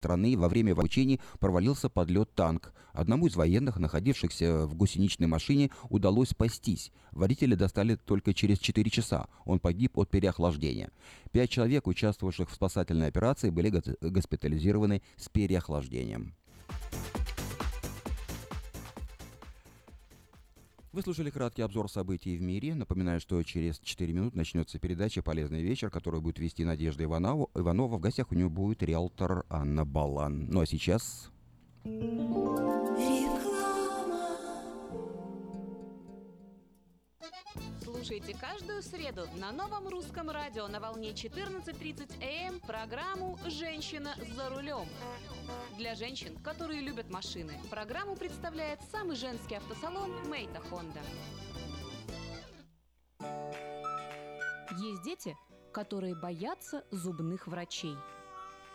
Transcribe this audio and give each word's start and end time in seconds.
страны 0.00 0.36
во 0.36 0.48
время 0.48 0.74
учений 0.74 1.20
провалился 1.38 1.90
под 1.90 2.08
лед 2.08 2.30
танк. 2.34 2.72
Одному 2.94 3.26
из 3.26 3.36
военных, 3.36 3.76
находившихся 3.76 4.66
в 4.66 4.74
гусеничной 4.74 5.26
машине, 5.26 5.70
удалось 5.90 6.30
спастись. 6.30 6.90
Водителя 7.12 7.54
достали 7.54 7.96
только 7.96 8.32
через 8.32 8.58
4 8.58 8.90
часа. 8.90 9.28
Он 9.44 9.60
погиб 9.60 9.98
от 9.98 10.08
переохлаждения. 10.08 10.90
Пять 11.32 11.50
человек, 11.50 11.86
участвовавших 11.86 12.50
в 12.50 12.54
спасательной 12.54 13.08
операции, 13.08 13.50
были 13.50 13.70
госпитализированы 14.00 15.02
с 15.16 15.28
переохлаждением. 15.28 16.34
Вы 20.92 21.02
слушали 21.02 21.30
краткий 21.30 21.62
обзор 21.62 21.88
событий 21.88 22.36
в 22.36 22.42
мире. 22.42 22.74
Напоминаю, 22.74 23.20
что 23.20 23.40
через 23.44 23.78
4 23.78 24.12
минут 24.12 24.34
начнется 24.34 24.80
передача 24.80 25.22
«Полезный 25.22 25.62
вечер», 25.62 25.88
которую 25.88 26.20
будет 26.20 26.40
вести 26.40 26.64
Надежда 26.64 27.04
Иванова. 27.04 27.48
Иванова. 27.54 27.96
В 27.96 28.00
гостях 28.00 28.32
у 28.32 28.34
нее 28.34 28.48
будет 28.48 28.82
риэлтор 28.82 29.44
Анна 29.48 29.84
Балан. 29.84 30.46
Ну 30.50 30.60
а 30.60 30.66
сейчас... 30.66 31.30
Слушайте 38.00 38.34
каждую 38.34 38.82
среду 38.82 39.28
на 39.36 39.52
новом 39.52 39.86
русском 39.86 40.30
радио 40.30 40.66
на 40.68 40.80
волне 40.80 41.10
14.30 41.10 42.48
АМ 42.48 42.60
программу 42.60 43.38
«Женщина 43.44 44.14
за 44.34 44.48
рулем». 44.48 44.88
Для 45.76 45.94
женщин, 45.94 46.34
которые 46.38 46.80
любят 46.80 47.10
машины, 47.10 47.52
программу 47.68 48.16
представляет 48.16 48.80
самый 48.90 49.16
женский 49.16 49.56
автосалон 49.56 50.10
«Мейта 50.30 50.60
Хонда». 50.70 51.00
Есть 54.78 55.02
дети, 55.02 55.36
которые 55.70 56.14
боятся 56.14 56.86
зубных 56.90 57.48
врачей. 57.48 57.96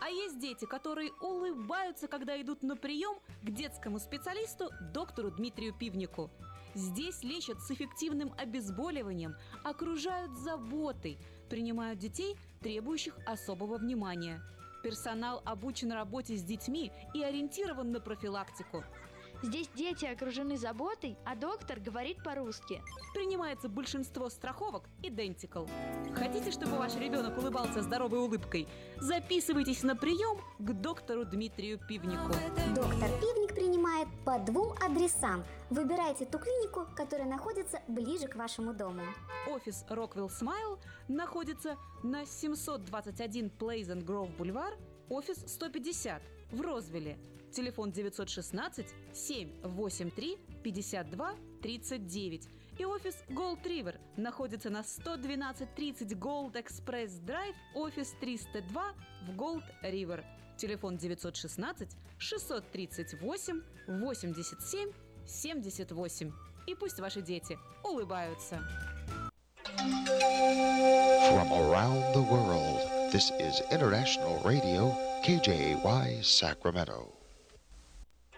А 0.00 0.08
есть 0.08 0.38
дети, 0.38 0.66
которые 0.66 1.10
улыбаются, 1.20 2.06
когда 2.06 2.40
идут 2.40 2.62
на 2.62 2.76
прием 2.76 3.18
к 3.42 3.50
детскому 3.50 3.98
специалисту 3.98 4.70
доктору 4.94 5.32
Дмитрию 5.32 5.74
Пивнику– 5.74 6.30
Здесь 6.76 7.22
лечат 7.22 7.62
с 7.62 7.70
эффективным 7.70 8.34
обезболиванием, 8.36 9.34
окружают 9.64 10.36
заботой, 10.36 11.18
принимают 11.48 11.98
детей, 11.98 12.36
требующих 12.60 13.16
особого 13.24 13.78
внимания. 13.78 14.42
Персонал 14.82 15.40
обучен 15.46 15.90
работе 15.90 16.36
с 16.36 16.42
детьми 16.42 16.92
и 17.14 17.22
ориентирован 17.22 17.92
на 17.92 18.00
профилактику– 18.00 18.84
Здесь 19.42 19.68
дети 19.74 20.06
окружены 20.06 20.56
заботой, 20.56 21.18
а 21.24 21.36
доктор 21.36 21.78
говорит 21.78 22.22
по-русски. 22.22 22.82
Принимается 23.14 23.68
большинство 23.68 24.30
страховок 24.30 24.88
Identical. 25.02 25.68
Хотите, 26.14 26.50
чтобы 26.50 26.76
ваш 26.76 26.96
ребенок 26.96 27.36
улыбался 27.36 27.82
здоровой 27.82 28.20
улыбкой? 28.20 28.66
Записывайтесь 28.98 29.82
на 29.82 29.94
прием 29.94 30.40
к 30.58 30.72
доктору 30.72 31.24
Дмитрию 31.24 31.78
Пивнику. 31.86 32.32
Доктор 32.74 33.10
Пивник 33.20 33.54
принимает 33.54 34.08
по 34.24 34.38
двум 34.38 34.72
адресам. 34.82 35.44
Выбирайте 35.68 36.24
ту 36.24 36.38
клинику, 36.38 36.86
которая 36.96 37.28
находится 37.28 37.82
ближе 37.88 38.28
к 38.28 38.36
вашему 38.36 38.72
дому. 38.72 39.02
Офис 39.48 39.84
Rockwell 39.88 40.30
Smile 40.30 40.78
находится 41.08 41.76
на 42.02 42.24
721 42.24 43.52
Pleasant 43.58 44.04
Grove 44.04 44.34
Boulevard, 44.36 44.78
офис 45.08 45.44
150 45.46 46.22
в 46.52 46.60
Розвилле– 46.62 47.18
телефон 47.52 47.92
916 47.92 48.86
783 49.12 50.38
52 50.62 51.34
39 51.62 52.48
и 52.78 52.84
офис 52.84 53.16
Gold 53.30 53.62
River 53.64 53.98
находится 54.16 54.70
на 54.70 54.82
11230 54.82 56.12
Gold 56.12 56.52
Express 56.52 57.20
Drive, 57.24 57.54
офис 57.74 58.14
302 58.20 58.94
в 59.26 59.30
Gold 59.36 59.64
River. 59.82 60.24
Телефон 60.56 60.96
916 60.96 61.96
638 62.18 63.62
87 63.88 64.92
78. 65.26 66.32
И 66.66 66.74
пусть 66.74 67.00
ваши 67.00 67.22
дети 67.22 67.58
улыбаются. 67.84 68.60
From 71.28 71.52
around 71.52 72.14
the 72.14 72.22
world, 72.22 72.80
this 73.12 73.30
is 73.38 73.60
International 73.70 74.40
Radio, 74.44 74.94
KJY 75.24 76.22
Sacramento. 76.22 77.15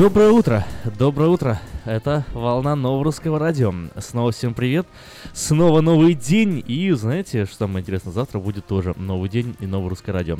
Доброе 0.00 0.30
утро, 0.30 0.66
доброе 0.98 1.28
утро. 1.28 1.60
Это 1.84 2.24
волна 2.32 2.74
нового 2.74 3.04
русского 3.04 3.38
радио. 3.38 3.70
Снова 3.98 4.32
всем 4.32 4.54
привет. 4.54 4.86
Снова 5.34 5.82
новый 5.82 6.14
день. 6.14 6.64
И 6.66 6.90
знаете, 6.92 7.44
что 7.44 7.66
самое 7.66 7.82
интересное, 7.82 8.10
завтра 8.10 8.38
будет 8.38 8.64
тоже 8.64 8.94
новый 8.96 9.28
день 9.28 9.54
и 9.60 9.66
новое 9.66 9.90
русское 9.90 10.12
радио. 10.12 10.38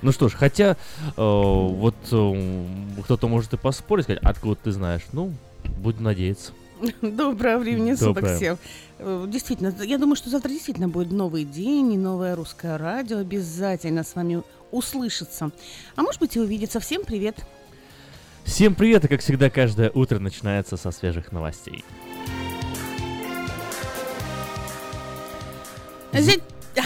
Ну 0.00 0.12
что 0.12 0.30
ж, 0.30 0.32
хотя 0.32 0.78
э, 1.04 1.12
вот 1.18 1.94
э, 2.10 2.64
кто-то 3.04 3.28
может 3.28 3.52
и 3.52 3.58
поспорить, 3.58 4.06
сказать, 4.06 4.22
откуда 4.24 4.54
ты 4.54 4.72
знаешь. 4.72 5.02
Ну, 5.12 5.34
будем 5.76 6.04
надеяться. 6.04 6.52
Доброго 7.02 7.58
времени 7.58 7.92
суток 7.92 8.14
Доброе. 8.14 8.36
всем. 8.36 8.58
Э, 8.98 9.26
Действительно, 9.28 9.74
я 9.82 9.98
думаю, 9.98 10.16
что 10.16 10.30
завтра 10.30 10.48
действительно 10.48 10.88
будет 10.88 11.12
новый 11.12 11.44
день 11.44 11.92
и 11.92 11.98
новое 11.98 12.34
русское 12.34 12.78
радио 12.78 13.18
обязательно 13.18 14.04
с 14.04 14.14
вами 14.14 14.42
услышится. 14.70 15.50
А 15.96 16.02
может 16.02 16.18
быть 16.18 16.34
и 16.36 16.40
увидится. 16.40 16.80
Всем 16.80 17.04
привет. 17.04 17.44
Всем 18.44 18.74
привет, 18.74 19.04
и 19.04 19.08
как 19.08 19.20
всегда, 19.20 19.50
каждое 19.50 19.90
утро 19.90 20.18
начинается 20.18 20.76
со 20.76 20.90
свежих 20.90 21.32
новостей. 21.32 21.84
Зять... 26.12 26.42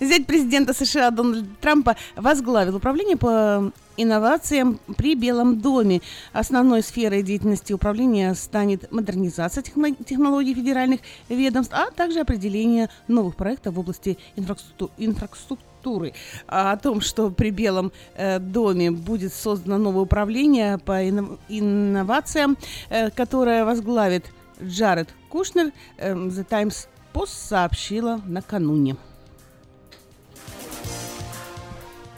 Зять 0.00 0.26
президента 0.26 0.72
США 0.74 1.10
Дональда 1.10 1.48
Трампа 1.60 1.96
возглавил 2.16 2.76
управление 2.76 3.16
по 3.16 3.72
инновациям 3.96 4.80
при 4.96 5.14
Белом 5.14 5.60
доме. 5.60 6.00
Основной 6.32 6.82
сферой 6.82 7.22
деятельности 7.22 7.72
управления 7.72 8.34
станет 8.34 8.90
модернизация 8.90 9.62
техно- 9.62 9.96
технологий 10.04 10.54
федеральных 10.54 11.00
ведомств, 11.28 11.74
а 11.74 11.90
также 11.90 12.20
определение 12.20 12.88
новых 13.08 13.36
проектов 13.36 13.74
в 13.74 13.80
области 13.80 14.18
инфраструкту- 14.36 14.90
инфраструктуры. 14.98 15.71
А 16.46 16.72
о 16.72 16.76
том, 16.76 17.00
что 17.00 17.30
при 17.30 17.50
Белом 17.50 17.92
э, 18.14 18.38
доме 18.38 18.90
будет 18.90 19.32
создано 19.32 19.78
новое 19.78 20.02
управление 20.02 20.78
по 20.78 20.92
инно- 21.08 21.38
инновациям, 21.48 22.56
э, 22.90 23.10
которое 23.10 23.64
возглавит 23.64 24.26
Джаред 24.62 25.08
Кушнер, 25.28 25.72
э, 25.98 26.14
The 26.14 26.44
Times 26.48 26.88
Post 27.12 27.48
сообщила 27.48 28.20
накануне. 28.26 28.96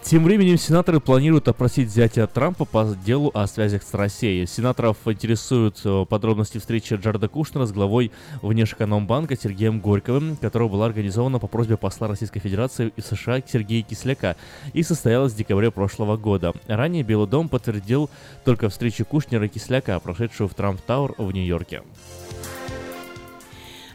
Тем 0.04 0.24
временем 0.24 0.58
сенаторы 0.58 1.00
планируют 1.00 1.48
опросить 1.48 1.90
зятя 1.90 2.26
Трампа 2.26 2.66
по 2.66 2.94
делу 3.06 3.30
о 3.32 3.46
связях 3.46 3.82
с 3.82 3.94
Россией. 3.94 4.46
Сенаторов 4.46 4.98
интересуют 5.06 5.80
э, 5.82 6.04
подробности 6.06 6.58
встречи 6.58 6.92
Джареда 6.92 7.26
Кушнера 7.26 7.64
с 7.64 7.72
главой 7.72 8.12
Внешэкономбанка 8.42 9.34
Сергеем 9.34 9.80
Горьковым, 9.80 10.36
которая 10.36 10.68
была 10.68 10.84
организована 10.86 11.38
по 11.38 11.46
просьбе 11.46 11.78
посла 11.78 12.06
Российской 12.06 12.40
Федерации 12.40 12.92
и 12.94 13.00
США 13.00 13.40
Сергея 13.50 13.82
Кисляка 13.82 14.36
и 14.74 14.82
состоялась 14.82 15.32
в 15.32 15.36
декабре 15.36 15.70
прошлого 15.70 16.18
года. 16.18 16.52
Ранее 16.66 17.02
Белый 17.02 17.26
дом 17.26 17.48
подтвердил 17.48 18.10
только 18.44 18.68
встречу 18.68 19.06
Кушнера 19.06 19.46
и 19.46 19.48
Кисляка, 19.48 19.98
прошедшую 20.00 20.48
в 20.50 20.54
Трамп 20.54 20.82
Тауэр 20.82 21.14
в 21.16 21.32
Нью-Йорке. 21.32 21.80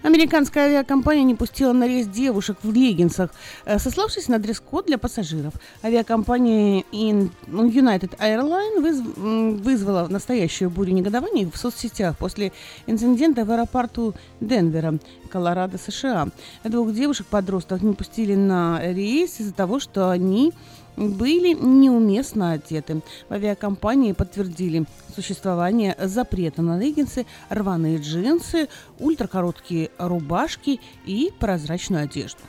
Американская 0.04 0.66
авиакомпания 0.66 1.24
не 1.24 1.36
пустила 1.36 1.74
на 1.74 1.88
рейс 1.88 2.08
девушек 2.08 2.58
в 2.64 2.72
леггинсах, 2.72 3.32
э, 3.66 3.80
сославшись 3.80 4.28
на 4.30 4.40
дресс-код 4.40 4.86
для 4.86 4.98
пассажиров. 4.98 5.54
Авиакомпания 5.84 6.84
ну, 6.92 7.68
United 7.70 8.18
Airlines 8.18 9.62
вызвала 9.62 10.08
настоящую 10.08 10.70
бурю 10.70 10.94
негодований 10.94 11.46
в 11.46 11.58
соцсетях 11.58 12.18
после 12.18 12.52
инцидента 12.88 13.44
в 13.44 13.52
аэропорту 13.52 14.14
Денвера, 14.40 15.00
Колорадо, 15.30 15.78
США. 15.78 16.30
Двух 16.64 16.94
девушек-подростков 16.94 17.82
не 17.82 17.94
пустили 17.94 18.36
на 18.36 18.82
рейс 18.82 19.40
из-за 19.40 19.54
того, 19.54 19.80
что 19.80 20.10
они 20.10 20.54
были 21.00 21.54
неуместно 21.54 22.52
одеты. 22.52 23.02
В 23.30 23.34
авиакомпании 23.34 24.12
подтвердили 24.12 24.86
существование 25.16 25.96
запрета 26.00 26.62
на 26.62 26.78
леггинсы, 26.78 27.26
рваные 27.50 27.98
джинсы, 27.98 28.68
ультракороткие 29.00 29.92
рубашки 29.98 30.80
и 31.06 31.32
прозрачную 31.40 32.04
одежду. 32.04 32.42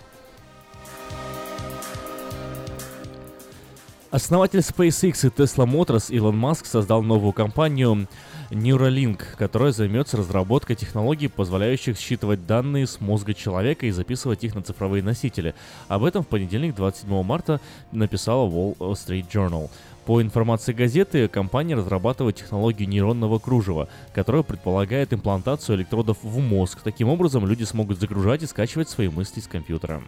Основатель 4.10 4.58
SpaceX 4.58 5.24
и 5.24 5.30
Tesla 5.30 5.68
Motors 5.70 6.12
Илон 6.12 6.36
Маск 6.36 6.66
создал 6.66 7.00
новую 7.00 7.32
компанию 7.32 8.08
Neuralink, 8.50 9.22
которая 9.38 9.70
займется 9.70 10.16
разработкой 10.16 10.74
технологий, 10.74 11.28
позволяющих 11.28 11.96
считывать 11.96 12.44
данные 12.44 12.88
с 12.88 13.00
мозга 13.00 13.34
человека 13.34 13.86
и 13.86 13.92
записывать 13.92 14.42
их 14.42 14.56
на 14.56 14.62
цифровые 14.62 15.04
носители. 15.04 15.54
Об 15.86 16.02
этом 16.02 16.24
в 16.24 16.26
понедельник, 16.26 16.74
27 16.74 17.22
марта, 17.22 17.60
написала 17.92 18.50
Wall 18.50 18.76
Street 18.78 19.26
Journal. 19.32 19.70
По 20.06 20.20
информации 20.20 20.72
газеты, 20.72 21.28
компания 21.28 21.76
разрабатывает 21.76 22.34
технологию 22.34 22.88
нейронного 22.88 23.38
кружева, 23.38 23.88
которая 24.12 24.42
предполагает 24.42 25.12
имплантацию 25.12 25.76
электродов 25.76 26.18
в 26.24 26.40
мозг. 26.40 26.80
Таким 26.82 27.08
образом, 27.10 27.46
люди 27.46 27.62
смогут 27.62 28.00
загружать 28.00 28.42
и 28.42 28.46
скачивать 28.46 28.88
свои 28.88 29.08
мысли 29.08 29.38
с 29.38 29.46
компьютера. 29.46 30.02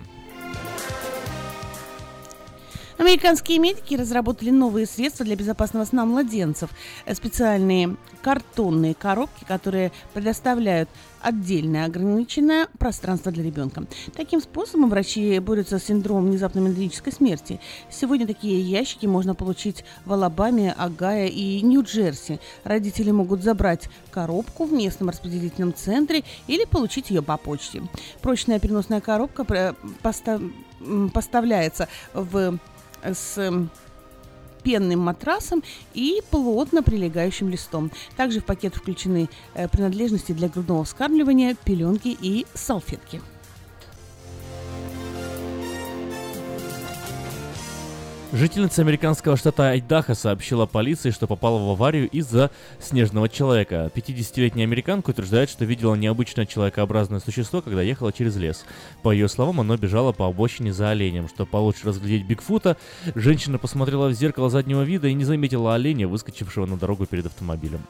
Американские 3.02 3.58
медики 3.58 3.96
разработали 3.96 4.50
новые 4.50 4.86
средства 4.86 5.24
для 5.24 5.34
безопасного 5.34 5.84
сна 5.84 6.06
младенцев. 6.06 6.70
Специальные 7.12 7.96
картонные 8.22 8.94
коробки, 8.94 9.42
которые 9.42 9.90
предоставляют 10.14 10.88
отдельное 11.20 11.86
ограниченное 11.86 12.68
пространство 12.78 13.32
для 13.32 13.42
ребенка. 13.42 13.86
Таким 14.14 14.40
способом 14.40 14.88
врачи 14.88 15.40
борются 15.40 15.80
с 15.80 15.84
синдромом 15.86 16.26
внезапной 16.26 16.62
металлической 16.62 17.10
смерти. 17.10 17.58
Сегодня 17.90 18.24
такие 18.24 18.60
ящики 18.60 19.06
можно 19.06 19.34
получить 19.34 19.84
в 20.04 20.12
Алабаме, 20.12 20.72
Огайо 20.72 21.26
и 21.26 21.60
Нью-Джерси. 21.60 22.38
Родители 22.62 23.10
могут 23.10 23.42
забрать 23.42 23.88
коробку 24.12 24.64
в 24.64 24.72
местном 24.72 25.08
распределительном 25.08 25.74
центре 25.74 26.22
или 26.46 26.64
получить 26.66 27.10
ее 27.10 27.22
по 27.22 27.36
почте. 27.36 27.82
Прочная 28.20 28.60
переносная 28.60 29.00
коробка 29.00 29.74
поставляется 31.12 31.88
в 32.14 32.58
с 33.02 33.68
пенным 34.62 35.00
матрасом 35.00 35.62
и 35.92 36.22
плотно 36.30 36.82
прилегающим 36.82 37.48
листом. 37.48 37.90
Также 38.16 38.40
в 38.40 38.44
пакет 38.44 38.76
включены 38.76 39.28
э, 39.54 39.68
принадлежности 39.68 40.32
для 40.32 40.48
грудного 40.48 40.84
вскармливания, 40.84 41.56
пеленки 41.64 42.16
и 42.20 42.46
салфетки. 42.54 43.20
Жительница 48.32 48.80
американского 48.80 49.36
штата 49.36 49.68
Айдахо 49.68 50.14
сообщила 50.14 50.64
полиции, 50.64 51.10
что 51.10 51.26
попала 51.26 51.58
в 51.58 51.68
аварию 51.68 52.08
из-за 52.08 52.50
снежного 52.80 53.28
человека. 53.28 53.90
50-летняя 53.94 54.64
американка 54.64 55.10
утверждает, 55.10 55.50
что 55.50 55.66
видела 55.66 55.94
необычное 55.96 56.46
человекообразное 56.46 57.20
существо, 57.20 57.60
когда 57.60 57.82
ехала 57.82 58.10
через 58.10 58.36
лес. 58.36 58.64
По 59.02 59.12
ее 59.12 59.28
словам, 59.28 59.60
оно 59.60 59.76
бежало 59.76 60.12
по 60.12 60.26
обочине 60.26 60.72
за 60.72 60.88
оленем. 60.88 61.28
Чтобы 61.28 61.50
получше 61.50 61.86
разглядеть 61.88 62.26
Бигфута, 62.26 62.78
женщина 63.14 63.58
посмотрела 63.58 64.08
в 64.08 64.14
зеркало 64.14 64.48
заднего 64.48 64.80
вида 64.80 65.08
и 65.08 65.14
не 65.14 65.24
заметила 65.24 65.74
оленя, 65.74 66.08
выскочившего 66.08 66.64
на 66.64 66.78
дорогу 66.78 67.04
перед 67.04 67.26
автомобилем. 67.26 67.82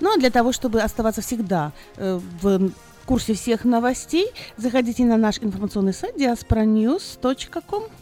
Ну 0.00 0.12
а 0.12 0.18
для 0.18 0.32
того, 0.32 0.50
чтобы 0.50 0.80
оставаться 0.80 1.20
всегда 1.20 1.72
э, 1.96 2.18
в 2.40 2.72
курсе 3.02 3.34
всех 3.34 3.64
новостей, 3.64 4.26
заходите 4.56 5.04
на 5.04 5.16
наш 5.16 5.38
информационный 5.38 5.92
сайт 5.92 6.16
diasporanews.com. 6.16 8.01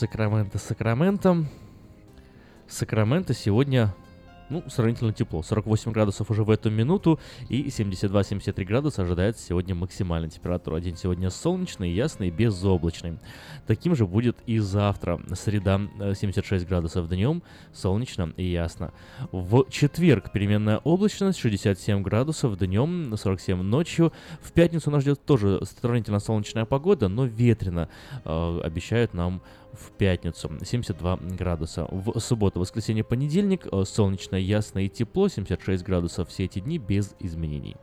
Сакраменто, 0.00 0.56
Сакраменто. 0.56 1.44
Сакраменто 2.66 3.34
сегодня 3.34 3.94
ну, 4.48 4.64
сравнительно 4.68 5.12
тепло. 5.12 5.42
48 5.42 5.92
градусов 5.92 6.30
уже 6.30 6.42
в 6.42 6.48
эту 6.48 6.70
минуту 6.70 7.20
и 7.50 7.68
72-73 7.68 8.64
градуса 8.64 9.02
ожидается 9.02 9.44
сегодня 9.46 9.74
максимальная 9.74 10.30
температура. 10.30 10.80
День 10.80 10.96
сегодня 10.96 11.28
солнечный, 11.28 11.90
ясный, 11.90 12.30
безоблачный. 12.30 13.18
Таким 13.66 13.94
же 13.94 14.06
будет 14.06 14.38
и 14.46 14.58
завтра. 14.58 15.20
Среда 15.34 15.82
76 15.98 16.66
градусов 16.66 17.06
днем, 17.08 17.42
солнечно 17.74 18.32
и 18.38 18.44
ясно. 18.44 18.94
В 19.32 19.66
четверг 19.70 20.32
переменная 20.32 20.78
облачность, 20.78 21.38
67 21.38 22.02
градусов 22.02 22.58
днем, 22.58 23.14
47 23.16 23.60
ночью. 23.60 24.14
В 24.40 24.52
пятницу 24.52 24.90
нас 24.90 25.02
ждет 25.02 25.22
тоже 25.24 25.60
сравнительно 25.80 26.20
солнечная 26.20 26.64
погода, 26.64 27.08
но 27.08 27.26
ветрено. 27.26 27.90
Э, 28.24 28.60
обещают 28.64 29.12
нам 29.12 29.42
в 29.72 29.92
пятницу 29.92 30.50
72 30.62 31.16
градуса. 31.38 31.86
В 31.90 32.18
субботу, 32.20 32.60
воскресенье, 32.60 33.04
понедельник 33.04 33.66
э, 33.70 33.84
солнечно, 33.84 34.36
ясно 34.36 34.80
и 34.80 34.88
тепло, 34.88 35.28
76 35.28 35.82
градусов 35.84 36.28
все 36.28 36.44
эти 36.44 36.60
дни 36.60 36.78
без 36.78 37.14
изменений. 37.18 37.76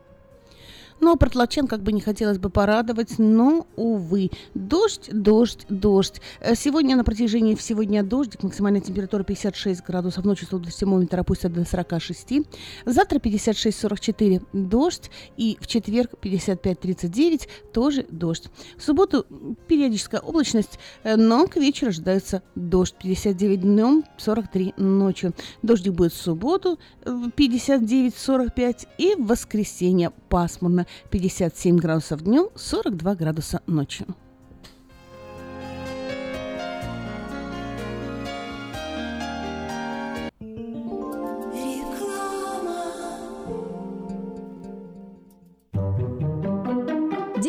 Но 0.99 1.15
Протлачен 1.15 1.67
как 1.67 1.83
бы 1.83 1.91
не 1.91 2.01
хотелось 2.01 2.39
бы 2.39 2.49
порадовать, 2.49 3.19
но, 3.19 3.67
увы, 3.75 4.31
дождь, 4.55 5.09
дождь, 5.11 5.65
дождь. 5.69 6.21
Э, 6.39 6.55
сегодня 6.55 6.95
на 6.95 7.03
протяжении 7.03 7.55
всего 7.55 7.83
дня 7.83 8.03
дождик, 8.03 8.43
максимальная 8.43 8.81
температура 8.81 9.23
56 9.23 9.83
градусов, 9.83 10.25
ночью 10.25 10.47
термометра 10.47 11.21
опустят 11.21 11.53
до 11.53 11.65
46. 11.65 12.47
Завтра 12.85 13.19
56-44 13.19 14.45
дождь, 14.53 15.11
и 15.37 15.57
в 15.61 15.67
четверг 15.67 16.11
55-39 16.21 17.47
тоже 17.73 18.05
дождь. 18.09 18.49
В 18.77 18.83
субботу 18.83 19.25
периодическая 19.67 20.21
облачность, 20.21 20.79
э, 21.03 21.15
но 21.15 21.47
к 21.47 21.57
вечеру 21.57 21.89
ожидается 21.89 22.41
дождь. 22.55 22.95
59 23.01 23.61
днем, 23.61 24.03
43 24.17 24.73
ночью. 24.77 25.33
Дождик 25.61 25.93
будет 25.93 26.13
в 26.13 26.21
субботу 26.21 26.79
59-45 27.05 28.57
э, 28.57 28.73
и 28.97 29.15
в 29.15 29.27
воскресенье 29.27 30.11
пасмурно. 30.29 30.86
57 31.09 31.77
градусов 31.77 32.21
днем, 32.21 32.49
42 32.55 33.15
градуса 33.15 33.61
ночью. 33.67 34.07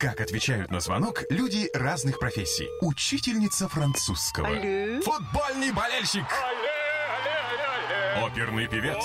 Как 0.00 0.22
отвечают 0.22 0.70
на 0.70 0.80
звонок 0.80 1.24
люди 1.28 1.68
разных 1.74 2.18
профессий. 2.18 2.70
Учительница 2.80 3.68
французского. 3.68 4.48
Алле. 4.48 4.98
Футбольный 5.02 5.72
болельщик. 5.72 6.24
Алле, 6.24 8.16
алле, 8.16 8.26
Оперный 8.26 8.66
певец. 8.66 9.04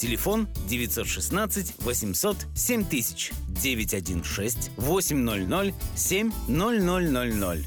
Телефон 0.00 0.48
916 0.70 1.74
800 1.84 2.36
7000 2.54 3.32
916 3.48 4.70
800 4.78 5.74
7000. 5.94 7.66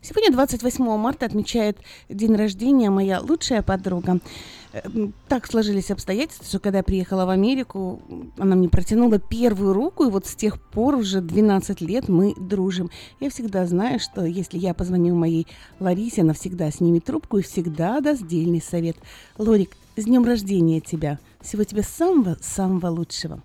Сегодня, 0.00 0.32
28 0.32 0.84
марта, 0.96 1.26
отмечает 1.26 1.78
день 2.08 2.34
рождения 2.34 2.90
моя 2.90 3.20
лучшая 3.20 3.62
подруга. 3.62 4.20
Э, 4.72 4.80
Так 5.28 5.46
сложились 5.46 5.90
обстоятельства, 5.90 6.46
что 6.46 6.58
когда 6.58 6.78
я 6.78 6.84
приехала 6.84 7.24
в 7.24 7.30
Америку, 7.30 8.02
она 8.38 8.56
мне 8.56 8.68
протянула 8.68 9.18
первую 9.18 9.72
руку, 9.72 10.04
и 10.04 10.10
вот 10.10 10.26
с 10.26 10.34
тех 10.34 10.60
пор 10.60 10.96
уже 10.96 11.20
12 11.20 11.80
лет 11.80 12.08
мы 12.08 12.34
дружим. 12.36 12.90
Я 13.20 13.30
всегда 13.30 13.66
знаю, 13.66 13.98
что 14.00 14.24
если 14.24 14.58
я 14.58 14.74
позвоню 14.74 15.14
моей 15.14 15.46
Ларисе, 15.80 16.22
она 16.22 16.34
всегда 16.34 16.70
снимет 16.70 17.04
трубку 17.04 17.38
и 17.38 17.42
всегда 17.42 18.00
даст 18.00 18.26
дельный 18.26 18.62
совет. 18.62 18.96
Лорик, 19.38 19.76
с 19.96 20.04
днем 20.04 20.24
рождения 20.24 20.80
тебя! 20.80 21.18
Всего 21.40 21.64
тебе 21.64 21.82
самого-самого 21.82 22.88
лучшего! 22.88 23.42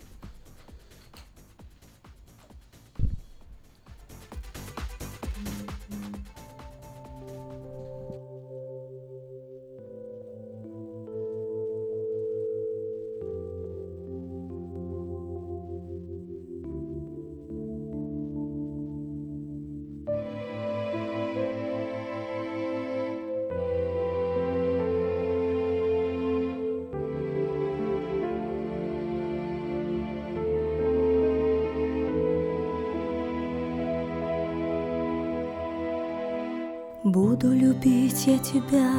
Тебя 38.53 38.91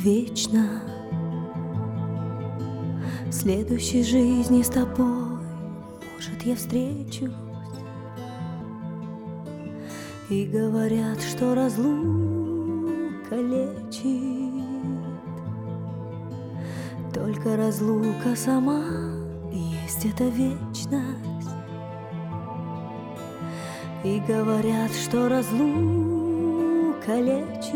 вечно. 0.00 0.82
В 3.26 3.32
следующей 3.32 4.02
жизни 4.02 4.62
с 4.62 4.68
тобой 4.68 5.38
Может, 6.14 6.42
я 6.44 6.56
встречусь. 6.56 7.30
И 10.30 10.46
говорят, 10.46 11.20
что 11.20 11.54
разлука 11.54 13.36
лечит. 13.36 14.52
Только 17.12 17.56
разлука 17.58 18.34
сама 18.34 18.84
Есть 19.52 20.06
эта 20.06 20.24
вечность. 20.24 20.88
И 24.02 24.22
говорят, 24.26 24.90
что 24.92 25.28
разлука 25.28 26.21
лечит 27.08 27.72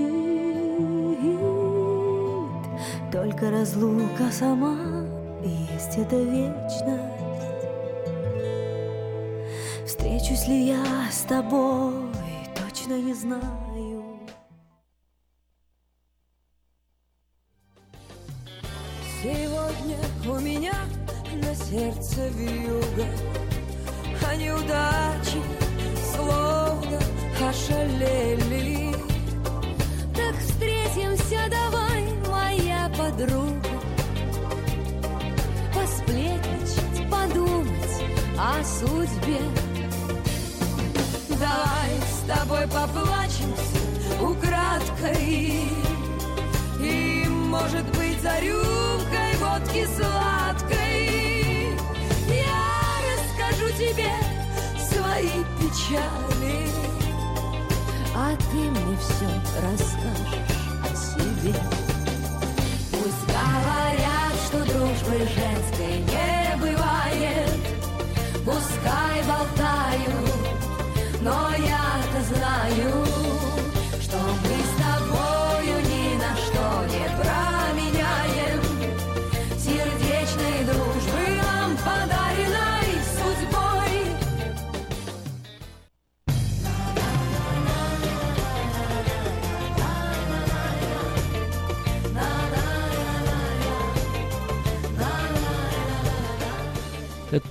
Только 3.12 3.50
разлука 3.50 4.30
сама 4.30 5.04
Есть 5.42 5.98
эта 5.98 6.16
вечность. 6.16 6.86
Встречусь 9.86 10.46
ли 10.48 10.68
я 10.68 10.84
с 11.10 11.22
тобой 11.22 11.94
Точно 12.54 12.94
не 12.94 13.14
знаю 13.14 13.65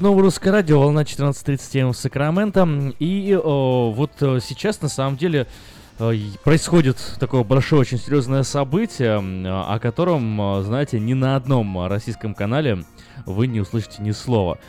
Новое 0.05 0.21
русское 0.21 0.51
радио, 0.51 0.79
волна 0.79 1.01
14.37 1.01 1.91
в 1.91 1.97
Сакраменто. 1.97 2.93
И 2.99 3.35
о, 3.35 3.91
вот 3.91 4.11
э, 4.21 4.37
сейчас 4.39 4.79
на 4.83 4.87
самом 4.87 5.17
деле 5.17 5.47
э, 5.97 6.13
происходит 6.43 6.97
такое 7.19 7.43
большое, 7.43 7.81
очень 7.81 7.97
серьезное 7.97 8.43
событие, 8.43 9.17
м, 9.17 9.47
о 9.47 9.79
котором, 9.79 10.59
э, 10.59 10.61
знаете, 10.61 10.99
ни 10.99 11.15
на 11.15 11.35
одном 11.35 11.87
российском 11.87 12.35
канале 12.35 12.85
вы 13.25 13.47
не 13.47 13.61
услышите 13.61 14.03
ни 14.03 14.11
слова. 14.11 14.59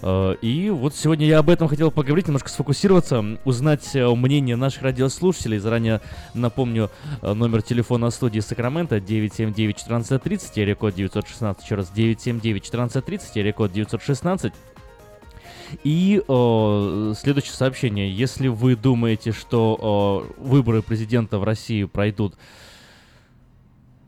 Э, 0.00 0.34
И 0.40 0.70
вот 0.70 0.94
сегодня 0.94 1.26
я 1.26 1.40
об 1.40 1.50
этом 1.50 1.68
хотел 1.68 1.90
поговорить, 1.90 2.28
немножко 2.28 2.48
сфокусироваться, 2.48 3.22
узнать 3.44 3.94
э, 3.94 4.08
мнение 4.14 4.56
наших 4.56 4.80
радиослушателей. 4.80 5.58
Заранее 5.58 6.00
напомню 6.32 6.90
э, 7.20 7.34
номер 7.34 7.60
телефона 7.60 8.08
студии 8.08 8.40
Сакрамента 8.40 8.96
979-1430, 8.96 10.64
рекорд 10.64 10.94
916, 10.94 11.64
еще 11.64 11.74
раз 11.74 11.92
979-1430, 11.94 13.42
рекорд 13.42 13.72
916. 13.74 14.54
И 15.84 16.22
э, 16.26 17.14
следующее 17.18 17.54
сообщение. 17.54 18.10
Если 18.10 18.48
вы 18.48 18.76
думаете, 18.76 19.32
что 19.32 20.28
э, 20.38 20.42
выборы 20.42 20.82
президента 20.82 21.38
в 21.38 21.44
России 21.44 21.84
пройдут 21.84 22.34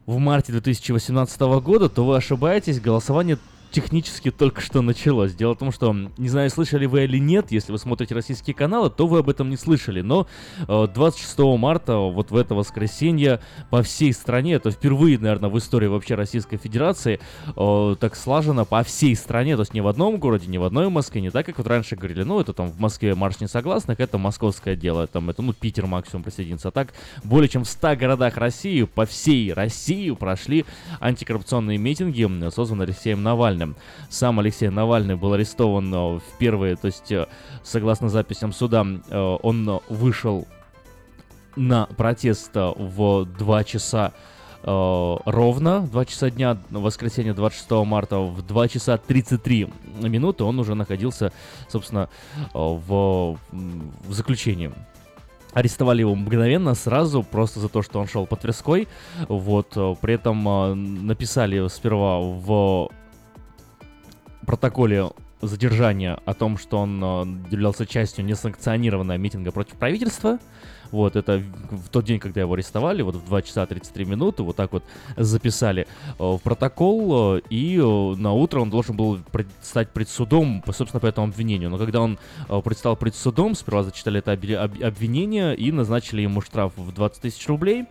в 0.07 0.19
марте 0.19 0.53
2018 0.53 1.41
года, 1.41 1.89
то 1.89 2.05
вы 2.05 2.17
ошибаетесь. 2.17 2.81
Голосование 2.81 3.39
технически 3.71 4.31
только 4.31 4.61
что 4.61 4.83
началось. 4.83 5.35
Дело 5.35 5.55
в 5.55 5.59
том, 5.59 5.73
что, 5.73 5.95
не 6.17 6.29
знаю, 6.29 6.51
слышали 6.51 6.87
вы 6.87 7.05
или 7.05 7.19
нет, 7.19 7.51
если 7.51 7.73
вы 7.73 7.79
смотрите 7.79 8.15
российские 8.15 8.55
каналы, 8.55 8.91
то 8.91 9.07
вы 9.07 9.19
об 9.19 9.29
этом 9.29 9.51
не 9.51 9.57
слышали. 9.57 10.01
Но 10.01 10.27
э, 10.67 10.89
26 10.93 11.39
марта, 11.59 11.97
вот 11.97 12.31
в 12.31 12.37
это 12.37 12.55
воскресенье, 12.55 13.41
по 13.71 13.83
всей 13.83 14.13
стране, 14.13 14.55
это 14.55 14.71
впервые, 14.71 15.19
наверное, 15.19 15.51
в 15.51 15.59
истории 15.59 15.87
вообще 15.87 16.15
Российской 16.15 16.57
Федерации, 16.57 17.21
э, 17.57 17.97
так 17.99 18.17
слажено 18.17 18.65
по 18.65 18.83
всей 18.83 19.15
стране, 19.17 19.57
то 19.57 19.63
есть 19.63 19.75
не 19.75 19.81
в 19.81 19.87
одном 19.87 20.19
городе, 20.19 20.47
не 20.47 20.59
в 20.59 20.65
одной 20.65 20.89
Москве, 20.89 21.21
не 21.21 21.31
так, 21.31 21.47
как 21.47 21.59
вот 21.59 21.67
раньше 21.67 21.97
говорили, 21.97 22.23
ну, 22.23 22.41
это 22.41 22.53
там 22.53 22.71
в 22.71 22.81
Москве 22.81 23.15
марш 23.15 23.41
несогласных, 23.41 24.01
это 24.01 24.19
московское 24.19 24.77
дело, 24.77 25.07
там 25.07 25.31
это, 25.31 25.43
ну, 25.43 25.53
Питер 25.53 25.87
максимум 25.87 26.23
присоединится. 26.23 26.69
А 26.69 26.71
так, 26.71 26.95
более 27.25 27.49
чем 27.49 27.65
в 27.65 27.69
100 27.69 27.97
городах 27.97 28.37
России, 28.37 28.83
по 28.85 29.07
всей 29.07 29.53
России 29.53 30.11
прошли 30.11 30.65
антикоррупционные 31.01 31.79
митинги, 31.79 32.29
созванные 32.51 32.85
Алексеем 32.85 33.23
Навальным. 33.23 33.58
Сам 34.09 34.41
Алексей 34.41 34.69
Навальный 34.69 35.17
был 35.17 35.33
арестован 35.33 35.93
э, 35.93 35.99
в 36.19 36.39
первые, 36.39 36.77
то 36.77 36.87
есть, 36.87 37.13
э, 37.13 37.27
согласно 37.63 38.09
записям 38.09 38.53
суда, 38.53 38.87
э, 39.09 39.37
он 39.43 39.81
вышел 39.89 40.47
на 41.57 41.87
протест 41.87 42.51
в 42.55 43.25
2 43.25 43.65
часа 43.65 44.13
ровно, 44.65 45.83
2 45.83 46.05
часа 46.05 46.31
дня, 46.31 46.59
воскресенье 46.71 47.33
26 47.33 47.71
марта, 47.87 48.19
в 48.19 48.43
2 48.43 48.69
часа 48.69 48.99
33 48.99 49.69
минуты 50.03 50.43
он 50.43 50.59
уже 50.59 50.75
находился, 50.75 51.33
собственно, 51.69 52.09
в, 52.53 53.39
в 53.53 54.13
заключении. 54.13 54.73
Арестовали 55.53 56.01
его 56.01 56.15
мгновенно, 56.15 56.75
сразу, 56.75 57.23
просто 57.23 57.61
за 57.61 57.69
то, 57.69 57.83
что 57.83 58.01
он 58.01 58.09
шел 58.09 58.27
по 58.27 58.37
Тверской. 58.37 58.89
Вот, 59.29 59.71
при 60.01 60.15
этом 60.15 61.07
написали 61.07 61.69
сперва 61.69 62.19
в 62.19 62.91
протоколе 64.47 65.11
задержания 65.41 66.19
о 66.25 66.35
том, 66.35 66.59
что 66.59 66.79
он 66.79 67.01
э, 67.03 67.53
являлся 67.53 67.87
частью 67.87 68.25
несанкционированного 68.25 69.17
митинга 69.19 69.53
против 69.53 69.75
правительства. 69.75 70.39
Вот, 70.91 71.17
это 71.17 71.43
в- 71.71 71.91
тот 71.91 72.07
день, 72.07 72.19
когда 72.19 72.41
его 72.41 72.55
арестовали, 72.55 73.03
вот 73.03 73.15
в 73.15 73.25
2 73.27 73.43
часа 73.43 73.67
33 73.67 74.05
минуты, 74.07 74.43
вот 74.43 74.57
так 74.57 74.73
вот 74.73 74.83
записали 75.17 75.83
э, 75.83 76.15
в 76.19 76.39
протокол, 76.39 77.37
э, 77.37 77.41
и 77.51 77.77
на 77.79 78.33
утро 78.33 78.61
он 78.61 78.71
должен 78.71 78.97
был 78.97 79.19
предстать 79.31 79.91
пред 79.91 80.09
судом, 80.09 80.65
собственно, 80.73 81.01
по 81.01 81.07
этому 81.07 81.29
обвинению. 81.29 81.71
Но 81.71 81.79
когда 81.79 82.01
он 82.01 82.19
предстал 82.65 82.97
пред 82.97 83.15
судом, 83.15 83.55
сперва 83.55 83.85
зачитали 83.85 84.19
это 84.19 84.33
обвинение 84.33 85.55
и 85.55 85.71
назначили 85.71 86.23
ему 86.23 86.41
штраф 86.41 86.73
в 86.77 86.93
20 86.93 87.23
тысяч 87.23 87.47
рублей. 87.47 87.87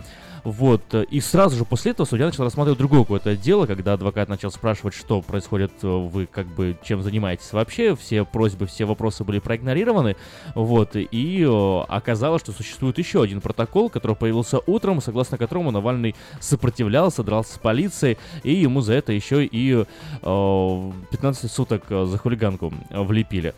Вот, 0.48 0.94
э, 0.94 1.04
и 1.12 1.20
сразу 1.20 1.58
же 1.58 1.66
после 1.66 1.92
этого 1.92 2.08
судья 2.08 2.28
начал 2.28 2.46
рассматривать 2.46 2.80
другое 2.80 3.02
какое-то 3.02 3.36
дело, 3.36 3.66
когда 3.66 3.92
адвокат 3.92 4.30
начал 4.30 4.50
спрашивать, 4.50 4.94
что 4.94 5.22
происходит, 5.22 5.74
э, 5.84 5.88
вы 5.88 6.26
как 6.26 6.48
бы 6.48 6.78
чем 6.86 7.02
занимаетесь 7.02 7.52
вообще, 7.52 7.98
все 7.98 8.24
просьбы, 8.24 8.66
все 8.66 8.86
вопросы 8.86 9.26
были 9.26 9.40
проигнорированы, 9.40 10.16
вот, 10.56 10.96
и 10.96 11.46
э, 11.46 11.80
оказалось, 11.90 12.44
что 12.44 12.54
существует 12.54 12.98
еще 12.98 13.24
один 13.24 13.42
протокол, 13.42 13.90
который 13.90 14.16
появился 14.16 14.60
утром, 14.68 15.02
согласно 15.02 15.38
которому 15.38 15.72
Навальный 15.72 16.16
сопротивлялся, 16.40 17.24
дрался 17.24 17.56
с 17.56 17.58
полицией, 17.58 18.18
и 18.44 18.54
ему 18.54 18.80
за 18.80 18.94
это 18.94 19.12
еще 19.12 19.44
и 19.44 19.84
э, 20.22 20.92
15 21.12 21.52
суток 21.52 21.84
за 21.90 22.18
хулиганку 22.18 22.72
влепили. 22.90 23.54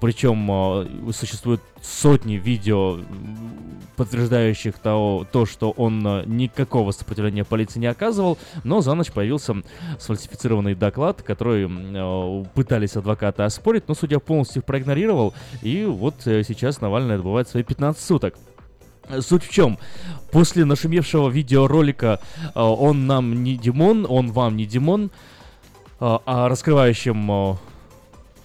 Причем 0.00 1.12
существует 1.12 1.60
сотни 1.82 2.34
видео, 2.34 3.00
подтверждающих 3.96 4.78
того, 4.78 5.26
то, 5.30 5.44
что 5.46 5.72
он 5.72 6.06
э, 6.06 6.24
никакого 6.26 6.92
сопротивления 6.92 7.44
полиции 7.44 7.80
не 7.80 7.86
оказывал, 7.86 8.38
но 8.64 8.80
за 8.80 8.94
ночь 8.94 9.10
появился 9.10 9.56
сфальсифицированный 9.98 10.74
доклад, 10.74 11.22
который 11.22 11.68
э, 11.68 12.44
пытались 12.54 12.96
адвокаты 12.96 13.42
оспорить, 13.42 13.88
но 13.88 13.94
судья 13.94 14.20
полностью 14.20 14.60
их 14.62 14.66
проигнорировал, 14.66 15.34
и 15.60 15.84
вот 15.84 16.26
э, 16.26 16.42
сейчас 16.44 16.80
Навальный 16.80 17.16
отбывает 17.16 17.48
свои 17.48 17.64
15 17.64 18.02
суток. 18.02 18.36
Суть 19.20 19.44
в 19.44 19.50
чем? 19.50 19.78
После 20.30 20.64
нашумевшего 20.64 21.28
видеоролика 21.28 22.20
«Он 22.54 23.08
нам 23.08 23.42
не 23.42 23.56
Димон», 23.56 24.06
«Он 24.08 24.30
вам 24.30 24.56
не 24.56 24.64
Димон», 24.64 25.06
э, 25.06 25.08
а 25.98 26.48
раскрывающим 26.48 27.58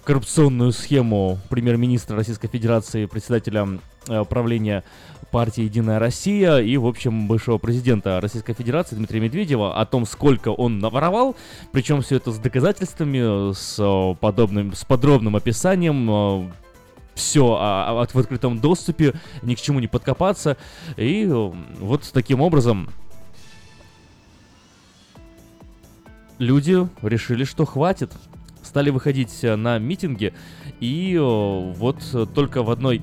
коррупционную 0.08 0.72
схему 0.72 1.38
премьер-министра 1.50 2.16
Российской 2.16 2.48
Федерации, 2.48 3.04
председателя 3.04 3.68
э, 4.08 4.24
правления 4.24 4.82
партии 5.30 5.64
«Единая 5.64 5.98
Россия» 5.98 6.56
и, 6.60 6.78
в 6.78 6.86
общем, 6.86 7.28
бывшего 7.28 7.58
президента 7.58 8.18
Российской 8.18 8.54
Федерации 8.54 8.96
Дмитрия 8.96 9.20
Медведева 9.20 9.78
о 9.78 9.84
том, 9.84 10.06
сколько 10.06 10.48
он 10.48 10.78
наворовал, 10.78 11.36
причем 11.72 12.00
все 12.00 12.16
это 12.16 12.32
с 12.32 12.38
доказательствами, 12.38 13.52
с, 13.52 13.76
э, 13.78 14.14
подобным, 14.18 14.72
с 14.72 14.82
подробным 14.82 15.36
описанием, 15.36 16.54
все 17.14 17.42
в 17.44 18.18
открытом 18.18 18.60
доступе, 18.60 19.12
ни 19.42 19.54
к 19.56 19.60
чему 19.60 19.78
не 19.78 19.88
подкопаться. 19.88 20.56
И 20.96 21.26
э, 21.26 21.52
вот 21.80 22.08
таким 22.14 22.40
образом 22.40 22.88
люди 26.38 26.88
решили, 27.02 27.44
что 27.44 27.66
хватит. 27.66 28.10
Стали 28.62 28.90
выходить 28.90 29.42
э, 29.42 29.56
на 29.56 29.78
митинги, 29.78 30.34
и 30.80 31.14
э, 31.14 31.20
вот 31.20 31.96
э, 32.12 32.26
только 32.34 32.62
в 32.62 32.70
одной 32.70 33.02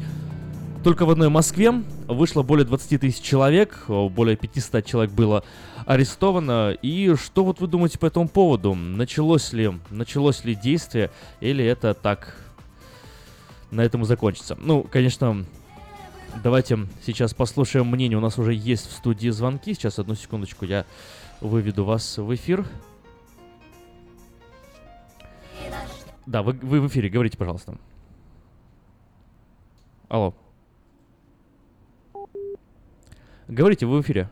только 0.84 1.08
в 1.08 1.10
одной 1.10 1.30
Москве 1.30 1.72
вышло 2.08 2.44
более 2.44 2.64
20 2.64 3.02
тысяч 3.02 3.20
человек, 3.20 3.86
более 3.88 4.36
500 4.36 4.86
человек 4.86 5.12
было 5.12 5.44
арестовано. 5.88 6.78
И 6.80 7.16
что 7.16 7.44
вот 7.44 7.60
вы 7.60 7.66
думаете 7.66 7.98
по 7.98 8.06
этому 8.06 8.28
поводу? 8.28 8.76
Началось 8.76 9.52
ли, 9.52 9.72
началось 9.90 10.44
ли 10.44 10.54
действие, 10.54 11.10
или 11.40 11.66
это 11.66 11.96
так 11.96 12.38
на 13.72 13.82
этом 13.82 14.04
и 14.04 14.06
закончится? 14.06 14.56
Ну, 14.60 14.84
конечно, 14.84 15.44
давайте 16.44 16.78
сейчас 17.04 17.34
послушаем 17.34 17.88
мнение. 17.88 18.20
У 18.20 18.22
нас 18.22 18.38
уже 18.38 18.54
есть 18.54 18.88
в 18.88 18.92
студии 18.92 19.30
звонки. 19.30 19.74
Сейчас, 19.74 19.98
одну 19.98 20.14
секундочку, 20.14 20.66
я 20.66 20.86
выведу 21.42 21.84
вас 21.84 22.20
в 22.20 22.34
эфир. 22.36 22.66
Да, 26.26 26.42
вы, 26.42 26.54
вы 26.54 26.82
в 26.82 26.88
эфире, 26.88 27.10
говорите, 27.10 27.38
пожалуйста. 27.38 27.78
Алло. 30.10 30.34
Говорите, 33.48 33.86
вы 33.86 34.00
в 34.00 34.02
эфире. 34.02 34.28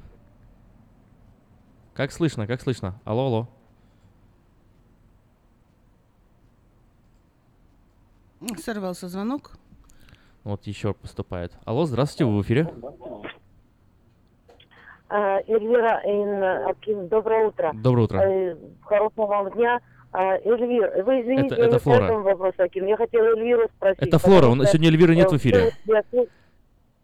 Как 1.93 2.11
слышно, 2.11 2.47
как 2.47 2.61
слышно? 2.61 2.99
Алло, 3.05 3.25
алло. 3.27 3.47
Сорвался 8.57 9.07
звонок. 9.07 9.51
Вот 10.43 10.65
еще 10.67 10.93
поступает. 10.93 11.53
Алло, 11.65 11.85
здравствуйте, 11.85 12.25
вы 12.25 12.39
в 12.39 12.41
эфире. 12.41 12.73
А, 15.09 15.39
Эльвира, 15.47 16.01
Ин- 16.03 16.67
Аким, 16.69 17.07
доброе 17.07 17.47
утро. 17.47 17.71
Доброе 17.75 18.03
утро. 18.03 18.17
Э, 18.19 18.57
Хорошего 18.81 19.27
вам 19.27 19.51
дня. 19.51 19.79
А, 20.15 20.35
Эльвир, 20.37 21.03
вы 21.03 21.21
извините, 21.21 21.55
Это- 21.55 21.63
это 21.65 21.79
Флора. 21.79 21.99
по 21.99 22.03
этому 22.05 22.21
вопросу, 22.23 22.55
Аким. 22.61 22.85
Я 22.85 22.97
хотела 22.97 23.25
Эльвиру 23.35 23.67
спросить. 23.75 24.03
Это 24.03 24.19
Флора, 24.19 24.47
у 24.47 24.55
нас 24.55 24.69
сегодня 24.69 24.89
Эльвиры 24.89 25.15
нет 25.15 25.29
в 25.29 25.33
э, 25.33 25.37
эфире. 25.37 25.71
Я, 25.85 26.03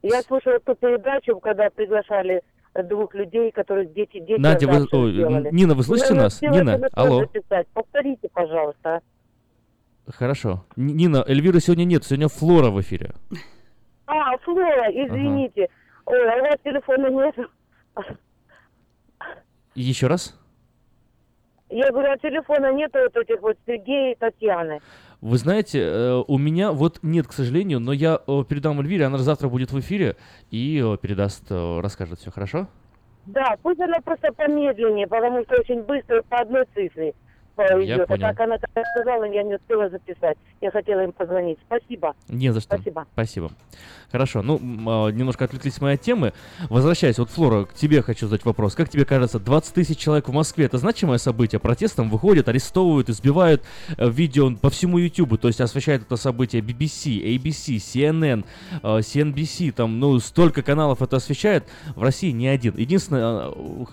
я 0.04 0.22
слушала 0.22 0.60
ту 0.60 0.76
передачу, 0.76 1.40
когда 1.40 1.72
приглашали 1.72 2.44
двух 2.84 3.16
людей, 3.16 3.52
которых 3.52 3.94
дети, 3.94 4.20
дети 4.20 4.40
Надя, 4.40 4.68
вы- 4.68 4.82
сделали. 5.12 5.50
Нина, 5.52 5.74
вы 5.74 5.82
слышите 5.84 6.14
Я 6.14 6.22
нас? 6.22 6.40
Нина, 6.40 6.80
алло. 6.94 7.22
записать. 7.22 7.68
Повторите, 7.74 8.30
пожалуйста. 8.32 9.02
Хорошо. 10.08 10.64
Нина, 10.76 11.24
Эльвиры 11.28 11.60
сегодня 11.62 11.86
нет, 11.86 12.04
сегодня 12.04 12.28
Флора 12.28 12.70
в 12.70 12.80
эфире. 12.82 13.12
А, 14.06 14.38
Флора, 14.38 14.90
извините. 14.92 15.68
Ой, 16.06 16.32
а 16.32 16.38
у 16.38 16.42
вас 16.42 16.58
телефона 16.64 17.10
нет? 17.10 17.36
Еще 19.76 20.08
раз. 20.08 20.39
Я 21.70 21.92
говорю, 21.92 22.12
а 22.12 22.18
телефона 22.18 22.74
нет 22.74 22.92
вот 22.94 23.16
этих 23.16 23.42
вот 23.42 23.58
Сергея 23.68 24.14
и 24.14 24.16
Татьяны. 24.16 24.80
Вы 25.22 25.38
знаете, 25.38 25.82
э, 25.82 26.24
у 26.28 26.38
меня 26.38 26.72
вот 26.72 27.00
нет, 27.04 27.28
к 27.28 27.34
сожалению, 27.34 27.80
но 27.80 27.92
я 27.92 28.20
э, 28.26 28.44
передам 28.48 28.80
Эльвире, 28.80 29.06
она 29.06 29.18
завтра 29.18 29.50
будет 29.50 29.72
в 29.72 29.80
эфире 29.80 30.16
и 30.50 30.82
э, 30.84 30.98
передаст, 30.98 31.52
расскажет 31.52 32.20
все, 32.20 32.32
хорошо? 32.32 32.68
Да, 33.26 33.56
пусть 33.62 33.80
она 33.82 34.00
просто 34.00 34.32
помедленнее, 34.32 35.08
потому 35.08 35.44
что 35.44 35.60
очень 35.60 35.84
быстро 35.84 36.24
по 36.24 36.40
одной 36.40 36.66
цифре 36.74 37.14
идет. 37.64 38.02
А 38.02 38.08
понял. 38.08 38.22
так 38.22 38.40
она 38.40 38.58
так 38.58 38.86
сказала, 38.96 39.24
я 39.26 39.44
не 39.44 39.56
успела 39.56 39.90
записать. 39.90 40.38
Я 40.62 40.72
хотела 40.72 41.04
им 41.04 41.12
позвонить. 41.12 41.58
Спасибо. 41.66 42.16
Не 42.28 42.52
за 42.52 42.62
что. 42.62 42.76
Спасибо. 42.76 43.06
Спасибо. 43.14 43.52
Хорошо, 44.12 44.42
ну, 44.42 44.60
а, 44.88 45.10
немножко 45.10 45.46
отвлеклись 45.46 45.76
от 45.76 45.82
моей 45.82 45.98
темы. 45.98 46.34
Возвращаясь, 46.70 47.20
вот, 47.20 47.30
Флора, 47.30 47.66
к 47.66 47.74
тебе 47.74 48.02
хочу 48.02 48.28
задать 48.28 48.44
вопрос. 48.44 48.74
Как 48.74 48.90
тебе 48.90 49.06
кажется, 49.06 49.40
20 49.40 49.74
тысяч 49.74 49.98
человек 49.98 50.28
в 50.28 50.34
Москве— 50.34 50.66
это 50.68 50.78
значимое 50.78 51.20
событие? 51.20 51.60
Протестом 51.60 52.10
выходят, 52.10 52.50
арестовывают, 52.50 53.10
избивают 53.10 53.64
э, 53.98 54.10
видео 54.10 54.56
по 54.56 54.70
всему 54.70 54.98
YouTube, 54.98 55.40
то 55.40 55.48
есть 55.48 55.62
освещает 55.62 56.02
это 56.02 56.16
событие 56.16 56.62
BBC, 56.62 57.38
ABC, 57.38 57.78
CNN, 57.78 58.46
э, 58.82 59.00
CNBC, 59.00 59.72
там, 59.72 60.00
ну, 60.00 60.20
столько 60.20 60.64
каналов 60.64 61.02
это 61.02 61.18
освещает. 61.18 61.66
В 61.96 62.02
России 62.02 62.32
ни 62.32 62.48
один. 62.48 62.76
Единственное, 62.78 63.50
э, 63.50 63.86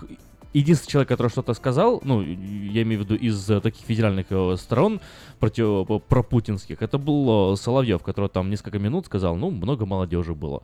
единственный 0.53 0.91
человек, 0.91 1.09
который 1.09 1.29
что-то 1.29 1.53
сказал, 1.53 2.01
ну, 2.03 2.21
я 2.21 2.81
имею 2.83 3.01
в 3.01 3.05
виду 3.05 3.15
из 3.15 3.49
э, 3.49 3.59
таких 3.61 3.85
федеральных 3.85 4.27
э, 4.29 4.55
сторон 4.57 5.01
против, 5.39 5.89
э, 5.89 5.99
пропутинских, 6.07 6.81
это 6.81 6.97
был 6.97 7.55
Соловьев, 7.57 8.01
который 8.03 8.29
там 8.29 8.49
несколько 8.49 8.79
минут 8.79 9.05
сказал, 9.05 9.35
ну, 9.35 9.51
много 9.51 9.85
молодежи 9.85 10.33
было, 10.33 10.61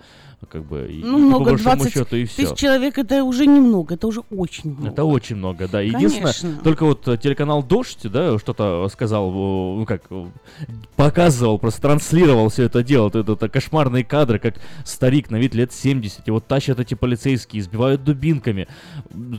как 0.49 0.65
бы, 0.65 0.87
и, 0.89 1.03
Ну, 1.03 1.17
много, 1.17 1.45
по 1.45 1.51
большому 1.51 1.75
20 1.77 1.93
счету 1.93 2.15
и 2.15 2.25
все. 2.25 2.43
тысяч 2.43 2.57
человек 2.57 2.97
это 2.97 3.23
уже 3.23 3.45
немного, 3.45 3.95
это 3.95 4.07
уже 4.07 4.21
очень 4.29 4.71
много. 4.71 4.87
Это 4.89 5.03
очень 5.03 5.35
много, 5.35 5.67
да. 5.67 5.81
Единственное, 5.81 6.33
Конечно. 6.33 6.63
только 6.63 6.85
вот 6.85 7.03
телеканал 7.21 7.63
Дождь, 7.63 7.99
да, 8.03 8.37
что-то 8.39 8.87
сказал, 8.91 9.31
ну 9.31 9.85
как, 9.85 10.03
показывал, 10.95 11.59
просто 11.59 11.81
транслировал 11.81 12.49
все 12.49 12.63
это 12.63 12.83
дело. 12.83 13.09
Это, 13.09 13.19
это 13.19 13.49
кошмарные 13.49 14.03
кадры, 14.03 14.39
как 14.39 14.55
старик 14.85 15.29
на 15.29 15.37
вид 15.37 15.53
лет 15.55 15.73
70, 15.73 16.27
его 16.27 16.39
тащат 16.39 16.79
эти 16.79 16.93
полицейские, 16.93 17.61
избивают 17.61 18.03
дубинками. 18.03 18.67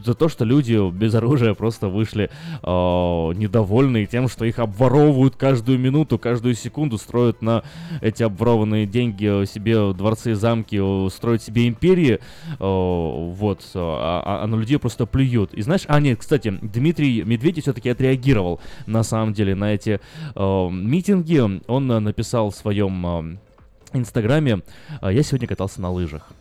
За 0.04 0.14
то, 0.14 0.28
что 0.28 0.33
люди 0.42 0.90
без 0.90 1.14
оружия 1.14 1.54
просто 1.54 1.88
вышли 1.88 2.30
э, 2.62 2.66
недовольные 2.66 4.06
тем, 4.06 4.28
что 4.28 4.44
их 4.44 4.58
обворовывают 4.58 5.36
каждую 5.36 5.78
минуту, 5.78 6.18
каждую 6.18 6.54
секунду, 6.54 6.98
строят 6.98 7.42
на 7.42 7.62
эти 8.00 8.22
обворованные 8.22 8.86
деньги 8.86 9.44
себе 9.46 9.92
дворцы 9.92 10.32
и 10.32 10.34
замки, 10.34 10.80
строят 11.10 11.42
себе 11.42 11.68
империи, 11.68 12.14
э, 12.14 12.18
вот, 12.58 13.60
э, 13.74 13.78
а, 13.78 14.40
а 14.42 14.46
на 14.46 14.56
людей 14.56 14.78
просто 14.78 15.06
плюют. 15.06 15.54
И 15.54 15.62
знаешь, 15.62 15.84
а 15.86 16.00
нет, 16.00 16.18
кстати, 16.18 16.58
Дмитрий 16.62 17.22
Медведев 17.22 17.62
все-таки 17.64 17.88
отреагировал 17.88 18.60
на 18.86 19.02
самом 19.02 19.32
деле 19.32 19.54
на 19.54 19.74
эти 19.74 20.00
э, 20.34 20.68
митинги. 20.70 21.34
Он 21.66 21.86
написал 21.86 22.50
в 22.50 22.56
своем 22.56 23.06
э, 23.06 23.36
инстаграме, 23.92 24.62
я 25.02 25.22
сегодня 25.22 25.46
катался 25.46 25.80
на 25.80 25.90
лыжах. 25.90 26.32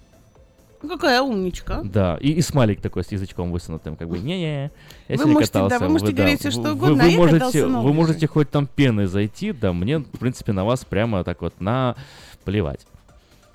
Какая 0.88 1.22
умничка. 1.22 1.82
Да, 1.84 2.18
и, 2.20 2.32
и 2.32 2.42
смайлик 2.42 2.82
такой 2.82 3.04
с 3.04 3.12
язычком 3.12 3.52
высунутым, 3.52 3.96
как 3.96 4.10
бы, 4.10 4.20
не-не, 4.20 4.72
я 5.08 5.18
Вы 5.18 5.26
можете, 5.28 5.54
да, 5.54 5.64
катался. 5.64 5.86
вы 5.86 5.92
можете 5.92 6.12
говорить 6.12 6.40
всё, 6.40 6.52
что 6.52 6.74
угодно, 6.74 7.04
а 7.04 7.08
я 7.08 7.18
можете, 7.18 7.66
вы 7.66 7.94
можете 7.94 8.28
хоть 8.28 8.50
там 8.50 8.68
пены 8.68 9.08
зайти, 9.08 9.54
да, 9.54 9.72
мне, 9.74 10.00
в 10.00 10.20
принципе, 10.20 10.52
на 10.52 10.66
вас 10.66 10.84
прямо 10.86 11.24
так 11.24 11.42
вот 11.42 11.60
на 11.62 11.96
плевать. 12.44 12.86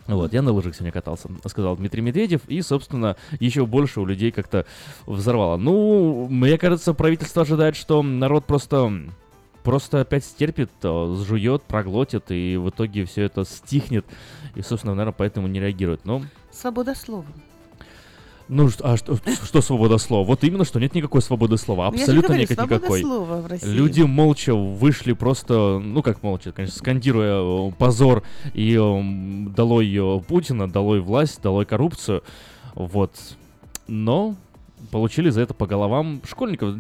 Вот, 0.06 0.32
я 0.32 0.40
на 0.40 0.52
лыжах 0.52 0.74
сегодня 0.74 0.90
катался, 0.90 1.28
сказал 1.46 1.76
Дмитрий 1.76 2.00
Медведев, 2.00 2.40
и, 2.48 2.62
собственно, 2.62 3.16
еще 3.40 3.66
больше 3.66 4.00
у 4.00 4.06
людей 4.06 4.32
как-то 4.32 4.64
взорвало. 5.04 5.58
Ну, 5.58 6.26
мне 6.30 6.56
кажется, 6.56 6.94
правительство 6.94 7.42
ожидает, 7.42 7.76
что 7.76 8.02
народ 8.02 8.46
просто 8.46 8.90
просто 9.62 10.00
опять 10.00 10.24
стерпит, 10.24 10.70
э, 10.82 11.16
сжует, 11.18 11.62
проглотит, 11.62 12.30
и 12.30 12.56
в 12.56 12.70
итоге 12.70 13.04
все 13.04 13.22
это 13.22 13.44
стихнет, 13.44 14.04
и, 14.54 14.62
собственно, 14.62 14.94
наверное, 14.94 15.14
поэтому 15.16 15.46
не 15.48 15.60
реагирует. 15.60 16.04
Но 16.04 16.22
Свобода 16.50 16.94
слова. 16.94 17.24
ну, 18.48 18.68
а 18.82 18.96
что, 18.96 19.16
что 19.44 19.60
свобода 19.60 19.98
слова? 19.98 20.24
Вот 20.26 20.42
именно, 20.44 20.64
что 20.64 20.80
нет 20.80 20.94
никакой 20.94 21.22
свободы 21.22 21.56
слова. 21.58 21.86
Ну, 21.86 21.92
я 21.92 21.98
же 21.98 22.02
Абсолютно 22.04 22.28
говорю, 22.34 22.42
никакой. 22.50 23.00
слова 23.02 23.40
в 23.42 23.46
России. 23.46 23.68
Люди 23.68 24.02
молча 24.02 24.54
вышли 24.54 25.12
просто, 25.12 25.78
ну 25.78 26.02
как 26.02 26.22
молча, 26.22 26.52
конечно, 26.52 26.78
скандируя 26.78 27.68
э, 27.68 27.72
позор 27.78 28.22
и 28.54 28.74
эм, 28.74 29.52
долой 29.54 29.94
э, 29.94 30.20
Путина, 30.26 30.68
долой 30.68 31.00
власть, 31.00 31.42
долой 31.42 31.66
коррупцию. 31.66 32.22
Вот. 32.74 33.12
Но 33.86 34.34
получили 34.90 35.30
за 35.30 35.40
это 35.42 35.54
по 35.54 35.66
головам 35.66 36.20
школьников. 36.28 36.76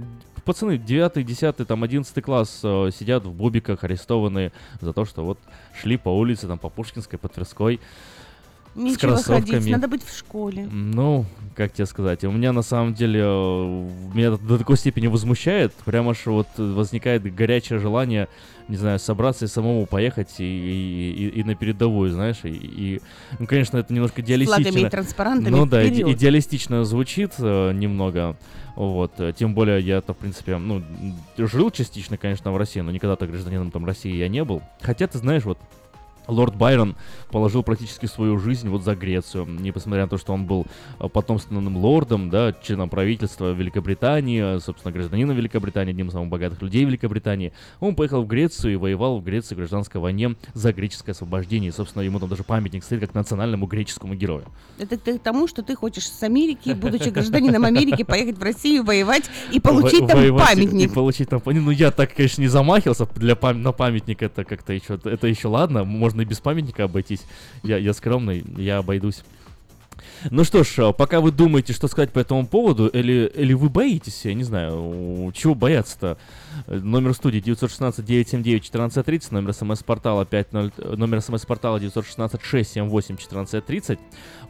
Пацаны 0.48 0.78
9, 0.78 1.26
10, 1.26 1.68
там 1.68 1.84
11 1.84 2.24
класс 2.24 2.60
э, 2.64 2.90
сидят 2.98 3.22
в 3.26 3.32
бубиках, 3.34 3.84
арестованные 3.84 4.50
за 4.80 4.94
то, 4.94 5.04
что 5.04 5.22
вот 5.22 5.38
шли 5.78 5.98
по 5.98 6.08
улице, 6.08 6.46
там 6.46 6.58
по 6.58 6.70
Пушкинской, 6.70 7.18
по 7.18 7.28
Тверской. 7.28 7.80
С 8.78 8.80
Нечего 8.82 9.16
ходить, 9.16 9.24
кроссовками. 9.26 9.70
надо 9.72 9.88
быть 9.88 10.04
в 10.04 10.16
школе. 10.16 10.66
Ну, 10.70 11.26
как 11.56 11.72
тебе 11.72 11.86
сказать, 11.86 12.22
у 12.24 12.30
меня 12.30 12.52
на 12.52 12.62
самом 12.62 12.94
деле, 12.94 13.20
э, 13.24 13.88
меня 14.14 14.30
до 14.36 14.58
такой 14.58 14.76
степени 14.76 15.08
возмущает, 15.08 15.72
прямо 15.84 16.12
аж 16.12 16.24
вот 16.26 16.46
возникает 16.56 17.22
горячее 17.34 17.78
желание, 17.80 18.28
не 18.68 18.76
знаю, 18.76 18.98
собраться 18.98 19.46
и 19.46 19.48
самому 19.48 19.86
поехать 19.86 20.28
и, 20.38 20.44
и, 20.44 21.10
и- 21.26 21.40
и 21.40 21.44
на 21.44 21.54
передовую, 21.54 22.12
знаешь, 22.12 22.36
и, 22.44 22.48
и, 22.50 23.00
ну, 23.38 23.46
конечно, 23.46 23.78
это 23.78 23.92
немножко 23.92 24.20
идеалистично. 24.20 24.62
флагами 24.62 24.86
и 24.86 24.90
транспарантами 24.90 25.50
Ну 25.50 25.66
да, 25.66 25.82
иде- 25.84 26.12
идеалистично 26.12 26.84
звучит 26.84 27.32
э, 27.38 27.72
немного, 27.72 28.36
вот, 28.76 29.12
э, 29.18 29.32
тем 29.36 29.54
более 29.54 29.80
я-то, 29.80 30.14
в 30.14 30.18
принципе, 30.18 30.58
ну, 30.58 30.82
жил 31.38 31.70
частично, 31.72 32.16
конечно, 32.18 32.52
в 32.52 32.56
России, 32.56 32.80
но 32.80 32.92
никогда-то 32.92 33.26
гражданином 33.26 33.70
там 33.72 33.84
России 33.86 34.14
я 34.14 34.28
не 34.28 34.44
был, 34.44 34.62
хотя, 34.80 35.06
ты 35.08 35.18
знаешь, 35.18 35.44
вот, 35.44 35.58
Лорд 36.28 36.54
Байрон 36.54 36.94
положил 37.30 37.62
практически 37.62 38.06
свою 38.06 38.38
жизнь 38.38 38.68
вот 38.68 38.82
за 38.84 38.94
Грецию. 38.94 39.46
Несмотря 39.46 40.02
на 40.02 40.08
то, 40.08 40.18
что 40.18 40.32
он 40.32 40.44
был 40.46 40.66
э, 41.00 41.08
потомственным 41.08 41.76
лордом, 41.76 42.30
да, 42.30 42.52
членом 42.62 42.88
правительства 42.88 43.52
Великобритании, 43.52 44.56
э, 44.56 44.60
собственно, 44.60 44.92
гражданином 44.92 45.36
Великобритании, 45.36 45.92
одним 45.92 46.08
из 46.08 46.12
самых 46.12 46.28
богатых 46.28 46.60
людей 46.62 46.84
Великобритании, 46.84 47.52
он 47.80 47.94
поехал 47.94 48.22
в 48.22 48.26
Грецию 48.26 48.74
и 48.74 48.76
воевал 48.76 49.18
в 49.18 49.24
Греции 49.24 49.54
в 49.54 49.58
гражданской 49.58 50.00
войне 50.00 50.36
за 50.54 50.72
греческое 50.72 51.14
освобождение. 51.14 51.70
И, 51.70 51.72
собственно, 51.72 52.02
ему 52.02 52.20
там 52.20 52.28
даже 52.28 52.44
памятник 52.44 52.84
стоит 52.84 53.00
как 53.00 53.14
национальному 53.14 53.66
греческому 53.66 54.14
герою. 54.14 54.44
Это 54.78 54.96
ты 54.98 55.18
к 55.18 55.22
тому, 55.22 55.48
что 55.48 55.62
ты 55.62 55.74
хочешь 55.74 56.08
с 56.08 56.22
Америки, 56.22 56.70
будучи 56.70 57.08
гражданином 57.08 57.64
Америки, 57.64 58.02
поехать 58.04 58.38
в 58.38 58.42
Россию 58.42 58.84
воевать 58.84 59.30
и 59.52 59.60
получить 59.60 60.00
Во- 60.02 60.08
там 60.08 60.18
воевать 60.18 60.52
и- 60.52 60.56
памятник. 60.56 60.90
И 60.90 60.94
получить 60.94 61.28
там 61.28 61.40
памятник. 61.40 61.64
Ну, 61.66 61.70
я 61.72 61.90
так, 61.90 62.14
конечно, 62.14 62.40
не 62.42 62.48
замахивался. 62.48 63.06
Для 63.16 63.34
пам- 63.34 63.58
на 63.58 63.72
памятник 63.72 64.22
это 64.22 64.44
как-то 64.44 64.72
еще... 64.72 64.98
Это 65.04 65.26
еще 65.26 65.48
ладно, 65.48 65.84
можно 65.84 66.17
и 66.22 66.24
без 66.24 66.40
памятника 66.40 66.84
обойтись. 66.84 67.22
Я, 67.62 67.78
я 67.78 67.92
скромный, 67.92 68.44
я 68.56 68.78
обойдусь. 68.78 69.22
Ну 70.30 70.44
что 70.44 70.62
ж, 70.64 70.78
а, 70.78 70.92
пока 70.92 71.20
вы 71.20 71.30
думаете, 71.30 71.72
что 71.72 71.86
сказать 71.88 72.12
по 72.12 72.18
этому 72.18 72.46
поводу, 72.46 72.88
или, 72.88 73.30
или 73.34 73.52
вы 73.52 73.68
боитесь, 73.68 74.24
я 74.24 74.32
не 74.34 74.44
знаю, 74.44 75.30
чего 75.34 75.54
бояться-то? 75.54 76.16
Номер 76.66 77.14
студии 77.14 77.40
916-979-1430, 77.40 79.28
номер 79.30 79.52
смс-портала 79.52 80.26
50, 80.26 80.72
э, 80.78 80.96
номер 80.96 81.20
смс-портала 81.20 81.78
916-678-1430. 81.78 84.00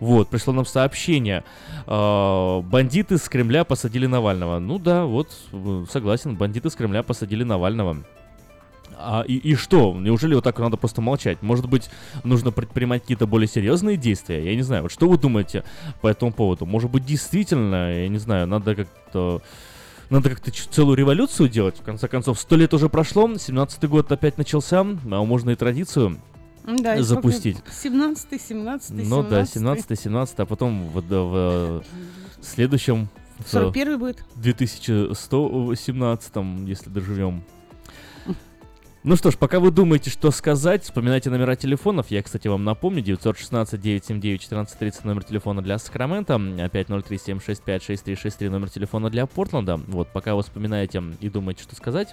Вот, 0.00 0.31
пришло 0.31 0.54
нам 0.54 0.66
сообщение. 0.66 1.44
А, 1.87 2.62
Бандиты 2.62 3.18
с 3.18 3.28
Кремля 3.28 3.64
посадили 3.64 4.07
Навального. 4.07 4.59
Ну 4.59 4.78
да, 4.78 5.04
вот, 5.04 5.28
согласен, 5.90 6.37
бандиты 6.37 6.70
с 6.70 6.74
Кремля 6.74 7.02
посадили 7.02 7.44
Навального. 7.44 7.98
А 9.01 9.23
и, 9.27 9.37
и 9.37 9.55
что? 9.55 9.95
Неужели 9.95 10.35
вот 10.35 10.43
так 10.43 10.59
надо 10.59 10.77
просто 10.77 11.01
молчать? 11.01 11.41
Может 11.41 11.69
быть, 11.69 11.89
нужно 12.25 12.51
предпринимать 12.51 13.03
какие-то 13.03 13.29
более 13.29 13.47
серьезные 13.47 13.97
действия? 13.97 14.45
Я 14.45 14.57
не 14.57 14.63
знаю. 14.63 14.83
Вот 14.83 14.93
что 14.93 15.09
вы 15.09 15.17
думаете 15.19 15.63
по 16.01 16.09
этому 16.09 16.33
поводу? 16.33 16.67
Может 16.67 16.91
быть, 16.91 17.07
действительно, 17.07 17.93
я 17.93 18.09
не 18.09 18.19
знаю, 18.19 18.47
надо 18.47 18.75
как-то... 18.75 19.41
Надо 20.11 20.31
как-то 20.31 20.51
целую 20.51 20.97
революцию 20.97 21.51
делать. 21.51 21.79
В 21.79 21.83
конце 21.83 22.09
концов, 22.09 22.41
сто 22.41 22.57
лет 22.57 22.73
уже 22.73 22.89
прошло, 22.89 23.29
17-й 23.29 23.87
год 23.89 24.11
опять 24.11 24.39
начался, 24.39 24.81
а 24.81 24.85
можно 25.25 25.51
и 25.51 25.55
традицию 25.55 26.19
Да, 26.65 27.01
запустить. 27.03 27.59
сколько? 27.59 27.73
17 27.73 28.41
17 28.41 28.91
Ну 29.07 29.23
да, 29.23 29.45
17 29.45 30.01
17 30.01 30.41
а 30.41 30.47
потом 30.47 30.89
в, 30.89 31.07
да, 31.07 31.21
в 31.21 31.85
следующем... 32.41 33.11
в 33.39 33.51
41 33.51 33.99
будет. 33.99 34.25
2117, 34.37 36.33
если 36.67 36.89
доживем. 36.89 37.45
Ну 39.05 39.15
что 39.15 39.31
ж, 39.31 39.39
пока 39.39 39.61
вы 39.61 39.71
думаете, 39.71 40.11
что 40.11 40.33
сказать, 40.33 40.83
вспоминайте 40.83 41.31
номера 41.31 41.55
телефонов. 41.55 42.11
Я, 42.11 42.21
кстати, 42.21 42.49
вам 42.49 42.65
напомню, 42.65 43.01
916-979-1430 43.05 44.93
номер 45.05 45.23
телефона 45.23 45.63
для 45.63 45.79
Сакрамента, 45.79 46.35
503-765-6363 46.35 48.51
номер 48.51 48.71
телефона 48.71 49.09
для 49.09 49.27
Портленда. 49.27 49.77
Вот, 49.87 50.09
пока 50.09 50.35
вы 50.35 50.43
вспоминаете 50.43 51.01
и 51.21 51.31
думаете, 51.31 51.63
что 51.63 51.77
сказать. 51.77 52.09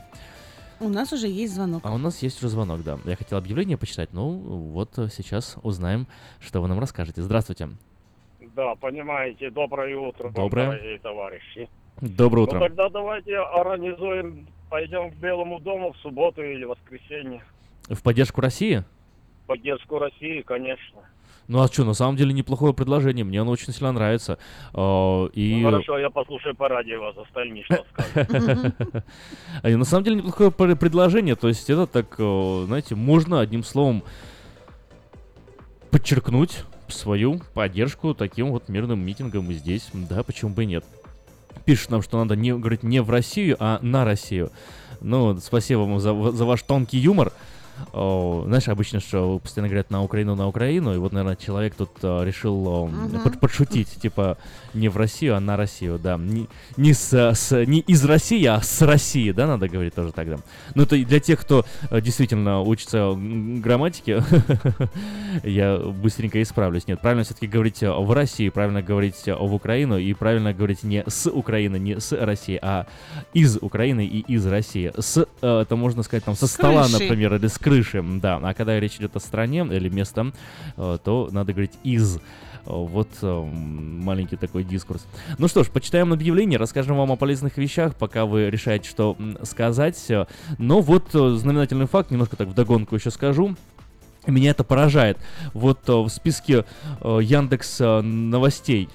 У 0.79 0.89
нас 0.89 1.11
уже 1.11 1.27
есть 1.27 1.55
звонок. 1.55 1.81
А 1.83 1.91
у 1.91 1.97
нас 1.97 2.21
есть 2.21 2.37
уже 2.37 2.49
звонок, 2.49 2.83
да. 2.83 2.99
Я 3.05 3.15
хотел 3.15 3.39
объявление 3.39 3.77
почитать, 3.77 4.09
ну 4.13 4.29
вот 4.29 4.91
сейчас 5.11 5.55
узнаем, 5.63 6.05
что 6.39 6.61
вы 6.61 6.67
нам 6.67 6.77
расскажете. 6.79 7.23
Здравствуйте. 7.23 7.69
Да, 8.55 8.75
понимаете, 8.75 9.49
доброе 9.49 9.97
утро, 9.97 10.29
Доброе. 10.29 10.67
дорогие 10.67 10.99
товарищи. 10.99 11.67
Доброе 11.99 12.43
утро. 12.43 12.59
Ну 12.59 12.65
тогда 12.67 12.89
давайте 12.89 13.37
организуем, 13.37 14.45
пойдем 14.69 15.11
к 15.11 15.15
Белому 15.15 15.59
дому 15.59 15.93
в 15.93 15.97
субботу 15.97 16.41
или 16.43 16.63
воскресенье. 16.65 17.43
В 17.89 18.01
поддержку 18.01 18.41
России? 18.41 18.83
В 19.43 19.47
Поддержку 19.47 19.99
России, 19.99 20.41
конечно. 20.41 21.01
Ну 21.47 21.61
а 21.61 21.67
что, 21.67 21.83
на 21.83 21.93
самом 21.93 22.15
деле 22.17 22.33
неплохое 22.33 22.73
предложение, 22.73 23.23
мне 23.23 23.39
оно 23.39 23.51
очень 23.51 23.71
сильно 23.71 23.91
нравится. 23.91 24.39
Э, 24.73 25.27
И... 25.33 25.61
Ну, 25.61 25.69
хорошо, 25.69 25.99
я 25.99 26.09
послушаю 26.09 26.55
по 26.55 26.67
радио 26.67 26.99
вас, 26.99 27.15
остальные 27.17 27.63
что 27.65 27.85
скажут. 27.93 28.75
А, 29.61 29.69
На 29.69 29.85
самом 29.85 30.03
деле 30.03 30.15
неплохое 30.17 30.51
пр- 30.51 30.75
предложение, 30.75 31.35
то 31.35 31.47
есть 31.47 31.69
это 31.69 31.85
так, 31.85 32.15
э, 32.17 32.63
знаете, 32.65 32.95
можно 32.95 33.39
одним 33.41 33.63
словом 33.63 34.01
подчеркнуть 35.91 36.63
свою 36.87 37.41
поддержку 37.53 38.15
таким 38.15 38.51
вот 38.51 38.67
мирным 38.67 38.99
митингом 38.99 39.49
и 39.51 39.53
здесь, 39.53 39.89
да, 39.93 40.23
почему 40.23 40.51
бы 40.51 40.63
и 40.63 40.67
нет. 40.67 40.83
Пишут 41.63 41.91
нам, 41.91 42.01
что 42.01 42.17
надо 42.17 42.35
не 42.35 42.53
говорить 42.53 42.83
не 42.83 43.01
в 43.01 43.09
Россию, 43.09 43.57
а 43.59 43.79
на 43.81 44.05
Россию. 44.05 44.51
Ну, 45.01 45.37
спасибо 45.39 45.79
вам 45.79 45.99
за, 45.99 46.31
за 46.31 46.45
ваш 46.45 46.61
тонкий 46.63 46.97
юмор. 46.97 47.31
О, 47.93 48.43
знаешь, 48.47 48.67
обычно, 48.67 48.99
что 48.99 49.39
постоянно 49.39 49.69
говорят 49.69 49.89
на 49.91 50.03
Украину, 50.03 50.35
на 50.35 50.47
Украину, 50.47 50.93
и 50.93 50.97
вот, 50.97 51.13
наверное, 51.13 51.35
человек 51.35 51.75
тут 51.75 51.89
э, 52.01 52.23
решил 52.25 52.67
о, 52.67 52.85
Мгм. 52.87 53.21
под- 53.21 53.39
подшутить, 53.39 53.89
типа, 54.01 54.37
не 54.73 54.89
в 54.89 54.97
Россию, 54.97 55.35
а 55.35 55.39
на 55.39 55.57
Россию, 55.57 55.99
да. 55.99 56.17
Не, 56.17 56.47
не, 56.77 56.93
с, 56.93 57.13
с- 57.13 57.65
не 57.65 57.79
из 57.79 58.03
России, 58.05 58.43
а 58.45 58.61
с 58.61 58.81
России, 58.81 59.31
да, 59.31 59.47
надо 59.47 59.67
говорить 59.67 59.93
тоже 59.95 60.11
тогда. 60.11 60.37
Ну, 60.75 60.83
это 60.83 60.97
для 60.97 61.19
тех, 61.19 61.39
кто 61.41 61.65
э, 61.89 62.01
действительно 62.01 62.61
учится 62.61 63.13
грамматике, 63.17 64.23
я 65.43 65.77
быстренько 65.77 66.41
исправлюсь. 66.41 66.87
Нет, 66.87 67.01
правильно 67.01 67.23
все-таки 67.23 67.47
говорить 67.47 67.81
э, 67.83 67.91
в 67.91 68.11
России, 68.11 68.49
правильно 68.49 68.81
говорить 68.81 69.15
в 69.25 69.53
Украину, 69.53 69.97
и 69.97 70.13
правильно 70.13 70.53
говорить 70.53 70.83
не 70.83 71.03
с 71.07 71.29
Украины, 71.29 71.77
не 71.77 71.99
с 71.99 72.11
России, 72.15 72.59
а 72.61 72.87
из 73.33 73.57
Украины 73.61 74.05
и 74.05 74.19
из 74.19 74.45
России. 74.45 74.91
С, 74.97 75.25
это 75.41 75.75
можно 75.75 76.03
сказать, 76.03 76.23
там, 76.23 76.35
со 76.35 76.47
стола, 76.47 76.87
например, 76.91 77.35
или 77.35 77.47
с 77.47 77.57
крыши, 77.65 78.03
да. 78.21 78.39
А 78.43 78.53
когда 78.53 78.79
речь 78.79 78.97
идет 78.97 79.15
о 79.15 79.19
стране 79.19 79.67
или 79.71 79.89
местом, 79.89 80.35
э, 80.77 80.99
то 81.03 81.29
надо 81.31 81.51
говорить 81.51 81.73
из. 81.83 82.17
Э, 82.17 82.19
Вот 82.65 83.09
э, 83.23 83.41
маленький 83.41 84.35
такой 84.35 84.63
дискурс. 84.63 85.07
Ну 85.39 85.47
что 85.47 85.63
ж, 85.63 85.69
почитаем 85.71 86.13
объявление, 86.13 86.59
расскажем 86.59 86.95
вам 86.95 87.11
о 87.11 87.15
полезных 87.15 87.57
вещах, 87.57 87.95
пока 87.95 88.25
вы 88.27 88.51
решаете, 88.51 88.87
что 88.87 89.17
сказать. 89.41 90.11
Но 90.59 90.81
вот 90.81 91.09
знаменательный 91.11 91.87
факт, 91.87 92.11
немножко 92.11 92.35
так 92.35 92.49
вдогонку 92.49 92.95
еще 92.95 93.09
скажу. 93.09 93.55
Меня 94.27 94.51
это 94.51 94.63
поражает. 94.63 95.17
Вот 95.53 95.87
в 95.87 96.09
списке 96.09 96.65
Яндекс 97.03 97.79
новостей 97.79 98.89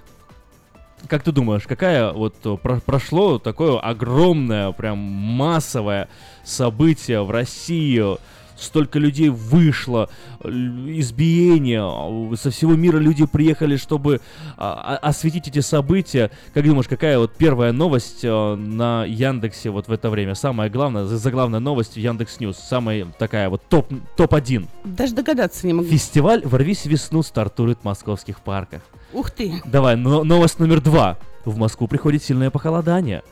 как 1.09 1.23
ты 1.23 1.33
думаешь, 1.33 1.67
какая 1.67 2.13
вот 2.13 2.35
про- 2.61 2.81
прошло 2.81 3.39
такое 3.39 3.79
огромное, 3.79 4.71
прям 4.73 4.99
массовое 4.99 6.09
событие 6.45 7.23
в 7.23 7.31
России? 7.31 8.19
Столько 8.61 8.99
людей 8.99 9.31
вышло, 9.31 10.11
избиение, 10.45 12.37
со 12.37 12.51
всего 12.51 12.75
мира 12.75 12.99
люди 12.99 13.27
приехали, 13.27 13.77
чтобы 13.77 14.21
а, 14.57 14.99
а- 15.03 15.09
осветить 15.09 15.49
эти 15.49 15.61
события. 15.61 16.31
Как 16.53 16.65
думаешь, 16.65 16.89
какая 16.89 17.19
вот 17.19 17.35
первая 17.35 17.73
новость 17.73 18.21
э, 18.23 18.55
на 18.55 19.05
Яндексе 19.05 19.71
вот 19.71 19.89
в 19.89 19.93
это 19.93 20.11
время? 20.11 20.35
Самая 20.35 20.69
главная, 20.69 21.05
за- 21.05 21.19
заглавная 21.19 21.61
новость 21.61 21.97
Яндекс 21.97 22.39
News, 22.41 22.59
самая 22.59 23.07
такая 23.19 23.49
вот 23.49 23.63
топ, 23.69 23.91
топ-1. 24.17 24.67
Даже 24.85 25.15
догадаться 25.15 25.67
не 25.67 25.73
могу. 25.73 25.89
Фестиваль 25.89 26.43
«Ворвись 26.45 26.85
весну» 26.85 27.23
стартует 27.23 27.79
в 27.81 27.85
московских 27.85 28.41
парках. 28.41 28.83
Ух 29.13 29.31
ты. 29.31 29.63
Давай, 29.65 29.97
но- 29.97 30.25
новость 30.25 30.59
номер 30.59 30.81
два. 30.81 31.19
В 31.45 31.57
Москву 31.57 31.89
приходит 31.89 32.23
сильное 32.23 32.51
похолодание. 32.51 33.23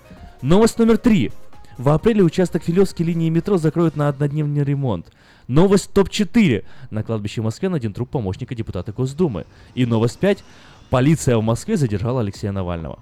Новость 0.41 0.79
номер 0.79 0.97
три. 0.99 1.31
В 1.79 1.89
апреле 1.91 2.23
участок 2.25 2.65
Филевской 2.65 3.07
линии 3.07 3.29
метро 3.29 3.57
закроют 3.57 3.97
на 3.97 4.09
однодневный 4.09 4.65
ремонт. 4.65 5.07
Новость 5.47 5.93
топ-4. 5.93 6.65
На 6.91 7.03
кладбище 7.05 7.41
в 7.41 7.45
Москве 7.45 7.69
найден 7.69 7.93
труп 7.93 8.11
помощника 8.11 8.55
депутата 8.55 8.93
Госдумы. 8.93 9.47
И 9.75 9.87
новость 9.87 10.19
5. 10.19 10.43
Полиция 10.91 11.37
в 11.39 11.43
Москве 11.43 11.77
задержала 11.77 12.21
Алексея 12.21 12.51
Навального. 12.53 12.99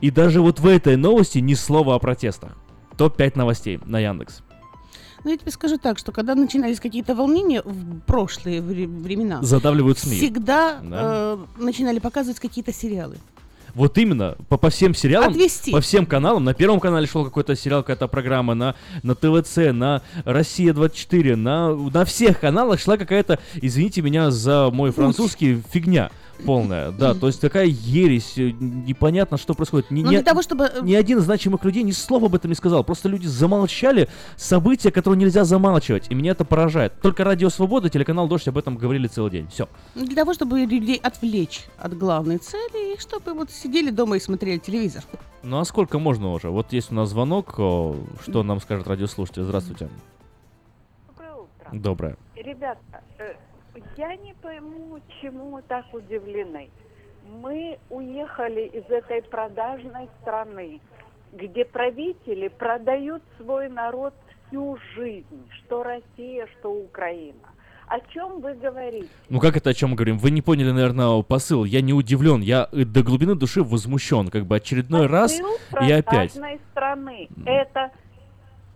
И 0.00 0.10
даже 0.10 0.40
вот 0.42 0.58
в 0.58 0.66
этой 0.66 0.96
новости 0.96 1.38
ни 1.38 1.54
слова 1.54 1.94
о 1.94 1.98
протестах. 2.00 2.56
Топ-5 2.98 3.32
новостей 3.38 3.78
на 3.84 4.00
Яндекс. 4.00 4.42
Ну, 5.24 5.30
я 5.30 5.36
тебе 5.38 5.50
скажу 5.52 5.78
так, 5.78 5.98
что 5.98 6.12
когда 6.12 6.34
начинались 6.34 6.80
какие-то 6.80 7.14
волнения 7.14 7.62
в 7.64 8.00
прошлые 8.00 8.60
вре- 8.60 8.86
времена, 8.86 9.42
Задавливают 9.42 9.98
СМИ. 9.98 10.16
всегда 10.16 10.78
Да. 10.82 11.36
э, 11.58 11.62
начинали 11.62 11.98
показывать 11.98 12.38
какие-то 12.40 12.72
сериалы. 12.72 13.16
Вот 13.76 13.98
именно, 13.98 14.36
по, 14.48 14.56
по 14.56 14.70
всем 14.70 14.94
сериалам, 14.94 15.32
Отвести. 15.32 15.70
по 15.70 15.82
всем 15.82 16.06
каналам. 16.06 16.42
На 16.44 16.54
Первом 16.54 16.80
канале 16.80 17.06
шел 17.06 17.26
какой-то 17.26 17.54
сериал, 17.54 17.82
какая-то 17.82 18.08
программа, 18.08 18.54
на, 18.54 18.74
на 19.02 19.14
ТВЦ, 19.14 19.70
на 19.74 20.00
Россия-24, 20.24 21.36
на, 21.36 21.74
на 21.74 22.06
всех 22.06 22.40
каналах 22.40 22.80
шла 22.80 22.96
какая-то, 22.96 23.38
извините 23.56 24.00
меня 24.00 24.30
за 24.30 24.70
мой 24.72 24.92
французский, 24.92 25.62
фигня 25.70 26.10
полная. 26.44 26.90
Да, 26.92 27.14
то 27.14 27.26
есть 27.26 27.40
такая 27.40 27.66
ересь, 27.66 28.36
э, 28.36 28.50
непонятно, 28.60 29.36
что 29.38 29.54
происходит. 29.54 29.90
Ни, 29.90 30.02
Но 30.02 30.10
ни- 30.10 30.16
для 30.16 30.22
того, 30.24 30.42
чтобы... 30.42 30.64
э, 30.64 30.80
ни 30.82 30.94
один 30.94 31.18
из 31.18 31.24
значимых 31.24 31.64
людей 31.64 31.82
ни 31.82 31.92
слова 31.92 32.26
об 32.26 32.34
этом 32.34 32.50
не 32.50 32.54
сказал. 32.54 32.84
Просто 32.84 33.08
люди 33.08 33.26
замолчали 33.26 34.08
события, 34.36 34.90
которые 34.90 35.18
нельзя 35.18 35.44
замалчивать. 35.44 36.06
И 36.10 36.14
меня 36.14 36.32
это 36.32 36.44
поражает. 36.44 37.00
Только 37.00 37.24
Радио 37.24 37.48
Свобода, 37.48 37.88
телеканал 37.88 38.28
Дождь 38.28 38.48
об 38.48 38.58
этом 38.58 38.76
говорили 38.76 39.06
целый 39.06 39.30
день. 39.30 39.48
Все. 39.48 39.68
Для 39.94 40.14
того, 40.16 40.34
чтобы 40.34 40.60
людей 40.60 40.96
отвлечь 41.02 41.64
от 41.78 41.96
главной 41.96 42.38
цели, 42.38 42.94
и 42.94 43.00
чтобы 43.00 43.34
вот 43.34 43.50
сидели 43.50 43.90
дома 43.90 44.16
и 44.16 44.20
смотрели 44.20 44.58
телевизор. 44.58 45.04
Ну 45.42 45.58
а 45.60 45.64
сколько 45.64 45.98
можно 45.98 46.32
уже? 46.32 46.50
Вот 46.50 46.72
есть 46.72 46.90
у 46.90 46.94
нас 46.94 47.10
звонок. 47.10 47.52
Что 47.54 48.42
нам 48.42 48.60
скажет 48.60 48.86
радиослушатель? 48.88 49.42
Здравствуйте. 49.44 49.88
Доброе. 51.72 52.16
Ребята, 52.36 52.78
э, 52.92 52.96
я 53.96 54.16
не 54.16 54.34
пойму, 54.34 54.98
чему 55.20 55.50
мы 55.50 55.62
так 55.62 55.84
удивлены. 55.92 56.70
Мы 57.42 57.78
уехали 57.90 58.62
из 58.66 58.84
этой 58.90 59.22
продажной 59.22 60.08
страны, 60.20 60.80
где 61.32 61.64
правители 61.64 62.48
продают 62.48 63.22
свой 63.36 63.68
народ 63.68 64.14
всю 64.48 64.78
жизнь, 64.94 65.48
что 65.58 65.82
Россия, 65.82 66.46
что 66.58 66.72
Украина. 66.72 67.48
О 67.88 68.00
чем 68.12 68.40
вы 68.40 68.54
говорите? 68.54 69.08
Ну 69.28 69.38
как 69.38 69.56
это 69.56 69.70
о 69.70 69.74
чем 69.74 69.90
мы 69.90 69.96
говорим? 69.96 70.18
Вы 70.18 70.32
не 70.32 70.42
поняли, 70.42 70.72
наверное, 70.72 71.22
посыл. 71.22 71.64
Я 71.64 71.80
не 71.82 71.92
удивлен, 71.92 72.40
я 72.40 72.68
до 72.72 73.02
глубины 73.02 73.36
души 73.36 73.62
возмущен. 73.62 74.28
Как 74.28 74.44
бы 74.44 74.56
очередной 74.56 75.06
раз 75.06 75.32
Посыл 75.32 75.86
и 75.88 75.92
опять. 75.92 76.32
страны. 76.72 77.28
Это, 77.44 77.92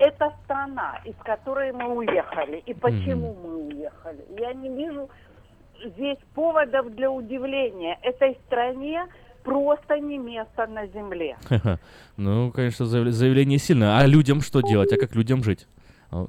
это 0.00 0.32
страна, 0.44 0.98
из 1.04 1.14
которой 1.24 1.72
мы 1.72 1.94
уехали. 1.94 2.62
И 2.66 2.74
почему 2.74 3.36
мы 3.42 3.56
уехали? 3.68 4.24
Я 4.38 4.52
не 4.54 4.68
вижу 4.68 5.08
здесь 5.84 6.18
поводов 6.34 6.94
для 6.94 7.10
удивления. 7.10 7.98
Этой 8.02 8.36
стране 8.46 9.06
просто 9.44 9.98
не 9.98 10.18
место 10.18 10.66
на 10.66 10.86
земле. 10.88 11.36
Ну, 12.16 12.50
конечно, 12.50 12.84
заяв- 12.86 13.10
заявление 13.10 13.58
сильное. 13.58 13.98
А 13.98 14.06
людям 14.06 14.40
что 14.40 14.60
делать? 14.60 14.92
А 14.92 14.96
как 14.96 15.14
людям 15.14 15.42
жить? 15.44 15.66
А, 16.10 16.26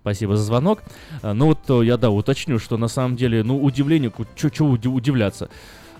Спасибо 0.00 0.36
за 0.36 0.42
звонок. 0.44 0.82
А, 1.22 1.32
Ну 1.34 1.46
вот 1.46 1.58
э, 1.70 1.84
я, 1.86 1.96
да, 1.96 2.10
уточню, 2.10 2.58
что 2.58 2.76
на 2.76 2.88
самом 2.88 3.16
деле, 3.16 3.42
ну, 3.42 3.62
удивление, 3.62 4.12
что 4.36 4.64
удивляться. 4.66 5.48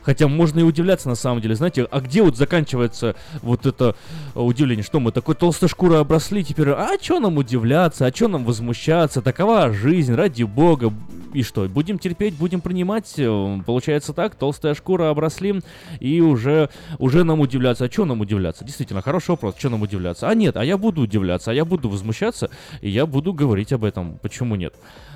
Хотя 0.04 0.28
можно 0.28 0.60
и 0.60 0.62
удивляться 0.62 1.08
на 1.08 1.14
самом 1.14 1.40
деле, 1.40 1.54
знаете, 1.54 1.88
а 1.90 2.00
где 2.00 2.22
вот 2.22 2.36
заканчивается 2.36 3.16
вот 3.42 3.66
это 3.66 3.96
э, 4.34 4.40
удивление, 4.40 4.84
что 4.84 5.00
мы 5.00 5.10
такой 5.10 5.34
толстой 5.34 5.68
шкурой 5.68 6.00
обросли, 6.00 6.44
теперь, 6.44 6.70
а 6.70 6.90
что 7.00 7.18
нам 7.18 7.36
удивляться, 7.36 8.06
а 8.06 8.14
что 8.14 8.28
нам 8.28 8.44
возмущаться, 8.44 9.22
такова 9.22 9.72
жизнь, 9.72 10.14
ради 10.14 10.44
бога, 10.44 10.92
и 11.32 11.42
что, 11.42 11.64
будем 11.68 11.98
терпеть, 11.98 12.34
будем 12.34 12.60
принимать, 12.60 13.14
Э, 13.24 13.60
получается 13.64 14.12
так, 14.12 14.34
толстая 14.34 14.74
шкура 14.74 15.10
обросли, 15.10 15.60
и 16.00 16.20
уже, 16.20 16.70
уже 16.98 17.24
нам 17.24 17.40
удивляться, 17.40 17.84
а 17.84 17.90
что 17.90 18.04
нам 18.04 18.20
удивляться, 18.20 18.64
действительно, 18.64 19.02
хороший 19.02 19.30
вопрос, 19.30 19.54
что 19.58 19.70
нам 19.70 19.82
удивляться, 19.82 20.28
а 20.28 20.34
нет, 20.34 20.56
а 20.56 20.64
я 20.64 20.78
буду 20.78 21.02
удивляться, 21.02 21.50
а 21.50 21.54
я 21.54 21.64
буду 21.64 21.88
возмущаться, 21.88 22.50
и 22.80 22.90
я 22.90 23.06
буду 23.06 23.32
говорить 23.32 23.72
об 23.72 23.84
этом, 23.84 24.18
почему 24.18 24.56
нет? 24.56 24.74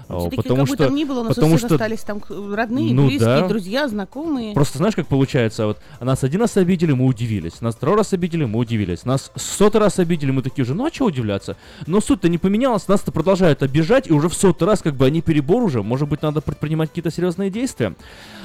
А, 0.09 0.21
Все-таки 0.21 0.37
Потому 0.37 0.61
как 0.61 0.69
бы 0.71 0.75
что, 0.75 0.85
там 0.87 0.95
ни 0.95 1.05
было, 1.05 1.21
у 1.21 1.29
потому 1.29 1.59
что 1.59 1.67
остались 1.67 2.01
там 2.01 2.23
родные, 2.29 2.95
Ну 2.95 3.09
близкие, 3.09 3.41
да. 3.43 3.49
друзья, 3.49 3.89
знакомые. 3.89 4.55
Просто 4.55 4.79
знаешь, 4.79 4.95
как 4.95 5.07
получается, 5.07 5.67
вот 5.67 5.79
нас 6.01 6.25
один 6.25 6.41
раз 6.41 6.57
обидели, 6.57 6.93
мы 6.93 7.05
удивились, 7.05 7.61
нас 7.61 7.75
второй 7.75 7.97
раз 7.97 8.15
обидели, 8.15 8.47
мы 8.47 8.59
удивились, 8.59 9.05
нас 9.05 9.31
сотый 9.37 9.81
раз 9.81 9.99
обидели, 9.99 10.31
мы 10.31 10.43
такие 10.43 10.65
же, 10.65 10.75
ну 10.75 10.87
а 10.87 10.91
что 10.91 11.05
удивляться? 11.05 11.57
Но 11.87 12.01
суть-то 12.01 12.29
не 12.31 12.39
поменялась, 12.39 12.89
нас-то 12.89 13.13
продолжают 13.13 13.63
обижать, 13.63 14.09
и 14.09 14.13
уже 14.13 14.31
в 14.31 14.35
сотый 14.35 14.67
раз 14.67 14.81
как 14.81 14.95
бы 14.95 15.05
они 15.05 15.21
перебор 15.21 15.63
уже, 15.63 15.83
может 15.83 16.09
быть, 16.09 16.23
надо 16.23 16.41
предпринимать 16.41 16.89
какие-то 16.89 17.11
серьезные 17.11 17.51
действия. 17.51 17.95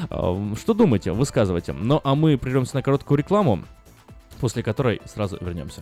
Что 0.10 0.73
думаете? 0.73 1.13
Высказывайте. 1.13 1.71
Ну 1.73 2.02
а 2.04 2.15
мы 2.15 2.38
прервемся 2.38 2.76
на 2.76 2.82
короткую 2.84 3.19
рекламу, 3.19 3.63
после 4.41 4.63
которой 4.63 5.02
сразу 5.06 5.38
вернемся. 5.39 5.82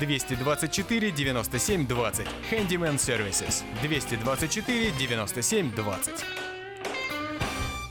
224 0.00 1.10
97 1.10 1.86
20. 1.86 2.26
Handyman 2.50 2.94
Services. 2.96 3.64
224 3.82 4.90
97 4.98 5.74
20. 5.74 6.14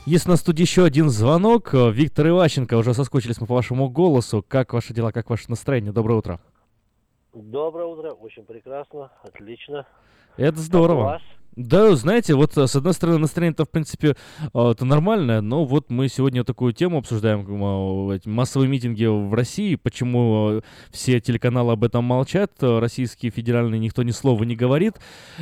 Есть 0.06 0.26
у 0.26 0.30
нас 0.30 0.42
тут 0.42 0.58
еще 0.58 0.84
один 0.84 1.10
звонок. 1.10 1.74
Э, 1.74 1.90
Виктор 1.90 2.28
Иващенко, 2.28 2.74
уже 2.76 2.94
соскучились 2.94 3.40
мы 3.40 3.46
по 3.46 3.54
вашему 3.54 3.88
голосу. 3.88 4.44
Как 4.46 4.72
ваши 4.72 4.94
дела, 4.94 5.12
как 5.12 5.28
ваше 5.30 5.50
настроение? 5.50 5.92
Доброе 5.92 6.14
утро. 6.14 6.40
Доброе 7.32 7.86
утро, 7.86 8.10
очень 8.12 8.42
прекрасно, 8.44 9.12
отлично. 9.22 9.86
Это 10.36 10.52
Как 10.52 10.58
у 10.58 10.62
здорово. 10.62 11.02
вас? 11.04 11.22
Да, 11.56 11.96
знаете, 11.96 12.34
вот 12.34 12.56
э, 12.56 12.68
с 12.68 12.76
одной 12.76 12.94
стороны 12.94 13.18
настроение-то, 13.18 13.64
в 13.64 13.70
принципе, 13.70 14.14
э, 14.54 14.70
это 14.70 14.84
нормальное, 14.84 15.40
но 15.40 15.64
вот 15.64 15.90
мы 15.90 16.08
сегодня 16.08 16.44
такую 16.44 16.72
тему 16.72 16.98
обсуждаем, 16.98 17.44
э, 18.12 18.20
массовые 18.24 18.68
митинги 18.68 19.04
в 19.04 19.34
России, 19.34 19.74
почему 19.74 20.62
все 20.92 21.20
телеканалы 21.20 21.72
об 21.72 21.82
этом 21.82 22.04
молчат, 22.04 22.52
российские 22.60 23.32
федеральные 23.32 23.80
никто 23.80 24.04
ни 24.04 24.12
слова 24.12 24.44
не 24.44 24.54
говорит, 24.54 24.94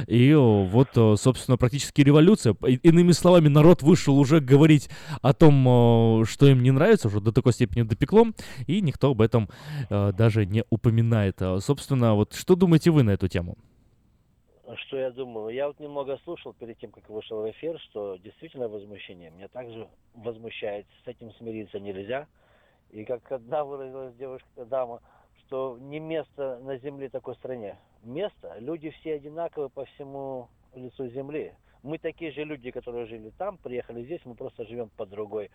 и 0.07 0.33
вот, 0.35 0.89
собственно, 1.21 1.59
практически 1.59 2.01
революция. 2.01 2.55
Иными 2.83 3.13
словами, 3.13 3.49
народ 3.49 3.83
вышел 3.83 4.19
уже 4.19 4.41
говорить 4.41 4.89
о 5.21 5.35
том, 5.35 6.25
что 6.25 6.47
им 6.47 6.63
не 6.63 6.71
нравится, 6.71 7.09
уже 7.09 7.21
до 7.21 7.33
такой 7.33 7.53
степени 7.53 7.83
допекло, 7.83 8.29
и 8.67 8.81
никто 8.81 9.11
об 9.11 9.21
этом 9.21 9.49
даже 9.91 10.47
не 10.47 10.65
упоминает. 10.71 11.41
Собственно, 11.61 12.15
вот 12.15 12.35
что 12.35 12.55
думаете 12.55 12.91
вы 12.91 13.03
на 13.03 13.11
эту 13.11 13.29
тему? 13.29 13.57
Что 14.77 14.99
я 14.99 15.11
думаю? 15.11 15.49
Я 15.55 15.67
вот 15.69 15.81
немного 15.81 16.19
слушал 16.25 16.53
перед 16.53 16.79
тем, 16.79 16.91
как 16.91 17.09
вышел 17.09 17.41
в 17.41 17.51
эфир, 17.51 17.79
что 17.81 18.17
действительно 18.17 18.69
возмущение. 18.69 19.31
Меня 19.31 19.49
также 19.49 19.89
возмущает. 20.15 20.87
С 21.05 21.09
этим 21.09 21.33
смириться 21.35 21.81
нельзя. 21.81 22.27
И 22.91 23.05
как 23.05 23.31
одна 23.33 23.65
выразилась 23.65 24.15
девушка, 24.17 24.65
дама, 24.67 25.01
что 25.41 25.79
не 25.81 26.01
место 26.01 26.59
на 26.63 26.77
земле 26.79 27.09
такой 27.09 27.35
стране. 27.37 27.79
Место, 28.03 28.57
люди 28.59 28.91
все 28.91 29.15
одинаковые 29.15 29.71
по 29.71 29.85
всему 29.87 30.49
лицу 30.75 31.09
земли. 31.09 31.55
Мы 31.83 31.99
такие 31.99 32.33
же 32.33 32.45
люди, 32.45 32.71
которые 32.71 33.07
жили 33.07 33.31
там, 33.39 33.57
приехали 33.57 34.03
здесь, 34.03 34.21
мы 34.25 34.35
просто 34.35 34.65
живем 34.67 34.91
по 34.97 35.07
другой 35.07 35.51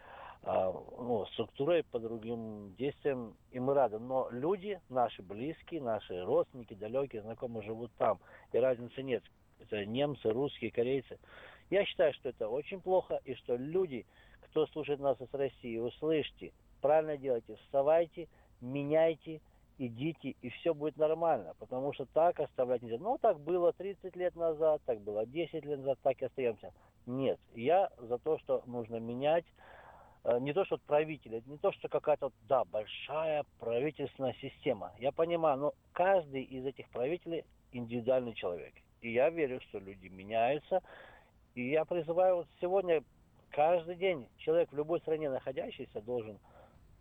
ну, 0.45 1.25
структурой, 1.33 1.83
по 1.83 1.99
другим 1.99 2.75
действиям, 2.75 3.35
и 3.51 3.59
мы 3.59 3.73
рады. 3.73 3.99
Но 3.99 4.27
люди, 4.31 4.79
наши 4.89 5.21
близкие, 5.21 5.81
наши 5.81 6.23
родственники, 6.23 6.73
далекие, 6.73 7.21
знакомые 7.21 7.63
живут 7.63 7.91
там, 7.97 8.19
и 8.51 8.57
разницы 8.57 9.01
нет. 9.01 9.23
Это 9.59 9.85
немцы, 9.85 10.29
русские, 10.29 10.71
корейцы. 10.71 11.17
Я 11.69 11.85
считаю, 11.85 12.13
что 12.13 12.29
это 12.29 12.49
очень 12.49 12.81
плохо, 12.81 13.21
и 13.23 13.35
что 13.35 13.55
люди, 13.55 14.05
кто 14.41 14.67
слушает 14.67 14.99
нас 14.99 15.19
из 15.21 15.33
России, 15.33 15.77
услышьте, 15.77 16.51
правильно 16.81 17.17
делайте, 17.17 17.55
вставайте, 17.55 18.27
меняйте, 18.59 19.39
идите, 19.77 20.35
и 20.41 20.49
все 20.49 20.73
будет 20.73 20.97
нормально. 20.97 21.53
Потому 21.59 21.93
что 21.93 22.05
так 22.05 22.39
оставлять 22.39 22.81
нельзя. 22.81 22.97
Ну, 22.99 23.17
так 23.17 23.39
было 23.39 23.71
30 23.71 24.15
лет 24.15 24.35
назад, 24.35 24.81
так 24.85 24.99
было 24.99 25.25
10 25.25 25.65
лет 25.65 25.79
назад, 25.79 25.99
так 26.03 26.21
и 26.21 26.25
остаемся. 26.25 26.73
Нет, 27.05 27.39
я 27.55 27.89
за 27.97 28.17
то, 28.17 28.37
что 28.39 28.63
нужно 28.65 28.97
менять, 28.97 29.45
не 30.39 30.53
то, 30.53 30.63
что 30.65 30.75
вот 30.75 30.81
правители, 30.83 31.43
не 31.45 31.57
то, 31.57 31.71
что 31.71 31.89
какая-то, 31.89 32.31
да, 32.47 32.63
большая 32.65 33.43
правительственная 33.59 34.35
система. 34.41 34.93
Я 34.99 35.11
понимаю, 35.11 35.57
но 35.57 35.73
каждый 35.91 36.43
из 36.43 36.65
этих 36.65 36.89
правителей 36.89 37.43
индивидуальный 37.73 38.33
человек. 38.33 38.73
И 39.01 39.11
я 39.11 39.29
верю, 39.29 39.59
что 39.61 39.79
люди 39.79 40.07
меняются. 40.07 40.81
И 41.55 41.69
я 41.69 41.83
призываю 41.85 42.37
вот 42.37 42.47
сегодня 42.61 43.03
каждый 43.49 43.95
день 43.95 44.27
человек 44.37 44.71
в 44.71 44.75
любой 44.75 44.99
стране 45.01 45.29
находящийся 45.29 46.01
должен, 46.01 46.39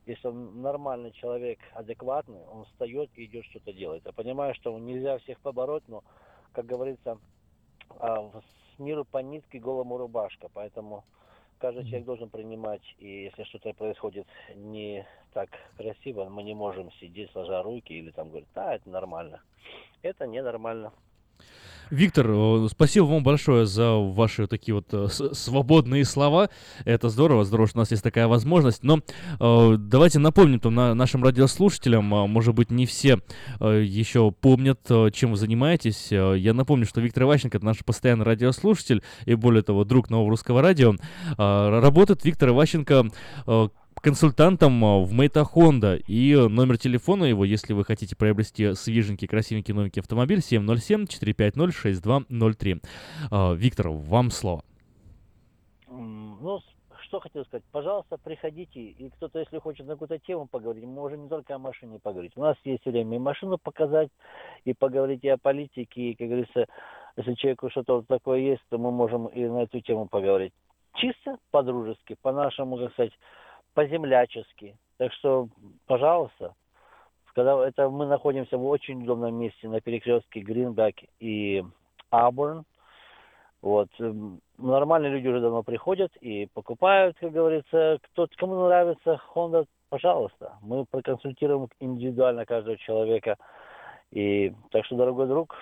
если 0.05 0.29
он 0.29 0.61
нормальный 0.61 1.13
человек, 1.13 1.61
адекватный, 1.75 2.45
он 2.47 2.65
встает 2.65 3.11
и 3.15 3.25
идет 3.25 3.45
что-то 3.47 3.73
делать. 3.73 4.03
Я 4.05 4.13
понимаю, 4.13 4.55
что 4.55 4.77
нельзя 4.79 5.19
всех 5.19 5.41
побороть, 5.41 5.87
но, 5.87 6.03
как 6.53 6.67
говорится, 6.67 7.19
а, 7.99 8.31
с 8.75 8.79
миру 8.79 9.05
по 9.05 9.19
нитке 9.19 9.59
голому 9.59 9.97
рубашка. 9.97 10.49
Поэтому 10.53 11.05
каждый 11.63 11.85
человек 11.85 12.07
должен 12.07 12.29
принимать, 12.29 12.83
и 12.99 13.23
если 13.25 13.45
что-то 13.45 13.73
происходит 13.73 14.27
не 14.57 15.07
так 15.33 15.49
красиво, 15.77 16.29
мы 16.29 16.43
не 16.43 16.55
можем 16.55 16.91
сидеть 16.95 17.31
сложа 17.31 17.63
руки 17.63 17.93
или 17.93 18.11
там 18.11 18.31
говорить, 18.31 18.49
да, 18.53 18.75
это 18.75 18.91
нормально. 18.91 19.41
Это 20.03 20.27
ненормально. 20.27 20.93
Виктор, 21.93 22.27
э, 22.31 22.69
спасибо 22.71 23.05
вам 23.05 23.23
большое 23.23 23.67
за 23.67 23.97
ваши 23.97 24.47
такие 24.47 24.75
вот 24.75 24.87
э, 24.93 25.09
свободные 25.09 26.07
слова. 26.07 26.49
Это 26.87 27.11
здорово, 27.11 27.45
здорово, 27.45 27.69
что 27.69 27.79
у 27.79 27.83
нас 27.83 27.91
есть 27.91 28.03
такая 28.03 28.29
возможность. 28.29 28.83
Но 28.83 29.01
э, 29.39 29.77
давайте 29.77 30.19
напомним 30.19 30.59
там, 30.59 30.75
на, 30.75 30.95
нашим 30.95 31.23
радиослушателям, 31.23 32.15
э, 32.15 32.27
может 32.27 32.55
быть, 32.55 32.71
не 32.71 32.87
все 32.87 33.19
э, 33.61 33.83
еще 33.85 34.33
помнят, 34.33 34.81
э, 34.89 35.11
чем 35.13 35.33
вы 35.33 35.37
занимаетесь. 35.37 36.11
Я 36.11 36.55
напомню, 36.55 36.87
что 36.87 37.03
Виктор 37.03 37.25
Иващенко— 37.25 37.57
это 37.59 37.67
наш 37.67 37.85
постоянный 37.85 38.25
радиослушатель 38.25 39.03
и, 39.27 39.35
более 39.35 39.63
того, 39.63 39.85
друг 39.85 40.09
Нового 40.09 40.31
Русского 40.31 40.63
Радио. 40.63 40.95
Э, 41.37 41.79
работает 41.79 42.25
Виктор 42.25 42.49
Иващенко 42.49 43.11
консультантом 44.03 44.85
э, 44.85 45.03
в 45.03 45.13
Мейта 45.13 45.41
Honda. 45.41 45.97
И 45.97 46.35
э, 46.35 46.49
номер 46.49 46.77
телефона 46.77 47.25
его, 47.25 47.45
если 47.45 47.73
вы 47.73 47.85
хотите 47.85 48.17
приобрести 48.17 48.75
свеженький, 48.75 49.29
красивенький, 49.29 49.73
новенький 49.73 50.03
автомобиль, 50.03 50.41
707-450-6203. 50.41 52.83
Э, 53.31 53.55
Виктор, 53.55 53.89
вам 53.89 54.31
слово. 54.31 54.63
Ну, 55.89 56.61
что 57.01 57.21
хотел 57.21 57.45
сказать. 57.45 57.65
Пожалуйста, 57.71 58.19
приходите, 58.19 58.81
и 58.81 59.09
кто-то, 59.11 59.39
если 59.39 59.59
хочет 59.59 59.87
на 59.87 59.93
какую-то 59.95 60.19
тему 60.19 60.47
поговорить, 60.47 60.85
мы 60.85 60.95
можем 60.95 61.23
не 61.25 61.29
только 61.29 61.55
о 61.55 61.59
машине 61.59 61.99
поговорить. 62.03 62.33
У 62.37 62.41
нас 62.41 62.57
есть 62.65 62.87
время 62.87 63.17
и 63.17 63.21
машину 63.21 63.59
показать, 63.59 64.09
и 64.65 64.73
поговорить 64.75 65.23
и 65.23 65.29
о 65.29 65.37
политике, 65.37 66.01
и, 66.01 66.15
как 66.15 66.29
говорится, 66.29 66.67
если 67.17 67.35
человеку 67.35 67.71
что-то 67.71 68.03
такое 68.09 68.41
есть, 68.41 68.63
то 68.71 68.79
мы 68.79 68.91
можем 68.91 69.27
и 69.27 69.47
на 69.47 69.65
эту 69.65 69.81
тему 69.81 70.09
поговорить. 70.09 70.55
Чисто 70.95 71.37
по-дружески, 71.51 72.17
по-нашему, 72.23 72.79
как 72.79 72.93
сказать, 72.93 73.13
по-землячески. 73.75 74.77
Так 74.99 75.13
что, 75.15 75.49
пожалуйста, 75.87 76.55
когда 77.35 77.67
это 77.67 77.89
мы 77.89 78.07
находимся 78.07 78.59
в 78.59 78.67
очень 78.67 79.03
удобном 79.03 79.35
месте 79.35 79.69
на 79.69 79.81
перекрестке 79.81 80.41
Гринбек 80.41 80.97
и 81.19 81.65
Абурн. 82.11 82.65
Вот. 83.63 83.89
эм, 84.01 84.41
Нормальные 84.59 85.13
люди 85.13 85.29
уже 85.29 85.41
давно 85.41 85.63
приходят 85.63 86.15
и 86.17 86.47
покупают, 86.53 87.17
как 87.19 87.33
говорится. 87.33 87.99
Кто, 88.03 88.29
кому 88.37 88.67
нравится 88.67 89.21
Honda, 89.35 89.67
пожалуйста. 89.89 90.59
Мы 90.63 90.85
проконсультируем 90.85 91.69
индивидуально 91.81 92.45
каждого 92.45 92.77
человека. 92.77 93.37
И 94.11 94.53
так 94.71 94.85
что, 94.85 94.97
дорогой 94.97 95.27
друг, 95.27 95.57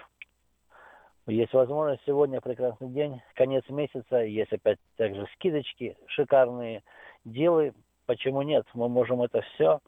есть 1.26 1.52
возможность 1.52 2.02
сегодня 2.04 2.40
прекрасный 2.40 2.88
день, 2.88 3.22
конец 3.34 3.62
месяца, 3.68 4.16
есть 4.18 4.52
опять 4.52 4.78
также 4.96 5.26
скидочки 5.34 5.96
шикарные. 6.06 6.82
Делай, 7.24 7.72
почему 8.10 8.42
нет? 8.42 8.66
Мы 8.74 8.88
можем 8.88 9.22
это 9.22 9.40
все, 9.54 9.78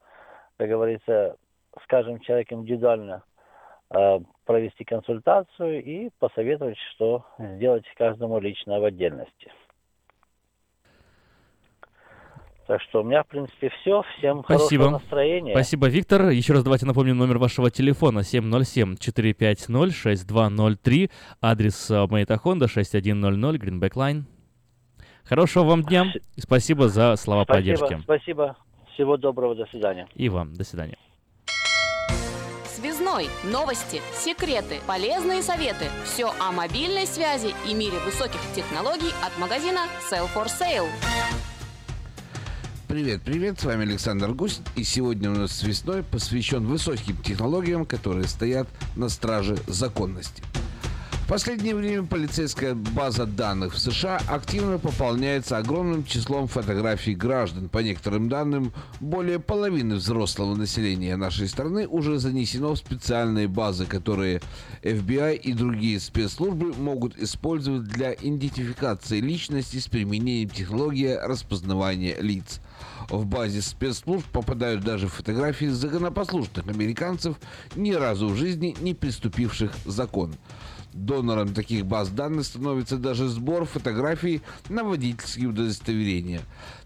как 0.56 0.68
говорится, 0.68 1.34
скажем 1.82 2.20
человек 2.20 2.52
индивидуально 2.52 3.24
э, 3.90 4.20
провести 4.44 4.84
консультацию 4.84 5.82
и 5.82 6.10
посоветовать, 6.20 6.78
что 6.92 7.26
сделать 7.36 7.84
каждому 7.96 8.38
лично 8.38 8.78
в 8.78 8.84
отдельности. 8.84 9.50
Так 12.68 12.80
что 12.82 13.00
у 13.00 13.04
меня, 13.04 13.24
в 13.24 13.26
принципе, 13.26 13.70
все. 13.80 14.04
Всем 14.16 14.44
Спасибо. 14.44 14.84
хорошего 14.84 14.90
настроения. 14.90 15.54
Спасибо, 15.54 15.88
Виктор. 15.88 16.28
Еще 16.28 16.52
раз 16.52 16.62
давайте 16.62 16.86
напомним 16.86 17.18
номер 17.18 17.38
вашего 17.38 17.72
телефона 17.72 18.20
707-450-6203. 18.20 21.10
Адрес 21.40 21.90
э, 21.90 22.06
Мэйта 22.08 22.38
Хонда 22.38 22.68
6100 22.68 23.56
Greenback 23.56 23.94
Line. 23.94 24.26
Хорошего 25.32 25.64
вам 25.64 25.82
дня. 25.82 26.12
И 26.36 26.42
спасибо 26.42 26.90
за 26.90 27.16
слова 27.16 27.44
спасибо, 27.44 27.78
поддержки. 27.78 28.02
Спасибо. 28.02 28.54
Всего 28.92 29.16
доброго. 29.16 29.54
До 29.54 29.64
свидания. 29.64 30.06
И 30.14 30.28
вам. 30.28 30.52
До 30.52 30.62
свидания. 30.62 30.98
Связной. 32.66 33.28
Новости, 33.42 34.02
секреты, 34.12 34.80
полезные 34.86 35.40
советы. 35.40 35.86
Все 36.04 36.30
о 36.38 36.52
мобильной 36.52 37.06
связи 37.06 37.54
и 37.66 37.72
мире 37.72 37.98
высоких 38.04 38.40
технологий 38.54 39.14
от 39.24 39.38
магазина 39.38 39.86
Sell 40.10 40.28
for 40.34 40.48
Sale. 40.48 40.86
Привет, 42.86 43.22
привет, 43.22 43.58
с 43.58 43.64
вами 43.64 43.84
Александр 43.84 44.32
Гусь, 44.32 44.60
и 44.76 44.84
сегодня 44.84 45.30
у 45.30 45.34
нас 45.34 45.52
связной 45.52 46.02
посвящен 46.02 46.66
высоким 46.66 47.16
технологиям, 47.16 47.86
которые 47.86 48.28
стоят 48.28 48.68
на 48.96 49.08
страже 49.08 49.56
законности. 49.66 50.42
Последнее 51.32 51.74
время 51.74 52.02
полицейская 52.02 52.74
база 52.74 53.24
данных 53.24 53.72
в 53.72 53.78
США 53.78 54.20
активно 54.28 54.78
пополняется 54.78 55.56
огромным 55.56 56.04
числом 56.04 56.46
фотографий 56.46 57.14
граждан. 57.14 57.70
По 57.70 57.78
некоторым 57.78 58.28
данным, 58.28 58.74
более 59.00 59.38
половины 59.38 59.94
взрослого 59.94 60.54
населения 60.54 61.16
нашей 61.16 61.48
страны 61.48 61.88
уже 61.88 62.18
занесено 62.18 62.74
в 62.74 62.76
специальные 62.76 63.48
базы, 63.48 63.86
которые 63.86 64.42
FBI 64.82 65.36
и 65.36 65.54
другие 65.54 66.00
спецслужбы 66.00 66.74
могут 66.74 67.16
использовать 67.16 67.84
для 67.84 68.12
идентификации 68.12 69.20
личности 69.20 69.78
с 69.78 69.88
применением 69.88 70.50
технологии 70.50 71.18
распознавания 71.18 72.20
лиц. 72.20 72.60
В 73.08 73.24
базе 73.24 73.62
спецслужб 73.62 74.26
попадают 74.26 74.84
даже 74.84 75.08
фотографии 75.08 75.64
законопослушных 75.64 76.68
американцев, 76.68 77.36
ни 77.74 77.92
разу 77.92 78.28
в 78.28 78.36
жизни 78.36 78.76
не 78.82 78.92
приступивших 78.92 79.72
закон. 79.86 80.34
Донором 80.92 81.54
таких 81.54 81.86
баз 81.86 82.10
данных 82.10 82.44
становится 82.44 82.96
даже 82.96 83.28
сбор 83.28 83.64
фотографий 83.64 84.42
на 84.68 84.84
водительские 84.84 85.48
удостоверения. 85.48 86.42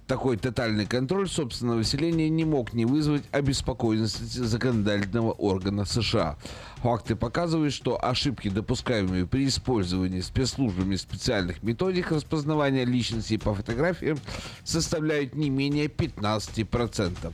Такой 0.06 0.36
тотальный 0.36 0.86
контроль 0.86 1.28
собственного 1.28 1.78
населения 1.78 2.28
не 2.28 2.44
мог 2.44 2.72
не 2.72 2.84
вызвать 2.84 3.24
обеспокоенности 3.32 4.38
законодательного 4.38 5.32
органа 5.32 5.84
США. 5.84 6.36
Факты 6.76 7.16
показывают, 7.16 7.74
что 7.74 7.98
ошибки, 8.00 8.48
допускаемые 8.48 9.26
при 9.26 9.48
использовании 9.48 10.20
спецслужбами 10.20 10.94
специальных 10.94 11.64
методик 11.64 12.12
распознавания 12.12 12.84
личности 12.84 13.36
по 13.36 13.52
фотографиям, 13.52 14.18
составляют 14.62 15.34
не 15.34 15.50
менее 15.50 15.86
15%. 15.86 17.32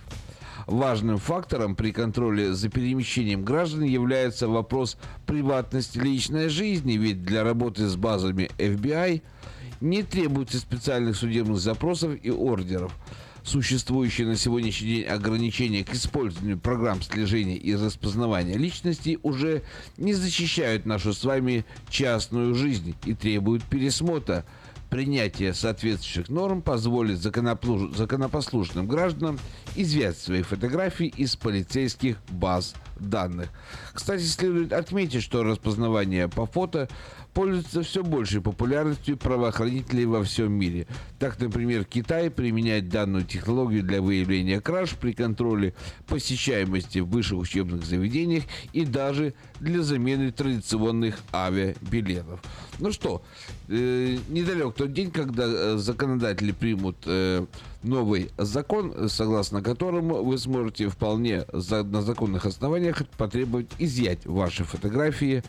Важным 0.67 1.19
фактором 1.19 1.75
при 1.75 1.93
контроле 1.93 2.53
за 2.53 2.69
перемещением 2.69 3.45
граждан 3.45 3.83
является 3.83 4.49
вопрос 4.49 4.97
приватности 5.27 5.99
личной 5.99 6.49
жизни, 6.49 6.93
ведь 6.93 7.25
для 7.25 7.43
работы 7.43 7.87
с 7.89 7.97
базами 7.97 8.51
FBI 8.59 9.23
не 9.81 10.03
требуется 10.03 10.59
специальных 10.59 11.17
судебных 11.17 11.59
запросов 11.59 12.13
и 12.23 12.31
ордеров. 12.31 12.93
Существующие 13.45 14.29
на 14.29 14.37
сегодняшний 14.37 14.89
день 14.89 15.05
ограничения 15.05 15.85
к 15.85 15.93
использованию 15.95 16.59
программ 16.59 17.03
слежения 17.03 17.57
и 17.57 17.75
распознавания 17.75 18.57
личности 18.57 19.19
уже 19.25 19.63
не 19.97 20.13
защищают 20.13 20.87
нашу 20.87 21.13
с 21.13 21.25
вами 21.25 21.65
частную 21.91 22.55
жизнь 22.55 22.95
и 23.05 23.15
требуют 23.15 23.65
пересмотра. 23.65 24.45
Принятие 24.93 25.55
соответствующих 25.55 26.29
норм 26.29 26.61
позволит 26.61 27.17
законопослушным 27.17 28.87
гражданам 28.87 29.39
изъять 29.75 30.19
свои 30.19 30.43
фотографии 30.43 31.07
из 31.07 31.35
полицейских 31.35 32.19
баз 32.29 32.75
данных. 33.01 33.49
Кстати, 33.95 34.21
следует 34.25 34.75
отметить, 34.75 35.23
что 35.23 35.45
распознавание 35.45 36.29
по 36.29 36.45
фото 36.45 36.91
пользуется 37.35 37.83
все 37.83 38.03
большей 38.03 38.41
популярностью 38.41 39.17
правоохранителей 39.17 40.05
во 40.05 40.23
всем 40.23 40.53
мире. 40.53 40.87
Так, 41.19 41.41
например, 41.41 41.85
Китай 41.85 42.31
применяет 42.31 42.89
данную 42.89 43.25
технологию 43.25 43.83
для 43.83 44.03
выявления 44.03 44.61
краж 44.61 44.91
при 44.91 45.13
контроле 45.13 45.75
посещаемости 46.07 46.99
в 46.99 47.09
высших 47.09 47.39
учебных 47.39 47.85
заведениях 47.85 48.45
и 48.73 48.85
даже 48.85 49.35
для 49.61 49.83
замены 49.83 50.33
традиционных 50.33 51.19
авиабилетов. 51.33 52.41
Ну 52.79 52.93
что, 52.93 53.23
э, 53.69 54.19
недалек 54.29 54.75
тот 54.75 54.93
день, 54.93 55.11
когда 55.11 55.45
э, 55.47 55.77
законодатели 55.77 56.53
примут 56.53 56.97
э, 57.07 57.47
новый 57.83 58.31
закон, 58.37 59.09
согласно 59.09 59.63
которому 59.63 60.23
вы 60.23 60.39
сможете 60.39 60.89
вполне 60.89 61.45
за, 61.53 61.83
на 61.83 62.03
законных 62.03 62.47
основаниях 62.47 63.07
потребовать 63.17 63.69
изъять 63.79 64.27
ваши 64.27 64.65
фотографии 64.65 65.43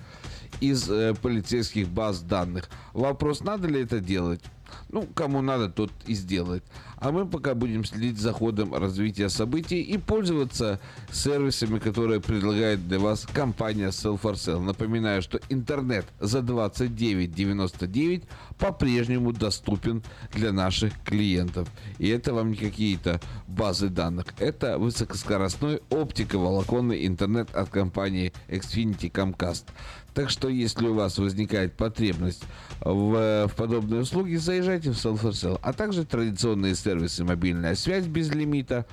из 0.61 0.89
э, 0.89 1.13
полицейских 1.21 1.87
баз 1.89 2.21
данных. 2.21 2.69
Вопрос, 2.93 3.41
надо 3.41 3.67
ли 3.67 3.81
это 3.81 3.99
делать? 3.99 4.41
Ну, 4.89 5.07
кому 5.13 5.41
надо, 5.41 5.69
тот 5.69 5.91
и 6.05 6.13
сделает. 6.13 6.63
А 6.97 7.11
мы 7.11 7.27
пока 7.27 7.53
будем 7.53 7.83
следить 7.83 8.17
за 8.17 8.31
ходом 8.31 8.73
развития 8.73 9.27
событий 9.27 9.81
и 9.81 9.97
пользоваться 9.97 10.79
сервисами, 11.11 11.79
которые 11.79 12.21
предлагает 12.21 12.87
для 12.87 12.99
вас 12.99 13.25
компания 13.33 13.89
Sell 13.89 14.17
for 14.21 14.35
Sale. 14.35 14.61
Напоминаю, 14.61 15.21
что 15.21 15.39
интернет 15.49 16.05
за 16.21 16.39
29.99 16.39 18.23
по-прежнему 18.57 19.33
доступен 19.33 20.01
для 20.31 20.53
наших 20.53 20.93
клиентов. 21.03 21.67
И 21.97 22.07
это 22.07 22.33
вам 22.33 22.51
не 22.51 22.57
какие-то 22.57 23.19
базы 23.47 23.89
данных. 23.89 24.27
Это 24.39 24.77
высокоскоростной 24.77 25.81
оптиковолоконный 25.89 27.05
интернет 27.05 27.53
от 27.53 27.69
компании 27.69 28.31
Xfinity 28.47 29.11
Comcast. 29.11 29.65
Так 30.13 30.29
что, 30.29 30.47
если 30.47 30.87
у 30.87 30.93
вас 30.93 31.17
возникает 31.17 31.73
потребность 31.73 32.43
в, 32.81 33.47
в 33.47 33.55
подобной 33.55 34.01
услуге, 34.01 34.37
заезжайте 34.37 34.91
в 34.91 34.93
Self 34.93 35.59
А 35.61 35.73
также 35.73 36.05
традиционные 36.05 36.75
сервисы 36.75 37.23
мобильная 37.23 37.75
связь 37.75 38.05
без 38.05 38.29
лимита, 38.29 38.85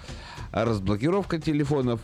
разблокировка 0.52 1.38
телефонов, 1.38 2.00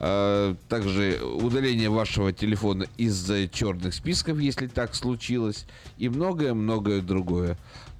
э, 0.00 0.54
также 0.68 1.20
удаление 1.22 1.88
вашего 1.88 2.32
телефона 2.32 2.86
из 2.96 3.30
черных 3.52 3.94
списков, 3.94 4.38
если 4.40 4.66
так 4.66 4.94
случилось, 4.94 5.66
и 5.96 6.08
многое-многое 6.08 7.00
другое. 7.00 7.56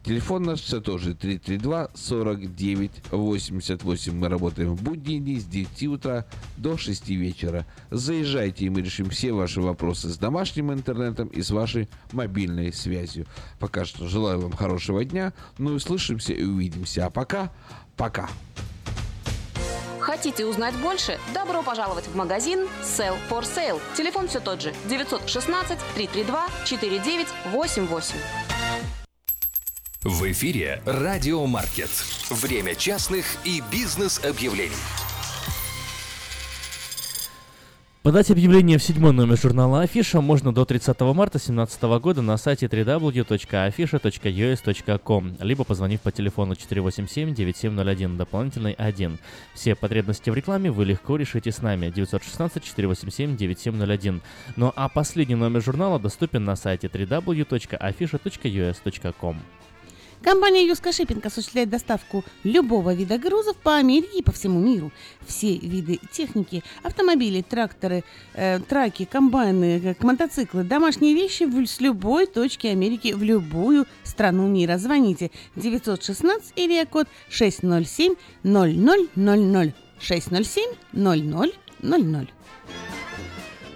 Телефон 0.08 0.44
наш 0.44 0.62
все 0.62 0.80
тоже 0.80 1.14
332 1.14 1.90
49 1.94 2.90
88. 3.10 4.16
Мы 4.16 4.28
работаем 4.30 4.74
в 4.74 4.82
будние 4.82 5.20
дни 5.20 5.38
с 5.38 5.44
9 5.44 5.82
утра 5.88 6.24
до 6.56 6.78
6 6.78 7.10
вечера. 7.10 7.66
Заезжайте, 7.90 8.64
и 8.64 8.70
мы 8.70 8.80
решим 8.80 9.10
все 9.10 9.32
ваши 9.32 9.60
вопросы 9.60 10.08
с 10.08 10.16
домашним 10.16 10.72
интернетом 10.72 11.28
и 11.28 11.42
с 11.42 11.50
вашей 11.50 11.90
мобильной 12.12 12.72
связью. 12.72 13.26
Пока 13.58 13.84
что 13.84 14.06
желаю 14.06 14.40
вам 14.40 14.52
хорошего 14.52 15.04
дня. 15.04 15.34
Ну 15.58 15.72
и 15.72 15.74
услышимся 15.74 16.32
и 16.32 16.42
увидимся. 16.42 17.04
А 17.04 17.10
пока, 17.10 17.52
пока. 17.94 18.30
Хотите 20.00 20.46
узнать 20.46 20.74
больше? 20.76 21.18
Добро 21.34 21.62
пожаловать 21.62 22.06
в 22.06 22.16
магазин 22.16 22.60
Sell 22.82 23.14
for 23.28 23.42
Sale. 23.42 23.78
Телефон 23.94 24.28
все 24.28 24.40
тот 24.40 24.62
же 24.62 24.72
916 24.88 25.78
332 25.94 26.48
4988. 26.64 29.07
В 30.08 30.32
эфире 30.32 30.82
«Радио 30.86 31.44
Маркет». 31.44 31.90
Время 32.30 32.74
частных 32.74 33.26
и 33.44 33.62
бизнес-объявлений. 33.70 34.72
Подать 38.02 38.30
объявление 38.30 38.78
в 38.78 38.82
седьмой 38.82 39.12
номер 39.12 39.36
журнала 39.36 39.82
Афиша 39.82 40.22
можно 40.22 40.50
до 40.50 40.64
30 40.64 40.98
марта 41.00 41.32
2017 41.32 41.82
года 42.00 42.22
на 42.22 42.38
сайте 42.38 42.64
www.afisha.us.com, 42.64 45.36
либо 45.40 45.64
позвонив 45.64 46.00
по 46.00 46.10
телефону 46.10 46.54
487-9701, 46.54 48.16
дополнительный 48.16 48.72
1. 48.72 49.18
Все 49.52 49.74
потребности 49.74 50.30
в 50.30 50.34
рекламе 50.34 50.70
вы 50.70 50.86
легко 50.86 51.16
решите 51.16 51.52
с 51.52 51.60
нами 51.60 51.88
916-487-9701. 51.88 54.22
Ну 54.56 54.72
а 54.74 54.88
последний 54.88 55.34
номер 55.34 55.62
журнала 55.62 56.00
доступен 56.00 56.46
на 56.46 56.56
сайте 56.56 56.86
www.afisha.us.com. 56.86 59.36
Компания 60.28 60.66
Юска 60.66 60.92
Шиппинг 60.92 61.24
осуществляет 61.24 61.70
доставку 61.70 62.22
любого 62.44 62.92
вида 62.92 63.16
грузов 63.16 63.56
по 63.56 63.76
Америке 63.76 64.18
и 64.18 64.22
по 64.22 64.30
всему 64.30 64.60
миру. 64.60 64.92
Все 65.26 65.56
виды 65.56 65.98
техники, 66.12 66.62
автомобили, 66.82 67.40
тракторы, 67.40 68.04
э, 68.34 68.58
траки, 68.60 69.06
комбайны, 69.06 69.80
э, 69.82 69.94
мотоциклы, 70.00 70.64
домашние 70.64 71.14
вещи 71.14 71.44
в, 71.44 71.66
с 71.66 71.80
любой 71.80 72.26
точки 72.26 72.66
Америки 72.66 73.14
в 73.14 73.22
любую 73.22 73.86
страну 74.04 74.46
мира. 74.48 74.76
Звоните 74.76 75.30
916 75.56 76.52
или 76.56 76.84
код 76.84 77.08
607 77.30 78.14
0000 78.42 79.74
607 79.98 80.70
0000. 80.92 82.28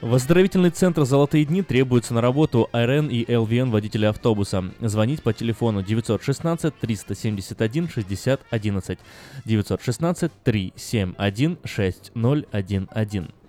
В 0.03 0.17
оздоровительный 0.17 0.71
центр 0.71 1.05
«Золотые 1.05 1.45
дни» 1.45 1.63
требуется 1.63 2.13
на 2.13 2.21
работу 2.21 2.69
РН 2.73 3.07
и 3.07 3.37
ЛВН 3.37 3.71
водителя 3.71 4.09
автобуса. 4.09 4.65
Звонить 4.81 5.23
по 5.23 5.33
телефону 5.33 5.81
916 5.81 6.77
371 6.77 7.89
60 7.89 8.41
11 8.51 8.99
916 9.45 10.33
371 10.43 11.59
6011. 11.65 13.42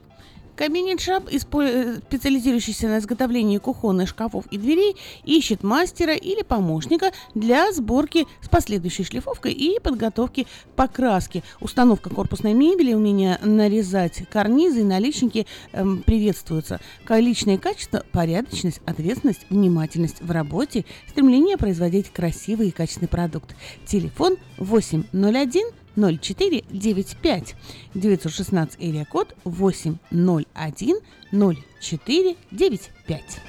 Кабинет 0.56 1.02
Шап, 1.02 1.30
э, 1.32 1.40
специализирующийся 1.40 2.88
на 2.88 3.00
изготовлении 3.00 3.58
кухонных 3.58 4.10
шкафов 4.10 4.46
и 4.52 4.58
дверей, 4.58 4.96
ищет 5.24 5.64
мастера 5.64 6.14
или 6.14 6.44
помощника 6.44 7.12
для 7.34 7.72
сборки 7.72 8.28
с 8.42 8.50
последующей 8.50 9.04
шлифовкой 9.04 9.54
и 9.54 9.80
подготовки 9.80 10.46
покраски. 10.76 11.44
Установка 11.60 12.12
корпусной 12.12 12.54
мебели, 12.54 12.94
умение 12.94 13.40
нарезать 13.42 14.30
карнизы 14.30 14.82
и 14.82 14.84
наличники 14.84 15.48
эм, 15.72 16.04
приветствуются. 16.04 16.80
Личные 17.10 17.58
качества, 17.58 18.04
порядочность, 18.12 18.82
ответственность, 18.86 19.46
внимательность 19.50 20.22
в 20.22 20.30
работе, 20.30 20.86
стремление 21.10 21.58
производить 21.58 22.12
красивый 22.12 22.68
и 22.68 22.72
качественный 22.72 23.08
продукт. 23.08 23.56
Телефон 23.86 24.38
801 24.58 25.64
0495 25.96 27.56
916 27.94 28.76
эрия 28.80 29.06
код 29.06 29.36
801 29.44 30.96
0495. 31.32 33.40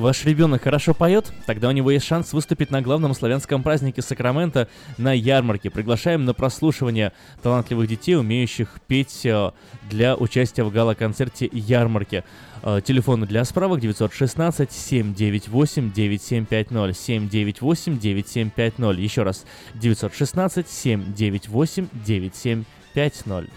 Ваш 0.00 0.24
ребенок 0.24 0.62
хорошо 0.62 0.94
поет? 0.94 1.30
Тогда 1.44 1.68
у 1.68 1.72
него 1.72 1.90
есть 1.90 2.06
шанс 2.06 2.32
выступить 2.32 2.70
на 2.70 2.80
главном 2.80 3.12
славянском 3.12 3.62
празднике 3.62 4.00
Сакрамента 4.00 4.66
на 4.96 5.12
ярмарке. 5.12 5.68
Приглашаем 5.68 6.24
на 6.24 6.32
прослушивание 6.32 7.12
талантливых 7.42 7.86
детей, 7.86 8.16
умеющих 8.16 8.80
петь 8.86 9.26
э, 9.26 9.50
для 9.90 10.16
участия 10.16 10.64
в 10.64 10.72
гала-концерте 10.72 11.50
ярмарки. 11.52 12.24
Э, 12.62 12.80
Телефоны 12.82 13.26
для 13.26 13.44
справок 13.44 13.80
916 13.80 14.72
798 14.72 15.92
9750 15.92 16.96
798 16.96 17.98
9750. 17.98 18.96
Еще 18.96 19.22
раз 19.22 19.44
916 19.74 20.66
798 20.66 21.88
9750. 21.92 23.50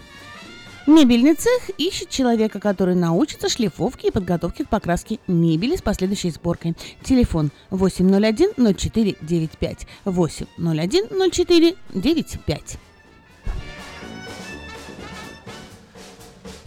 Мебельный 0.86 1.34
цех 1.34 1.70
ищет 1.78 2.10
человека, 2.10 2.60
который 2.60 2.94
научится 2.94 3.48
шлифовке 3.48 4.08
и 4.08 4.10
подготовке 4.10 4.64
к 4.64 4.68
покраске 4.68 5.18
мебели 5.26 5.76
с 5.76 5.82
последующей 5.82 6.28
сборкой. 6.28 6.74
Телефон 7.02 7.50
801 7.70 8.52
0495 8.76 9.86
801 10.04 11.30
0495. 11.30 12.78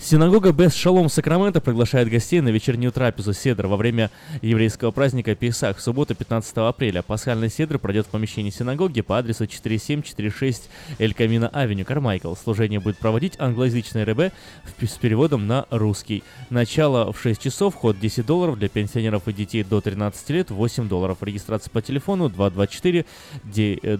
Синагога 0.09 0.53
Бес 0.53 0.73
Шалом 0.73 1.09
Сакраменто 1.09 1.59
приглашает 1.59 2.09
гостей 2.09 2.39
на 2.39 2.47
вечернюю 2.47 2.93
трапезу 2.93 3.33
Седр 3.33 3.67
во 3.67 3.75
время 3.75 4.09
еврейского 4.41 4.91
праздника 4.91 5.35
Песах 5.35 5.75
в 5.75 5.81
субботу 5.81 6.15
15 6.15 6.55
апреля. 6.59 7.01
Пасхальный 7.01 7.49
Седр 7.49 7.77
пройдет 7.77 8.05
в 8.05 8.11
помещении 8.11 8.49
синагоги 8.49 9.01
по 9.01 9.17
адресу 9.17 9.47
4746 9.47 10.69
Эль 10.99 11.13
Камина 11.13 11.49
Авеню, 11.49 11.83
Кармайкл. 11.83 12.35
Служение 12.35 12.79
будет 12.79 12.97
проводить 12.99 13.33
англоязычный 13.37 14.05
РБ 14.05 14.31
с 14.79 14.91
переводом 14.93 15.45
на 15.45 15.65
русский. 15.71 16.23
Начало 16.49 17.11
в 17.11 17.21
6 17.21 17.41
часов, 17.41 17.75
вход 17.75 17.99
10 17.99 18.25
долларов, 18.25 18.57
для 18.57 18.69
пенсионеров 18.69 19.27
и 19.27 19.33
детей 19.33 19.65
до 19.65 19.81
13 19.81 20.29
лет 20.29 20.51
8 20.51 20.87
долларов. 20.87 21.17
Регистрация 21.19 21.69
по 21.69 21.81
телефону 21.81 22.29
224 22.29 23.03
де- 23.43 23.77
э, 23.83 23.97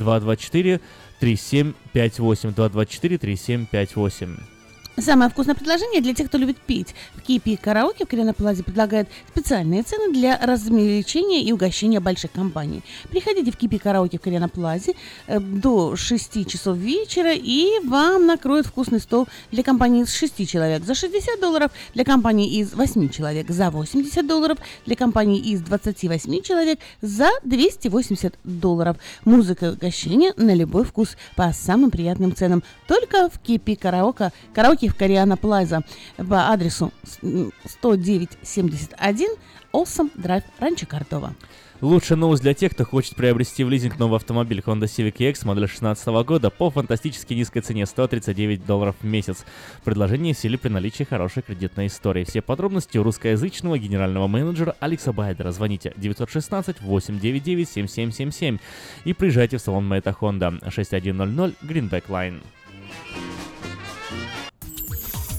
224 0.00 0.80
3758 1.20 2.50
224 2.54 3.18
3758. 3.18 4.53
Самое 4.96 5.28
вкусное 5.28 5.56
предложение 5.56 6.00
для 6.00 6.14
тех, 6.14 6.28
кто 6.28 6.38
любит 6.38 6.56
пить. 6.56 6.94
В 7.16 7.22
Кипи 7.22 7.56
Караоке 7.56 8.04
в 8.04 8.08
Кориана 8.08 8.32
Плазе 8.32 8.62
предлагает 8.62 9.08
специальные 9.28 9.82
цены 9.82 10.12
для 10.12 10.38
развлечения 10.38 11.42
и 11.42 11.50
угощения 11.50 11.98
больших 11.98 12.30
компаний. 12.30 12.84
Приходите 13.10 13.50
в 13.50 13.56
Кипи 13.56 13.78
Караоке 13.78 14.18
в 14.18 14.20
Кориана 14.20 14.48
Плазе 14.48 14.94
э, 15.26 15.40
до 15.40 15.96
6 15.96 16.46
часов 16.46 16.76
вечера, 16.76 17.32
и 17.34 17.80
вам 17.84 18.26
накроют 18.26 18.66
вкусный 18.66 19.00
стол 19.00 19.26
для 19.50 19.64
компании 19.64 20.02
из 20.02 20.14
6 20.14 20.48
человек 20.48 20.84
за 20.84 20.94
60 20.94 21.40
долларов, 21.40 21.72
для 21.92 22.04
компании 22.04 22.60
из 22.60 22.72
8 22.72 23.08
человек 23.08 23.50
за 23.50 23.70
80 23.70 24.24
долларов, 24.24 24.58
для 24.86 24.94
компании 24.94 25.40
из 25.40 25.60
28 25.60 26.42
человек 26.42 26.78
за 27.02 27.30
280 27.42 28.34
долларов. 28.44 28.96
Музыка 29.24 29.66
и 29.66 29.70
угощение 29.70 30.34
на 30.36 30.54
любой 30.54 30.84
вкус 30.84 31.16
по 31.34 31.52
самым 31.52 31.90
приятным 31.90 32.32
ценам. 32.32 32.62
Только 32.86 33.28
в 33.28 33.40
Кипи 33.40 33.74
Караоке, 33.74 34.30
караоке 34.52 34.83
в 34.88 34.94
Кориана 34.94 35.36
Плаза 35.36 35.82
по 36.16 36.50
адресу 36.50 36.92
10971 37.22 39.28
Олсом 39.72 40.10
Драйв, 40.14 40.44
Ранчо 40.58 40.86
Кордова. 40.86 41.34
Лучшая 41.80 42.16
новость 42.16 42.42
для 42.42 42.54
тех, 42.54 42.72
кто 42.72 42.84
хочет 42.84 43.16
приобрести 43.16 43.64
в 43.64 43.68
лизинг 43.68 43.98
новый 43.98 44.16
автомобиль 44.16 44.62
Honda 44.64 44.84
Civic 44.84 45.16
EX 45.16 45.44
модели 45.44 45.66
2016 45.66 46.06
года 46.24 46.48
по 46.48 46.70
фантастически 46.70 47.34
низкой 47.34 47.60
цене 47.60 47.84
139 47.84 48.64
долларов 48.64 48.94
в 49.00 49.04
месяц. 49.04 49.44
Предложение 49.82 50.32
в 50.32 50.38
силе 50.38 50.56
при 50.56 50.68
наличии 50.68 51.04
хорошей 51.04 51.42
кредитной 51.42 51.88
истории. 51.88 52.24
Все 52.24 52.40
подробности 52.40 52.96
у 52.96 53.02
русскоязычного 53.02 53.78
генерального 53.78 54.28
менеджера 54.28 54.76
Алекса 54.80 55.12
Байдера. 55.12 55.50
Звоните 55.50 55.92
916 55.96 56.80
899 56.80 57.68
7777 57.68 58.58
и 59.04 59.12
приезжайте 59.12 59.58
в 59.58 59.60
салон 59.60 59.86
Мэйта 59.86 60.16
Honda 60.18 60.70
6100 60.70 61.66
Greenback 61.66 62.04
Line. 62.08 62.40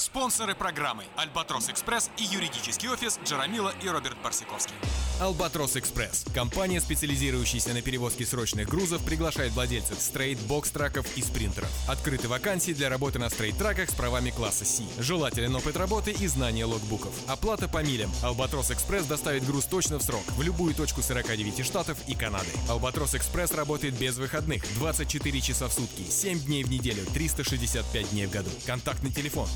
Спонсоры 0.00 0.54
программы 0.54 1.04
«Альбатрос 1.16 1.68
Экспресс» 1.68 2.10
и 2.16 2.24
юридический 2.24 2.88
офис 2.88 3.20
Джарамила 3.22 3.74
и 3.82 3.88
Роберт 3.90 4.16
Барсиковский. 4.24 4.74
Албатрос 5.20 5.76
Экспресс. 5.76 6.24
Компания, 6.34 6.80
специализирующаяся 6.80 7.74
на 7.74 7.82
перевозке 7.82 8.24
срочных 8.24 8.66
грузов, 8.66 9.04
приглашает 9.04 9.52
владельцев 9.52 10.00
straight, 10.00 10.38
box 10.38 10.58
truck 10.58 10.92
ов 10.92 11.06
и 11.16 11.20
спринтеров. 11.20 11.68
Открыты 11.86 12.28
вакансии 12.28 12.72
для 12.72 12.88
работы 12.88 13.18
на 13.18 13.28
straight 13.28 13.59
truck 13.59 13.78
ах 13.78 13.90
с 13.90 13.94
правами 13.94 14.30
класса 14.30 14.64
C. 14.64 14.84
Желателен 14.98 15.54
опыт 15.54 15.76
работы 15.76 16.12
и 16.12 16.26
знание 16.26 16.64
logbook 16.64 16.98
ов. 16.98 17.12
Оплата 17.28 17.68
по 17.68 17.82
милям. 17.82 18.10
Албатрос 18.22 18.70
Экспресс 18.70 19.04
доставит 19.04 19.44
груз 19.44 19.66
точно 19.66 19.98
в 19.98 20.02
срок, 20.02 20.24
в 20.28 20.40
любую 20.40 20.74
точку 20.74 21.02
49 21.02 21.62
штатов 21.66 21.98
и 22.06 22.14
Канады. 22.14 22.48
Албатрос 22.70 23.14
Экспресс 23.14 23.52
работает 23.52 23.92
без 23.98 24.16
выходных, 24.16 24.62
24 24.78 25.40
часа 25.42 25.68
в 25.68 25.74
сутки, 25.74 26.10
7 26.10 26.40
дней 26.40 26.64
в 26.64 26.70
неделю, 26.70 27.04
365 27.12 28.10
дней 28.12 28.24
в 28.24 28.30
году. 28.30 28.48
Контактный 28.64 29.12
телефон 29.12 29.46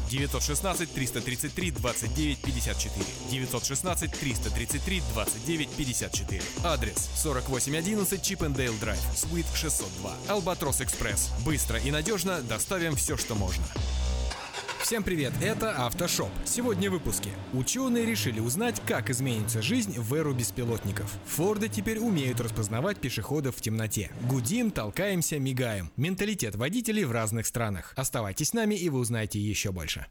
916 0.41 0.93
333 0.93 1.71
29 1.71 2.39
54. 2.39 3.07
916 3.31 4.11
333 4.11 5.03
29 5.13 5.69
54. 5.77 6.43
Адрес 6.65 7.09
4811 7.23 8.23
Чипендейл 8.23 8.75
Драйв, 8.81 9.01
Суит 9.15 9.47
602. 9.55 10.17
Албатрос 10.29 10.81
Экспресс. 10.81 11.31
Быстро 11.45 11.79
и 11.79 11.91
надежно 11.91 12.41
доставим 12.43 12.97
все, 12.97 13.17
что 13.17 13.35
можно. 13.35 13.65
Всем 14.85 15.03
привет, 15.03 15.33
это 15.41 15.87
Автошоп. 15.87 16.29
Сегодня 16.45 16.91
в 16.91 16.93
выпуске. 16.93 17.31
Ученые 17.55 18.05
решили 18.05 18.39
узнать, 18.39 18.83
как 18.87 19.09
изменится 19.09 19.63
жизнь 19.63 19.99
в 19.99 20.13
эру 20.13 20.35
беспилотников. 20.35 21.11
Форды 21.25 21.71
теперь 21.71 21.99
умеют 21.99 22.39
распознавать 22.39 22.99
пешеходов 22.99 23.57
в 23.57 23.63
темноте. 23.63 24.11
Гудим, 24.29 24.71
толкаемся, 24.71 25.39
мигаем. 25.39 25.91
Менталитет 25.97 26.55
водителей 26.55 27.05
в 27.05 27.13
разных 27.13 27.47
странах. 27.47 27.95
Оставайтесь 27.97 28.49
с 28.49 28.53
нами, 28.53 28.75
и 28.75 28.91
вы 28.91 28.99
узнаете 28.99 29.41
еще 29.41 29.73
больше. 29.73 30.05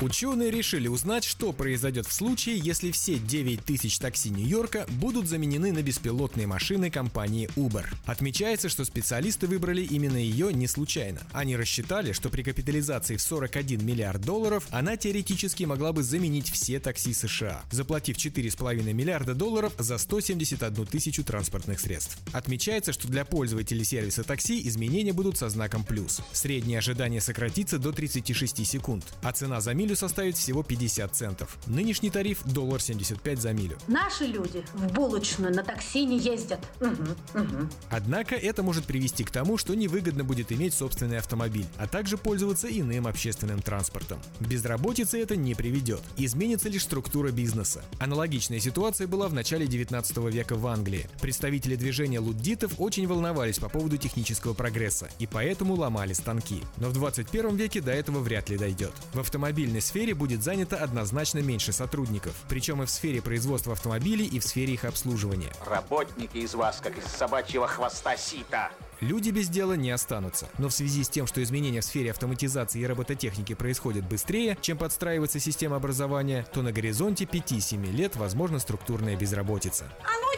Ученые 0.00 0.50
решили 0.50 0.88
узнать, 0.88 1.24
что 1.24 1.52
произойдет 1.52 2.06
в 2.06 2.12
случае, 2.12 2.58
если 2.58 2.90
все 2.90 3.18
9 3.18 3.62
тысяч 3.62 3.98
такси 3.98 4.30
Нью-Йорка 4.30 4.86
будут 4.88 5.28
заменены 5.28 5.72
на 5.72 5.82
беспилотные 5.82 6.46
машины 6.46 6.90
компании 6.90 7.50
Uber. 7.54 7.84
Отмечается, 8.06 8.70
что 8.70 8.86
специалисты 8.86 9.46
выбрали 9.46 9.82
именно 9.82 10.16
ее 10.16 10.54
не 10.54 10.66
случайно. 10.66 11.20
Они 11.32 11.54
рассчитали, 11.54 12.12
что 12.12 12.30
при 12.30 12.42
капитализации 12.42 13.16
в 13.16 13.22
41 13.22 13.84
миллиард 13.84 14.22
долларов 14.22 14.66
она 14.70 14.96
теоретически 14.96 15.64
могла 15.64 15.92
бы 15.92 16.02
заменить 16.02 16.50
все 16.50 16.80
такси 16.80 17.12
США, 17.12 17.62
заплатив 17.70 18.16
4,5 18.16 18.94
миллиарда 18.94 19.34
долларов 19.34 19.74
за 19.78 19.98
171 19.98 20.86
тысячу 20.86 21.24
транспортных 21.24 21.78
средств. 21.78 22.16
Отмечается, 22.32 22.94
что 22.94 23.06
для 23.06 23.26
пользователей 23.26 23.84
сервиса 23.84 24.24
такси 24.24 24.66
изменения 24.66 25.12
будут 25.12 25.36
со 25.36 25.50
знаком 25.50 25.84
плюс. 25.84 26.22
Среднее 26.32 26.78
ожидание 26.78 27.20
сократится 27.20 27.78
до 27.78 27.92
36 27.92 28.66
секунд, 28.66 29.04
а 29.20 29.32
цена 29.32 29.60
за 29.60 29.74
милю 29.90 29.96
составит 29.96 30.36
всего 30.36 30.62
50 30.62 31.14
центов. 31.14 31.58
Нынешний 31.66 32.10
тариф– 32.10 32.42
доллар 32.44 32.80
75 32.80 33.40
за 33.40 33.52
милю. 33.52 33.76
Наши 33.88 34.24
люди 34.24 34.64
в 34.72 34.92
булочную 34.92 35.52
на 35.52 35.64
такси 35.64 36.04
не 36.04 36.18
ездят. 36.18 36.60
Мгм, 36.80 37.16
мгм. 37.34 37.70
Однако 37.90 38.36
это 38.36 38.62
может 38.62 38.84
привести 38.84 39.24
к 39.24 39.30
тому, 39.30 39.58
что 39.58 39.74
невыгодно 39.74 40.22
будет 40.22 40.52
иметь 40.52 40.74
собственный 40.74 41.18
автомобиль, 41.18 41.66
а 41.76 41.88
также 41.88 42.16
пользоваться 42.16 42.68
иным 42.68 43.06
общественным 43.06 43.62
транспортом. 43.62 44.20
К 44.38 44.46
безработице 44.46 45.20
это 45.20 45.34
не 45.34 45.54
приведет. 45.54 46.02
Изменится 46.16 46.68
лишь 46.68 46.84
структура 46.84 47.32
бизнеса. 47.32 47.82
Аналогичная 47.98 48.60
ситуация 48.60 49.08
была 49.08 49.28
в 49.28 49.34
начале 49.34 49.66
19 49.66 50.16
века 50.32 50.54
в 50.54 50.66
Англии. 50.68 51.08
Представители 51.20 51.74
движения 51.74 52.20
луддитов 52.20 52.74
очень 52.78 53.08
волновались 53.08 53.58
по 53.58 53.68
поводу 53.68 53.96
технического 53.96 54.54
прогресса 54.54 55.08
и 55.18 55.26
поэтому 55.26 55.74
ломали 55.74 56.12
станки. 56.12 56.62
Но 56.76 56.90
в 56.90 56.92
21 56.92 57.56
веке 57.56 57.80
до 57.80 57.90
этого 57.90 58.20
вряд 58.20 58.50
ли 58.50 58.56
дойдет. 58.56 58.92
В 59.14 59.18
автомобильной 59.18 59.79
сфере 59.80 60.14
будет 60.14 60.42
занято 60.42 60.76
однозначно 60.76 61.38
меньше 61.38 61.72
сотрудников, 61.72 62.34
причем 62.48 62.82
и 62.82 62.86
в 62.86 62.90
сфере 62.90 63.22
производства 63.22 63.72
автомобилей, 63.72 64.26
и 64.26 64.38
в 64.38 64.44
сфере 64.44 64.74
их 64.74 64.84
обслуживания. 64.84 65.52
Работники 65.66 66.38
из 66.38 66.54
вас, 66.54 66.80
как 66.82 66.98
из 66.98 67.04
собачьего 67.04 67.66
хвоста 67.66 68.16
сита. 68.16 68.70
Люди 69.00 69.30
без 69.30 69.48
дела 69.48 69.72
не 69.72 69.90
останутся. 69.90 70.48
Но 70.58 70.68
в 70.68 70.74
связи 70.74 71.04
с 71.04 71.08
тем, 71.08 71.26
что 71.26 71.42
изменения 71.42 71.80
в 71.80 71.84
сфере 71.84 72.10
автоматизации 72.10 72.80
и 72.80 72.86
робототехники 72.86 73.54
происходят 73.54 74.04
быстрее, 74.06 74.58
чем 74.60 74.76
подстраивается 74.76 75.40
система 75.40 75.76
образования, 75.76 76.46
то 76.52 76.60
на 76.60 76.70
горизонте 76.70 77.24
5-7 77.24 77.90
лет 77.92 78.16
возможна 78.16 78.58
структурная 78.58 79.16
безработица. 79.16 79.86
А 80.02 80.12
ну 80.20 80.30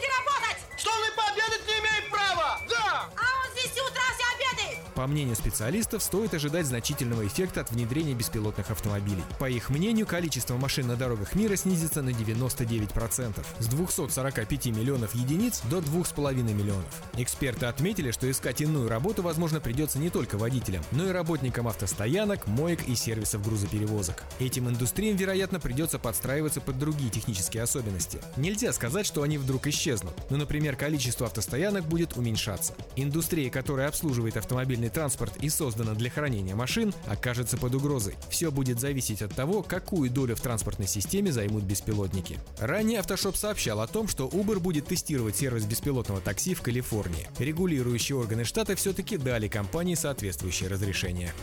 По 4.95 5.07
мнению 5.07 5.35
специалистов, 5.35 6.03
стоит 6.03 6.33
ожидать 6.35 6.67
значительного 6.67 7.25
эффекта 7.25 7.61
от 7.61 7.71
внедрения 7.71 8.13
беспилотных 8.13 8.69
автомобилей. 8.69 9.23
По 9.39 9.49
их 9.49 9.69
мнению, 9.69 10.05
количество 10.05 10.55
машин 10.55 10.87
на 10.87 10.95
дорогах 10.95 11.33
мира 11.33 11.55
снизится 11.55 12.03
на 12.03 12.09
99%, 12.09 13.43
с 13.59 13.65
245 13.67 14.65
миллионов 14.67 15.15
единиц 15.15 15.61
до 15.69 15.79
2,5 15.79 16.53
миллионов. 16.53 17.01
Эксперты 17.17 17.65
отметили, 17.65 18.11
что 18.11 18.29
искать 18.29 18.61
иную 18.61 18.87
работу, 18.87 19.23
возможно, 19.23 19.59
придется 19.59 19.97
не 19.97 20.11
только 20.11 20.37
водителям, 20.37 20.83
но 20.91 21.07
и 21.07 21.11
работникам 21.11 21.67
автостоянок, 21.67 22.45
моек 22.45 22.87
и 22.87 22.95
сервисов 22.95 23.43
грузоперевозок. 23.43 24.23
Этим 24.39 24.69
индустриям, 24.69 25.17
вероятно, 25.17 25.59
придется 25.59 25.97
подстраиваться 25.97 26.61
под 26.61 26.77
другие 26.77 27.09
технические 27.09 27.63
особенности. 27.63 28.19
Нельзя 28.37 28.71
сказать, 28.73 29.07
что 29.07 29.23
они 29.23 29.39
вдруг 29.39 29.65
исчезнут, 29.67 30.13
но, 30.29 30.37
например, 30.37 30.75
количество 30.75 31.25
автостоянок 31.25 31.85
будет 31.85 32.15
уменьшаться. 32.15 32.73
Индустрия, 32.95 33.49
которая 33.49 33.87
обслуживает 33.87 34.37
автомобильный 34.37 34.82
транспорт 34.89 35.37
и 35.37 35.49
создана 35.49 35.93
для 35.93 36.09
хранения 36.09 36.55
машин, 36.55 36.93
окажется 37.07 37.57
под 37.57 37.75
угрозой. 37.75 38.15
Все 38.29 38.51
будет 38.51 38.79
зависеть 38.79 39.21
от 39.21 39.33
того, 39.35 39.63
какую 39.63 40.09
долю 40.09 40.35
в 40.35 40.41
транспортной 40.41 40.87
системе 40.87 41.31
займут 41.31 41.63
беспилотники. 41.63 42.39
Ранее 42.59 42.99
Автошоп 42.99 43.35
сообщал 43.35 43.81
о 43.81 43.87
том, 43.87 44.07
что 44.07 44.27
Uber 44.27 44.59
будет 44.59 44.87
тестировать 44.87 45.35
сервис 45.35 45.65
беспилотного 45.65 46.21
такси 46.21 46.53
в 46.53 46.61
Калифорнии. 46.61 47.27
Регулирующие 47.39 48.17
органы 48.17 48.43
штата 48.43 48.75
все-таки 48.75 49.17
дали 49.17 49.47
компании 49.47 49.95
соответствующее 49.95 50.69
разрешение. 50.69 51.33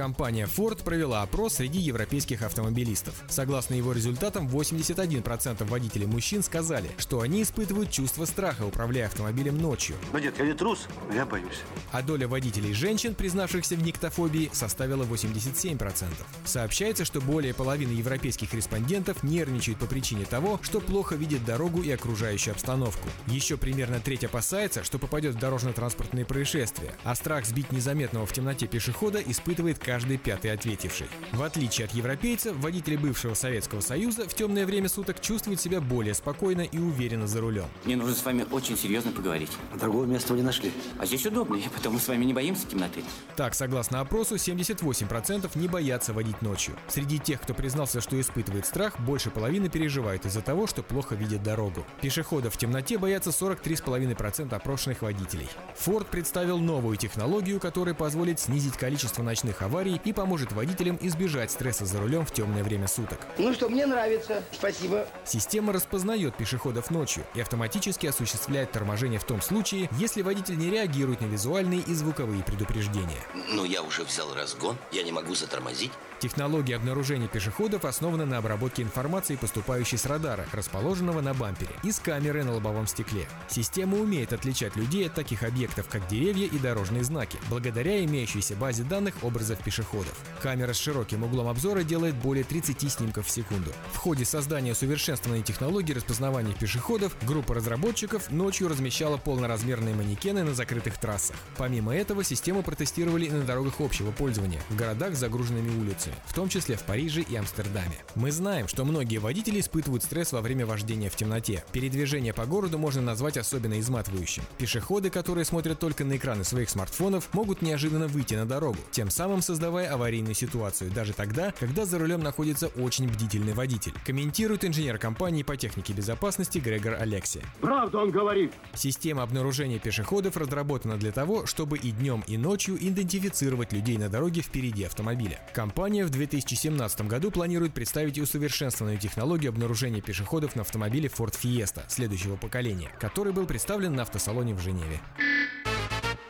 Компания 0.00 0.46
Ford 0.46 0.82
провела 0.82 1.20
опрос 1.20 1.56
среди 1.56 1.78
европейских 1.78 2.40
автомобилистов. 2.40 3.22
Согласно 3.28 3.74
его 3.74 3.92
результатам, 3.92 4.48
81% 4.48 5.62
водителей 5.66 6.06
мужчин 6.06 6.42
сказали, 6.42 6.90
что 6.96 7.20
они 7.20 7.42
испытывают 7.42 7.90
чувство 7.90 8.24
страха, 8.24 8.62
управляя 8.62 9.08
автомобилем 9.08 9.58
ночью. 9.58 9.96
Ну, 10.14 10.18
нет, 10.18 10.38
я 10.38 10.46
не 10.46 10.54
трус, 10.54 10.88
я 11.12 11.26
боюсь. 11.26 11.60
А 11.92 12.00
доля 12.00 12.26
водителей 12.26 12.72
женщин, 12.72 13.14
признавшихся 13.14 13.76
в 13.76 13.82
никтофобии, 13.82 14.48
составила 14.54 15.04
87%. 15.04 16.06
Сообщается, 16.46 17.04
что 17.04 17.20
более 17.20 17.52
половины 17.52 17.92
европейских 17.92 18.54
респондентов 18.54 19.22
нервничают 19.22 19.78
по 19.80 19.84
причине 19.84 20.24
того, 20.24 20.58
что 20.62 20.80
плохо 20.80 21.14
видят 21.14 21.44
дорогу 21.44 21.82
и 21.82 21.90
окружающую 21.90 22.52
обстановку. 22.52 23.06
Еще 23.26 23.58
примерно 23.58 24.00
треть 24.00 24.24
опасается, 24.24 24.82
что 24.82 24.98
попадет 24.98 25.34
в 25.34 25.38
дорожно-транспортные 25.38 26.24
происшествия, 26.24 26.94
а 27.04 27.14
страх 27.14 27.44
сбить 27.44 27.70
незаметного 27.70 28.24
в 28.24 28.32
темноте 28.32 28.66
пешехода 28.66 29.20
испытывает 29.20 29.78
каждый 29.90 30.18
пятый 30.18 30.52
ответивший. 30.52 31.08
В 31.32 31.42
отличие 31.42 31.84
от 31.84 31.90
европейцев, 31.90 32.54
водители 32.58 32.94
бывшего 32.94 33.34
Советского 33.34 33.80
Союза 33.80 34.28
в 34.28 34.34
темное 34.34 34.64
время 34.64 34.88
суток 34.88 35.20
чувствуют 35.20 35.60
себя 35.60 35.80
более 35.80 36.14
спокойно 36.14 36.60
и 36.60 36.78
уверенно 36.78 37.26
за 37.26 37.40
рулем. 37.40 37.64
Мне 37.84 37.96
нужно 37.96 38.14
с 38.14 38.24
вами 38.24 38.46
очень 38.52 38.78
серьезно 38.78 39.10
поговорить. 39.10 39.50
Другого 39.80 40.04
места 40.04 40.32
вы 40.32 40.38
не 40.38 40.44
нашли. 40.44 40.70
А 40.96 41.06
здесь 41.06 41.26
удобно, 41.26 41.56
и 41.56 41.68
потому 41.74 41.98
с 41.98 42.06
вами 42.06 42.24
не 42.24 42.32
боимся 42.32 42.68
темноты. 42.68 43.02
Так, 43.34 43.56
согласно 43.56 43.98
опросу, 43.98 44.36
78% 44.36 45.50
не 45.56 45.66
боятся 45.66 46.12
водить 46.12 46.40
ночью. 46.40 46.76
Среди 46.86 47.18
тех, 47.18 47.40
кто 47.40 47.52
признался, 47.52 48.00
что 48.00 48.20
испытывает 48.20 48.66
страх, 48.66 49.00
больше 49.00 49.30
половины 49.30 49.68
переживают 49.68 50.24
из-за 50.24 50.40
того, 50.40 50.68
что 50.68 50.84
плохо 50.84 51.16
видят 51.16 51.42
дорогу. 51.42 51.84
Пешеходов 52.00 52.54
в 52.54 52.58
темноте 52.58 52.96
боятся 52.96 53.30
43,5% 53.30 54.54
опрошенных 54.54 55.02
водителей. 55.02 55.48
Ford 55.76 56.06
представил 56.08 56.58
новую 56.58 56.96
технологию, 56.96 57.58
которая 57.58 57.96
позволит 57.96 58.38
снизить 58.38 58.76
количество 58.76 59.24
ночных 59.24 59.62
аварий 59.62 59.69
и 60.04 60.12
поможет 60.12 60.52
водителям 60.52 60.98
избежать 61.00 61.50
стресса 61.50 61.86
за 61.86 61.98
рулем 62.00 62.26
в 62.26 62.32
темное 62.32 62.62
время 62.62 62.88
суток. 62.88 63.20
Ну 63.38 63.54
что, 63.54 63.68
мне 63.68 63.86
нравится. 63.86 64.42
Спасибо. 64.52 65.06
Система 65.24 65.72
распознает 65.72 66.34
пешеходов 66.36 66.90
ночью 66.90 67.24
и 67.34 67.40
автоматически 67.40 68.06
осуществляет 68.06 68.72
торможение 68.72 69.18
в 69.18 69.24
том 69.24 69.40
случае, 69.40 69.88
если 69.92 70.22
водитель 70.22 70.58
не 70.58 70.70
реагирует 70.70 71.20
на 71.20 71.26
визуальные 71.26 71.80
и 71.80 71.94
звуковые 71.94 72.42
предупреждения. 72.42 73.22
Ну, 73.52 73.64
я 73.64 73.82
уже 73.82 74.02
взял 74.02 74.34
разгон, 74.34 74.76
я 74.92 75.02
не 75.02 75.12
могу 75.12 75.34
затормозить. 75.34 75.92
Технология 76.20 76.76
обнаружения 76.76 77.28
пешеходов 77.28 77.86
основана 77.86 78.26
на 78.26 78.36
обработке 78.36 78.82
информации, 78.82 79.36
поступающей 79.36 79.96
с 79.96 80.04
радара, 80.04 80.44
расположенного 80.52 81.22
на 81.22 81.32
бампере, 81.32 81.70
и 81.82 81.90
с 81.90 81.98
камеры 81.98 82.44
на 82.44 82.52
лобовом 82.52 82.86
стекле. 82.86 83.26
Система 83.48 83.96
умеет 83.96 84.34
отличать 84.34 84.76
людей 84.76 85.06
от 85.06 85.14
таких 85.14 85.42
объектов, 85.42 85.88
как 85.88 86.06
деревья 86.08 86.46
и 86.46 86.58
дорожные 86.58 87.04
знаки, 87.04 87.38
благодаря 87.48 88.04
имеющейся 88.04 88.54
базе 88.54 88.82
данных 88.82 89.14
образов 89.22 89.64
пешеходов. 89.64 90.14
Камера 90.42 90.74
с 90.74 90.78
широким 90.78 91.24
углом 91.24 91.48
обзора 91.48 91.84
делает 91.84 92.14
более 92.16 92.44
30 92.44 92.92
снимков 92.92 93.26
в 93.26 93.30
секунду. 93.30 93.72
В 93.94 93.96
ходе 93.96 94.26
создания 94.26 94.72
усовершенствованной 94.72 95.42
технологии 95.42 95.94
распознавания 95.94 96.52
пешеходов 96.52 97.16
группа 97.26 97.54
разработчиков 97.54 98.30
ночью 98.30 98.68
размещала 98.68 99.16
полноразмерные 99.16 99.94
манекены 99.94 100.44
на 100.44 100.52
закрытых 100.52 100.98
трассах. 100.98 101.36
Помимо 101.56 101.96
этого, 101.96 102.24
систему 102.24 102.62
протестировали 102.62 103.24
и 103.24 103.30
на 103.30 103.44
дорогах 103.44 103.80
общего 103.80 104.10
пользования, 104.10 104.60
в 104.68 104.76
городах 104.76 105.14
с 105.14 105.18
загруженными 105.18 105.70
улицами, 105.80 106.09
в 106.26 106.34
том 106.34 106.48
числе 106.48 106.76
в 106.76 106.82
Париже 106.82 107.22
и 107.22 107.36
Амстердаме. 107.36 107.96
Мы 108.14 108.30
знаем, 108.30 108.68
что 108.68 108.84
многие 108.84 109.18
водители 109.18 109.60
испытывают 109.60 110.02
стресс 110.02 110.32
во 110.32 110.40
время 110.40 110.66
вождения 110.66 111.10
в 111.10 111.16
темноте. 111.16 111.64
Передвижение 111.72 112.32
по 112.32 112.46
городу 112.46 112.78
можно 112.78 113.02
назвать 113.02 113.36
особенно 113.36 113.78
изматывающим. 113.80 114.42
Пешеходы, 114.58 115.10
которые 115.10 115.44
смотрят 115.44 115.78
только 115.78 116.04
на 116.04 116.16
экраны 116.16 116.44
своих 116.44 116.70
смартфонов, 116.70 117.32
могут 117.32 117.62
неожиданно 117.62 118.06
выйти 118.06 118.34
на 118.34 118.46
дорогу, 118.46 118.78
тем 118.90 119.10
самым 119.10 119.42
создавая 119.42 119.92
аварийную 119.92 120.34
ситуацию, 120.34 120.90
даже 120.90 121.12
тогда, 121.12 121.52
когда 121.58 121.84
за 121.84 121.98
рулем 121.98 122.20
находится 122.20 122.68
очень 122.68 123.08
бдительный 123.08 123.52
водитель. 123.52 123.92
Комментирует 124.04 124.64
инженер 124.64 124.98
компании 124.98 125.42
по 125.42 125.56
технике 125.56 125.92
безопасности 125.92 126.58
Грегор 126.58 126.94
Алекси. 126.94 127.42
Правда 127.60 127.98
он 127.98 128.10
говорит. 128.10 128.52
Система 128.74 129.22
обнаружения 129.22 129.78
пешеходов 129.78 130.36
разработана 130.36 130.96
для 130.96 131.12
того, 131.12 131.46
чтобы 131.46 131.78
и 131.78 131.90
днем, 131.90 132.24
и 132.26 132.36
ночью 132.36 132.76
идентифицировать 132.76 133.72
людей 133.72 133.98
на 133.98 134.08
дороге 134.08 134.42
впереди 134.42 134.84
автомобиля. 134.84 135.40
Компания 135.54 135.99
в 136.04 136.10
2017 136.10 137.02
году 137.02 137.30
планирует 137.30 137.74
представить 137.74 138.18
усовершенствованную 138.18 138.98
технологию 138.98 139.50
обнаружения 139.50 140.00
пешеходов 140.00 140.56
на 140.56 140.62
автомобиле 140.62 141.08
Ford 141.08 141.34
Fiesta 141.40 141.82
следующего 141.88 142.36
поколения, 142.36 142.90
который 143.00 143.32
был 143.32 143.46
представлен 143.46 143.94
на 143.94 144.02
автосалоне 144.02 144.54
в 144.54 144.60
Женеве. 144.60 145.00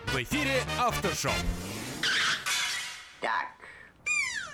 В 0.07 0.16
эфире 0.16 0.62
Автошоу. 0.79 1.33
Так, 3.21 3.49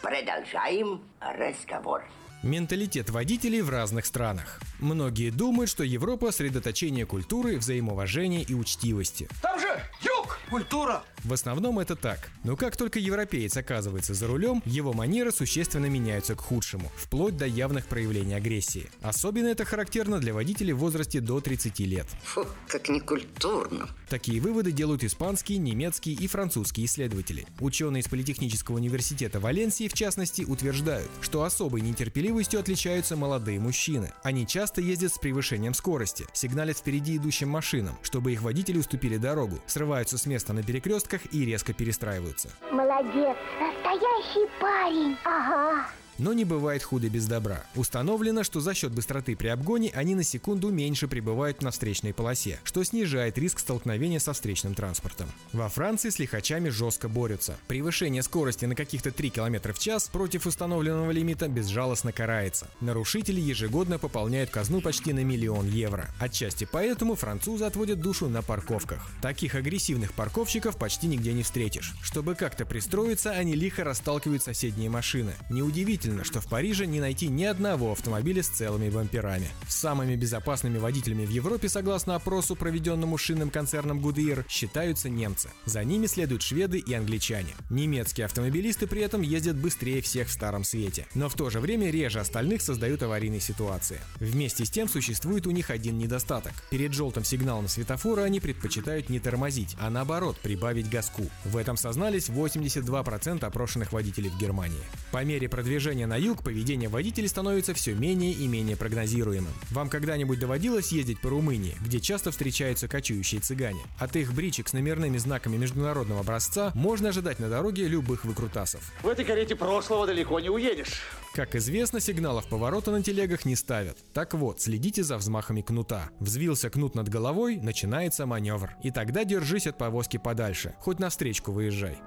продолжаем 0.03 1.01
разговор. 1.21 2.05
Менталитет 2.43 3.11
водителей 3.11 3.62
в 3.62 3.71
разных 3.71 4.07
странах. 4.07 4.61
Многие 4.79 5.31
думают, 5.31 5.71
что 5.71 5.83
Европа– 5.83 6.31
средоточение 6.33 7.07
культуры, 7.07 7.57
взаимоуважения 7.57 8.43
и 8.43 8.55
учтивости. 8.55 9.29
Там 9.43 9.59
же 9.59 9.67
юг! 10.03 10.39
Культура! 10.51 11.03
В 11.27 11.33
основном 11.33 11.81
это 11.81 11.97
так. 11.97 12.31
Но 12.45 12.55
как 12.55 12.77
только 12.77 13.01
европеец 13.01 13.57
оказывается 13.57 14.14
за 14.14 14.29
рулем, 14.29 14.62
его 14.64 14.93
манеры 14.93 15.33
существенно 15.33 15.87
меняются 15.87 16.37
к 16.37 16.41
худшему, 16.41 16.93
вплоть 16.97 17.37
до 17.37 17.47
явных 17.47 17.89
проявлений 17.89 18.35
агрессии. 18.35 18.89
Особенно 19.03 19.49
это 19.49 19.64
характерно 19.64 20.20
для 20.20 20.33
водителей 20.33 20.72
в 20.72 20.79
возрасте 20.79 21.20
до 21.20 21.41
30 21.41 21.81
лет. 21.81 22.07
Фу, 22.22 22.47
как 22.68 22.89
некультурно. 22.89 23.89
Такие 24.09 24.41
выводы 24.41 24.70
делают 24.70 25.03
испанские, 25.03 25.59
немецкие 25.59 26.14
и 26.14 26.29
французские 26.29 26.87
исследователи. 26.87 27.45
Ученые 27.59 28.03
из 28.03 28.07
Политехнического 28.09 28.77
университета 28.77 29.41
Валенсии, 29.41 29.89
в 29.89 29.95
частности, 29.95 30.43
утверждают, 30.43 31.11
что 31.22 31.43
особой 31.43 31.81
нетерпеливостью 31.81 32.61
отличаются 32.61 33.16
молодые 33.16 33.59
мужчины. 33.59 34.12
Они 34.22 34.47
часто 34.47 34.81
ездят 34.81 35.12
с 35.12 35.18
превышением 35.18 35.74
скорости, 35.74 36.24
сигналят 36.33 36.79
впереди 36.79 37.16
идущим 37.16 37.49
машинам, 37.49 37.99
чтобы 38.03 38.33
их 38.33 38.43
водители 38.43 38.79
уступили 38.79 39.16
дорогу, 39.16 39.59
срываются 39.66 40.18
с 40.18 40.27
места 40.27 40.53
на 40.53 40.62
перекрестках 40.62 41.16
и 41.31 41.45
резко 41.45 41.73
перестраиваются. 41.73 42.51
Молодец, 42.71 43.37
настоящий 43.61 44.49
парень. 44.61 45.17
Ага. 45.25 45.87
Но 46.19 46.33
не 46.33 46.45
бывает 46.45 46.83
худо 46.83 47.09
без 47.09 47.27
добра. 47.27 47.64
Установлено, 47.75 48.43
что 48.43 48.61
за 48.61 48.75
счет 48.75 48.93
быстроты 48.93 49.37
при 49.37 49.49
обгоне 49.49 49.91
они 49.95 50.14
на 50.14 50.23
секунду 50.23 50.71
меньше 50.71 51.09
прибывают 51.09 51.62
на 51.62 51.71
встречной 51.71 52.14
полосе, 52.14 52.59
что 52.64 52.83
снижает 52.85 53.39
риск 53.39 53.59
столкновения 53.59 54.19
со 54.19 54.33
встречным 54.33 54.75
транспортом. 54.75 55.29
Во 55.53 55.69
Франции 55.69 56.11
с 56.11 56.19
лихачами 56.19 56.69
жестко 56.69 57.09
борются. 57.09 57.59
Превышение 57.69 58.23
скорости 58.23 58.64
на 58.64 58.75
каких-то 58.75 59.11
3 59.11 59.31
км 59.31 59.73
в 59.73 59.79
час 59.79 60.09
против 60.09 60.47
установленного 60.47 61.11
лимита 61.11 61.49
безжалостно 61.49 62.12
карается. 62.12 62.69
Нарушители 62.81 63.41
ежегодно 63.41 63.99
пополняют 63.99 64.51
казну 64.51 64.81
почти 64.81 65.12
на 65.12 65.25
миллион 65.25 65.69
евро. 65.69 66.09
Отчасти 66.19 66.67
поэтому 66.71 67.14
французы 67.14 67.64
отводят 67.64 68.01
душу 68.01 68.29
на 68.29 68.43
парковках. 68.43 69.07
Таких 69.21 69.55
агрессивных 69.55 70.12
парковщиков 70.12 70.79
почти 70.79 71.07
нигде 71.07 71.33
не 71.33 71.43
встретишь. 71.43 71.95
Чтобы 72.03 72.35
как-то 72.35 72.64
пристроиться, 72.64 73.31
они 73.33 73.55
лихо 73.55 73.85
расталкивают 73.85 74.43
соседние 74.43 74.89
машины. 74.89 75.33
Неудивительно, 75.51 76.05
что 76.24 76.40
в 76.40 76.46
Париже 76.46 76.86
не 76.86 77.00
найти 77.00 77.28
ни 77.28 77.44
одного 77.44 77.92
автомобиля 77.92 78.42
с 78.42 78.48
целыми 78.48 78.90
бамперами. 78.90 79.48
Самыми 79.68 80.16
безопасными 80.16 80.78
водителями 80.78 81.24
в 81.24 81.30
Европе, 81.30 81.68
согласно 81.68 82.14
опросу, 82.14 82.57
проведенному 82.57 83.18
шинным 83.18 83.50
концерном 83.50 84.00
Goodyear, 84.00 84.44
считаются 84.48 85.09
немцы. 85.09 85.50
За 85.64 85.82
ними 85.84 86.07
следуют 86.07 86.42
шведы 86.42 86.78
и 86.78 86.94
англичане. 86.94 87.54
Немецкие 87.70 88.26
автомобилисты 88.26 88.86
при 88.86 89.02
этом 89.02 89.22
ездят 89.22 89.57
быстрее 89.57 90.02
всех 90.02 90.28
в 90.28 90.32
Старом 90.32 90.64
Свете, 90.64 91.07
но 91.14 91.28
в 91.28 91.34
то 91.34 91.48
же 91.50 91.61
время 91.61 91.90
реже 91.90 92.20
остальных 92.20 92.62
создают 92.62 93.02
аварийные 93.02 93.40
ситуации. 93.40 94.00
Вместе 94.20 94.64
с 94.64 94.70
тем 94.70 94.88
существует 94.88 95.46
у 95.46 95.50
них 95.50 95.70
один 95.70 95.98
недостаток. 95.98 96.52
Перед 96.70 96.92
желтым 96.92 97.24
сигналом 97.24 97.68
светофора 97.68 98.22
они 98.22 98.40
предпочитают 98.40 99.09
не 99.09 99.20
тормозить, 99.20 99.76
а 99.80 99.88
наоборот 99.88 100.38
прибавить 100.38 100.90
газку. 100.90 101.24
В 101.44 101.57
этом 101.57 101.76
сознались 101.76 102.28
82% 102.28 103.44
опрошенных 103.44 103.92
водителей 103.92 104.30
в 104.30 104.38
Германии. 104.38 104.76
По 105.12 105.24
мере 105.24 105.48
продвижения 105.48 105.95
на 106.05 106.16
юг 106.16 106.42
поведение 106.42 106.90
водителей 106.90 107.28
становится 107.28 107.72
все 107.72 107.94
менее 107.94 108.32
и 108.32 108.47
менее 108.47 108.76
прогнозируемым. 108.76 109.53
Вам 109.70 109.88
когда-нибудь 109.88 110.38
доводилось 110.38 110.92
ездить 110.92 111.20
по 111.20 111.30
Румынии, 111.30 111.76
где 111.80 112.01
часто 112.01 112.30
встречаются 112.30 112.88
кочующие 112.88 113.40
цыгане? 113.40 113.80
От 113.99 114.16
их 114.16 114.34
бричек 114.34 114.68
с 114.68 114.72
номерными 114.72 115.16
знаками 115.16 115.57
международного 115.57 116.20
образца 116.20 116.72
можно 116.74 117.09
ожидать 117.09 117.38
на 117.38 117.49
дороге 117.49 117.88
любых 117.88 118.24
выкрутасов. 118.24 118.92
В 119.03 119.09
этой 119.09 119.24
карете 119.24 119.57
прошлого 119.57 120.07
далеко 120.07 120.40
не 120.40 120.51
уедешь. 120.51 121.01
Как 121.34 121.55
известно, 121.55 122.01
сигналов 122.01 122.47
поворота 122.49 122.90
на 122.90 123.03
телегах 123.03 123.44
не 123.44 123.57
ставят. 123.57 123.99
Так 124.12 124.34
вот, 124.34 124.61
следите 124.61 125.03
за 125.05 125.18
взмахами 125.18 125.61
кнута. 125.61 126.11
Взвился 126.18 126.70
кнут 126.70 126.94
над 126.94 127.09
головой, 127.09 127.57
начинается 127.57 128.26
маневр. 128.26 128.70
И 128.82 128.90
тогда 128.90 129.24
держись 129.24 129.66
от 129.66 129.78
повозки 129.78 130.16
подальше, 130.16 130.74
хоть 130.80 130.99
на 130.99 131.11
встречку 131.11 131.53
выезжай. 131.53 131.99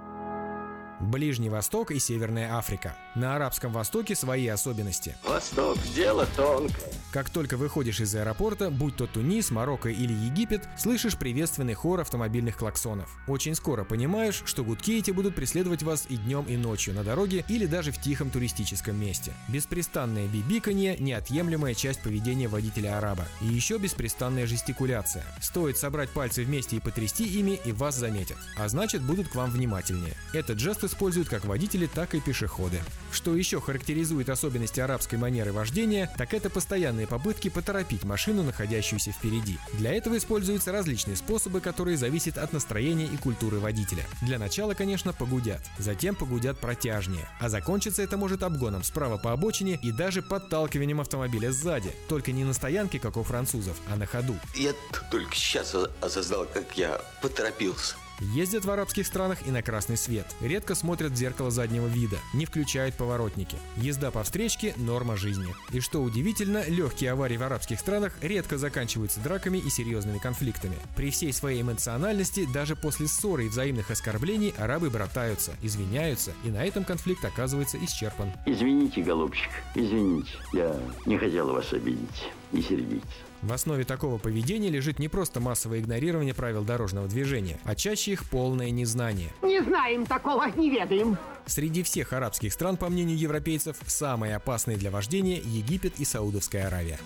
Ближний 1.00 1.50
Восток 1.50 1.92
и 1.92 2.00
Северная 2.00 2.56
Африка. 2.56 2.94
На 3.16 3.36
Арабском 3.36 3.72
Востоке 3.72 4.16
свои 4.16 4.48
особенности. 4.48 5.16
Восток– 5.24 5.78
дело 5.96 6.28
тонкое. 6.36 6.92
Как 7.14 7.30
только 7.30 7.56
выходишь 7.58 8.02
из 8.02 8.14
аэропорта, 8.16 8.70
будь 8.70 8.98
то 8.98 9.08
Тунис, 9.08 9.50
Марокко 9.50 9.90
или 9.90 10.14
Египет, 10.14 10.68
слышишь 10.78 11.18
приветственный 11.18 11.74
хор 11.74 12.02
автомобильных 12.02 12.58
клаксонов. 12.58 13.18
Очень 13.28 13.56
скоро 13.56 13.84
понимаешь, 13.84 14.44
что 14.46 14.64
гудки 14.64 14.98
эти 14.98 15.12
будут 15.12 15.36
преследовать 15.36 15.84
вас 15.84 16.06
и 16.10 16.18
днем, 16.18 16.46
и 16.46 16.58
ночью 16.58 16.94
на 16.94 17.04
дороге 17.04 17.46
или 17.48 17.66
даже 17.66 17.92
в 17.92 18.00
тихом 18.00 18.30
туристическом 18.30 19.00
месте. 19.00 19.34
Беспрестанное 19.48 20.28
бибиканье– 20.28 20.98
неотъемлемая 21.00 21.74
часть 21.76 22.02
поведения 22.02 22.48
водителя-араба. 22.48 23.26
И 23.42 23.46
еще 23.46 23.78
беспрестанная 23.78 24.46
жестикуляция. 24.46 25.24
Стоит 25.42 25.78
собрать 25.78 26.10
пальцы 26.10 26.44
вместе 26.44 26.76
и 26.76 26.80
потрясти 26.82 27.24
ими, 27.24 27.60
и 27.64 27.72
вас 27.72 27.96
заметят. 27.96 28.38
А 28.58 28.68
значит, 28.68 29.02
будут 29.02 29.30
к 29.30 29.36
вам 29.36 29.50
внимательнее. 29.50 30.14
Этот 30.34 30.60
жест 30.60 30.84
используют 30.90 31.30
как 31.30 31.46
водители, 31.46 31.88
так 31.88 32.16
и 32.16 32.20
пешеходы. 32.20 32.82
Что 33.12 33.36
еще 33.36 33.62
характеризует 33.62 34.30
особенности 34.30 34.80
арабской 34.80 35.16
манеры 35.16 35.54
вождения, 35.54 36.12
так 36.18 36.34
это 36.34 36.50
постоянные 36.50 37.08
попытки 37.08 37.50
поторопить 37.50 38.04
машину, 38.04 38.44
находящуюся 38.44 39.12
впереди. 39.12 39.58
Для 39.74 39.94
этого 39.94 40.18
используются 40.18 40.72
различные 40.72 41.16
способы, 41.16 41.62
которые 41.62 41.98
зависят 41.98 42.38
от 42.38 42.54
настроения 42.54 43.06
и 43.06 43.18
культуры 43.18 43.60
водителя. 43.60 44.06
Для 44.22 44.38
начала, 44.40 44.74
конечно, 44.74 45.14
погудят, 45.14 45.62
затем 45.78 46.16
погудят 46.16 46.60
протяжнее, 46.60 47.28
а 47.40 47.50
закончится 47.50 48.02
это 48.02 48.18
может 48.18 48.44
обгоном 48.44 48.84
справа 48.84 49.18
по 49.18 49.32
обочине 49.32 49.80
и 49.82 49.92
даже 49.92 50.22
подталкиванием 50.22 51.02
автомобиля 51.02 51.52
сзади, 51.52 51.92
только 52.08 52.32
не 52.32 52.44
на 52.44 52.54
стоянке, 52.54 53.00
как 53.00 53.18
у 53.18 53.24
французов, 53.24 53.78
а 53.92 53.96
на 53.96 54.06
ходу. 54.06 54.36
Я 54.56 54.74
только 55.12 55.36
сейчас 55.36 55.76
осознал, 56.02 56.46
как 56.54 56.78
я 56.78 57.02
поторопился. 57.22 57.96
Ездят 58.22 58.66
в 58.66 58.72
арабских 58.72 59.08
странах 59.08 59.40
и 59.48 59.52
на 59.52 59.62
красный 59.62 59.98
свет. 59.98 60.26
Редко 60.42 60.76
смотрят 60.76 61.14
в 61.14 61.16
зеркало 61.16 61.52
заднего 61.52 61.88
вида, 61.88 62.18
не 62.34 62.46
включают 62.46 62.96
поворотники. 62.96 63.58
Езда 63.78 64.12
по 64.12 64.24
встречке– 64.24 64.74
норма 64.78 65.16
жизни. 65.16 65.54
И 65.72 65.80
что 65.80 66.02
удивительно, 66.02 66.64
легкие 66.68 67.12
аварии 67.12 67.38
в 67.38 67.44
арабских 67.44 67.80
странах 67.80 68.14
редко 68.22 68.58
заканчиваются 68.58 69.20
драками 69.20 69.58
и 69.58 69.70
серьезными 69.70 70.18
конфликтами. 70.18 70.76
При 70.96 71.12
всей 71.12 71.34
своей 71.34 71.62
эмоциональности, 71.62 72.48
даже 72.54 72.76
после 72.76 73.08
ссоры 73.08 73.46
и 73.46 73.50
взаимных 73.50 73.92
оскорблений, 73.92 74.54
арабы 74.58 74.90
братаются, 74.90 75.54
извиняются, 75.62 76.34
и 76.44 76.50
на 76.50 76.66
этом 76.66 76.84
конфликт 76.84 77.24
оказывается 77.24 77.78
исчерпан. 77.84 78.32
Извините, 78.46 79.02
голубчик, 79.02 79.50
извините. 79.76 80.32
Я 80.54 80.76
не 81.06 81.18
хотел 81.18 81.52
вас 81.52 81.72
обидеть. 81.74 82.30
Не 82.52 82.62
сердитесь. 82.62 83.29
В 83.42 83.54
основе 83.54 83.86
такого 83.86 84.18
поведения 84.18 84.70
лежит 84.70 85.00
не 85.00 85.08
просто 85.08 85.40
массовое 85.40 85.80
игнорирование 85.80 86.34
правил 86.34 86.64
дорожного 86.64 87.08
движения, 87.08 87.58
а 87.64 87.74
чаще 87.74 88.12
их 88.12 88.30
полное 88.30 88.70
незнание. 88.70 89.30
Не 89.42 89.64
знаем 89.64 90.06
такого, 90.06 90.46
не 90.58 90.70
ведаем. 90.70 91.18
Среди 91.46 91.84
всех 91.84 92.14
арабских 92.14 92.52
стран, 92.52 92.76
по 92.78 92.90
мнению 92.90 93.18
европейцев, 93.18 93.78
самые 93.88 94.36
опасные 94.36 94.78
для 94.78 94.92
вождения 94.92 95.38
Египет 95.38 96.00
и 96.00 96.06
Саудовская 96.06 96.68
Аравия. 96.68 97.00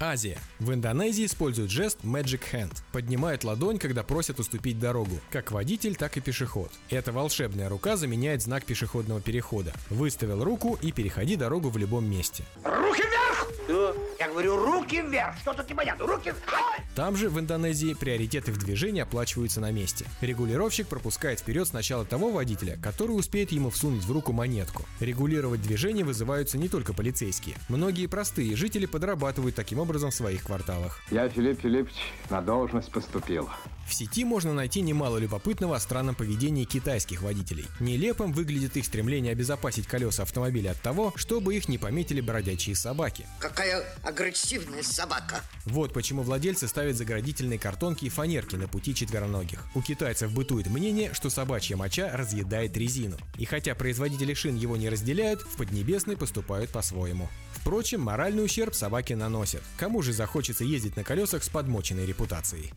Азия. 0.00 0.38
В 0.58 0.72
Индонезии 0.72 1.26
используют 1.26 1.70
жест 1.70 1.98
Magic 2.02 2.42
Hand. 2.52 2.82
Поднимают 2.92 3.44
ладонь, 3.44 3.78
когда 3.78 4.02
просят 4.02 4.38
уступить 4.38 4.78
дорогу. 4.78 5.18
Как 5.30 5.50
водитель, 5.50 5.96
так 5.96 6.16
и 6.16 6.20
пешеход. 6.20 6.70
Эта 6.90 7.12
волшебная 7.12 7.68
рука 7.68 7.96
заменяет 7.96 8.42
знак 8.42 8.64
пешеходного 8.64 9.20
перехода. 9.20 9.72
Выставил 9.90 10.44
руку 10.44 10.78
и 10.82 10.92
переходи 10.92 11.36
дорогу 11.36 11.70
в 11.70 11.78
любом 11.78 12.08
месте. 12.08 12.44
Руки 12.62 13.02
вверх! 13.02 13.48
Да. 13.68 13.92
Я 14.18 14.28
говорю, 14.28 14.56
руки 14.56 15.00
вверх! 15.00 15.36
Что 15.40 15.54
тут 15.54 15.68
непонятно? 15.68 16.06
Руки 16.06 16.30
вверх! 16.30 16.80
Там 16.94 17.16
же, 17.16 17.28
в 17.28 17.38
Индонезии, 17.38 17.94
приоритеты 17.94 18.52
в 18.52 18.58
движении 18.58 19.02
оплачиваются 19.02 19.60
на 19.60 19.70
месте. 19.70 20.06
Регулировщик 20.20 20.86
пропускает 20.86 21.40
вперед 21.40 21.68
сначала 21.68 22.04
того 22.04 22.30
водителя, 22.30 22.78
который 22.82 23.12
успеет 23.12 23.52
ему 23.52 23.70
всунуть 23.70 24.04
в 24.04 24.12
руку 24.12 24.32
монетку. 24.32 24.84
Регулировать 25.00 25.62
движение 25.62 26.04
вызываются 26.04 26.58
не 26.58 26.68
только 26.68 26.92
полицейские. 26.92 27.56
Многие 27.68 28.06
простые 28.06 28.56
жители 28.56 28.86
подрабатывают 28.86 29.54
таким 29.54 29.78
образом 29.78 29.85
в 29.86 30.10
своих 30.10 30.44
кварталах. 30.44 31.00
Я, 31.10 31.28
Филипп 31.28 31.60
Филиппович, 31.60 31.96
на 32.30 32.40
должность 32.40 32.90
поступил. 32.90 33.48
В 33.86 33.94
сети 33.94 34.24
можно 34.24 34.52
найти 34.52 34.80
немало 34.80 35.18
любопытного 35.18 35.76
о 35.76 35.80
странном 35.80 36.16
поведении 36.16 36.64
китайских 36.64 37.22
водителей. 37.22 37.66
Нелепым 37.78 38.32
выглядит 38.32 38.76
их 38.76 38.84
стремление 38.84 39.30
обезопасить 39.30 39.86
колеса 39.86 40.24
автомобиля 40.24 40.72
от 40.72 40.82
того, 40.82 41.12
чтобы 41.14 41.54
их 41.54 41.68
не 41.68 41.78
пометили 41.78 42.20
бродячие 42.20 42.74
собаки. 42.74 43.26
Какая 43.38 43.84
агрессивная 44.02 44.82
собака. 44.82 45.40
Вот 45.66 45.92
почему 45.92 46.22
владельцы 46.22 46.66
ставят 46.66 46.96
заградительные 46.96 47.60
картонки 47.60 48.06
и 48.06 48.08
фанерки 48.08 48.56
на 48.56 48.66
пути 48.66 48.92
четвероногих. 48.92 49.64
У 49.76 49.82
китайцев 49.82 50.32
бытует 50.32 50.66
мнение, 50.66 51.14
что 51.14 51.30
собачья 51.30 51.76
моча 51.76 52.10
разъедает 52.12 52.76
резину. 52.76 53.16
И 53.38 53.44
хотя 53.44 53.76
производители 53.76 54.34
шин 54.34 54.56
его 54.56 54.76
не 54.76 54.88
разделяют, 54.88 55.42
в 55.42 55.56
Поднебесной 55.56 56.16
поступают 56.16 56.70
по-своему. 56.70 57.28
Впрочем, 57.66 58.00
моральный 58.00 58.44
ущерб 58.44 58.76
собаки 58.76 59.14
наносят. 59.14 59.60
Кому 59.76 60.00
же 60.00 60.12
захочется 60.12 60.62
ездить 60.62 60.94
на 60.94 61.02
колесах 61.02 61.42
с 61.42 61.48
подмоченной 61.48 62.06
репутацией? 62.06 62.72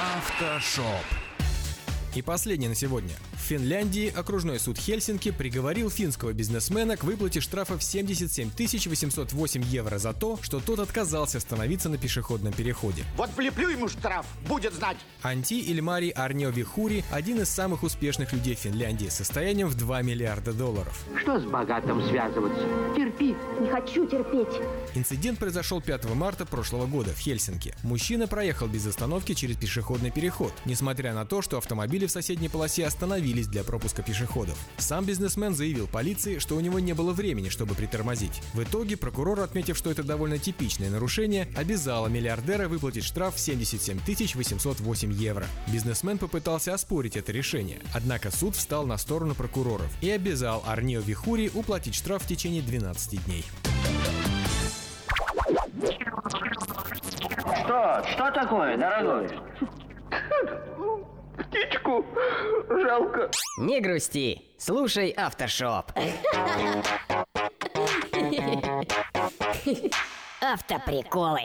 Автошоп. 0.00 1.23
И 2.14 2.22
последнее 2.22 2.68
на 2.68 2.76
сегодня. 2.76 3.14
Финляндии 3.34 4.12
окружной 4.14 4.60
суд 4.60 4.78
Хельсинки 4.78 5.32
приговорил 5.32 5.90
финского 5.90 6.32
бизнесмена 6.32 6.96
к 6.96 7.02
выплате 7.02 7.40
штрафа 7.40 7.76
в 7.76 7.82
77 7.82 8.50
808 8.56 9.62
евро 9.64 9.98
за 9.98 10.12
то, 10.12 10.38
что 10.40 10.60
тот 10.60 10.78
отказался 10.78 11.38
остановиться 11.38 11.88
на 11.88 11.98
пешеходном 11.98 12.52
переходе. 12.52 13.02
Вот 13.16 13.30
влеплю 13.36 13.68
ему 13.68 13.88
штраф, 13.88 14.26
будет 14.46 14.74
знать. 14.74 14.96
Анти 15.22 15.54
Ильмари 15.54 16.10
Арнио 16.10 16.50
Вихури– 16.50 17.04
один 17.10 17.40
из 17.40 17.48
самых 17.48 17.82
успешных 17.82 18.32
людей 18.32 18.54
Финляндии 18.54 19.08
с 19.08 19.14
состоянием 19.14 19.68
в 19.68 19.74
2 19.74 20.02
миллиарда 20.02 20.52
долларов. 20.52 21.04
Что 21.20 21.40
с 21.40 21.44
богатым 21.44 22.00
связываться? 22.08 22.64
Терпи. 22.94 23.34
Не 23.60 23.68
хочу 23.68 24.06
терпеть. 24.06 24.62
Инцидент 24.94 25.40
произошел 25.40 25.80
5 25.80 26.14
марта 26.14 26.46
прошлого 26.46 26.86
года 26.86 27.10
в 27.10 27.18
Хельсинки. 27.18 27.74
Мужчина 27.82 28.28
проехал 28.28 28.68
без 28.68 28.86
остановки 28.86 29.34
через 29.34 29.56
пешеходный 29.56 30.12
переход, 30.12 30.52
несмотря 30.64 31.12
на 31.12 31.26
то, 31.26 31.42
что 31.42 31.58
автомобили 32.04 32.06
в 32.06 32.10
соседней 32.10 32.48
полосе 32.48 32.86
остановились 32.86 33.46
для 33.46 33.64
пропуска 33.64 34.02
пешеходов. 34.02 34.58
Сам 34.78 35.04
бизнесмен 35.04 35.54
заявил 35.54 35.86
полиции, 35.86 36.38
что 36.38 36.56
у 36.56 36.60
него 36.60 36.78
не 36.78 36.92
было 36.92 37.12
времени, 37.12 37.48
чтобы 37.48 37.74
притормозить. 37.74 38.40
В 38.52 38.62
итоге 38.62 38.96
прокурор, 38.96 39.40
отметив, 39.40 39.76
что 39.76 39.90
это 39.90 40.02
довольно 40.02 40.38
типичное 40.38 40.90
нарушение, 40.90 41.48
обязала 41.56 42.08
миллиардера 42.08 42.68
выплатить 42.68 43.04
штраф 43.04 43.34
в 43.34 43.40
77 43.40 43.98
808 44.34 45.12
евро. 45.12 45.46
Бизнесмен 45.72 46.18
попытался 46.18 46.74
оспорить 46.74 47.16
это 47.16 47.32
решение, 47.32 47.80
однако 47.94 48.30
суд 48.30 48.56
встал 48.56 48.86
на 48.86 48.98
сторону 48.98 49.34
прокуроров 49.34 49.90
и 50.00 50.10
обязал 50.10 50.62
Арнио 50.66 51.00
Вихури 51.00 51.50
уплатить 51.54 51.94
штраф 51.94 52.22
в 52.22 52.26
течение 52.26 52.62
12 52.62 53.24
дней. 53.26 53.44
Что? 57.64 58.04
Что 58.12 58.30
такое, 58.32 58.76
дорогой? 58.76 59.28
Птичку 61.38 62.04
жалко. 62.68 63.30
Не 63.58 63.80
грусти, 63.80 64.42
слушай 64.58 65.14
автошоп. 65.16 65.92
Автоприколы. 70.40 71.42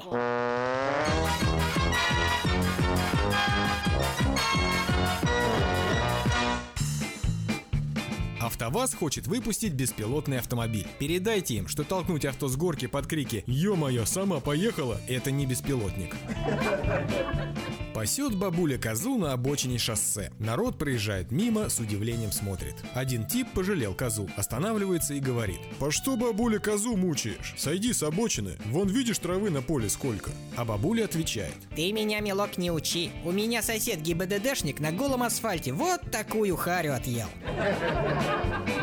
АвтоВАЗ 8.39 8.95
хочет 8.95 9.27
выпустить 9.27 9.73
беспилотный 9.73 10.39
автомобиль. 10.39 10.87
Передайте 10.97 11.55
им, 11.55 11.67
что 11.67 11.83
толкнуть 11.83 12.25
авто 12.25 12.47
с 12.47 12.55
горки 12.55 12.87
под 12.87 13.07
крики 13.07 13.43
«Ё-моё, 13.47 14.05
сама 14.05 14.39
поехала!»– 14.39 14.99
это 15.07 15.31
не 15.31 15.45
беспилотник. 15.45 16.15
Пасет 17.93 18.35
бабуля 18.35 18.77
козу 18.77 19.17
на 19.17 19.33
обочине 19.33 19.77
шоссе. 19.77 20.31
Народ 20.39 20.77
проезжает 20.77 21.31
мимо, 21.31 21.69
с 21.69 21.79
удивлением 21.79 22.31
смотрит. 22.31 22.75
Один 22.93 23.25
тип 23.25 23.49
пожалел 23.53 23.93
козу, 23.93 24.29
останавливается 24.37 25.15
и 25.15 25.19
говорит. 25.19 25.59
«По 25.79 25.91
что, 25.91 26.15
бабуля, 26.15 26.59
козу 26.59 26.95
мучаешь? 26.95 27.55
Сойди 27.57 27.91
с 27.91 28.03
обочины, 28.03 28.57
вон 28.65 28.87
видишь 28.87 29.19
травы 29.19 29.49
на 29.49 29.61
поле 29.61 29.89
сколько». 29.89 30.31
А 30.55 30.65
бабуля 30.65 31.05
отвечает. 31.05 31.55
Ты 31.75 31.91
меня, 31.91 32.19
милок, 32.19 32.57
не 32.57 32.71
учи. 32.71 33.11
У 33.25 33.31
меня 33.31 33.61
сосед 33.61 34.01
ГИБДДшник 34.01 34.79
на 34.79 34.91
голом 34.91 35.23
асфальте 35.23 35.73
вот 35.73 36.01
такую 36.11 36.55
харю 36.55 36.95
отъел. 36.95 37.27
Thank 38.29 38.69
you. 38.69 38.78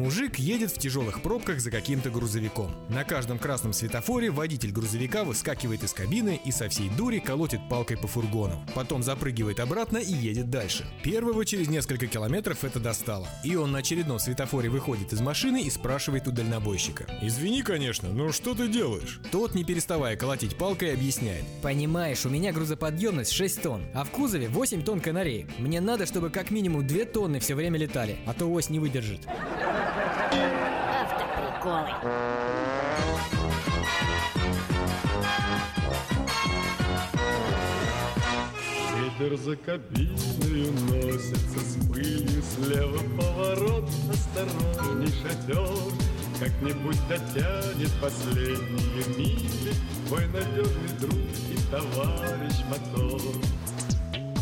Мужик 0.00 0.38
едет 0.38 0.70
в 0.70 0.78
тяжелых 0.78 1.20
пробках 1.20 1.60
за 1.60 1.70
каким-то 1.70 2.08
грузовиком. 2.08 2.74
На 2.88 3.04
каждом 3.04 3.38
красном 3.38 3.74
светофоре 3.74 4.30
водитель 4.30 4.72
грузовика 4.72 5.24
выскакивает 5.24 5.84
из 5.84 5.92
кабины 5.92 6.40
и 6.42 6.50
со 6.50 6.70
всей 6.70 6.88
дури 6.88 7.18
колотит 7.18 7.60
палкой 7.68 7.98
по 7.98 8.08
фургону. 8.08 8.64
Потом 8.74 9.02
запрыгивает 9.02 9.60
обратно 9.60 9.98
и 9.98 10.10
едет 10.10 10.48
дальше. 10.48 10.86
Первого 11.02 11.44
через 11.44 11.68
несколько 11.68 12.06
километров 12.06 12.64
это 12.64 12.80
достало. 12.80 13.28
И 13.44 13.56
он 13.56 13.72
на 13.72 13.80
очередном 13.80 14.18
светофоре 14.18 14.70
выходит 14.70 15.12
из 15.12 15.20
машины 15.20 15.60
и 15.60 15.68
спрашивает 15.68 16.26
у 16.26 16.30
дальнобойщика. 16.30 17.04
«Извини, 17.20 17.60
конечно, 17.60 18.08
но 18.08 18.32
что 18.32 18.54
ты 18.54 18.68
делаешь?» 18.68 19.20
Тот, 19.30 19.54
не 19.54 19.64
переставая 19.64 20.16
колотить 20.16 20.56
палкой, 20.56 20.94
объясняет. 20.94 21.44
Понимаешь, 21.60 22.24
у 22.24 22.30
меня 22.30 22.52
грузоподъемность 22.52 23.32
6 23.32 23.60
тонн, 23.60 23.82
а 23.92 24.04
в 24.04 24.10
кузове 24.10 24.48
8 24.48 24.82
тонн 24.82 25.00
канареек. 25.00 25.58
Мне 25.58 25.82
надо, 25.82 26.06
чтобы 26.06 26.30
как 26.30 26.50
минимум 26.50 26.86
2 26.86 27.04
тонны 27.04 27.38
все 27.38 27.54
время 27.54 27.78
летали, 27.78 28.16
а 28.24 28.32
то 28.32 28.50
ось 28.50 28.70
не 28.70 28.78
выдержит. 28.78 29.28
Автоприколы. 31.00 31.90
Ветер 38.96 39.36
за 39.36 39.56
кабиной 39.56 40.70
носится 40.88 41.58
с 41.58 41.86
пылью 41.88 42.42
Слева 42.42 43.00
поворот, 43.18 43.88
осторожней 44.08 45.12
шатер 45.22 45.92
Как-нибудь 46.38 47.08
дотянет 47.08 47.92
последние 48.00 49.04
мили 49.18 49.74
Твой 50.06 50.26
надежный 50.28 50.98
друг 51.00 51.14
и 51.50 51.56
товарищ 51.70 52.64
мотор 52.68 53.20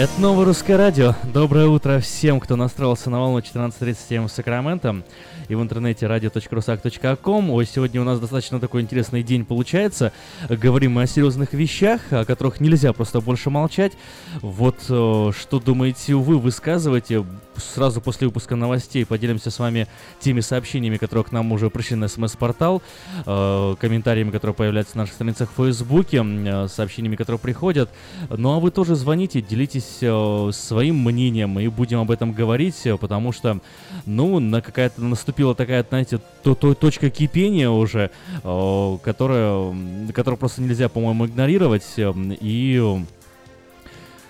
Это 0.00 0.18
новое 0.18 0.46
русское 0.46 0.78
радио. 0.78 1.14
Доброе 1.24 1.66
утро 1.66 2.00
всем, 2.00 2.40
кто 2.40 2.56
настроился 2.56 3.10
на 3.10 3.20
волну 3.20 3.40
14.37 3.40 4.28
в 4.28 4.30
Сакраменто 4.32 5.02
и 5.46 5.54
в 5.54 5.60
интернете 5.60 6.06
radio.rusak.com. 6.06 7.50
Ой, 7.50 7.66
сегодня 7.66 8.00
у 8.00 8.04
нас 8.04 8.18
достаточно 8.18 8.58
такой 8.60 8.80
интересный 8.80 9.22
день 9.22 9.44
получается. 9.44 10.14
Говорим 10.48 10.92
мы 10.92 11.02
о 11.02 11.06
серьезных 11.06 11.52
вещах, 11.52 12.00
о 12.12 12.24
которых 12.24 12.60
нельзя 12.60 12.94
просто 12.94 13.20
больше 13.20 13.50
молчать. 13.50 13.92
Вот 14.40 14.78
э, 14.88 15.32
что 15.38 15.60
думаете 15.60 16.14
вы, 16.14 16.38
высказывайте. 16.38 17.26
Сразу 17.56 18.00
после 18.00 18.26
выпуска 18.26 18.56
новостей 18.56 19.04
поделимся 19.04 19.50
с 19.50 19.58
вами 19.58 19.86
теми 20.18 20.40
сообщениями, 20.40 20.96
которые 20.96 21.24
к 21.24 21.32
нам 21.32 21.52
уже 21.52 21.68
пришли 21.68 21.96
на 21.96 22.08
смс-портал, 22.08 22.80
э, 23.26 23.74
комментариями, 23.78 24.30
которые 24.30 24.54
появляются 24.54 24.96
на 24.96 25.02
наших 25.02 25.16
страницах 25.16 25.50
в 25.50 25.62
Фейсбуке, 25.62 26.24
э, 26.24 26.68
сообщениями, 26.68 27.16
которые 27.16 27.38
приходят. 27.38 27.90
Ну 28.30 28.54
а 28.54 28.60
вы 28.60 28.70
тоже 28.70 28.94
звоните, 28.94 29.42
делитесь 29.42 29.89
своим 29.98 31.04
мнением, 31.04 31.58
и 31.58 31.68
будем 31.68 32.00
об 32.00 32.10
этом 32.10 32.32
говорить, 32.32 32.86
э, 32.86 32.96
потому 32.96 33.32
что, 33.32 33.60
ну, 34.06 34.38
на 34.40 34.60
какая-то 34.60 35.02
наступила 35.02 35.54
такая, 35.54 35.84
знаете, 35.88 36.20
то, 36.42 36.54
то, 36.54 36.74
точка 36.74 37.10
кипения 37.10 37.70
уже, 37.70 38.10
э, 38.42 38.98
которая, 39.02 39.74
которую 40.14 40.38
просто 40.38 40.62
нельзя, 40.62 40.88
по-моему, 40.88 41.26
игнорировать, 41.26 41.86
э, 41.96 42.12
и... 42.40 43.02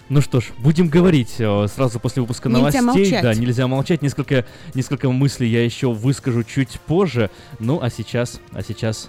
Ну 0.09 0.21
что 0.21 0.41
ж, 0.41 0.47
будем 0.59 0.89
говорить 0.89 1.37
э, 1.39 1.67
сразу 1.73 2.01
после 2.01 2.23
выпуска 2.23 2.49
Нельзя 2.49 2.83
новостей. 2.83 2.83
молчать. 2.83 3.23
Да, 3.23 3.33
нельзя 3.33 3.69
молчать. 3.69 4.03
Несколько, 4.03 4.45
несколько 4.75 5.09
мыслей 5.09 5.49
я 5.49 5.65
еще 5.65 5.93
выскажу 5.93 6.43
чуть 6.43 6.81
позже. 6.81 7.31
Ну, 7.61 7.79
а 7.81 7.91
сейчас, 7.91 8.41
а 8.53 8.65
сейчас 8.65 9.09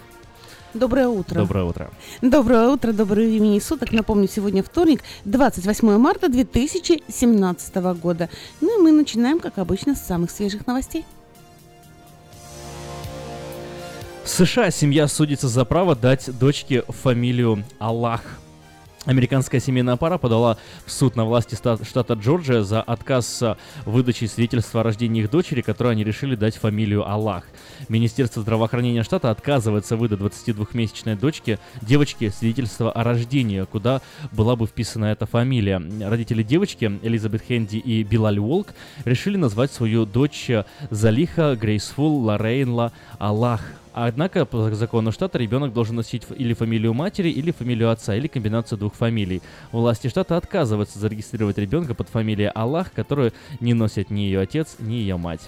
Доброе 0.73 1.07
утро. 1.07 1.39
доброе 1.41 1.65
утро. 1.65 1.91
Доброе 2.21 2.67
утро, 2.69 2.93
доброго 2.93 3.25
времени 3.25 3.59
суток. 3.59 3.91
Напомню, 3.91 4.29
сегодня 4.29 4.63
вторник, 4.63 5.03
28 5.25 5.97
марта 5.97 6.29
2017 6.29 7.75
года. 8.01 8.29
Ну 8.61 8.79
и 8.79 8.81
мы 8.81 8.91
начинаем, 8.91 9.39
как 9.39 9.57
обычно, 9.57 9.95
с 9.95 10.01
самых 10.01 10.31
свежих 10.31 10.67
новостей. 10.67 11.05
В 14.23 14.29
США 14.29 14.71
семья 14.71 15.07
судится 15.07 15.49
за 15.49 15.65
право 15.65 15.95
дать 15.95 16.29
дочке 16.39 16.83
фамилию 16.87 17.65
Аллах. 17.79 18.21
Американская 19.05 19.59
семейная 19.59 19.95
пара 19.95 20.19
подала 20.19 20.57
в 20.85 20.91
суд 20.91 21.15
на 21.15 21.25
власти 21.25 21.55
штата 21.55 22.13
Джорджия 22.13 22.61
за 22.61 22.83
отказ 22.83 23.41
а, 23.41 23.57
в 23.83 23.93
выдаче 23.93 24.27
свидетельства 24.27 24.81
о 24.81 24.83
рождении 24.83 25.23
их 25.23 25.31
дочери, 25.31 25.61
которой 25.61 25.93
они 25.93 26.03
решили 26.03 26.35
дать 26.35 26.55
фамилию 26.57 27.09
Аллах. 27.09 27.45
Министерство 27.89 28.43
здравоохранения 28.43 29.01
штата 29.01 29.31
отказывается 29.31 29.97
выдать 29.97 30.19
22-месячной 30.19 31.15
дочке, 31.15 31.57
девочке 31.81 32.29
свидетельство 32.29 32.91
о 32.91 33.03
рождении, 33.03 33.63
куда 33.63 34.01
была 34.31 34.55
бы 34.55 34.67
вписана 34.67 35.05
эта 35.05 35.25
фамилия. 35.25 35.81
Родители 36.07 36.43
девочки, 36.43 36.99
Элизабет 37.01 37.41
Хенди 37.41 37.77
и 37.77 38.03
Билаль 38.03 38.37
Уолк, 38.37 38.67
решили 39.05 39.35
назвать 39.35 39.71
свою 39.71 40.05
дочь 40.05 40.47
э, 40.51 40.65
Залиха 40.91 41.55
Грейсфул 41.55 42.23
Лорейнла 42.23 42.93
Аллах. 43.21 43.61
Однако, 43.93 44.45
по 44.45 44.71
закону 44.71 45.11
штата, 45.11 45.37
ребенок 45.37 45.73
должен 45.73 45.95
носить 45.95 46.23
или 46.35 46.55
фамилию 46.55 46.95
матери, 46.95 47.29
или 47.29 47.51
фамилию 47.51 47.91
отца, 47.91 48.15
или 48.15 48.25
комбинацию 48.25 48.79
двух 48.79 48.95
фамилий. 48.95 49.43
Власти 49.71 50.07
штата 50.07 50.37
отказываются 50.37 50.97
зарегистрировать 50.97 51.59
ребенка 51.59 51.93
под 51.93 52.09
фамилией 52.09 52.49
Аллах, 52.55 52.91
которую 52.91 53.31
не 53.59 53.75
носят 53.75 54.09
ни 54.09 54.21
ее 54.21 54.39
отец, 54.39 54.77
ни 54.79 54.93
ее 54.93 55.17
мать. 55.17 55.41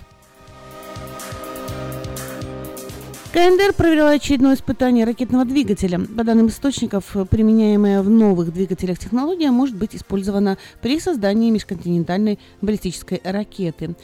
КНДР 3.34 3.74
провела 3.74 4.12
очередное 4.12 4.54
испытание 4.54 5.06
ракетного 5.06 5.44
двигателя. 5.44 6.00
По 6.00 6.24
данным 6.24 6.50
источников, 6.50 7.16
применяемая 7.32 8.04
в 8.04 8.10
новых 8.10 8.54
двигателях 8.54 9.00
технология 9.00 9.50
может 9.50 9.76
быть 9.76 9.96
использована 9.96 10.60
при 10.84 11.00
создании 11.00 11.50
межконтинентальной 11.50 12.38
баллистической 12.62 13.20
ракеты. 13.24 13.96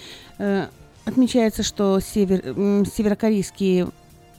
Отмечается, 1.09 1.63
что 1.63 1.99
север- 1.99 2.85
северокорейские 2.85 3.89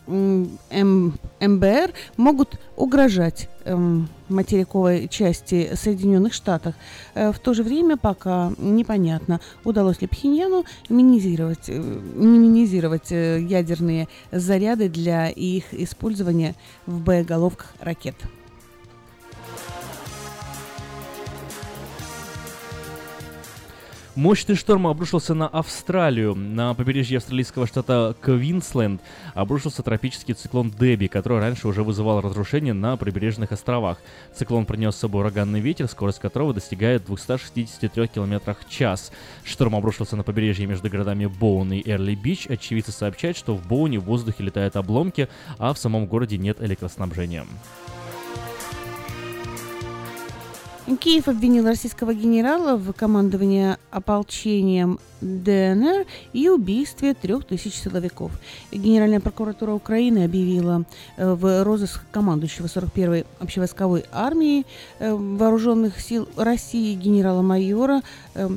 м, 0.07 0.59
М- 0.71 1.19
МБР 1.41 1.93
могут 2.17 2.61
угрожать 2.77 3.49
эм, 3.65 4.09
материковой 4.29 5.09
части 5.09 5.71
Соединенных 5.75 6.33
Штатов. 6.33 6.75
Э, 7.15 7.33
В 7.33 7.41
то 7.41 7.55
же 7.55 7.65
время 7.65 7.97
пока 7.97 8.53
непонятно, 8.59 9.41
удалось 9.65 10.01
ли 10.01 10.07
Пхеньяну 10.07 10.65
минимизировать, 10.89 11.69
э, 11.69 11.77
минимизировать 12.15 13.11
э, 13.11 13.41
ядерные 13.41 14.07
заряды 14.31 14.89
для 14.89 15.29
их 15.29 15.75
использования 15.75 16.55
в 16.87 17.01
боеголовках 17.01 17.75
ракет. 17.81 18.15
Мощный 24.17 24.57
шторм 24.57 24.89
обрушился 24.89 25.35
на 25.35 25.47
Австралию. 25.47 26.35
На 26.35 26.75
побережье 26.75 27.19
австралийского 27.19 27.69
штата 27.69 28.17
Квинсленд 28.21 29.01
обрушился 29.35 29.85
тропический 29.85 30.35
циклон 30.35 30.73
Деби, 30.73 31.07
который 31.07 31.39
раньше 31.39 31.69
уже 31.69 31.85
вызывал 31.85 32.21
разрушения 32.21 32.73
на 32.73 32.97
прибрежных 32.97 33.53
островах. 33.53 33.99
Циклон 34.35 34.67
принес 34.67 34.97
с 34.97 34.99
собой 34.99 35.21
ураганный 35.21 35.61
ветер, 35.61 35.87
скорость 35.87 36.19
которого 36.19 36.53
достигает 36.53 37.05
263 37.05 38.09
км 38.09 38.57
в 38.61 38.69
час. 38.69 39.13
Шторм 39.45 39.77
обрушился 39.77 40.17
на 40.17 40.25
побережье 40.25 40.67
между 40.67 40.91
городами 40.91 41.27
Боун 41.27 41.73
и 41.73 41.81
Эрли-Бич. 41.81 42.49
Очевидцы 42.49 42.91
сообщают, 42.91 43.37
что 43.37 43.55
в 43.55 43.65
Боуне 43.69 44.01
в 44.01 44.05
воздухе 44.05 44.43
летают 44.43 44.75
обломки, 44.75 45.29
а 45.57 45.73
в 45.73 45.79
самом 45.79 46.07
городе 46.07 46.37
нет 46.37 46.61
электроснабжения. 46.61 47.47
Киев 50.97 51.29
обвинил 51.29 51.67
российского 51.67 52.15
генерала 52.15 52.77
в 52.77 52.93
командовании 52.93 53.77
ополчением 53.91 54.99
ДНР 55.21 56.07
и 56.33 56.49
убийстве 56.49 57.15
трех 57.15 57.45
тысяч 57.45 57.75
силовиков. 57.75 58.33
Генеральная 58.73 59.21
прокуратура 59.21 59.73
Украины 59.73 60.25
объявила 60.25 60.85
э, 61.17 61.33
в 61.35 61.63
розыск 61.65 62.03
командующего 62.11 62.67
41-й 62.67 63.27
общевойсковой 63.39 64.05
армии 64.11 64.67
э, 64.99 65.13
вооруженных 65.13 66.01
сил 66.01 66.29
России 66.37 66.95
генерала-майора 66.95 68.03
э, 68.35 68.49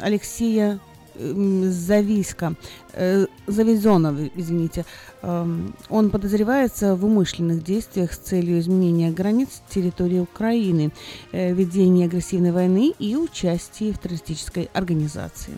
Алексея 0.00 0.78
Зависка, 1.20 2.54
э, 2.92 3.26
Завизонов, 3.46 4.16
извините, 4.34 4.84
эм, 5.22 5.74
он 5.88 6.10
подозревается 6.10 6.96
в 6.96 7.04
умышленных 7.04 7.62
действиях 7.62 8.12
с 8.12 8.18
целью 8.18 8.58
изменения 8.58 9.10
границ 9.10 9.62
территории 9.68 10.18
Украины, 10.18 10.92
э, 11.32 11.52
ведения 11.52 12.06
агрессивной 12.06 12.52
войны 12.52 12.94
и 12.98 13.16
участии 13.16 13.92
в 13.92 13.98
террористической 13.98 14.70
организации. 14.72 15.54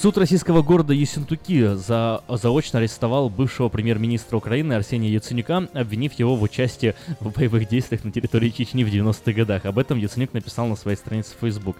Суд 0.00 0.16
российского 0.16 0.62
города 0.62 0.94
Ессентуки 0.94 1.74
за, 1.74 2.22
заочно 2.28 2.78
арестовал 2.78 3.28
бывшего 3.28 3.68
премьер-министра 3.68 4.36
Украины 4.36 4.74
Арсения 4.74 5.10
Яценюка, 5.10 5.68
обвинив 5.74 6.12
его 6.12 6.36
в 6.36 6.42
участии 6.44 6.94
в 7.18 7.32
боевых 7.32 7.68
действиях 7.68 8.04
на 8.04 8.12
территории 8.12 8.50
Чечни 8.50 8.84
в 8.84 8.94
90-х 8.94 9.32
годах. 9.32 9.64
Об 9.64 9.76
этом 9.76 9.98
Яценюк 9.98 10.34
написал 10.34 10.68
на 10.68 10.76
своей 10.76 10.96
странице 10.96 11.34
в 11.34 11.44
Facebook. 11.44 11.78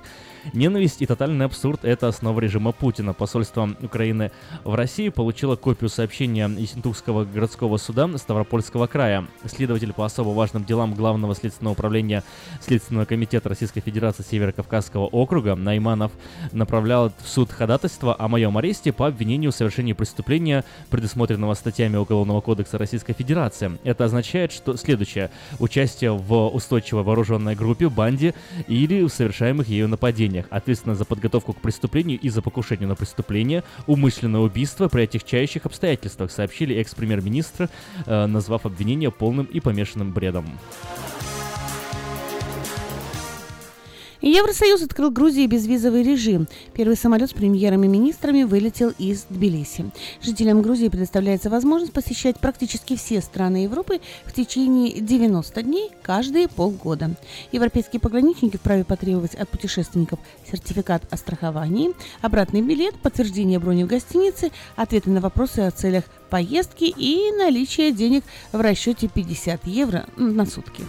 Ненависть 0.52 1.02
и 1.02 1.06
тотальный 1.06 1.44
абсурд– 1.44 1.81
это 1.85 2.09
основа 2.09 2.40
режима 2.40 2.73
Путина. 2.73 3.12
Посольство 3.12 3.69
Украины 3.82 4.31
в 4.65 4.74
России 4.74 5.09
получило 5.09 5.56
копию 5.56 5.90
сообщения 5.90 6.48
Ессентукского 6.48 7.24
городского 7.24 7.77
суда 7.77 8.09
Ставропольского 8.16 8.86
края. 8.86 9.27
Следователь 9.44 9.93
по 9.93 10.05
особо 10.05 10.31
важным 10.31 10.65
делам 10.65 10.94
Главного 10.94 11.35
следственного 11.35 11.73
управления 11.73 12.23
Следственного 12.60 13.05
комитета 13.05 13.48
Российской 13.48 13.81
Федерации 13.81 14.23
Северо-Кавказского 14.23 15.06
округа 15.06 15.55
Найманов 15.55 16.12
направлял 16.52 17.12
в 17.23 17.28
суд 17.28 17.51
ходатайство 17.51 18.15
о 18.19 18.28
моем 18.28 18.56
аресте 18.56 18.93
по 18.93 19.06
обвинению 19.06 19.52
в 19.52 19.55
совершении 19.55 19.93
преступления, 19.93 20.65
предусмотренного 20.90 21.55
статьями 21.55 21.97
Уголовного 21.97 22.40
кодекса 22.40 22.78
Российской 22.78 23.12
Федерации. 23.12 23.78
Это 23.85 24.05
означает, 24.05 24.52
что 24.52 24.77
следующее– 24.77 25.31
участие 25.59 26.12
в 26.12 26.48
устойчивой 26.48 27.02
вооруженной 27.02 27.55
группе, 27.55 27.89
банде 27.89 28.35
или 28.66 29.02
в 29.02 29.09
совершаемых 29.09 29.69
ею 29.69 29.89
нападениях 29.89 30.28
преступлениях, 30.29 30.47
ответственно 30.51 30.95
за 30.95 31.05
подготовку 31.05 31.53
к 31.53 31.61
преступлению 31.61 32.19
и 32.21 32.29
за 32.29 32.43
покушение 32.43 32.87
на 32.87 32.95
преступление, 32.95 33.63
умышленное 33.87 34.41
убийство 34.41 34.89
при 34.89 35.03
отягчающих 35.03 35.67
обстоятельствах, 35.67 36.31
сообщили 36.31 36.75
экс-премьер-министр, 36.77 37.69
э, 38.07 38.27
назвав 38.27 38.67
обвинение 38.67 39.11
полным 39.11 39.47
и 39.47 39.61
помешанным 39.61 40.13
бредом. 40.13 40.45
Евросоюз 44.20 44.82
открыл 44.82 45.12
Грузии 45.12 45.47
безвизовый 45.47 46.03
режим. 46.03 46.49
Первый 46.74 46.97
самолет 46.97 47.31
с 47.31 47.32
премьерами 47.32 47.86
министрами 47.86 48.43
вылетел 48.43 48.93
из 48.99 49.23
Тбилиси. 49.31 49.93
Жителям 50.20 50.61
Грузии 50.61 50.89
предоставляется 50.89 51.51
возможность 51.51 51.93
посещать 51.93 52.40
практически 52.40 52.97
все 52.97 53.20
страны 53.20 53.65
Европы 53.65 54.01
в 54.24 54.32
течение 54.32 55.01
90 55.01 55.62
дней 55.62 55.90
каждые 56.03 56.49
полгода. 56.49 57.12
Европейские 57.53 58.01
пограничники 58.01 58.57
вправе 58.57 58.85
потребовать 58.85 59.36
от 59.36 59.49
путешественников 59.51 60.19
сертификат 60.51 61.03
о 61.12 61.16
страховании, 61.16 61.95
обратный 62.20 62.62
билет, 62.62 62.97
подтверждение 62.97 63.61
брони 63.61 63.85
в 63.85 63.86
гостинице, 63.86 64.51
ответы 64.74 65.11
на 65.11 65.20
вопросы 65.20 65.61
о 65.61 65.70
целях 65.70 66.03
поездки 66.28 66.85
и 66.85 67.31
наличие 67.39 67.93
денег 67.93 68.24
в 68.51 68.61
расчете 68.61 69.07
50 69.07 69.65
евро 69.69 70.07
на 70.16 70.45
сутки. 70.45 70.82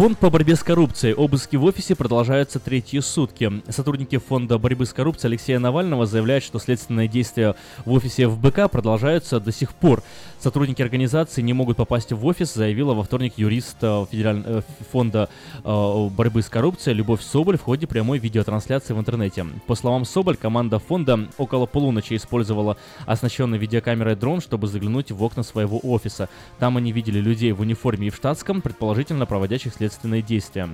Фонд 0.00 0.18
по 0.18 0.30
борьбе 0.30 0.56
с 0.56 0.62
коррупцией. 0.62 1.12
Обыски 1.12 1.56
в 1.56 1.64
офисе 1.64 1.94
продолжаются 1.94 2.58
третьи 2.58 3.00
сутки. 3.00 3.52
Сотрудники 3.68 4.16
фонда 4.16 4.56
борьбы 4.56 4.86
с 4.86 4.94
коррупцией 4.94 5.32
Алексея 5.32 5.58
Навального 5.58 6.06
заявляют, 6.06 6.42
что 6.42 6.58
следственные 6.58 7.06
действия 7.06 7.54
в 7.84 7.92
офисе 7.92 8.26
ФБК 8.26 8.70
продолжаются 8.70 9.40
до 9.40 9.52
сих 9.52 9.74
пор. 9.74 10.02
Сотрудники 10.38 10.80
организации 10.80 11.42
не 11.42 11.52
могут 11.52 11.76
попасть 11.76 12.12
в 12.12 12.24
офис, 12.24 12.54
заявила 12.54 12.94
во 12.94 13.02
вторник 13.02 13.34
юрист 13.36 13.76
э, 13.82 14.06
Федерального 14.10 14.60
э, 14.60 14.62
фонда 14.90 15.28
э, 15.62 16.08
борьбы 16.08 16.40
с 16.40 16.48
коррупцией 16.48 16.94
Любовь 16.94 17.20
Соболь 17.20 17.58
в 17.58 17.62
ходе 17.62 17.86
прямой 17.86 18.18
видеотрансляции 18.20 18.94
в 18.94 18.98
интернете. 18.98 19.44
По 19.66 19.74
словам 19.74 20.06
Соболь, 20.06 20.38
команда 20.38 20.78
фонда 20.78 21.28
около 21.36 21.66
полуночи 21.66 22.16
использовала 22.16 22.78
оснащенный 23.04 23.58
видеокамерой 23.58 24.16
дрон, 24.16 24.40
чтобы 24.40 24.66
заглянуть 24.66 25.12
в 25.12 25.22
окна 25.22 25.42
своего 25.42 25.78
офиса. 25.82 26.30
Там 26.58 26.78
они 26.78 26.90
видели 26.90 27.20
людей 27.20 27.52
в 27.52 27.60
униформе 27.60 28.06
и 28.06 28.10
в 28.10 28.16
штатском, 28.16 28.62
предположительно 28.62 29.26
проводящих 29.26 29.74
следственные 29.90 30.22
действия. 30.22 30.68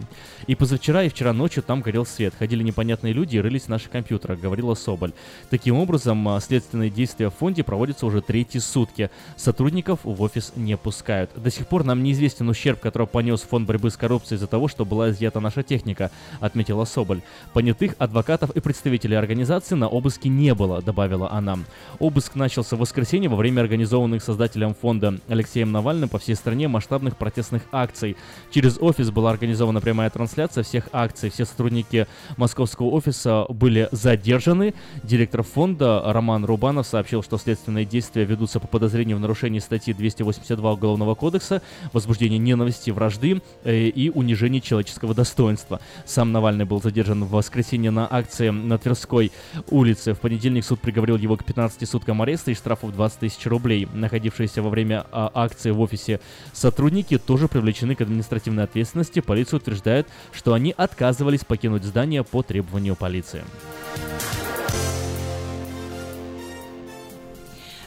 И 0.47 0.55
позавчера, 0.55 1.03
и 1.03 1.09
вчера 1.09 1.33
ночью 1.33 1.63
там 1.63 1.81
горел 1.81 2.05
свет. 2.05 2.35
Ходили 2.39 2.63
непонятные 2.63 3.13
люди 3.13 3.37
и 3.37 3.41
рылись 3.41 3.63
в 3.63 3.69
наших 3.69 3.91
компьютерах, 3.91 4.41
говорила 4.41 4.75
Соболь. 4.75 5.13
Таким 5.49 5.77
образом, 5.79 6.29
следственные 6.41 6.91
действия 6.91 7.31
в 7.31 7.35
фонде 7.35 7.65
проводятся 7.65 8.07
уже 8.07 8.21
третьи 8.21 8.59
сутки 8.59 9.11
сотрудников 9.37 10.01
в 10.05 10.21
офис 10.23 10.53
не 10.55 10.77
пускают. 10.77 11.31
До 11.35 11.51
сих 11.51 11.67
пор 11.67 11.85
нам 11.85 12.03
неизвестен 12.03 12.49
ущерб, 12.49 12.81
который 12.81 13.07
понес 13.07 13.41
фонд 13.41 13.67
борьбы 13.67 13.91
с 13.91 13.97
коррупцией 13.97 14.37
из-за 14.37 14.47
того, 14.47 14.69
что 14.69 14.85
была 14.85 15.11
изъята 15.11 15.41
наша 15.41 15.63
техника, 15.63 16.11
отметила 16.41 16.85
Соболь. 16.85 17.23
Понятых 17.55 17.95
адвокатов 17.99 18.51
и 18.51 18.61
представителей 18.61 19.17
организации 19.17 19.75
на 19.75 19.89
обыске 19.89 20.29
не 20.29 20.55
было, 20.55 20.83
добавила 20.83 21.31
она. 21.31 21.59
Обыск 21.99 22.35
начался 22.35 22.77
в 22.77 22.81
воскресенье 22.81 23.31
во 23.31 23.37
время 23.37 23.63
организованных 23.63 24.23
создателем 24.23 24.75
фонда 24.75 25.19
Алексеем 25.29 25.73
Навальным 25.73 26.11
по 26.11 26.19
всей 26.19 26.35
стране 26.35 26.69
масштабных 26.69 27.17
протестных 27.17 27.63
акций. 27.73 28.17
Через 28.51 28.79
офис 28.79 28.96
была 29.05 29.31
организована 29.31 29.81
прямая 29.81 30.11
трансляция 30.11 30.65
всех 30.65 30.89
акций. 30.93 31.31
Все 31.31 31.45
сотрудники 31.45 32.07
московского 32.37 32.91
офиса 32.91 33.47
были 33.49 33.89
задержаны. 33.93 34.75
Директор 35.03 35.43
фонда 35.43 36.03
Роман 36.05 36.45
Рубанов 36.45 36.87
сообщил, 36.87 37.23
что 37.23 37.39
следственные 37.39 37.85
действия 37.85 38.25
ведутся 38.25 38.61
по 38.61 38.67
подозрению 38.67 39.17
в 39.17 39.21
нарушении 39.21 39.37
нарушении 39.37 39.59
статьи 39.59 39.93
282 39.95 40.73
Уголовного 40.73 41.15
кодекса, 41.15 41.63
возбуждение 41.93 42.39
ненависти, 42.39 42.91
вражды 42.91 43.43
э, 43.65 43.89
и 43.89 44.11
унижение 44.11 44.61
человеческого 44.61 45.15
достоинства. 45.15 45.81
Сам 46.05 46.33
Навальный 46.33 46.65
был 46.65 46.81
задержан 46.81 47.25
в 47.25 47.31
воскресенье 47.31 47.91
на 47.91 48.09
акции 48.11 48.51
на 48.51 48.79
Тверской 48.79 49.31
улице. 49.71 50.15
В 50.15 50.21
понедельник 50.21 50.65
суд 50.65 50.81
приговорил 50.81 51.17
его 51.17 51.37
к 51.37 51.45
15 51.45 51.89
суткам 51.89 52.23
ареста 52.23 52.51
и 52.51 52.55
штрафу 52.55 52.87
в 52.87 52.93
20 52.93 53.19
тысяч 53.21 53.47
рублей. 53.47 53.87
Находившиеся 53.93 54.63
во 54.63 54.71
время 54.71 55.07
а, 55.13 55.31
акции 55.35 55.71
в 55.71 55.81
офисе 55.81 56.21
сотрудники 56.53 57.19
тоже 57.19 57.49
привлечены 57.49 57.95
к 57.95 58.01
административной 58.01 58.65
ответственности. 58.65 58.86
Полиция 59.23 59.59
утверждает, 59.59 60.07
что 60.33 60.55
они 60.55 60.75
отказывались 60.77 61.45
покинуть 61.45 61.85
здание 61.85 62.25
по 62.25 62.43
требованию 62.43 62.97
полиции. 62.97 63.45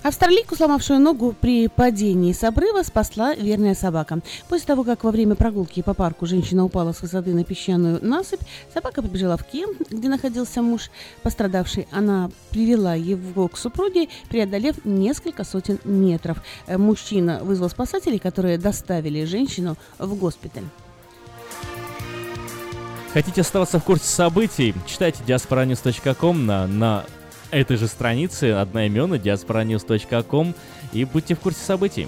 Австралийку, 0.01 0.55
сломавшую 0.55 0.99
ногу 0.99 1.35
при 1.39 1.67
падении 1.67 2.31
с 2.31 2.43
обрыва, 2.45 2.83
спасла 2.83 3.35
верная 3.35 3.75
собака. 3.75 4.21
После 4.47 4.65
того, 4.65 4.85
как 4.85 5.03
во 5.03 5.11
время 5.11 5.35
прогулки 5.35 5.81
по 5.81 5.93
парку 5.93 6.25
женщина 6.25 6.63
упала 6.63 6.93
с 6.93 7.01
высоты 7.01 7.33
на 7.33 7.43
песчаную 7.43 7.99
насыпь, 8.01 8.39
собака 8.73 9.01
побежала 9.01 9.35
в 9.35 9.43
кемп, 9.43 9.77
где 9.89 10.07
находился 10.07 10.61
муж 10.61 10.89
пострадавший. 11.21 11.87
Она 11.91 12.31
привела 12.49 12.95
его 12.95 13.49
к 13.49 13.57
супруге, 13.57 14.07
преодолев 14.29 14.85
несколько 14.85 15.43
сотен 15.43 15.79
метров. 15.83 16.41
Э, 16.65 16.77
мужчина 16.77 17.39
вызвал 17.43 17.69
спасателей, 17.69 18.19
которые 18.19 18.57
доставили 18.57 19.25
женщину 19.25 19.75
в 19.97 20.15
госпиталь. 20.15 20.63
Хотите 23.13 23.41
оставаться 23.41 23.79
в 23.79 23.83
курсе 23.83 24.05
событий? 24.05 24.75
Читайте 24.85 25.23
diasporanews.com 25.25 26.37
на, 26.37 26.67
на 26.67 27.05
этой 27.49 27.75
же 27.75 27.87
странице 27.87 28.51
одноименной 28.51 29.17
diasporanews.com 29.17 30.53
и 30.93 31.05
будьте 31.05 31.33
в 31.33 31.39
курсе 31.39 31.59
событий. 31.59 32.07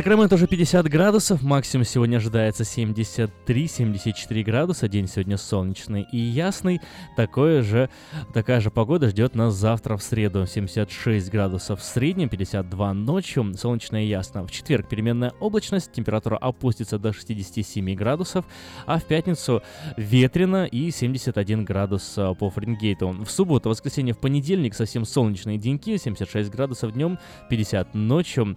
Сакраменто 0.00 0.36
уже 0.36 0.46
50 0.46 0.88
градусов, 0.88 1.42
максимум 1.42 1.84
сегодня 1.84 2.16
ожидается 2.16 2.62
73-74 2.62 4.42
градуса, 4.42 4.88
день 4.88 5.06
сегодня 5.06 5.36
солнечный 5.36 6.06
и 6.10 6.16
ясный. 6.16 6.80
Такое 7.16 7.62
же, 7.62 7.90
такая 8.32 8.62
же 8.62 8.70
погода 8.70 9.10
ждет 9.10 9.34
нас 9.34 9.52
завтра 9.52 9.98
в 9.98 10.02
среду, 10.02 10.46
76 10.46 11.30
градусов 11.30 11.80
в 11.80 11.84
среднем, 11.84 12.30
52 12.30 12.94
ночью, 12.94 13.52
солнечно 13.58 14.02
и 14.02 14.08
ясно. 14.08 14.46
В 14.46 14.50
четверг 14.50 14.88
переменная 14.88 15.34
облачность, 15.38 15.92
температура 15.92 16.38
опустится 16.38 16.98
до 16.98 17.12
67 17.12 17.94
градусов, 17.94 18.46
а 18.86 19.00
в 19.00 19.04
пятницу 19.04 19.62
ветрено 19.98 20.64
и 20.64 20.90
71 20.90 21.66
градус 21.66 22.14
а, 22.16 22.32
по 22.32 22.48
Фаренгейту. 22.48 23.10
В 23.22 23.30
субботу, 23.30 23.68
воскресенье, 23.68 24.14
в 24.14 24.18
понедельник 24.18 24.72
совсем 24.72 25.04
солнечные 25.04 25.58
деньки, 25.58 25.98
76 25.98 26.50
градусов 26.50 26.94
днем, 26.94 27.18
50 27.50 27.94
ночью. 27.94 28.56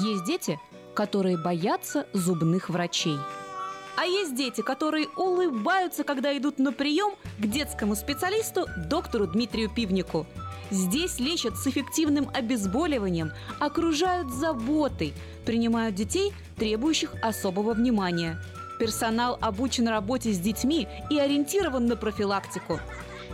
Есть 0.00 0.24
дети, 0.24 0.58
которые 0.94 1.36
боятся 1.36 2.06
зубных 2.12 2.68
врачей. 2.68 3.16
А 3.96 4.04
есть 4.06 4.34
дети, 4.34 4.60
которые 4.60 5.06
улыбаются, 5.16 6.02
когда 6.02 6.36
идут 6.36 6.58
на 6.58 6.72
прием 6.72 7.14
к 7.38 7.46
детскому 7.46 7.94
специалисту 7.94 8.66
доктору 8.88 9.26
Дмитрию 9.28 9.70
Пивнику. 9.70 10.26
Здесь 10.70 11.20
лечат 11.20 11.56
с 11.56 11.66
эффективным 11.68 12.28
обезболиванием, 12.34 13.32
окружают 13.60 14.32
заботой, 14.32 15.12
принимают 15.44 15.94
детей, 15.94 16.32
требующих 16.56 17.14
особого 17.22 17.74
внимания. 17.74 18.40
Персонал 18.80 19.38
обучен 19.40 19.86
работе 19.86 20.32
с 20.32 20.38
детьми 20.40 20.88
и 21.08 21.18
ориентирован 21.18 21.86
на 21.86 21.94
профилактику. 21.94 22.80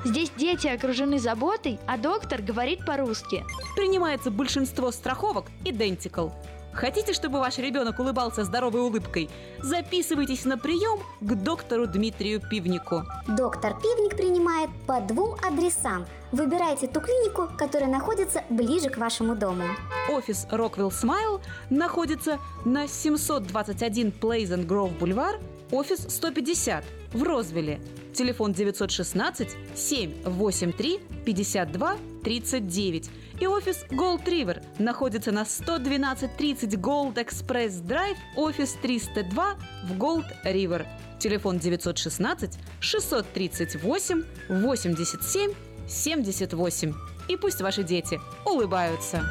Здесь 0.05 0.32
дети 0.36 0.66
окружены 0.66 1.18
заботой, 1.18 1.78
а 1.86 1.98
доктор 1.98 2.40
говорит 2.40 2.86
по-русски. 2.86 3.44
Принимается 3.77 4.31
большинство 4.31 4.90
страховок 4.90 5.47
Identical. 5.64 6.32
Хотите, 6.72 7.12
чтобы 7.12 7.40
ваш 7.40 7.59
ребенок 7.59 7.98
улыбался 7.98 8.44
здоровой 8.44 8.81
улыбкой? 8.81 9.28
Записывайтесь 9.59 10.44
на 10.44 10.56
прием 10.56 11.01
к 11.20 11.35
доктору 11.35 11.86
Дмитрию 11.86 12.40
Пивнику. 12.40 13.02
Доктор 13.27 13.74
Пивник 13.81 14.16
принимает 14.16 14.70
по 14.86 15.01
двум 15.01 15.35
адресам. 15.47 16.06
Выбирайте 16.32 16.86
ту 16.86 17.01
клинику, 17.01 17.48
которая 17.59 17.90
находится 17.90 18.44
ближе 18.48 18.89
к 18.89 18.98
вашему 18.98 19.35
дому. 19.35 19.64
Офис 20.09 20.47
Rockwell 20.51 20.90
Smile 20.90 21.40
находится 21.70 22.39
на 22.64 22.86
721 22.86 24.12
Pleasant 24.20 24.66
Grove 24.66 24.97
Boulevard, 24.98 25.40
офис 25.72 26.06
150 26.09 26.84
в 27.12 27.22
Розвилле. 27.22 27.80
Телефон 28.14 28.52
916 28.52 29.56
783 29.74 31.01
52 31.24 31.97
39. 32.24 33.10
И 33.40 33.47
офис 33.47 33.84
Gold 33.90 34.24
River 34.24 34.62
находится 34.78 35.32
на 35.32 35.42
11230 35.42 36.74
Gold 36.74 37.14
Express 37.14 37.82
Drive, 37.82 38.16
офис 38.36 38.76
302 38.82 39.56
в 39.84 39.98
Gold 39.98 40.26
River. 40.44 40.86
Телефон 41.18 41.59
916 41.59 42.59
638 42.80 44.24
87 44.48 45.52
78. 45.88 46.94
И 47.28 47.36
пусть 47.36 47.60
ваши 47.60 47.82
дети 47.82 48.20
улыбаются. 48.44 49.24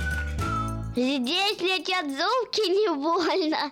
Здесь 0.95 1.61
летят 1.61 2.05
зубки 2.05 2.67
не 2.69 2.95
больно. 2.95 3.71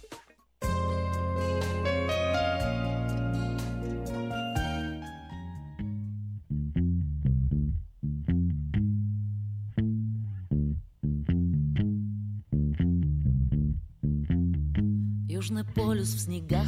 Южный 15.51 15.73
полюс 15.73 16.13
в 16.13 16.19
снегах, 16.21 16.67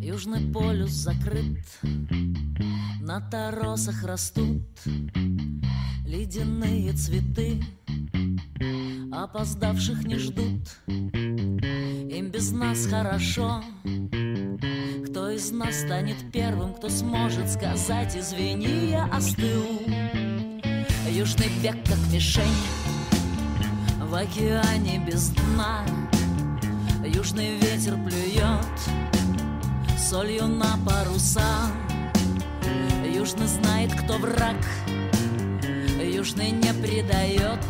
Южный 0.00 0.50
полюс 0.50 0.92
закрыт, 0.92 1.58
На 3.02 3.20
торосах 3.20 4.04
растут 4.04 4.62
ледяные 6.06 6.94
цветы, 6.94 7.62
Опоздавших 9.12 10.04
не 10.04 10.16
ждут, 10.16 10.62
им 10.86 12.30
без 12.30 12.52
нас 12.52 12.86
хорошо. 12.86 13.62
Кто 15.10 15.28
из 15.28 15.50
нас 15.50 15.80
станет 15.80 16.16
первым, 16.32 16.72
кто 16.72 16.88
сможет 16.88 17.50
сказать 17.50 18.16
«Извини, 18.16 18.92
я 18.92 19.04
остыл»? 19.12 19.82
Южный 21.10 21.48
век 21.60 21.76
как 21.84 21.98
мишень 22.10 22.46
в 24.00 24.14
океане 24.14 25.04
без 25.06 25.28
дна— 25.28 25.84
Южный 27.06 27.56
ветер 27.58 27.94
плюет 28.04 28.66
солью 29.96 30.48
на 30.48 30.76
паруса. 30.84 31.70
Южный 33.04 33.46
знает, 33.46 33.92
кто 33.94 34.14
враг. 34.18 34.56
Южный 36.02 36.50
не 36.50 36.72
предает. 36.74 37.64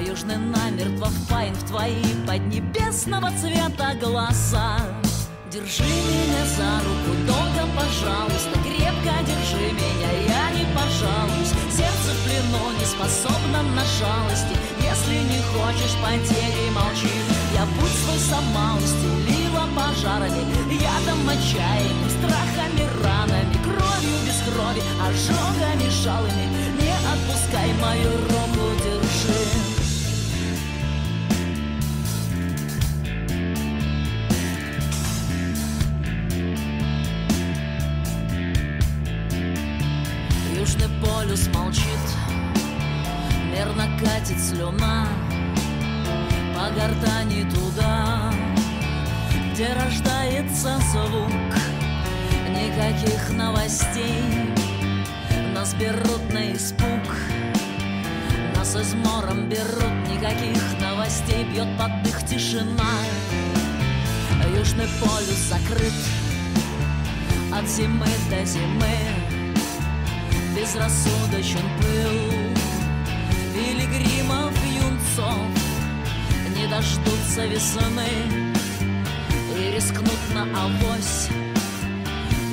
Южный 0.00 0.36
намертво 0.36 1.06
впаян 1.06 1.54
в 1.54 1.64
твои 1.66 2.04
поднебесного 2.24 3.32
цвета 3.32 3.94
глаза. 4.00 4.78
Держи 5.50 5.82
меня 5.82 6.44
за 6.56 6.78
руку 6.84 7.16
долго, 7.26 7.68
пожалуйста 7.74 8.52
Крепко 8.62 9.14
держи 9.26 9.72
меня, 9.72 10.10
я 10.28 10.50
не 10.50 10.66
пожалуюсь 10.74 11.57
Плену 12.58 12.78
не 12.78 12.84
способно 12.84 13.62
на 13.62 13.84
жалости. 13.84 14.56
Если 14.80 15.14
не 15.14 15.42
хочешь 15.42 15.96
потери, 16.02 16.70
молчи. 16.70 17.08
Свой 18.04 18.18
сама 18.18 18.76
устелила 18.76 19.66
пожарами. 19.74 20.44
Ядом, 20.72 21.28
отчаянием, 21.28 22.10
страхами, 22.10 22.84
ранами 23.02 23.54
Кровью 23.62 24.18
без 24.26 24.40
крови, 24.46 24.82
ожогами, 25.00 25.88
жалами. 25.90 26.46
Не 26.80 26.92
отпускай 27.12 27.72
мою 27.80 28.12
руку, 28.28 28.64
держи. 28.82 29.78
Южный 40.58 40.88
полюс 41.00 41.46
молчит, 41.54 41.84
мерно 43.58 43.88
катит 43.98 44.40
слюна 44.40 45.08
По 46.54 46.70
гортани 46.70 47.42
туда, 47.50 48.32
где 49.52 49.72
рождается 49.72 50.78
звук 50.92 51.32
Никаких 52.48 53.30
новостей, 53.30 54.22
нас 55.54 55.74
берут 55.74 56.32
на 56.32 56.52
испуг 56.52 57.02
Нас 58.54 58.76
измором 58.76 59.48
берут, 59.48 60.08
никаких 60.08 60.62
новостей. 60.80 61.44
Бьет 61.44 61.68
под 61.76 62.02
дых 62.02 62.24
тишина. 62.26 62.92
Южный 64.56 64.88
полюс 65.00 65.48
закрыт 65.48 65.92
от 67.52 67.68
зимы 67.68 68.06
до 68.30 68.44
зимы. 68.44 68.96
Безрассудочен 70.54 71.62
пыл 71.80 72.57
Пилигримов 73.58 74.54
юнцов. 74.64 75.34
Не 76.54 76.68
дождутся 76.68 77.44
весны 77.46 78.06
И 79.56 79.72
рискнут 79.74 80.22
на 80.32 80.42
авось. 80.42 81.28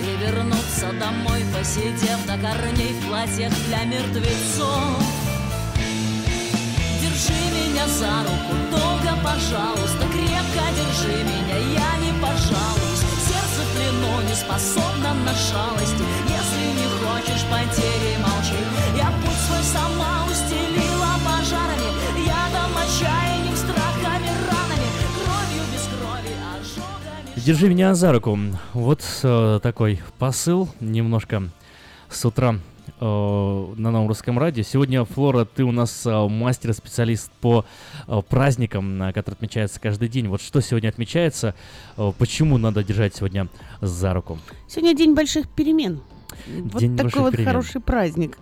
И 0.02 0.18
вернуться 0.18 0.92
домой, 1.00 1.44
посидев 1.54 2.26
до 2.26 2.38
корней 2.38 2.94
В 2.94 3.08
платьях 3.08 3.54
для 3.68 3.84
мертвецов. 3.84 4.98
Держи 7.02 7.42
меня 7.54 7.88
за 7.88 8.24
руку, 8.24 8.56
долго, 8.72 9.16
пожалуйста 9.24 10.08
Крепко 10.12 10.66
держи 10.80 11.24
меня, 11.24 11.58
я 11.84 11.98
не 11.98 12.14
пожалуюсь. 12.20 13.06
Сердце 13.28 13.62
в 13.62 13.76
плену 13.76 14.28
не 14.28 14.36
способно 14.36 15.14
на 15.14 15.36
шалости. 15.36 16.04
Если 16.38 16.66
не 16.80 16.88
хочешь 16.98 17.46
потери, 17.52 18.18
молчи. 18.18 18.58
Я 18.98 19.12
путь 19.22 19.42
свой 19.46 19.64
сама 19.64 20.26
устелила 20.32 20.85
Держи 27.46 27.70
меня 27.70 27.94
за 27.94 28.12
руку. 28.12 28.40
Вот 28.74 29.04
э, 29.22 29.60
такой 29.62 30.02
посыл 30.18 30.68
немножко 30.80 31.44
с 32.10 32.26
утра 32.26 32.56
э, 33.00 33.06
на 33.06 33.92
новом 33.92 34.08
русском 34.08 34.40
радио. 34.40 34.64
Сегодня, 34.64 35.06
Флора, 35.06 35.46
ты 35.46 35.64
у 35.64 35.72
нас 35.72 36.08
э, 36.08 36.28
мастер-специалист 36.28 37.30
по 37.42 37.64
э, 38.08 38.22
праздникам, 38.28 39.00
э, 39.00 39.14
которые 39.14 39.36
отмечаются 39.36 39.80
каждый 39.80 40.10
день. 40.10 40.28
Вот 40.28 40.42
что 40.42 40.60
сегодня 40.60 40.90
отмечается, 40.90 41.54
э, 41.98 42.12
почему 42.18 42.58
надо 42.58 42.84
держать 42.84 43.16
сегодня 43.16 43.48
за 43.80 44.16
руку? 44.16 44.40
Сегодня 44.68 44.96
день 44.96 45.14
больших 45.14 45.48
перемен. 45.48 46.02
Вот 46.48 46.80
День 46.80 46.98
такой 46.98 47.22
вот 47.22 47.34
перемен. 47.34 47.48
хороший 47.52 47.80
праздник. 47.80 48.40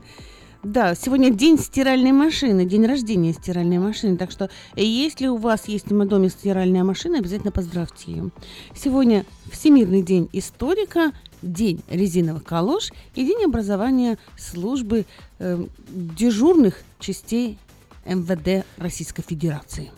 Да, 0.63 0.95
сегодня 0.95 1.29
день 1.29 1.59
стиральной 1.59 2.13
машины, 2.13 2.63
день 2.63 2.85
рождения 2.85 3.33
стиральной 3.33 3.79
машины. 3.79 4.15
Так 4.15 4.31
что, 4.31 4.49
э, 4.77 4.83
если 4.83 5.27
у 5.27 5.35
вас 5.35 5.67
есть 5.67 5.91
в 5.91 6.05
доме 6.07 6.29
стиральная 6.29 6.85
машина, 6.85 7.17
обязательно 7.17 7.51
поздравьте 7.51 8.11
ее. 8.11 8.29
Сегодня 8.73 9.25
Всемирный 9.51 10.01
день 10.01 10.29
историка, 10.31 11.11
день 11.41 11.81
резиновых 11.89 12.45
калош 12.45 12.91
и 13.13 13.25
день 13.25 13.43
образования 13.43 14.17
службы 14.37 15.05
э, 15.39 15.65
дежурных 15.89 16.79
частей 16.97 17.57
МВД 18.05 18.65
Российской 18.77 19.23
Федерации. 19.23 19.91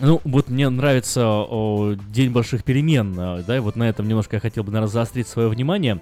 Ну, 0.00 0.22
вот 0.24 0.48
мне 0.48 0.68
нравится 0.70 1.26
о, 1.26 1.94
День 2.08 2.30
больших 2.30 2.64
перемен, 2.64 3.14
э, 3.18 3.44
да, 3.46 3.58
и 3.58 3.60
вот 3.60 3.76
на 3.76 3.86
этом 3.86 4.08
немножко 4.08 4.36
я 4.36 4.40
хотел 4.40 4.64
бы, 4.64 4.72
наверное, 4.72 4.92
заострить 4.92 5.28
свое 5.28 5.48
внимание. 5.48 6.00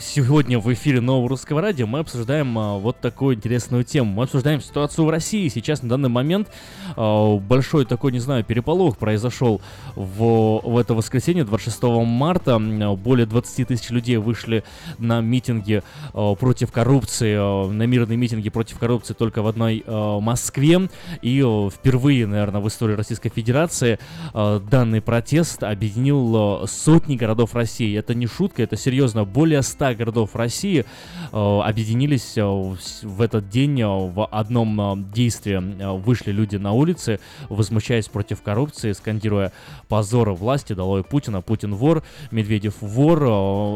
Сегодня 0.00 0.60
в 0.60 0.72
эфире 0.72 1.00
Нового 1.00 1.28
Русского 1.28 1.60
Радио 1.60 1.84
мы 1.88 1.98
обсуждаем 1.98 2.56
а, 2.56 2.78
вот 2.78 3.00
такую 3.00 3.34
интересную 3.34 3.82
тему. 3.82 4.12
Мы 4.12 4.22
обсуждаем 4.22 4.60
ситуацию 4.60 5.04
в 5.04 5.10
России. 5.10 5.48
Сейчас, 5.48 5.82
на 5.82 5.88
данный 5.88 6.08
момент, 6.08 6.48
а, 6.94 7.36
большой 7.36 7.84
такой, 7.84 8.12
не 8.12 8.20
знаю, 8.20 8.44
переполох 8.44 8.96
произошел 8.96 9.60
в, 9.96 10.60
в 10.62 10.78
это 10.78 10.94
воскресенье, 10.94 11.42
26 11.42 11.82
марта. 11.82 12.60
Более 12.96 13.26
20 13.26 13.66
тысяч 13.66 13.90
людей 13.90 14.18
вышли 14.18 14.62
на 14.98 15.20
митинги 15.20 15.82
а, 16.14 16.36
против 16.36 16.70
коррупции, 16.70 17.34
а, 17.36 17.68
на 17.68 17.82
мирные 17.82 18.16
митинги 18.16 18.50
против 18.50 18.78
коррупции 18.78 19.14
только 19.14 19.42
в 19.42 19.48
одной 19.48 19.82
а, 19.84 20.20
Москве. 20.20 20.88
И 21.22 21.42
а, 21.44 21.70
впервые, 21.70 22.28
наверное, 22.28 22.60
в 22.60 22.68
истории 22.68 22.94
Российской 22.94 23.30
Федерации 23.30 23.98
а, 24.32 24.60
данный 24.60 25.00
протест 25.00 25.64
объединил 25.64 26.36
а, 26.36 26.66
сотни 26.68 27.16
городов 27.16 27.56
России. 27.56 27.98
Это 27.98 28.14
не 28.14 28.28
шутка, 28.28 28.62
это 28.62 28.76
серьезно. 28.76 29.24
Более 29.24 29.62
100 29.62 29.87
городов 29.94 30.36
России 30.36 30.84
а, 31.32 31.62
объединились 31.66 32.34
а, 32.36 32.46
в 32.46 32.78
в 33.02 33.20
этот 33.20 33.48
день 33.48 33.80
а, 33.82 33.88
в 33.88 34.26
одном 34.26 35.10
действии. 35.12 35.58
Вышли 35.98 36.32
люди 36.32 36.56
на 36.56 36.72
улицы, 36.72 37.20
возмущаясь 37.48 38.08
против 38.08 38.42
коррупции, 38.42 38.92
скандируя 38.92 39.52
позора 39.88 40.32
власти, 40.32 40.72
долой 40.72 41.04
Путина, 41.04 41.40
Путин 41.40 41.74
вор, 41.74 42.02
Медведев 42.30 42.74
вор, 42.80 43.24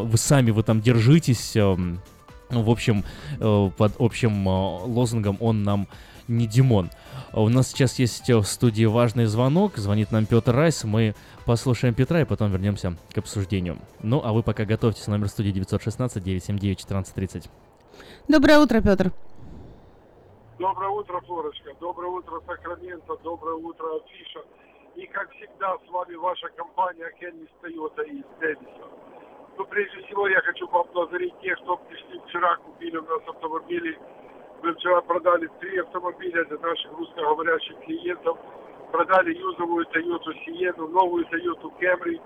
вы 0.04 0.16
сами 0.16 0.50
вы 0.50 0.62
там 0.62 0.80
держитесь. 0.80 1.56
В 2.52 2.70
общем, 2.70 3.04
э, 3.40 3.70
под 3.76 3.94
общим 3.98 4.46
э, 4.46 4.52
лозунгом 4.84 5.38
«Он 5.40 5.62
нам 5.62 5.88
не 6.28 6.46
Димон». 6.46 6.90
У 7.32 7.48
нас 7.48 7.68
сейчас 7.68 7.98
есть 7.98 8.28
э, 8.28 8.36
в 8.36 8.44
студии 8.44 8.84
важный 8.84 9.24
звонок. 9.24 9.78
Звонит 9.78 10.12
нам 10.12 10.26
Петр 10.26 10.54
Райс. 10.54 10.84
Мы 10.84 11.14
послушаем 11.44 11.94
Петра 11.94 12.20
и 12.20 12.24
потом 12.24 12.50
вернемся 12.50 12.96
к 13.14 13.18
обсуждению. 13.18 13.78
Ну, 14.02 14.20
а 14.24 14.32
вы 14.32 14.42
пока 14.42 14.64
готовьтесь. 14.64 15.06
Номер 15.06 15.28
студии 15.28 15.52
916-979-1430. 15.52 17.48
Доброе 18.28 18.58
утро, 18.58 18.80
Петр. 18.80 19.12
Доброе 20.58 20.90
утро, 20.90 21.20
Флорочка. 21.20 21.74
Доброе 21.80 22.08
утро, 22.08 22.40
Сакраменто. 22.46 23.16
Доброе 23.24 23.56
утро, 23.56 23.96
Афиша. 23.96 24.40
И, 24.94 25.06
как 25.06 25.30
всегда, 25.32 25.76
с 25.78 25.90
вами 25.90 26.14
ваша 26.14 26.48
компания 26.50 27.10
Хеннис 27.18 27.48
Тойота 27.60 28.02
из 28.02 28.24
Дэвиса. 28.40 28.86
Ну, 29.58 29.64
прежде 29.66 30.02
всего, 30.02 30.28
я 30.28 30.40
хочу 30.42 30.68
поблагодарить 30.68 31.38
тех, 31.40 31.58
кто 31.60 31.76
пришли 31.76 32.20
вчера, 32.26 32.56
купили 32.56 32.96
у 32.96 33.02
нас 33.02 33.22
автомобили. 33.26 33.98
Мы 34.62 34.74
вчера 34.74 35.00
продали 35.02 35.48
три 35.60 35.78
автомобиля 35.78 36.44
для 36.44 36.58
наших 36.58 36.92
русскоговорящих 36.92 37.78
клиентов. 37.80 38.38
Продали 38.92 39.32
юзовую 39.32 39.86
Toyota 39.86 40.32
Sienna, 40.44 40.86
новую 40.86 41.24
Toyota 41.24 41.72
Camry 41.80 42.20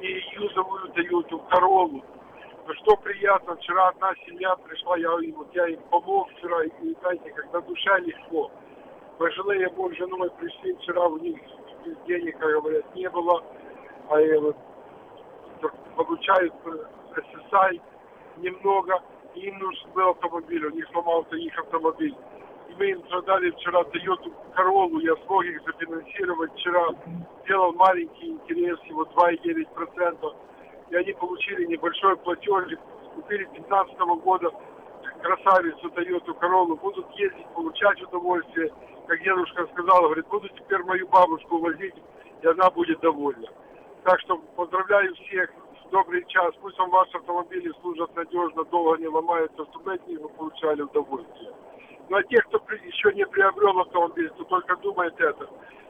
и 0.00 0.22
юзовую 0.40 0.90
Toyota 0.94 1.38
Corolla. 1.50 2.02
Ну, 2.66 2.74
что 2.74 2.96
приятно, 2.96 3.56
вчера 3.56 3.88
одна 3.88 4.14
семья 4.26 4.56
пришла, 4.56 4.96
я 4.96 5.10
им, 5.20 5.34
вот 5.36 5.54
я 5.54 5.68
им 5.68 5.80
помог 5.90 6.30
вчера, 6.30 6.64
и, 6.64 6.94
знаете, 7.02 7.30
когда 7.32 7.60
душа 7.60 7.98
легко. 7.98 8.50
Пожилые 9.18 9.68
муж 9.76 9.94
с 9.94 9.98
женой 9.98 10.30
пришли 10.38 10.74
вчера, 10.76 11.06
у 11.08 11.18
них 11.18 11.38
денег, 12.06 12.38
как 12.38 12.52
говорят, 12.52 12.94
не 12.94 13.08
было, 13.10 13.44
а 14.08 14.18
я 14.18 14.40
вот 14.40 14.56
так 15.60 15.74
получают 15.94 16.54
э, 16.64 17.20
SSI 17.20 17.80
немного, 18.38 19.02
им 19.34 19.58
нужен 19.58 19.90
был 19.90 20.08
автомобиль, 20.08 20.64
у 20.64 20.70
них 20.70 20.86
сломался 20.90 21.36
их 21.36 21.58
автомобиль. 21.58 22.16
Им 22.80 23.02
продали 23.02 23.50
вчера 23.50 23.80
Toyota 23.82 24.32
Corolla, 24.56 25.00
я 25.02 25.16
смог 25.26 25.44
их 25.44 25.60
зафинансировать 25.64 26.52
вчера, 26.54 26.90
сделал 27.44 27.72
маленький 27.72 28.28
интерес, 28.28 28.78
его 28.84 29.02
2,9%, 29.02 30.36
и 30.90 30.96
они 30.96 31.12
получили 31.14 31.66
небольшой 31.66 32.16
платеж, 32.18 32.78
купили 33.16 33.44
15 33.52 33.98
года 34.22 34.52
красавицу 35.20 35.88
Toyota 35.88 36.38
Corolla, 36.40 36.76
будут 36.76 37.10
ездить, 37.18 37.46
получать 37.48 38.00
удовольствие. 38.02 38.72
Как 39.08 39.22
дедушка 39.22 39.66
сказал, 39.72 40.02
говорит, 40.02 40.28
буду 40.28 40.48
теперь 40.48 40.82
мою 40.84 41.08
бабушку 41.08 41.58
возить, 41.58 41.94
и 42.42 42.46
она 42.46 42.70
будет 42.70 43.00
довольна. 43.00 43.48
Так 44.04 44.20
что 44.20 44.38
поздравляю 44.54 45.14
всех 45.16 45.50
с 45.84 45.90
добрый 45.90 46.24
час. 46.28 46.54
Пусть 46.60 46.78
вам 46.78 46.90
ваши 46.90 47.16
автомобили 47.16 47.72
служат 47.80 48.14
надежно, 48.14 48.64
долго 48.64 48.98
не 48.98 49.08
ломаются, 49.08 49.66
чтобы 49.66 49.94
от 49.94 50.06
них 50.06 50.20
вы 50.20 50.28
получали 50.28 50.82
удовольствие. 50.82 51.52
А 52.10 52.22
тех, 52.22 52.44
кто 52.46 52.62
еще 52.84 53.12
не 53.12 53.26
приобрел 53.26 53.80
автомобиль, 53.80 54.30
кто 54.30 54.44
только 54.44 54.76
думает 54.76 55.14
это, 55.20 55.46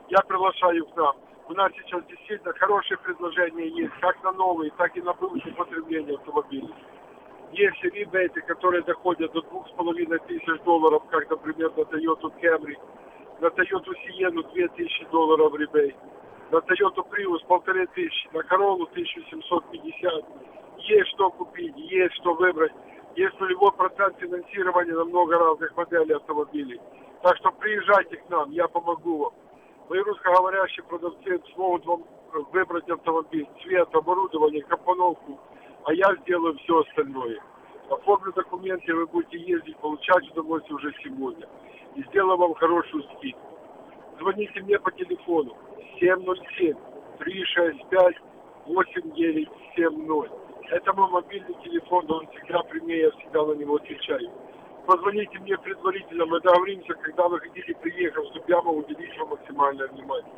я 0.09 0.19
приглашаю 0.27 0.85
к 0.86 0.97
нам. 0.97 1.16
У 1.49 1.55
нас 1.55 1.73
сейчас 1.73 2.05
действительно 2.07 2.53
хорошие 2.55 2.99
предложения 2.99 3.69
есть, 3.69 3.95
как 4.01 4.23
на 4.24 4.32
новые, 4.32 4.70
так 4.73 4.97
и 4.97 5.01
на 5.01 5.12
бывшее 5.15 5.55
потребление 5.55 6.16
автомобилей. 6.16 6.74
Есть 7.53 7.82
ребейты, 7.82 8.40
которые 8.43 8.82
доходят 8.82 9.32
до 9.32 9.43
двух 9.43 9.66
с 9.69 9.70
половиной 9.73 10.19
тысяч 10.27 10.62
долларов, 10.65 11.03
как, 11.11 11.31
например, 11.31 11.73
на 11.77 11.82
Toyota 11.82 12.31
Camry, 12.43 12.77
на 13.40 13.47
Toyota 13.47 13.93
Sienna 14.05 14.43
2000 14.53 15.07
долларов 15.11 15.55
ребейт. 15.55 15.97
на 16.51 16.57
Toyota 16.57 17.07
Prius 17.09 17.47
полторы 17.47 17.86
тысячи, 17.89 18.28
на 18.32 18.40
Corolla 18.40 18.86
1750. 18.90 20.24
Есть 20.78 21.09
что 21.11 21.31
купить, 21.31 21.77
есть 21.77 22.15
что 22.16 22.35
выбрать. 22.35 22.73
Есть 23.19 23.40
нулевой 23.40 23.73
процент 23.73 24.16
финансирования 24.20 24.93
на 24.93 25.05
много 25.05 25.36
разных 25.36 25.77
моделей 25.77 26.15
автомобилей. 26.15 26.81
Так 27.20 27.36
что 27.39 27.51
приезжайте 27.51 28.16
к 28.19 28.31
нам, 28.31 28.53
я 28.53 28.69
помогу 28.69 29.19
вам. 29.19 29.32
Мои 29.89 29.99
русскоговорящие 30.03 30.85
продавцы 30.85 31.43
смогут 31.53 31.85
вам 31.85 32.05
выбрать 32.53 32.89
автомобиль, 32.89 33.49
цвет, 33.61 33.89
оборудование, 33.93 34.62
компоновку, 34.62 35.36
а 35.82 35.93
я 35.95 36.15
сделаю 36.23 36.57
все 36.59 36.78
остальное. 36.78 37.40
Оформлю 37.90 38.32
документы, 38.35 38.95
вы 38.95 39.09
будете 39.09 39.36
ездить, 39.36 39.77
получать 39.78 40.31
удовольствие 40.31 40.77
уже 40.77 40.95
сегодня. 41.03 41.49
И 41.97 42.05
сделаю 42.05 42.39
вам 42.39 42.55
хорошую 42.55 43.03
скидку. 43.16 43.49
Звоните 44.20 44.62
мне 44.62 44.78
по 44.78 44.93
телефону 44.93 45.57
707 45.99 46.77
365 47.19 48.15
8970. 48.66 50.47
Это 50.70 50.93
мой 50.93 51.09
мобильный 51.11 51.55
телефон, 51.65 52.11
он 52.11 52.27
всегда 52.28 52.62
при 52.65 52.81
мне, 52.81 53.01
я 53.01 53.11
всегда 53.12 53.45
на 53.47 53.53
него 53.53 53.77
отвечаю. 53.77 54.31
Позвоните 54.86 55.39
мне 55.39 55.57
предварительно, 55.57 56.27
мы 56.27 56.40
договоримся, 56.40 56.95
когда 56.95 57.28
вы 57.28 57.40
хотите 57.40 57.74
приехать, 57.74 58.27
чтобы 58.31 58.45
я 58.49 58.61
мог 58.61 58.77
уделить 58.77 59.19
вам 59.19 59.31
максимальное 59.31 59.89
внимание. 59.89 60.32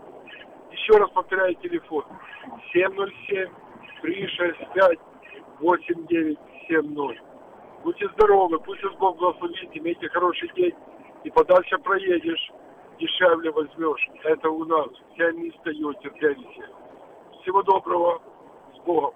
Еще 0.71 0.93
раз 0.99 1.11
повторяю 1.11 1.55
телефон 1.57 2.05
707 2.73 3.49
365 4.03 4.99
8970. 5.59 7.23
Будьте 7.83 8.09
здоровы, 8.15 8.61
пусть 8.61 8.83
вас 8.85 8.95
Бог 8.97 9.19
благословит, 9.19 9.71
имейте 9.73 10.09
хороший 10.11 10.51
день 10.55 10.75
и 11.25 11.31
подальше 11.31 11.77
проедешь, 11.79 12.53
дешевле 13.01 13.51
возьмешь. 13.51 14.09
Это 14.25 14.49
у 14.49 14.65
нас. 14.65 14.89
Вся 15.15 15.33
не 15.33 15.51
встает, 15.51 16.01
терпение. 16.01 16.69
Всего 17.43 17.63
доброго, 17.63 18.23
с 18.77 18.79
Богом. 18.85 19.15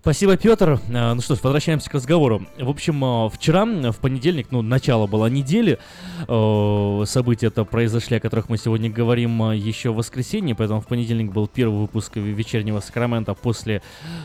Спасибо, 0.00 0.38
Петр. 0.38 0.80
А, 0.94 1.14
Ну 1.14 1.20
что 1.20 1.34
ж, 1.34 1.40
возвращаемся 1.42 1.90
к 1.90 1.94
разговору. 1.94 2.46
В 2.58 2.70
общем, 2.70 3.04
а, 3.04 3.28
вчера, 3.28 3.66
в 3.66 3.98
понедельник, 3.98 4.46
ну, 4.50 4.62
начало 4.62 5.06
было 5.06 5.26
недели, 5.26 5.78
э, 6.26 7.02
события 7.04 7.48
это 7.48 7.64
произошли, 7.64 8.16
о 8.16 8.20
которых 8.20 8.48
мы 8.48 8.56
сегодня 8.56 8.88
говорим 8.88 9.52
еще 9.52 9.90
в 9.90 9.96
воскресенье, 9.96 10.54
поэтому 10.54 10.80
в 10.80 10.86
понедельник 10.86 11.30
был 11.32 11.46
первый 11.46 11.80
выпуск 11.80 12.16
вечернего 12.16 12.80
Сакрамента 12.80 13.34
после 13.34 13.82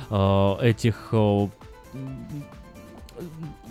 э, 0.10 0.56
этих 0.62 1.10
э, 1.12 1.48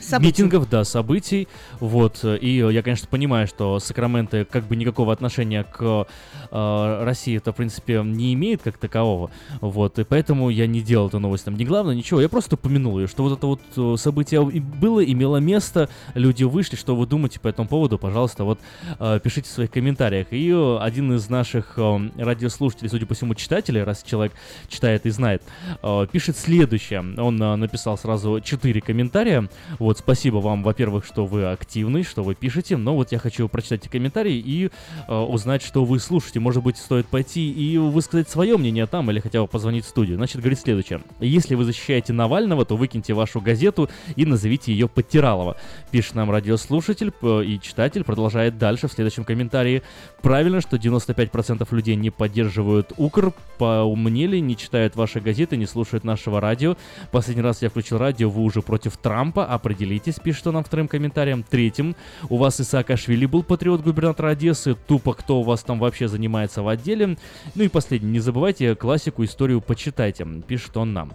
Событий. 0.09 0.43
митингов, 0.43 0.69
да, 0.69 0.85
событий, 0.85 1.49
вот, 1.81 2.25
и 2.25 2.57
я, 2.57 2.83
конечно, 2.83 3.09
понимаю, 3.09 3.47
что 3.47 3.79
Сакраменто 3.79 4.45
как 4.45 4.65
бы 4.65 4.77
никакого 4.77 5.13
отношения 5.13 5.65
к 5.65 6.07
э, 6.51 7.05
России 7.05 7.37
это, 7.37 7.53
в 7.53 7.57
принципе, 7.57 8.03
не 8.05 8.35
имеет 8.35 8.63
как 8.63 8.79
такового, 8.79 9.31
вот, 9.61 9.99
и 9.99 10.05
поэтому 10.05 10.51
я 10.51 10.67
не 10.67 10.81
делал 10.81 11.09
эту 11.09 11.19
новость. 11.19 11.45
Там 11.45 11.57
не 11.57 11.65
главное, 11.65 11.95
ничего, 11.95 12.21
я 12.21 12.29
просто 12.29 12.57
упомянул 12.57 12.99
ее, 12.99 13.07
что 13.07 13.23
вот 13.23 13.39
это 13.39 13.47
вот 13.47 13.61
э, 13.77 13.97
событие 13.99 14.43
было, 14.43 15.05
имело 15.05 15.39
место, 15.39 15.89
люди 16.15 16.45
вышли, 16.45 16.77
что 16.77 16.95
вы 16.95 17.07
думаете 17.07 17.41
по 17.41 17.49
этому 17.49 17.69
поводу, 17.69 17.99
пожалуйста, 17.99 18.45
вот, 18.45 18.59
э, 18.99 19.21
пишите 19.23 19.49
в 19.49 19.53
своих 19.53 19.71
комментариях, 19.71 20.29
и 20.33 20.51
э, 20.51 20.79
один 20.81 21.15
из 21.15 21.29
наших 21.31 21.75
э, 21.77 22.11
радиослушателей, 22.17 22.91
судя 22.91 23.07
по 23.07 23.15
всему, 23.15 23.35
читателей, 23.35 23.83
раз 23.83 24.03
человек 24.03 24.33
читает 24.69 25.07
и 25.07 25.11
знает, 25.11 25.43
э, 25.83 26.07
пишет 26.13 26.37
следующее, 26.37 27.01
он 27.01 27.43
э, 27.43 27.57
написал 27.57 27.97
сразу 27.97 28.41
четыре 28.41 28.81
комментария, 28.81 29.49
вот, 29.79 29.94
спасибо 29.99 30.37
вам, 30.39 30.63
во-первых, 30.63 31.05
что 31.05 31.27
вы 31.27 31.51
активны, 31.51 32.03
что 32.03 32.23
вы 32.23 32.35
пишете, 32.35 32.77
но 32.77 32.95
вот 32.95 33.13
я 33.13 33.19
хочу 33.19 33.49
прочитать 33.49 33.89
комментарии 33.89 34.37
и 34.37 34.71
э, 35.09 35.15
узнать, 35.15 35.63
что 35.63 35.85
вы 35.85 35.99
слушаете. 35.99 36.41
Может 36.41 36.63
быть, 36.63 36.77
стоит 36.77 37.07
пойти 37.07 37.51
и 37.51 37.79
высказать 37.79 38.29
свое 38.29 38.57
мнение 38.57 38.87
там, 38.87 39.11
или 39.11 39.21
хотя 39.21 39.41
бы 39.43 39.49
позвонить 39.49 39.85
в 39.85 39.89
студию. 39.89 40.17
Значит, 40.17 40.39
говорит 40.41 40.59
следующее. 40.59 41.01
Если 41.21 41.55
вы 41.55 41.65
защищаете 41.65 42.13
Навального, 42.13 42.65
то 42.65 42.77
выкиньте 42.77 43.15
вашу 43.15 43.41
газету 43.41 43.89
и 44.17 44.25
назовите 44.25 44.73
ее 44.73 44.89
Подтиралова. 44.89 45.57
Пишет 45.91 46.15
нам 46.15 46.31
радиослушатель 46.31 47.13
и 47.23 47.61
читатель, 47.61 48.05
продолжает 48.05 48.59
дальше 48.59 48.89
в 48.89 48.93
следующем 48.93 49.25
комментарии. 49.25 49.83
Правильно, 50.23 50.61
что 50.61 50.77
95% 50.77 51.67
людей 51.75 51.97
не 51.97 52.11
поддерживают 52.11 52.93
Укр, 52.97 53.33
поумнели, 53.59 54.39
не 54.39 54.57
читают 54.57 54.97
ваши 54.97 55.21
газеты, 55.21 55.57
не 55.57 55.67
слушают 55.67 56.05
нашего 56.05 56.41
радио. 56.41 56.77
Последний 57.11 57.43
раз 57.43 57.63
я 57.63 57.71
включил 57.71 57.99
радио, 57.99 58.31
вы 58.31 58.43
уже 58.43 58.63
против 58.63 58.97
Трампа, 58.97 59.45
определитесь, 59.75 60.17
пишет 60.17 60.47
он 60.47 60.55
нам 60.55 60.65
вторым 60.65 60.89
комментарием. 60.89 61.43
Третьим, 61.43 61.97
у 62.29 62.37
вас 62.37 62.61
и 62.61 62.65
Саакашвили 62.65 63.27
был 63.27 63.43
патриот 63.43 63.83
губернатора 63.83 64.29
Одессы, 64.29 64.75
тупо 64.75 65.15
кто 65.15 65.41
у 65.41 65.43
вас 65.43 65.63
там 65.63 65.79
вообще 65.79 66.09
занимается 66.09 66.63
в 66.63 66.69
отделе. 66.69 67.19
Ну 67.55 67.63
и 67.63 67.69
последний, 67.69 68.11
не 68.11 68.21
забывайте 68.21 68.75
классику, 68.75 69.25
историю 69.25 69.61
почитайте, 69.61 70.27
пишет 70.47 70.77
он 70.77 70.93
нам. 70.93 71.13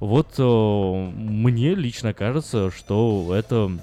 Вот 0.00 0.34
э, 0.38 0.42
мне 0.42 1.74
лично 1.74 2.12
кажется, 2.12 2.70
что 2.70 3.32
это 3.34 3.78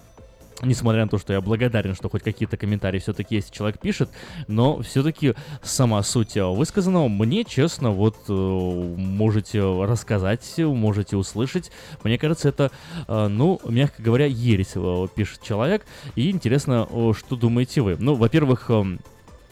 Несмотря 0.63 1.03
на 1.03 1.09
то, 1.09 1.19
что 1.19 1.33
я 1.33 1.41
благодарен, 1.41 1.93
что 1.93 2.09
хоть 2.09 2.23
какие-то 2.23 2.57
комментарии 2.57 2.97
все-таки 2.99 3.35
есть, 3.35 3.51
человек 3.53 3.79
пишет, 3.79 4.09
но 4.47 4.81
все-таки 4.81 5.35
сама 5.61 6.01
суть 6.01 6.35
э, 6.35 6.43
высказанного 6.43 7.07
мне, 7.07 7.43
честно, 7.43 7.91
вот 7.91 8.15
э, 8.27 8.33
можете 8.33 9.61
рассказать, 9.61 10.55
можете 10.57 11.15
услышать. 11.15 11.71
Мне 12.03 12.17
кажется, 12.17 12.49
это, 12.49 12.71
э, 13.07 13.27
ну, 13.27 13.61
мягко 13.65 14.01
говоря, 14.01 14.25
ересь, 14.25 14.73
пишет 15.13 15.43
человек. 15.43 15.85
И 16.15 16.31
интересно, 16.31 16.87
что 17.15 17.35
думаете 17.35 17.81
вы. 17.81 17.95
Ну, 17.99 18.15
во-первых, 18.15 18.69
эм, 18.69 18.99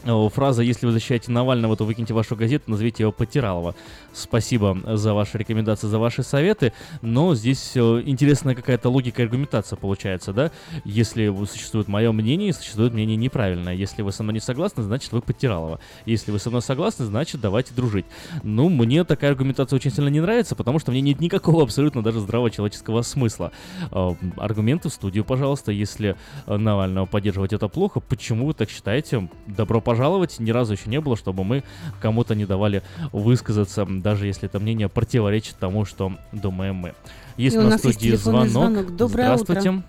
Фраза 0.06 0.62
«Если 0.62 0.86
вы 0.86 0.92
защищаете 0.92 1.32
Навального, 1.32 1.76
то 1.76 1.84
выкиньте 1.84 2.14
вашу 2.14 2.36
газету, 2.36 2.70
назовите 2.70 3.02
его 3.02 3.12
Потиралова». 3.12 3.74
Спасибо 4.12 4.78
за 4.96 5.12
ваши 5.14 5.36
рекомендации, 5.36 5.88
за 5.88 5.98
ваши 5.98 6.22
советы, 6.22 6.72
но 7.02 7.34
здесь 7.34 7.72
э, 7.74 8.02
интересная 8.06 8.54
какая-то 8.54 8.88
логика 8.88 9.20
и 9.20 9.24
аргументация 9.24 9.76
получается, 9.76 10.32
да? 10.32 10.52
Если 10.84 11.34
существует 11.46 11.88
мое 11.88 12.12
мнение, 12.12 12.52
существует 12.52 12.94
мнение 12.94 13.16
неправильное. 13.16 13.74
Если 13.74 14.02
вы 14.02 14.12
со 14.12 14.22
мной 14.22 14.34
не 14.34 14.40
согласны, 14.40 14.82
значит 14.82 15.12
вы 15.12 15.20
Потиралова. 15.20 15.80
Если 16.06 16.30
вы 16.30 16.38
со 16.38 16.50
мной 16.50 16.62
согласны, 16.62 17.04
значит 17.04 17.40
давайте 17.40 17.74
дружить. 17.74 18.06
Ну, 18.42 18.68
мне 18.68 19.04
такая 19.04 19.32
аргументация 19.32 19.76
очень 19.76 19.90
сильно 19.90 20.08
не 20.08 20.20
нравится, 20.20 20.54
потому 20.54 20.78
что 20.78 20.92
в 20.92 20.94
ней 20.94 21.02
нет 21.02 21.20
никакого 21.20 21.64
абсолютно 21.64 22.02
даже 22.02 22.20
здравого 22.20 22.50
человеческого 22.50 23.02
смысла. 23.02 23.52
Э, 23.90 24.12
Аргументы 24.36 24.88
в 24.88 24.92
студию, 24.92 25.24
пожалуйста. 25.24 25.72
Если 25.72 26.16
э, 26.46 26.56
Навального 26.56 27.06
поддерживать 27.06 27.52
это 27.52 27.68
плохо, 27.68 28.00
почему 28.00 28.46
вы 28.46 28.54
так 28.54 28.70
считаете? 28.70 29.28
Добро 29.46 29.80
пожаловать. 29.80 29.95
Ни 30.38 30.50
разу 30.50 30.72
еще 30.74 30.88
не 30.90 31.00
было, 31.00 31.16
чтобы 31.16 31.44
мы 31.44 31.62
кому-то 32.00 32.34
не 32.34 32.44
давали 32.46 32.82
высказаться, 33.12 33.86
даже 33.86 34.26
если 34.26 34.48
это 34.48 34.60
мнение 34.60 34.88
противоречит 34.88 35.56
тому, 35.58 35.84
что 35.84 36.12
думаем 36.32 36.76
мы. 36.76 36.94
Есть 37.36 37.56
И 37.56 37.58
у 37.58 37.62
у 37.62 37.64
нас 37.64 37.80
в 37.80 37.84
есть 37.86 37.98
студии 37.98 38.14
звонок. 38.16 38.48
звонок. 38.48 38.96
Доброе 38.96 39.24
Здравствуйте. 39.24 39.70
утро. 39.70 39.82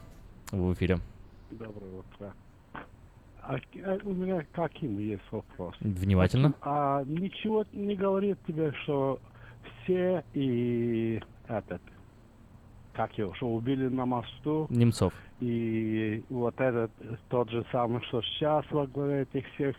В 0.51 0.73
эфире. 0.73 0.99
Доброе 1.51 1.99
утро. 1.99 2.33
А, 3.41 3.55
а 3.85 3.97
у 4.03 4.13
меня 4.13 4.45
каким 4.53 4.99
есть 4.99 5.23
вопрос? 5.31 5.75
Внимательно. 5.79 6.53
А 6.61 7.03
ничего 7.05 7.65
не 7.73 7.95
говорит 7.95 8.37
тебе, 8.47 8.73
что 8.83 9.19
все 9.83 10.23
и 10.33 11.21
этот, 11.47 11.81
как 12.93 13.17
его, 13.17 13.33
что 13.35 13.47
убили 13.47 13.87
на 13.87 14.05
мосту, 14.05 14.67
Немцов. 14.69 15.13
и 15.39 16.23
вот 16.29 16.59
этот 16.59 16.91
тот 17.29 17.49
же 17.49 17.65
самый, 17.71 18.01
что 18.03 18.21
сейчас 18.21 18.65
во 18.71 18.85
главе 18.87 19.21
этих 19.31 19.45
всех 19.53 19.75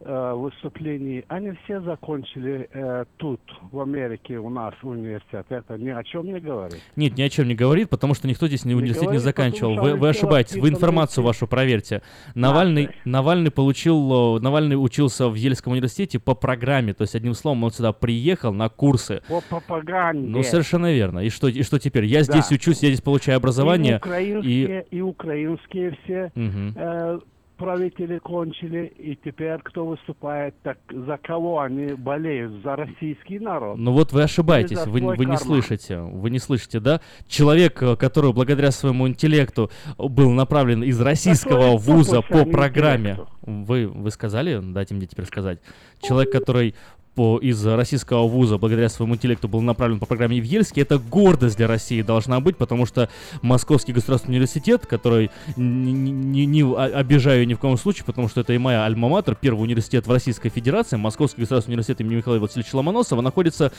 э, 0.00 0.32
выступлений, 0.34 1.24
они 1.28 1.52
все 1.64 1.80
закончили 1.80 2.68
э, 2.72 3.04
тут, 3.16 3.40
в 3.72 3.80
Америке, 3.80 4.38
у 4.38 4.50
нас 4.50 4.74
университет. 4.82 5.46
Это 5.48 5.76
ни 5.78 5.88
о 5.88 6.02
чем 6.04 6.26
не 6.26 6.40
говорит. 6.40 6.80
Нет, 6.96 7.16
ни 7.16 7.22
о 7.22 7.28
чем 7.28 7.48
не 7.48 7.54
говорит, 7.54 7.88
потому 7.88 8.14
что 8.14 8.28
никто 8.28 8.46
здесь 8.46 8.64
не 8.64 8.70
Не 8.70 8.74
университет 8.76 9.02
не 9.02 9.06
говорит, 9.18 9.22
заканчивал. 9.22 9.70
потому 9.74 9.88
что 9.88 9.94
Вы, 9.96 10.00
вы 10.00 10.08
ошибаетесь. 10.08 10.56
Вы 10.56 10.68
информацию 10.70 11.24
вашу 11.24 11.46
проверьте. 11.46 12.02
Навальный, 12.34 12.90
Навальный 13.04 13.50
получил, 13.50 14.38
Навальный 14.40 14.74
учился 14.76 15.28
в 15.28 15.34
Ельском 15.34 15.72
университете 15.72 16.18
по 16.18 16.34
программе. 16.34 16.92
То 16.94 17.02
есть, 17.02 17.14
одним 17.14 17.34
словом, 17.34 17.64
он 17.64 17.70
сюда 17.70 17.92
приехал 17.92 18.52
на 18.52 18.68
курсы. 18.68 19.22
По 19.28 19.40
пропаганде. 19.40 20.28
Ну, 20.28 20.42
совершенно 20.42 20.92
верно. 20.92 21.20
И 21.20 21.30
что, 21.30 21.48
и 21.48 21.62
что 21.62 21.78
теперь? 21.78 22.04
Я 22.04 22.22
здесь 22.22 22.48
Да. 22.48 22.54
учусь, 22.54 22.82
я 22.82 22.88
здесь 22.88 23.00
получаю 23.00 23.36
образование. 23.38 23.94
И 23.94 23.96
украинские, 23.96 24.86
и, 24.90 25.00
украинские 25.00 25.96
все 26.04 26.32
Мгм. 26.34 26.72
э, 26.76 27.18
правители 27.56 28.18
кончили, 28.18 28.92
и 28.98 29.16
теперь 29.16 29.58
кто 29.62 29.86
выступает, 29.86 30.54
так 30.62 30.78
за 30.88 31.18
кого 31.18 31.60
они 31.60 31.94
болеют? 31.94 32.62
За 32.62 32.76
российский 32.76 33.38
народ? 33.38 33.78
Ну 33.78 33.92
вот 33.92 34.12
вы 34.12 34.22
ошибаетесь, 34.22 34.86
вы, 34.86 35.00
вы 35.00 35.24
не 35.24 35.36
слышите, 35.36 35.98
вы 35.98 36.30
не 36.30 36.38
слышите, 36.38 36.80
да? 36.80 37.00
Человек, 37.26 37.82
э, 37.82 37.96
который 37.96 38.32
благодаря 38.32 38.70
своему 38.70 39.08
интеллекту 39.08 39.70
был 39.98 40.30
направлен 40.30 40.82
из 40.82 41.00
российского 41.00 41.72
Какой 41.72 41.78
вуза 41.78 42.22
по 42.22 42.44
программе. 42.44 43.10
интеллекту? 43.10 43.32
Вы, 43.42 43.86
вы 43.88 44.10
сказали, 44.10 44.60
дайте 44.62 44.94
мне 44.94 45.06
теперь 45.06 45.26
сказать. 45.26 45.60
Человек, 46.00 46.32
который 46.32 46.74
по, 47.16 47.38
из 47.38 47.66
российского 47.66 48.28
вуза 48.28 48.58
благодаря 48.58 48.88
своему 48.90 49.14
интеллекту 49.14 49.48
был 49.48 49.62
направлен 49.62 49.98
по 49.98 50.06
программе 50.06 50.38
в 50.38 50.44
Ельске, 50.44 50.82
это 50.82 50.98
гордость 50.98 51.56
для 51.56 51.66
России 51.66 52.02
должна 52.02 52.40
быть, 52.40 52.58
потому 52.58 52.86
что 52.86 53.08
Московский 53.42 53.92
государственный 53.92 54.34
университет, 54.34 54.86
который 54.86 55.30
не, 55.56 55.92
не, 55.92 56.46
не 56.46 56.76
обижаю 56.76 57.46
ни 57.46 57.54
в 57.54 57.58
коем 57.58 57.78
случае, 57.78 58.04
потому 58.04 58.28
что 58.28 58.42
это 58.42 58.52
и 58.52 58.58
моя 58.58 58.84
альма-матер, 58.86 59.34
первый 59.40 59.62
университет 59.62 60.06
в 60.06 60.12
Российской 60.12 60.50
Федерации, 60.50 60.96
Московский 60.96 61.40
государственный 61.40 61.74
университет 61.74 62.00
имени 62.02 62.16
Михаила 62.16 62.38
Васильевича 62.38 62.76
Ломоносова, 62.76 63.22
находится 63.22 63.72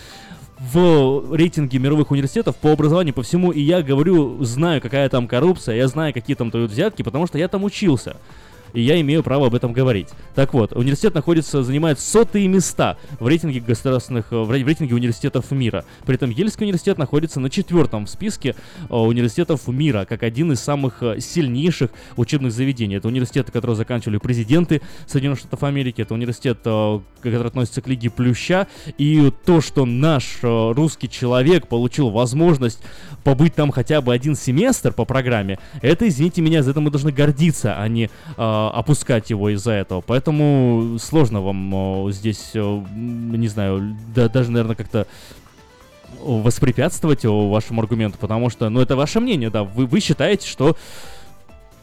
в 0.60 1.36
рейтинге 1.36 1.78
мировых 1.78 2.10
университетов 2.10 2.56
по 2.56 2.72
образованию 2.72 3.14
по 3.14 3.22
всему, 3.22 3.52
и 3.52 3.62
я 3.62 3.84
говорю, 3.84 4.44
знаю, 4.44 4.82
какая 4.82 5.08
там 5.10 5.28
коррупция, 5.28 5.76
я 5.76 5.88
знаю, 5.88 6.12
какие 6.12 6.36
там 6.36 6.50
дают 6.50 6.72
взятки, 6.72 7.04
потому 7.04 7.28
что 7.28 7.38
я 7.38 7.48
там 7.48 7.64
учился 7.64 8.18
и 8.74 8.82
я 8.82 9.00
имею 9.02 9.24
право 9.24 9.48
об 9.48 9.56
этом 9.56 9.74
говорить. 9.74 10.10
Так 10.36 10.54
вот, 10.54 10.74
университет 10.74 11.14
находится, 11.14 11.64
занимает 11.64 12.00
сотые 12.00 12.48
места 12.48 12.98
в 13.20 13.28
рейтинге 13.28 13.60
государственных, 13.60 14.32
в 14.32 14.52
рейтинге 14.52 14.96
университетов 14.96 15.52
мира. 15.52 15.86
При 16.06 16.16
этом 16.16 16.30
Ельский 16.30 16.66
университет 16.66 16.98
находится 16.98 17.40
на 17.40 17.50
четвертом 17.50 18.06
в 18.06 18.10
списке 18.10 18.56
э, 18.90 18.94
университетов 18.96 19.68
мира, 19.68 20.06
как 20.08 20.24
один 20.24 20.52
из 20.52 20.60
самых 20.60 21.02
э, 21.02 21.20
сильнейших 21.20 21.92
учебных 22.16 22.52
заведений. 22.52 22.96
Это 22.96 23.08
университеты, 23.08 23.52
которые 23.52 23.76
заканчивали 23.76 24.18
президенты 24.18 24.82
Соединенных 25.06 25.40
Штатов 25.40 25.64
Америки, 25.64 26.02
это 26.02 26.14
университет, 26.14 26.60
э, 26.66 27.00
который 27.22 27.48
относится 27.48 27.82
к 27.82 27.88
Лиге 27.88 28.10
Плюща, 28.10 28.68
и 28.98 29.32
то, 29.46 29.62
что 29.62 29.86
наш 29.86 30.40
русский 30.42 31.10
человек 31.10 31.68
получил 31.68 32.10
возможность 32.10 32.80
побыть 33.28 33.56
там 33.56 33.72
хотя 33.72 34.00
бы 34.00 34.14
один 34.14 34.36
семестр 34.38 34.94
по 34.94 35.04
программе, 35.04 35.60
это, 35.82 36.08
извините 36.08 36.42
меня, 36.42 36.64
за 36.64 36.72
это 36.72 36.80
мы 36.80 36.92
должны 36.92 37.12
гордиться, 37.12 37.76
а 37.78 37.86
не 37.90 38.10
опускать 38.38 39.30
его 39.32 39.50
из-за 39.50 39.74
этого. 39.74 40.00
Поэтому 40.00 40.98
сложно 40.98 41.42
вам 41.42 42.10
здесь, 42.14 42.52
не 42.54 43.50
знаю, 43.50 43.98
да, 44.16 44.30
даже, 44.30 44.50
наверное, 44.52 44.78
как-то 44.78 45.08
воспрепятствовать 46.24 47.26
вашему 47.26 47.82
аргументу, 47.82 48.18
потому 48.18 48.50
что, 48.50 48.70
ну, 48.70 48.80
это 48.80 48.96
ваше 48.96 49.20
мнение, 49.20 49.50
да, 49.50 49.66
вы, 49.66 49.88
вы 49.88 50.00
считаете, 50.00 50.48
что 50.48 50.78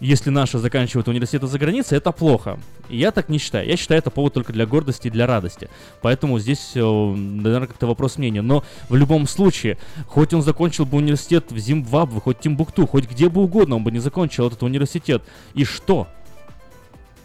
если 0.00 0.30
наши 0.30 0.58
заканчивают 0.58 1.08
университеты 1.08 1.46
за 1.46 1.58
границей, 1.58 1.98
это 1.98 2.12
плохо. 2.12 2.58
Я 2.88 3.10
так 3.10 3.28
не 3.28 3.38
считаю. 3.38 3.66
Я 3.66 3.76
считаю 3.76 3.98
это 3.98 4.10
повод 4.10 4.34
только 4.34 4.52
для 4.52 4.66
гордости 4.66 5.06
и 5.06 5.10
для 5.10 5.26
радости. 5.26 5.70
Поэтому 6.02 6.38
здесь, 6.38 6.72
наверное, 6.74 7.66
как-то 7.66 7.86
вопрос 7.86 8.18
мнения. 8.18 8.42
Но 8.42 8.64
в 8.88 8.96
любом 8.96 9.26
случае, 9.26 9.78
хоть 10.06 10.34
он 10.34 10.42
закончил 10.42 10.84
бы 10.84 10.98
университет 10.98 11.50
в 11.52 11.58
Зимбабве, 11.58 12.20
хоть 12.20 12.40
Тимбукту, 12.40 12.86
хоть 12.86 13.08
где 13.08 13.28
бы 13.28 13.42
угодно, 13.42 13.76
он 13.76 13.84
бы 13.84 13.92
не 13.92 14.00
закончил 14.00 14.46
этот 14.46 14.62
университет. 14.62 15.22
И 15.54 15.64
что? 15.64 16.08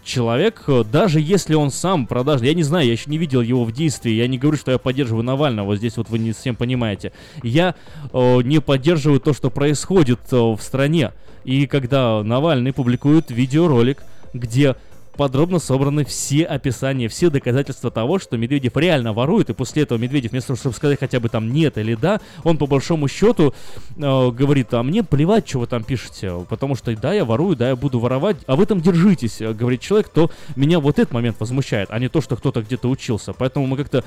человек, 0.09 0.63
э, 0.67 0.83
даже 0.91 1.19
если 1.21 1.53
он 1.53 1.71
сам 1.71 2.07
продажный, 2.07 2.47
я 2.47 2.53
не 2.53 2.63
знаю, 2.63 2.87
я 2.87 2.93
еще 2.93 3.09
не 3.09 3.17
видел 3.17 3.41
его 3.41 3.63
в 3.63 3.71
действии, 3.71 4.11
я 4.11 4.27
не 4.27 4.37
говорю, 4.37 4.57
что 4.57 4.71
я 4.71 4.77
поддерживаю 4.77 5.23
Навального, 5.23 5.75
здесь 5.75 5.97
вот 5.97 6.09
вы 6.09 6.19
не 6.19 6.31
всем 6.33 6.55
понимаете. 6.55 7.11
Я 7.43 7.75
э, 8.11 8.41
не 8.41 8.59
поддерживаю 8.59 9.19
то, 9.19 9.33
что 9.33 9.49
происходит 9.49 10.19
э, 10.31 10.35
в 10.35 10.59
стране. 10.61 11.11
И 11.43 11.67
когда 11.67 12.23
Навальный 12.23 12.73
публикует 12.73 13.31
видеоролик, 13.31 14.03
где 14.33 14.75
подробно 15.19 15.59
собраны 15.59 16.05
все 16.05 16.45
описания, 16.45 17.09
все 17.09 17.29
доказательства 17.29 17.91
того, 17.91 18.19
что 18.19 18.37
Медведев 18.37 18.77
реально 18.77 19.11
ворует, 19.11 19.49
и 19.49 19.53
после 19.53 19.83
этого 19.83 19.97
Медведев, 19.97 20.31
вместо 20.31 20.47
того, 20.47 20.57
чтобы 20.59 20.75
сказать 20.77 20.97
хотя 20.97 21.19
бы 21.19 21.27
там 21.27 21.51
нет 21.51 21.77
или 21.77 21.93
да, 21.93 22.21
он 22.45 22.57
по 22.57 22.67
большому 22.67 23.09
счету 23.09 23.53
э, 23.97 24.31
говорит, 24.31 24.73
а 24.73 24.81
мне 24.81 25.03
плевать, 25.03 25.45
что 25.45 25.59
вы 25.59 25.67
там 25.67 25.83
пишете, 25.83 26.31
потому 26.47 26.75
что 26.75 26.95
да, 26.95 27.13
я 27.13 27.25
ворую, 27.25 27.57
да, 27.57 27.67
я 27.67 27.75
буду 27.75 27.99
воровать, 27.99 28.37
а 28.47 28.55
вы 28.55 28.65
там 28.65 28.79
держитесь, 28.79 29.41
э, 29.41 29.51
говорит 29.51 29.81
человек, 29.81 30.07
то 30.07 30.31
меня 30.55 30.79
вот 30.79 30.99
этот 30.99 31.13
момент 31.13 31.37
возмущает, 31.41 31.89
а 31.91 31.99
не 31.99 32.07
то, 32.07 32.21
что 32.21 32.37
кто-то 32.37 32.61
где-то 32.61 32.89
учился. 32.89 33.33
Поэтому 33.33 33.67
мы 33.67 33.75
как-то 33.75 34.05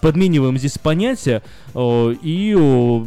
подмениваем 0.00 0.58
здесь 0.58 0.76
понятия 0.76 1.40
э, 1.72 2.14
и 2.20 2.56
э, 2.58 3.04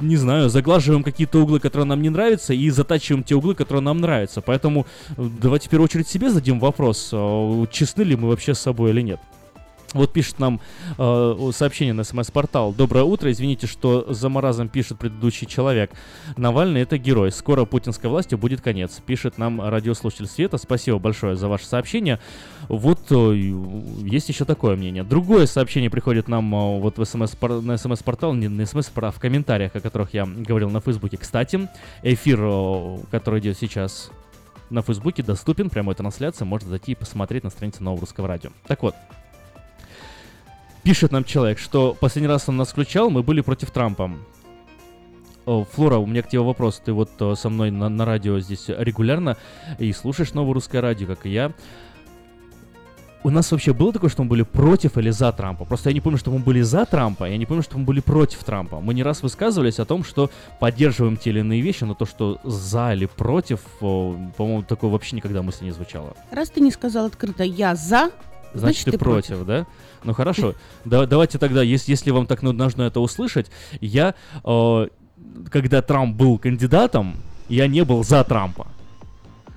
не 0.00 0.16
знаю, 0.16 0.48
заглаживаем 0.48 1.02
какие-то 1.02 1.42
углы, 1.42 1.60
которые 1.60 1.86
нам 1.86 2.02
не 2.02 2.10
нравятся, 2.10 2.54
и 2.54 2.70
затачиваем 2.70 3.22
те 3.22 3.34
углы, 3.34 3.54
которые 3.54 3.82
нам 3.82 4.00
нравятся. 4.00 4.40
Поэтому 4.40 4.86
э, 5.16 5.28
давайте 5.40 5.68
в 5.68 5.70
первую 5.70 5.86
очередь 5.86 6.08
себе 6.08 6.30
зададим 6.30 6.60
вопрос, 6.60 7.10
э, 7.12 7.66
честны 7.70 8.02
ли 8.02 8.16
мы 8.16 8.28
вообще 8.28 8.54
с 8.54 8.60
собой 8.60 8.90
или 8.90 9.02
нет. 9.02 9.20
Вот 9.94 10.12
пишет 10.12 10.38
нам 10.38 10.60
э, 10.98 11.50
сообщение 11.52 11.94
на 11.94 12.04
смс-портал. 12.04 12.72
Доброе 12.72 13.04
утро. 13.04 13.30
Извините, 13.30 13.66
что 13.66 14.12
за 14.12 14.28
маразом 14.28 14.68
пишет 14.68 14.98
предыдущий 14.98 15.46
человек. 15.46 15.90
Навальный 16.36 16.82
это 16.82 16.98
герой. 16.98 17.30
Скоро 17.32 17.64
путинской 17.64 18.10
власти 18.10 18.34
будет 18.34 18.60
конец. 18.60 19.00
Пишет 19.04 19.38
нам 19.38 19.60
радиослушатель 19.60 20.26
Света. 20.26 20.58
Спасибо 20.58 20.98
большое 20.98 21.36
за 21.36 21.48
ваше 21.48 21.66
сообщение. 21.66 22.20
Вот 22.68 23.00
э, 23.10 23.34
есть 23.34 24.28
еще 24.28 24.44
такое 24.44 24.76
мнение. 24.76 25.04
Другое 25.04 25.46
сообщение 25.46 25.90
приходит 25.90 26.28
нам 26.28 26.54
э, 26.54 26.80
вот 26.80 26.98
в 26.98 27.04
смс 27.04 27.34
на 27.40 27.76
смс-портал, 27.76 28.34
не 28.34 28.48
на 28.48 28.66
смс, 28.66 28.90
а 28.94 29.10
в 29.10 29.20
комментариях, 29.20 29.76
о 29.76 29.80
которых 29.80 30.14
я 30.14 30.26
говорил 30.26 30.70
на 30.70 30.80
Фейсбуке. 30.80 31.16
Кстати, 31.16 31.68
эфир, 32.02 32.40
э, 32.42 32.98
который 33.10 33.40
идет 33.40 33.56
сейчас 33.56 34.10
на 34.70 34.82
Фейсбуке, 34.82 35.22
доступен, 35.22 35.70
прямой 35.70 35.94
трансляция, 35.94 36.44
можно 36.44 36.68
зайти 36.68 36.92
и 36.92 36.94
посмотреть 36.94 37.44
на 37.44 37.50
странице 37.50 37.82
Нового 37.82 38.00
Русского 38.00 38.26
Радио. 38.26 38.50
Так 38.66 38.82
вот, 38.82 38.94
Пишет 40.86 41.10
нам 41.10 41.24
человек, 41.24 41.58
что 41.58 41.96
последний 41.98 42.28
раз 42.28 42.48
он 42.48 42.58
нас 42.58 42.68
включал, 42.68 43.10
мы 43.10 43.24
были 43.24 43.40
против 43.40 43.72
Трампа. 43.72 44.08
О, 45.44 45.64
Флора, 45.64 45.96
у 45.96 46.06
меня 46.06 46.22
к 46.22 46.28
тебе 46.28 46.42
вопрос. 46.42 46.80
Ты 46.84 46.92
вот 46.92 47.10
о, 47.20 47.34
со 47.34 47.48
мной 47.48 47.72
на, 47.72 47.88
на 47.88 48.04
радио 48.04 48.38
здесь 48.38 48.66
регулярно 48.68 49.36
и 49.80 49.92
слушаешь 49.92 50.32
новое 50.32 50.54
русское 50.54 50.80
радио, 50.80 51.08
как 51.08 51.26
и 51.26 51.30
я. 51.30 51.50
У 53.24 53.30
нас 53.30 53.50
вообще 53.50 53.72
было 53.72 53.92
такое, 53.92 54.10
что 54.10 54.22
мы 54.22 54.28
были 54.28 54.42
против 54.42 54.96
или 54.96 55.10
за 55.10 55.32
Трампа? 55.32 55.64
Просто 55.64 55.90
я 55.90 55.92
не 55.92 56.00
помню, 56.00 56.18
что 56.18 56.30
мы 56.30 56.38
были 56.38 56.60
за 56.60 56.86
Трампа, 56.86 57.28
я 57.28 57.36
не 57.36 57.46
помню, 57.46 57.64
что 57.64 57.78
мы 57.78 57.84
были 57.84 57.98
против 57.98 58.44
Трампа. 58.44 58.78
Мы 58.78 58.94
не 58.94 59.02
раз 59.02 59.24
высказывались 59.24 59.80
о 59.80 59.86
том, 59.86 60.04
что 60.04 60.30
поддерживаем 60.60 61.16
те 61.16 61.30
или 61.30 61.40
иные 61.40 61.62
вещи, 61.62 61.82
но 61.82 61.94
то, 61.94 62.06
что 62.06 62.38
за 62.44 62.92
или 62.92 63.06
против, 63.06 63.60
по-моему, 63.80 64.62
такое 64.62 64.92
вообще 64.92 65.16
никогда 65.16 65.42
мысли 65.42 65.64
не 65.64 65.72
звучало. 65.72 66.14
Раз 66.30 66.48
ты 66.48 66.60
не 66.60 66.70
сказал 66.70 67.06
открыто 67.06 67.42
«я 67.42 67.74
за», 67.74 68.12
значит, 68.54 68.82
значит 68.82 68.84
ты, 68.84 68.90
ты 68.92 68.98
против, 68.98 69.38
против, 69.38 69.46
да? 69.46 69.66
Ну 70.04 70.14
хорошо, 70.14 70.54
да, 70.84 71.06
давайте 71.06 71.38
тогда, 71.38 71.62
если, 71.62 71.90
если 71.90 72.10
вам 72.10 72.26
так 72.26 72.42
нужно 72.42 72.82
это 72.82 73.00
услышать, 73.00 73.50
я, 73.80 74.14
э, 74.44 74.86
когда 75.50 75.82
Трамп 75.82 76.16
был 76.16 76.38
кандидатом, 76.38 77.16
я 77.48 77.66
не 77.66 77.84
был 77.84 78.04
за 78.04 78.24
Трампа. 78.24 78.66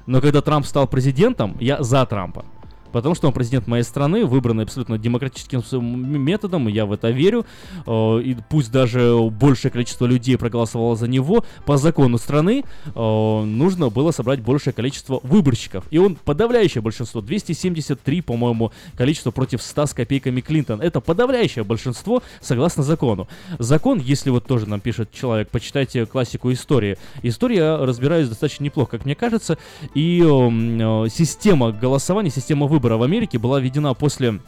Но 0.06 0.22
когда 0.22 0.42
Трамп 0.42 0.66
стал 0.66 0.88
президентом, 0.88 1.56
я 1.60 1.84
за 1.84 2.06
Трампа. 2.06 2.46
Потому 2.92 3.16
что 3.16 3.28
он 3.28 3.34
президент 3.34 3.68
моей 3.68 3.84
страны, 3.84 4.26
выбранный 4.26 4.64
абсолютно 4.64 4.98
демократическим 4.98 5.62
методом, 6.24 6.68
я 6.68 6.86
в 6.86 6.92
это 6.92 7.10
верю. 7.10 7.46
Э, 7.86 8.22
и 8.22 8.36
пусть 8.50 8.72
даже 8.72 9.18
большее 9.32 9.72
количество 9.72 10.06
людей 10.06 10.38
проголосовало 10.38 10.96
за 10.96 11.08
него, 11.08 11.44
по 11.66 11.78
закону 11.78 12.18
страны 12.18 12.64
э, 12.86 13.44
нужно 13.44 13.90
было 13.90 14.12
собрать 14.12 14.42
большее 14.42 14.74
количество 14.74 15.20
выборщиков. 15.24 15.86
И 15.92 15.98
он 15.98 16.16
подавляющее 16.16 16.82
большинство, 16.82 17.22
273, 17.22 18.22
по-моему, 18.22 18.72
количество 18.96 19.32
против 19.32 19.62
100 19.62 19.86
с 19.88 19.94
копейками 19.94 20.42
Клинтон. 20.42 20.82
Это 20.82 21.00
подавляющее 21.02 21.64
большинство 21.64 22.22
согласно 22.42 22.84
закону. 22.84 23.28
Закон, 23.60 24.00
если 24.00 24.30
вот 24.30 24.46
тоже 24.46 24.68
нам 24.68 24.80
пишет 24.80 25.12
человек, 25.12 25.50
почитайте 25.50 26.06
классику 26.06 26.52
истории. 26.52 26.98
История 27.24 27.78
разбираюсь 27.78 28.30
достаточно 28.30 28.64
неплохо, 28.64 28.92
как 28.92 29.06
мне 29.06 29.16
кажется, 29.16 29.58
и 29.94 30.22
э, 30.22 31.08
система 31.10 31.72
голосования, 31.72 32.30
система 32.30 32.68
выборов 32.68 32.79
выбора 32.80 32.98
в 32.98 33.04
Америке 33.04 33.38
была 33.38 33.60
введена 33.60 33.94
после 33.94 34.40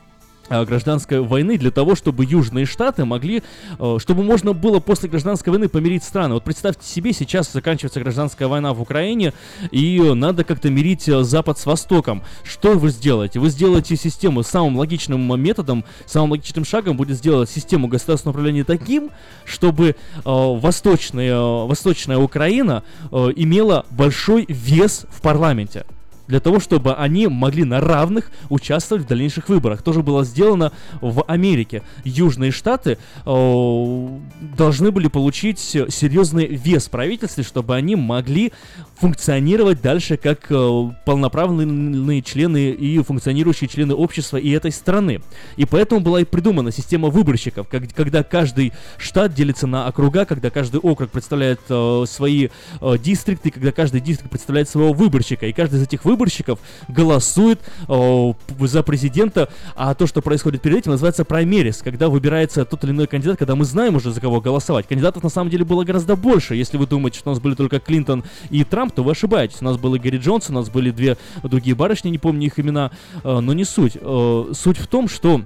Э, 0.51 0.65
гражданской 0.65 1.21
войны 1.21 1.57
для 1.57 1.71
того, 1.71 1.95
чтобы 1.95 2.25
южные 2.25 2.65
штаты 2.65 3.05
могли, 3.05 3.41
э, 3.79 3.97
чтобы 4.01 4.23
можно 4.23 4.51
было 4.51 4.81
после 4.81 5.07
гражданской 5.07 5.49
войны 5.49 5.69
помирить 5.69 6.03
страны. 6.03 6.33
Вот 6.33 6.43
представьте 6.43 6.85
себе, 6.85 7.13
сейчас 7.13 7.53
заканчивается 7.53 8.01
гражданская 8.01 8.49
война 8.49 8.73
в 8.73 8.81
Украине, 8.81 9.33
и 9.71 10.01
надо 10.13 10.43
как-то 10.43 10.69
мирить 10.69 11.07
э, 11.07 11.23
Запад 11.23 11.57
с 11.57 11.65
Востоком. 11.65 12.21
Что 12.43 12.77
вы 12.77 12.89
сделаете? 12.89 13.39
Вы 13.39 13.49
сделаете 13.49 13.95
систему 13.95 14.43
самым 14.43 14.75
логичным 14.75 15.41
методом, 15.41 15.85
самым 16.05 16.31
логичным 16.31 16.65
шагом 16.65 16.97
будет 16.97 17.15
сделать 17.15 17.49
систему 17.49 17.87
государственного 17.87 18.33
управления 18.33 18.65
таким, 18.65 19.09
чтобы 19.45 19.95
восточная, 20.25 21.39
восточная 21.39 22.17
Украина 22.17 22.83
имела 23.11 23.85
большой 23.89 24.45
вес 24.49 25.05
в 25.09 25.21
парламенте 25.21 25.85
для 26.27 26.39
того, 26.39 26.60
чтобы 26.60 26.93
они 26.95 27.27
могли 27.27 27.64
на 27.64 27.80
равных 27.80 28.31
участвовать 28.49 29.06
в 29.06 29.07
дальнейших 29.07 29.49
выборах. 29.49 29.81
Тоже 29.81 30.02
было 30.02 30.23
сделано 30.23 30.72
в 31.02 31.23
Америке. 31.27 31.84
Южные 32.03 32.52
штаты 32.52 32.98
э, 33.26 34.19
должны 34.57 34.91
были 34.91 35.07
получить 35.07 35.60
серьезный 35.60 36.48
вес 36.48 36.89
правительстве, 36.89 37.43
чтобы 37.43 37.76
они 37.76 37.95
могли 37.95 38.52
функционировать 38.95 39.81
дальше 39.81 40.18
как 40.18 40.45
э, 40.49 40.91
полноправные 41.06 42.22
члены 42.22 42.69
и 42.69 43.02
функционирующие 43.02 43.68
члены 43.68 43.95
общества 43.95 44.38
и 44.38 44.52
этой 44.52 44.72
страны. 44.72 45.22
И 45.57 45.65
поэтому 45.65 46.02
была 46.02 46.22
и 46.22 46.23
придумана 46.23 46.72
система 46.72 47.10
выборщиков, 47.10 47.68
как, 47.68 47.84
когда 47.93 48.23
каждый 48.23 48.73
штат 48.98 49.34
делится 49.34 49.68
на 49.68 49.88
округа, 49.88 50.26
когда 50.26 50.49
каждый 50.49 50.80
округ 50.80 51.10
представляет 51.10 51.61
э, 51.69 52.06
свои 52.07 52.49
э, 52.80 52.98
дистрикты, 52.98 53.49
когда 53.52 53.72
каждый 53.72 54.02
дистрикт 54.02 54.30
представляет 54.30 54.69
своего 54.69 54.93
выборщика, 54.93 55.48
и 55.48 55.53
каждый 55.53 55.80
из 55.80 55.84
этих 55.84 56.06
выборщиков 56.06 56.10
выборщиков 56.11 56.59
голосует 56.88 57.59
э, 57.88 58.33
за 58.59 58.83
президента, 58.83 59.49
а 59.75 59.93
то, 59.95 60.07
что 60.07 60.21
происходит 60.21 60.61
перед 60.61 60.79
этим, 60.79 60.91
называется 60.91 61.25
праймерис, 61.25 61.81
когда 61.83 62.09
выбирается 62.09 62.65
тот 62.65 62.83
или 62.83 62.91
иной 62.91 63.07
кандидат, 63.07 63.39
когда 63.39 63.55
мы 63.55 63.65
знаем 63.65 63.95
уже, 63.95 64.11
за 64.11 64.21
кого 64.21 64.41
голосовать. 64.41 64.88
Кандидатов 64.88 65.23
на 65.23 65.29
самом 65.29 65.49
деле 65.49 65.65
было 65.65 65.83
гораздо 65.83 66.15
больше. 66.15 66.55
Если 66.55 66.77
вы 66.77 66.88
думаете, 66.88 67.19
что 67.19 67.29
у 67.29 67.33
нас 67.33 67.41
были 67.41 67.55
только 67.55 67.79
Клинтон 67.79 68.23
и 68.49 68.63
Трамп, 68.63 68.93
то 68.93 69.03
вы 69.03 69.11
ошибаетесь. 69.11 69.61
У 69.61 69.65
нас 69.65 69.77
был 69.77 69.95
и 69.95 69.99
Гэри 69.99 70.17
Джонс, 70.17 70.49
у 70.49 70.53
нас 70.53 70.69
были 70.69 70.91
две 70.91 71.17
другие 71.43 71.75
барышни, 71.75 72.09
не 72.09 72.17
помню 72.17 72.47
их 72.47 72.59
имена, 72.59 72.91
э, 73.23 73.39
но 73.39 73.53
не 73.53 73.63
суть. 73.63 73.97
Э, 73.99 74.51
суть 74.53 74.77
в 74.77 74.88
том, 74.88 75.07
что 75.07 75.41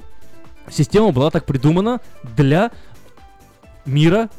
система 0.69 1.11
была 1.11 1.29
так 1.29 1.45
придумана 1.45 2.01
для 2.23 2.71
мира 3.85 4.29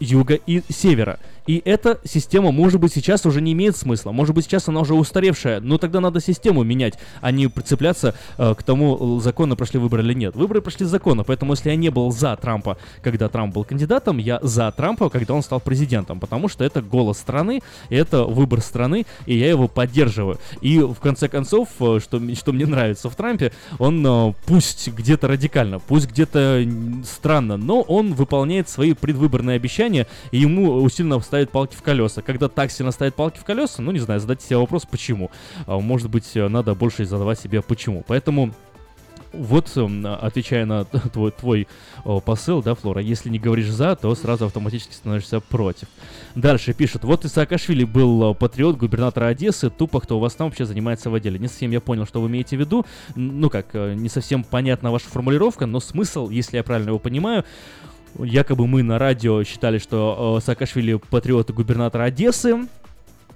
юга 0.00 0.34
и 0.34 0.62
севера. 0.68 1.18
И 1.46 1.62
эта 1.64 2.00
система, 2.04 2.50
может 2.50 2.80
быть, 2.80 2.92
сейчас 2.92 3.24
уже 3.26 3.40
не 3.40 3.52
имеет 3.52 3.76
смысла. 3.76 4.12
Может 4.12 4.34
быть, 4.34 4.44
сейчас 4.44 4.68
она 4.68 4.80
уже 4.80 4.94
устаревшая. 4.94 5.60
Но 5.60 5.78
тогда 5.78 6.00
надо 6.00 6.20
систему 6.20 6.62
менять, 6.64 6.94
а 7.20 7.30
не 7.30 7.48
прицепляться 7.48 8.14
э, 8.38 8.54
к 8.54 8.62
тому, 8.62 9.20
законно 9.20 9.56
прошли 9.56 9.78
выборы 9.78 10.02
или 10.02 10.14
нет. 10.14 10.34
Выборы 10.34 10.60
прошли 10.60 10.86
законно, 10.86 11.24
поэтому 11.24 11.52
если 11.52 11.70
я 11.70 11.76
не 11.76 11.90
был 11.90 12.10
за 12.10 12.36
Трампа, 12.36 12.78
когда 13.02 13.28
Трамп 13.28 13.54
был 13.54 13.64
кандидатом, 13.64 14.18
я 14.18 14.38
за 14.42 14.70
Трампа, 14.72 15.08
когда 15.08 15.34
он 15.34 15.42
стал 15.42 15.60
президентом. 15.60 16.20
Потому 16.20 16.48
что 16.48 16.64
это 16.64 16.82
голос 16.82 17.18
страны, 17.18 17.62
это 17.90 18.24
выбор 18.24 18.60
страны, 18.60 19.06
и 19.26 19.36
я 19.36 19.48
его 19.48 19.68
поддерживаю. 19.68 20.38
И 20.60 20.80
в 20.80 20.96
конце 20.96 21.28
концов, 21.28 21.68
э, 21.80 22.00
что, 22.02 22.20
что 22.34 22.52
мне 22.52 22.66
нравится 22.66 23.08
в 23.08 23.16
Трампе, 23.16 23.52
он 23.78 24.04
э, 24.06 24.32
пусть 24.46 24.88
где-то 24.88 25.28
радикально, 25.28 25.78
пусть 25.78 26.08
где-то 26.08 26.66
странно, 27.04 27.56
но 27.56 27.82
он 27.82 28.14
выполняет 28.14 28.68
свои 28.68 28.94
предвыборные 28.94 29.56
обещания, 29.56 30.06
и 30.30 30.38
ему 30.38 30.82
усиленно 30.82 31.18
ставит 31.36 31.50
палки 31.50 31.76
в 31.76 31.82
колеса. 31.82 32.22
Когда 32.22 32.48
так 32.48 32.70
сильно 32.70 32.92
ставит 32.92 33.14
палки 33.14 33.38
в 33.38 33.44
колеса, 33.44 33.82
ну 33.82 33.92
не 33.92 33.98
знаю, 33.98 34.20
задайте 34.20 34.46
себе 34.46 34.56
вопрос, 34.56 34.86
почему. 34.86 35.30
А, 35.66 35.78
может 35.78 36.08
быть, 36.08 36.30
надо 36.34 36.74
больше 36.74 37.04
задавать 37.04 37.38
себе 37.38 37.60
почему. 37.60 38.02
Поэтому 38.06 38.54
вот, 39.34 39.70
эм, 39.76 40.06
отвечая 40.06 40.64
на 40.64 40.84
твой, 41.12 41.32
твой 41.32 41.68
посыл, 42.24 42.62
да, 42.62 42.74
Флора, 42.74 43.02
если 43.02 43.28
не 43.28 43.38
говоришь 43.38 43.68
за, 43.68 43.96
то 43.96 44.14
сразу 44.14 44.46
автоматически 44.46 44.94
становишься 44.94 45.40
против. 45.40 45.88
Дальше 46.34 46.72
пишут, 46.72 47.04
вот 47.04 47.26
и 47.26 47.28
Саакашвили 47.28 47.84
был 47.84 48.34
патриот 48.34 48.78
губернатора 48.78 49.26
Одессы, 49.26 49.68
тупо 49.68 50.00
кто 50.00 50.16
у 50.16 50.20
вас 50.20 50.34
там 50.36 50.46
вообще 50.46 50.64
занимается 50.64 51.10
в 51.10 51.14
отделе. 51.14 51.38
Не 51.38 51.48
совсем 51.48 51.70
я 51.70 51.82
понял, 51.82 52.06
что 52.06 52.22
вы 52.22 52.28
имеете 52.28 52.56
в 52.56 52.60
виду, 52.60 52.86
ну 53.14 53.50
как, 53.50 53.66
э, 53.74 53.92
не 53.92 54.08
совсем 54.08 54.42
понятна 54.42 54.90
ваша 54.90 55.08
формулировка, 55.08 55.66
но 55.66 55.80
смысл, 55.80 56.30
если 56.30 56.56
я 56.56 56.62
правильно 56.62 56.88
его 56.88 56.98
понимаю, 56.98 57.44
якобы 58.18 58.66
мы 58.66 58.82
на 58.82 58.98
радио 58.98 59.42
считали, 59.44 59.78
что 59.78 60.38
э, 60.38 60.44
Саакашвили 60.44 60.94
патриот 60.94 61.50
и 61.50 61.52
губернатор 61.52 62.00
Одессы, 62.02 62.66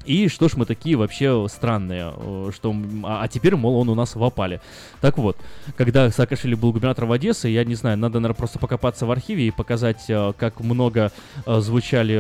и 0.07 0.29
что 0.29 0.49
ж 0.49 0.57
мы 0.57 0.65
такие 0.65 0.97
вообще 0.97 1.47
странные, 1.49 2.13
э, 2.17 2.51
что, 2.55 2.75
а, 3.05 3.23
а 3.23 3.29
теперь, 3.29 3.57
мол, 3.57 3.77
он 3.77 3.89
у 3.89 3.95
нас 3.95 4.15
в 4.15 4.25
опале. 4.25 4.61
Так 5.01 5.19
вот, 5.19 5.37
когда 5.77 6.11
Саакашвили 6.11 6.55
был 6.55 6.73
губернатором 6.73 7.13
Одессы, 7.13 7.49
я 7.49 7.65
не 7.65 7.75
знаю, 7.75 7.99
надо, 7.99 8.21
наверное, 8.21 8.37
просто 8.37 8.59
покопаться 8.59 9.07
в 9.07 9.11
архиве 9.11 9.49
и 9.49 9.51
показать, 9.51 10.05
э, 10.09 10.33
как 10.37 10.61
много 10.61 11.13
звучали 11.47 12.19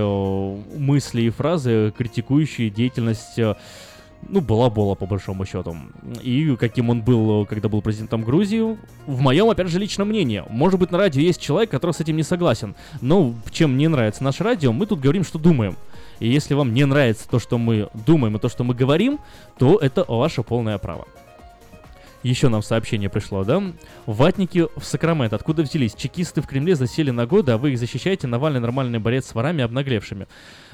мысли 0.78 1.22
и 1.22 1.30
фразы, 1.30 1.92
критикующие 1.96 2.70
деятельность 2.70 3.38
ну, 4.28 4.40
была-была, 4.40 4.94
по 4.94 5.06
большому 5.06 5.44
счету. 5.44 5.76
И 6.22 6.56
каким 6.56 6.90
он 6.90 7.02
был, 7.02 7.46
когда 7.46 7.68
был 7.68 7.82
президентом 7.82 8.22
Грузии, 8.22 8.76
в 9.06 9.20
моем, 9.20 9.48
опять 9.50 9.68
же, 9.68 9.78
личном 9.78 10.08
мнении. 10.08 10.44
Может 10.48 10.78
быть, 10.78 10.90
на 10.90 10.98
радио 10.98 11.20
есть 11.20 11.40
человек, 11.40 11.70
который 11.70 11.92
с 11.92 12.00
этим 12.00 12.16
не 12.16 12.22
согласен. 12.22 12.74
Но 13.00 13.34
чем 13.50 13.74
мне 13.74 13.88
нравится 13.88 14.22
наше 14.22 14.44
радио, 14.44 14.72
мы 14.72 14.86
тут 14.86 15.00
говорим, 15.00 15.24
что 15.24 15.38
думаем. 15.38 15.76
И 16.20 16.28
если 16.28 16.54
вам 16.54 16.74
не 16.74 16.84
нравится 16.84 17.28
то, 17.28 17.38
что 17.38 17.58
мы 17.58 17.88
думаем, 18.06 18.36
и 18.36 18.38
то, 18.38 18.48
что 18.48 18.62
мы 18.62 18.74
говорим, 18.74 19.18
то 19.58 19.78
это 19.78 20.04
ваше 20.06 20.42
полное 20.42 20.78
право. 20.78 21.06
Еще 22.22 22.48
нам 22.48 22.62
сообщение 22.62 23.08
пришло, 23.08 23.44
да? 23.44 23.62
Ватники 24.06 24.66
в 24.76 24.84
Сакраменто. 24.84 25.36
Откуда 25.36 25.62
взялись? 25.62 25.94
Чекисты 25.94 26.42
в 26.42 26.46
Кремле 26.46 26.74
засели 26.74 27.10
на 27.10 27.26
годы, 27.26 27.52
а 27.52 27.58
вы 27.58 27.72
их 27.72 27.78
защищаете. 27.78 28.26
Навальный 28.26 28.60
нормальный 28.60 28.98
борец 28.98 29.26
с 29.26 29.34
ворами 29.34 29.64
обнаглевшими. 29.64 30.26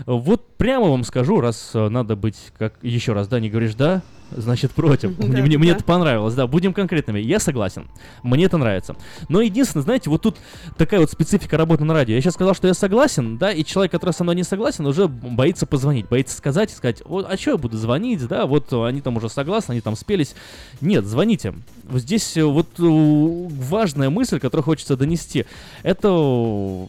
Вот 0.07 0.47
прямо 0.57 0.87
вам 0.89 1.05
скажу, 1.05 1.41
раз 1.41 1.71
э, 1.75 1.89
надо 1.89 2.17
быть, 2.17 2.37
как 2.59 2.75
еще 2.83 3.13
раз, 3.13 3.29
да, 3.29 3.39
не 3.39 3.49
говоришь 3.49 3.75
да, 3.75 4.03
значит 4.31 4.73
против. 4.73 5.19
Мне, 5.27 5.43
мне, 5.43 5.59
мне 5.59 5.71
это 5.71 5.85
понравилось, 5.85 6.35
да, 6.35 6.47
будем 6.47 6.73
конкретными. 6.73 7.21
Я 7.21 7.41
согласен, 7.41 7.87
мне 8.23 8.45
это 8.45 8.59
нравится. 8.59 8.97
Но 9.29 9.41
единственное, 9.41 9.83
знаете, 9.83 10.11
вот 10.11 10.23
тут 10.23 10.37
такая 10.77 11.01
вот 11.01 11.11
специфика 11.11 11.57
работы 11.57 11.85
на 11.85 11.95
радио. 11.95 12.15
Я 12.15 12.21
сейчас 12.21 12.35
сказал, 12.35 12.55
что 12.55 12.67
я 12.69 12.75
согласен, 12.75 13.39
да, 13.39 13.53
и 13.53 13.65
человек, 13.65 13.93
который 13.93 14.13
со 14.13 14.25
мной 14.25 14.37
не 14.37 14.45
согласен, 14.45 14.87
уже 14.87 15.09
боится 15.09 15.67
позвонить, 15.67 16.09
боится 16.09 16.37
сказать, 16.37 16.71
сказать, 16.71 17.03
вот, 17.05 17.27
а 17.29 17.37
что 17.37 17.53
я 17.53 17.57
буду 17.57 17.77
звонить, 17.77 18.27
да, 18.27 18.47
вот 18.47 18.73
они 18.73 19.01
там 19.01 19.17
уже 19.17 19.29
согласны, 19.29 19.73
они 19.73 19.81
там 19.81 19.97
спелись. 19.97 20.35
Нет, 20.81 21.05
звоните. 21.05 21.55
Здесь 21.91 22.37
э, 22.37 22.45
вот 22.45 22.69
э, 22.79 22.83
важная 22.83 24.11
мысль, 24.11 24.41
которую 24.41 24.65
хочется 24.65 24.97
донести, 24.97 25.47
это 25.83 26.89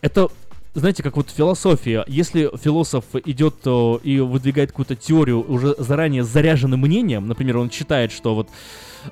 это 0.00 0.30
знаете, 0.74 1.02
как 1.02 1.16
вот 1.16 1.30
философия. 1.30 2.04
Если 2.06 2.50
философ 2.62 3.04
идет 3.24 3.56
э, 3.64 3.98
и 4.04 4.20
выдвигает 4.20 4.70
какую-то 4.70 4.94
теорию 4.96 5.44
уже 5.50 5.74
заранее 5.78 6.22
заряженным 6.22 6.80
мнением, 6.80 7.26
например, 7.26 7.58
он 7.58 7.70
считает, 7.70 8.12
что 8.12 8.34
вот 8.34 8.48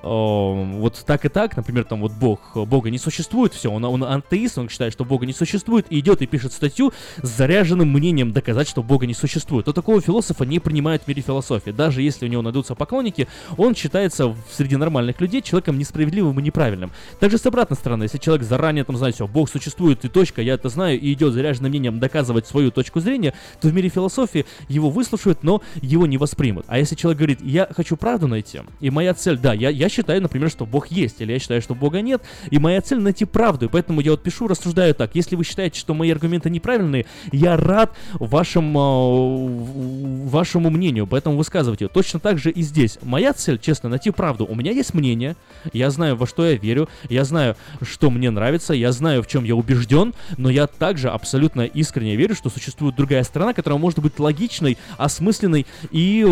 вот 0.03 1.03
так 1.07 1.25
и 1.25 1.29
так, 1.29 1.57
например, 1.57 1.85
там 1.85 2.01
вот 2.01 2.13
Бог, 2.13 2.41
Бога 2.55 2.91
не 2.91 2.99
существует, 2.99 3.53
все, 3.53 3.71
он, 3.71 3.85
он 3.85 4.05
антеист, 4.05 4.59
он 4.59 4.69
считает, 4.69 4.93
что 4.93 5.05
Бога 5.05 5.27
не 5.27 5.33
существует, 5.33 5.87
и 5.91 5.99
идет 5.99 6.23
и 6.23 6.27
пишет 6.27 6.53
статью 6.53 6.93
с 7.23 7.29
заряженным 7.29 7.89
мнением 7.93 8.33
доказать, 8.33 8.69
что 8.69 8.83
Бога 8.83 9.07
не 9.07 9.15
существует, 9.15 9.67
то 9.67 9.73
такого 9.73 10.01
философа 10.01 10.45
не 10.45 10.59
принимают 10.59 11.03
в 11.03 11.09
мире 11.09 11.23
философии. 11.23 11.71
Даже 11.71 12.03
если 12.03 12.27
у 12.27 12.29
него 12.29 12.43
найдутся 12.43 12.75
поклонники, 12.75 13.29
он 13.57 13.75
считается 13.75 14.35
среди 14.51 14.77
нормальных 14.77 15.21
людей 15.21 15.43
человеком 15.43 15.79
несправедливым 15.79 16.39
и 16.39 16.43
неправильным. 16.43 16.91
Также 17.21 17.39
с 17.39 17.47
обратной 17.47 17.77
стороны, 17.77 18.05
если 18.05 18.19
человек 18.19 18.47
заранее 18.47 18.85
там 18.85 18.97
знает, 18.97 19.15
все, 19.15 19.27
Бог 19.27 19.49
существует 19.51 20.05
и 20.05 20.09
точка, 20.09 20.43
я 20.43 20.55
это 20.55 20.69
знаю, 20.69 21.01
и 21.01 21.13
идет 21.13 21.33
заряженным 21.33 21.71
мнением 21.71 21.99
доказывать 21.99 22.47
свою 22.47 22.71
точку 22.71 23.01
зрения, 23.01 23.35
то 23.61 23.69
в 23.69 23.75
мире 23.75 23.89
философии 23.89 24.47
его 24.69 24.91
выслушают, 24.91 25.43
но 25.43 25.63
его 25.81 26.07
не 26.07 26.19
воспримут. 26.19 26.65
А 26.69 26.79
если 26.79 26.95
человек 26.95 27.19
говорит, 27.19 27.41
я 27.43 27.69
хочу 27.75 27.97
правду 27.97 28.29
найти, 28.29 28.61
и 28.81 28.91
моя 28.91 29.15
цель, 29.15 29.39
да, 29.39 29.53
я, 29.53 29.71
я 29.79 29.89
считаю, 29.89 30.21
например, 30.21 30.51
что 30.51 30.67
Бог 30.67 30.89
есть, 30.89 31.21
или 31.21 31.33
я 31.33 31.39
считаю, 31.39 31.63
что 31.63 31.75
Бога 31.75 32.01
нет, 32.01 32.23
и 32.51 32.59
моя 32.59 32.81
цель 32.81 33.01
найти 33.01 33.25
правду, 33.25 33.67
и 33.67 33.69
поэтому 33.69 34.01
я 34.01 34.11
вот 34.13 34.23
пишу, 34.23 34.49
рассуждаю 34.49 34.95
так. 34.95 35.15
Если 35.15 35.37
вы 35.37 35.45
считаете, 35.45 35.79
что 35.79 35.95
мои 35.95 36.11
аргументы 36.11 36.51
неправильные, 36.51 37.07
я 37.33 37.57
рад 37.57 37.93
вашим, 38.15 38.77
э, 38.77 40.29
вашему 40.29 40.71
мнению, 40.71 41.07
поэтому 41.07 41.37
высказывайте. 41.37 41.89
Точно 41.89 42.21
так 42.21 42.39
же 42.39 42.51
и 42.51 42.63
здесь. 42.63 42.99
Моя 43.03 43.33
цель, 43.33 43.59
честно, 43.59 43.89
найти 43.89 44.11
правду. 44.11 44.47
У 44.47 44.55
меня 44.55 44.73
есть 44.73 44.95
мнение, 44.95 45.37
я 45.73 45.91
знаю, 45.91 46.17
во 46.17 46.27
что 46.27 46.45
я 46.47 46.57
верю, 46.57 46.89
я 47.09 47.25
знаю, 47.25 47.57
что 47.83 48.11
мне 48.11 48.31
нравится, 48.31 48.75
я 48.75 48.93
знаю, 48.93 49.23
в 49.23 49.29
чем 49.29 49.45
я 49.45 49.55
убежден, 49.55 50.15
но 50.37 50.51
я 50.51 50.67
также 50.67 51.09
абсолютно 51.09 51.63
искренне 51.63 52.17
верю, 52.17 52.35
что 52.35 52.51
существует 52.51 52.97
другая 52.97 53.23
сторона, 53.23 53.53
которая 53.53 53.79
может 53.79 54.01
быть 54.01 54.19
логичной, 54.19 54.77
осмысленной 54.97 55.67
и 55.91 56.25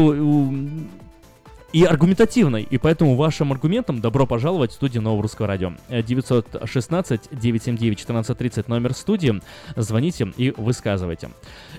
и 1.72 1.84
аргументативной. 1.84 2.62
И 2.62 2.78
поэтому 2.78 3.16
вашим 3.16 3.51
аргументам 3.52 4.01
добро 4.01 4.26
пожаловать 4.26 4.70
в 4.72 4.74
студию 4.74 5.02
Нового 5.02 5.22
Русского 5.22 5.48
Радио. 5.48 5.72
916-979-1430 5.88 8.64
номер 8.68 8.94
студии. 8.94 9.40
Звоните 9.74 10.32
и 10.36 10.52
высказывайте. 10.56 11.30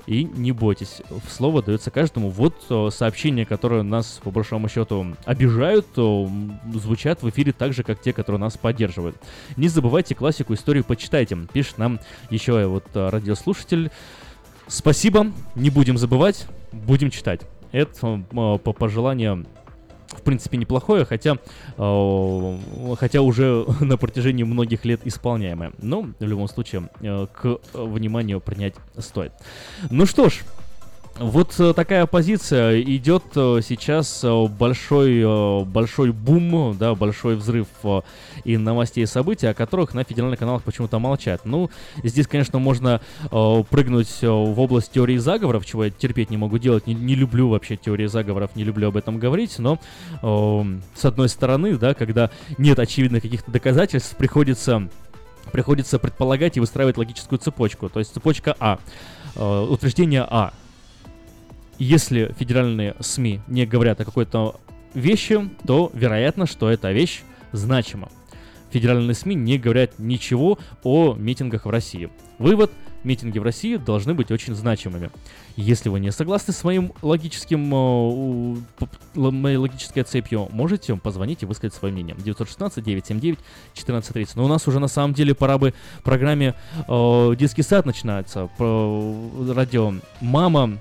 И 0.05 0.23
не 0.23 0.51
бойтесь, 0.51 1.01
слово 1.29 1.63
дается 1.63 1.91
каждому. 1.91 2.29
Вот 2.29 2.55
э, 2.69 2.89
сообщения, 2.91 3.45
которые 3.45 3.83
нас, 3.83 4.19
по 4.23 4.31
большому 4.31 4.69
счету, 4.69 5.15
обижают, 5.25 5.87
звучат 6.73 7.21
в 7.23 7.29
эфире 7.29 7.53
так 7.53 7.73
же, 7.73 7.83
как 7.83 8.01
те, 8.01 8.13
которые 8.13 8.39
нас 8.39 8.57
поддерживают. 8.57 9.17
Не 9.55 9.67
забывайте 9.67 10.15
классику 10.15 10.53
историю 10.53 10.83
почитайте. 10.83 11.37
Пишет 11.51 11.77
нам 11.77 11.99
еще 12.29 12.65
вот 12.67 12.85
э, 12.93 13.09
радиослушатель. 13.09 13.91
Спасибо, 14.67 15.27
не 15.55 15.69
будем 15.69 15.97
забывать, 15.97 16.47
будем 16.71 17.09
читать. 17.09 17.41
Это 17.71 18.23
э, 18.31 18.31
по 18.31 18.73
пожеланию 18.73 19.45
в 20.09 20.21
принципе, 20.21 20.57
неплохое, 20.57 21.05
хотя, 21.05 21.37
э, 21.77 22.57
хотя 22.99 23.21
уже 23.21 23.65
на 23.81 23.97
протяжении 23.97 24.43
многих 24.43 24.85
лет 24.85 25.01
исполняемое. 25.05 25.73
Но, 25.79 26.09
в 26.19 26.23
любом 26.23 26.47
случае, 26.47 26.89
э, 27.01 27.27
к 27.31 27.59
вниманию 27.73 28.39
принять 28.39 28.75
стоит. 28.97 29.33
Ну 29.89 30.05
что 30.05 30.29
ж, 30.29 30.43
вот 31.19 31.59
э, 31.59 31.73
такая 31.73 32.05
позиция. 32.05 32.79
Идет 32.81 33.23
э, 33.35 33.61
сейчас 33.67 34.23
э, 34.23 34.47
большой, 34.47 35.65
большой 35.65 36.11
бум, 36.11 36.75
да, 36.77 36.93
большой 36.93 37.35
взрыв 37.35 37.67
и 38.43 38.57
новостей 38.57 39.03
и 39.03 39.07
событий, 39.07 39.47
о 39.47 39.53
которых 39.53 39.93
на 39.93 40.03
федеральных 40.03 40.39
каналах 40.39 40.63
почему-то 40.63 40.99
молчат. 40.99 41.41
Ну, 41.45 41.69
здесь, 42.03 42.27
конечно, 42.27 42.59
можно 42.59 43.01
прыгнуть 43.29 44.21
в 44.21 44.59
область 44.59 44.91
теории 44.91 45.17
заговоров, 45.17 45.65
чего 45.65 45.85
я 45.85 45.91
терпеть 45.91 46.29
не 46.29 46.37
могу 46.37 46.57
делать. 46.57 46.87
Не, 46.87 46.93
не 46.93 47.15
люблю 47.15 47.49
вообще 47.49 47.77
теории 47.77 48.05
заговоров, 48.05 48.51
не 48.55 48.63
люблю 48.63 48.89
об 48.89 48.97
этом 48.97 49.17
говорить, 49.17 49.57
но 49.59 49.79
с 50.21 51.05
одной 51.05 51.29
стороны, 51.29 51.77
да, 51.77 51.93
когда 51.93 52.29
нет 52.57 52.79
очевидных 52.79 53.23
каких-то 53.23 53.51
доказательств, 53.51 54.15
приходится 54.15 54.87
приходится 55.51 55.97
предполагать 55.97 56.57
и 56.57 56.59
выстраивать 56.59 56.97
логическую 56.97 57.39
цепочку. 57.39 57.89
То 57.89 57.99
есть 57.99 58.13
цепочка 58.13 58.55
А. 58.59 58.79
Утверждение 59.35 60.25
А 60.27 60.51
если 61.77 62.33
федеральные 62.37 62.95
СМИ 62.99 63.41
не 63.47 63.65
говорят 63.65 64.01
о 64.01 64.05
какой-то 64.05 64.59
вещи, 64.93 65.49
то 65.65 65.91
вероятно, 65.93 66.45
что 66.45 66.69
эта 66.69 66.91
вещь 66.91 67.21
значима. 67.51 68.09
Федеральные 68.71 69.15
СМИ 69.15 69.35
не 69.35 69.57
говорят 69.57 69.97
ничего 69.97 70.59
о 70.83 71.13
митингах 71.13 71.65
в 71.65 71.69
России. 71.69 72.09
Вывод– 72.37 72.71
митинги 73.07 73.39
в 73.39 73.43
России 73.43 73.77
должны 73.77 74.13
быть 74.13 74.29
очень 74.31 74.53
значимыми. 74.53 75.09
Если 75.55 75.89
вы 75.89 75.99
не 75.99 76.11
согласны 76.11 76.53
с 76.53 76.63
моим 76.63 76.93
логическим, 77.01 77.73
э, 77.73 78.57
моей 79.15 79.57
логической 79.57 80.03
цепью, 80.03 80.47
можете 80.51 80.95
позвонить 80.95 81.41
и 81.41 81.45
высказать 81.45 81.73
свое 81.73 81.93
мнение. 81.93 82.15
916-979-1430. 82.15 84.33
Но 84.35 84.45
у 84.45 84.47
нас 84.47 84.67
уже 84.67 84.79
на 84.79 84.87
самом 84.87 85.15
деле 85.15 85.33
пора 85.33 85.57
бы 85.57 85.73
программе 86.03 86.53
э, 86.87 87.35
«Детский 87.37 87.63
сад» 87.63 87.85
начинается. 87.85 88.49
Про 88.57 89.13
радио 89.53 89.93
«Мама», 90.21 90.77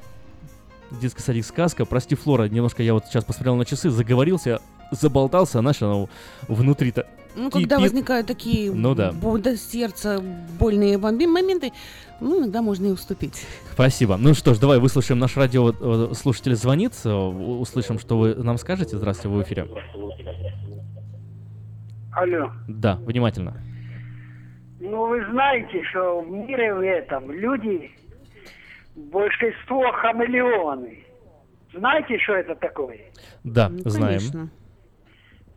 детский 0.91 1.23
садик 1.23 1.45
сказка. 1.45 1.85
Прости, 1.85 2.15
Флора, 2.15 2.49
немножко 2.49 2.83
я 2.83 2.95
вот 2.95 3.07
сейчас 3.07 3.25
посмотрел 3.25 3.57
на 3.57 3.65
часы, 3.65 3.91
заговорился, 3.91 4.61
заболтался, 4.91 5.59
а 5.59 5.63
начал 5.63 6.09
внутри-то 6.49 7.07
ну, 7.37 7.51
когда 7.51 7.79
возникают 7.79 8.27
такие 8.27 8.73
ну, 8.73 8.95
да. 8.95 9.13
до 9.13 9.57
сердца 9.59 10.23
больные 10.59 10.97
моменты, 10.97 11.71
ну, 12.19 12.41
иногда 12.41 12.63
можно 12.63 12.87
и 12.87 12.91
уступить. 12.91 13.47
Спасибо. 13.73 14.17
Ну 14.17 14.33
что 14.33 14.55
ж, 14.55 14.59
давай 14.59 14.79
выслушаем 14.79 15.19
наш 15.19 15.37
радио. 15.37 15.71
Э, 15.71 16.15
слушатель 16.15 16.55
звонит, 16.55 16.93
э, 17.05 17.13
услышим, 17.13 17.99
что 17.99 18.17
вы 18.19 18.35
нам 18.35 18.57
скажете. 18.57 18.97
Здравствуйте, 18.97 19.37
в 19.37 19.43
эфире. 19.43 19.69
Алло. 22.13 22.51
Да, 22.67 22.97
внимательно. 23.03 23.63
Ну, 24.81 25.07
вы 25.09 25.23
знаете, 25.31 25.83
что 25.91 26.23
в 26.23 26.31
мире 26.31 26.73
в 26.73 26.81
этом 26.81 27.31
люди, 27.31 27.91
большинство 28.97 29.93
хамелеоны. 29.93 31.05
Знаете, 31.73 32.19
что 32.19 32.35
это 32.35 32.55
такое? 32.57 33.01
Да, 33.45 33.69
ну, 33.69 33.89
знаем. 33.89 34.19
Конечно. 34.19 34.49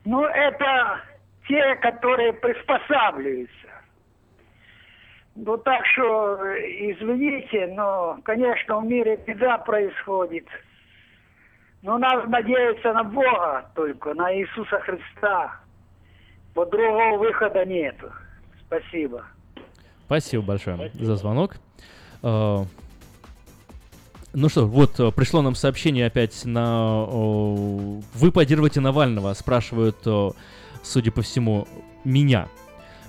Ну, 0.05 0.23
это 0.23 1.01
те, 1.47 1.75
которые 1.75 2.33
приспосабливаются. 2.33 3.53
Ну, 5.35 5.57
так 5.57 5.85
что, 5.85 6.37
извините, 6.57 7.67
но, 7.67 8.19
конечно, 8.23 8.79
в 8.79 8.85
мире 8.85 9.17
беда 9.25 9.57
происходит. 9.59 10.45
Но 11.81 11.97
надо 11.97 12.27
надеяться 12.27 12.91
на 12.91 13.03
Бога 13.05 13.71
только, 13.73 14.13
на 14.13 14.35
Иисуса 14.35 14.79
Христа. 14.79 15.55
По 16.53 16.65
другого 16.65 17.17
выхода 17.17 17.63
нету. 17.63 18.11
Спасибо. 18.65 19.25
Спасибо 20.05 20.43
большое 20.43 20.75
Спасибо. 20.75 21.05
за 21.05 21.15
звонок. 21.15 21.55
Ну 24.33 24.49
что, 24.49 24.67
вот 24.67 24.99
э, 24.99 25.11
пришло 25.11 25.41
нам 25.41 25.55
сообщение 25.55 26.05
опять 26.05 26.45
на... 26.45 27.05
Вы 27.05 28.31
поддерживаете 28.31 28.79
Навального, 28.79 29.33
спрашивают 29.33 29.97
судя 30.83 31.11
по 31.11 31.21
всему, 31.21 31.67
меня. 32.03 32.47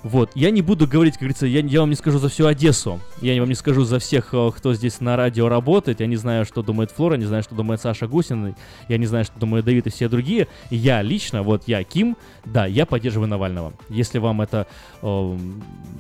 Вот, 0.03 0.31
я 0.35 0.51
не 0.51 0.63
буду 0.63 0.87
говорить, 0.87 1.15
как 1.15 1.21
говорится, 1.21 1.47
я, 1.47 1.61
я 1.61 1.81
вам 1.81 1.91
не 1.91 1.97
скажу 1.97 2.19
за 2.19 2.29
всю 2.29 2.47
Одессу, 2.47 3.01
я 3.21 3.39
вам 3.41 3.49
не 3.49 3.55
скажу 3.55 3.85
за 3.85 3.99
всех, 3.99 4.33
э, 4.33 4.51
кто 4.57 4.73
здесь 4.73 5.01
на 5.01 5.17
радио 5.17 5.49
работает, 5.49 6.01
я 6.01 6.07
не 6.07 6.17
знаю, 6.17 6.47
что 6.47 6.63
думает 6.63 6.91
Флора, 6.91 7.17
не 7.17 7.27
знаю, 7.27 7.43
что 7.43 7.55
думает 7.55 7.83
Саша 7.83 8.07
Гусин, 8.07 8.55
я 8.89 8.99
не 8.99 9.07
знаю, 9.07 9.25
что 9.27 9.39
думает 9.39 9.65
Давид 9.67 9.87
и 9.87 9.91
все 9.91 10.09
другие. 10.09 10.49
Я 10.71 11.03
лично, 11.03 11.43
вот 11.43 11.65
я, 11.67 11.85
Ким, 11.85 12.17
да, 12.47 12.65
я 12.67 12.87
поддерживаю 12.87 13.29
Навального. 13.29 13.75
Если 13.91 14.19
вам 14.19 14.41
это 14.41 14.67
э, 15.03 15.39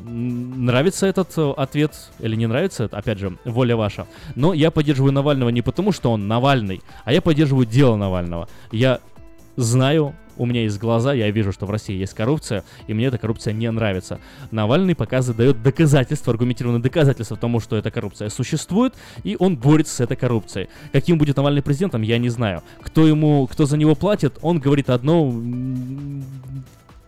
нравится 0.07 1.07
этот 1.07 1.37
э, 1.37 1.53
ответ 1.57 1.93
или 2.21 2.37
не 2.37 2.47
нравится, 2.47 2.89
опять 2.91 3.19
же, 3.19 3.37
воля 3.45 3.77
ваша. 3.77 4.07
Но 4.35 4.55
я 4.55 4.71
поддерживаю 4.71 5.13
Навального 5.13 5.51
не 5.51 5.63
потому, 5.63 5.93
что 5.93 6.11
он 6.11 6.27
Навальный, 6.27 6.81
а 7.05 7.13
я 7.13 7.21
поддерживаю 7.21 7.67
дело 7.67 7.97
Навального. 7.97 8.49
Я 8.73 9.01
знаю 9.57 10.15
у 10.41 10.47
меня 10.47 10.63
есть 10.63 10.79
глаза, 10.79 11.13
я 11.13 11.31
вижу, 11.31 11.53
что 11.53 11.67
в 11.67 11.71
России 11.71 11.95
есть 11.95 12.15
коррупция, 12.15 12.65
и 12.87 12.95
мне 12.95 13.07
эта 13.07 13.19
коррупция 13.19 13.53
не 13.53 13.71
нравится. 13.71 14.21
Навальный 14.51 14.95
показывает, 14.95 15.37
дает 15.37 15.63
доказательства, 15.63 16.33
аргументированные 16.33 16.81
доказательства 16.81 17.37
тому, 17.37 17.61
что 17.61 17.77
эта 17.77 17.91
коррупция 17.91 18.31
существует, 18.31 18.95
и 19.23 19.37
он 19.39 19.59
борется 19.59 19.97
с 19.97 20.01
этой 20.01 20.17
коррупцией. 20.17 20.71
Каким 20.93 21.19
будет 21.19 21.37
Навальный 21.37 21.61
президентом, 21.61 22.01
я 22.01 22.17
не 22.17 22.31
знаю. 22.31 22.63
Кто 22.81 23.07
ему, 23.07 23.47
кто 23.49 23.67
за 23.67 23.77
него 23.77 23.95
платит, 23.95 24.39
он 24.41 24.61
говорит 24.61 24.89
одно, 24.89 25.31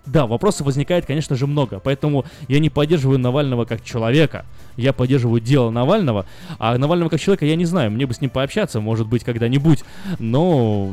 да, 0.04 0.26
вопросов 0.26 0.66
возникает, 0.66 1.06
конечно 1.06 1.36
же, 1.36 1.46
много. 1.46 1.78
Поэтому 1.78 2.24
я 2.48 2.58
не 2.58 2.70
поддерживаю 2.70 3.18
Навального 3.18 3.64
как 3.64 3.84
человека. 3.84 4.44
Я 4.76 4.92
поддерживаю 4.92 5.40
дело 5.40 5.70
Навального. 5.70 6.26
А 6.58 6.76
Навального 6.76 7.08
как 7.08 7.20
человека 7.20 7.46
я 7.46 7.54
не 7.54 7.66
знаю. 7.66 7.90
Мне 7.92 8.06
бы 8.06 8.14
с 8.14 8.20
ним 8.20 8.30
пообщаться, 8.30 8.80
может 8.80 9.06
быть, 9.06 9.22
когда-нибудь. 9.22 9.84
Но 10.18 10.92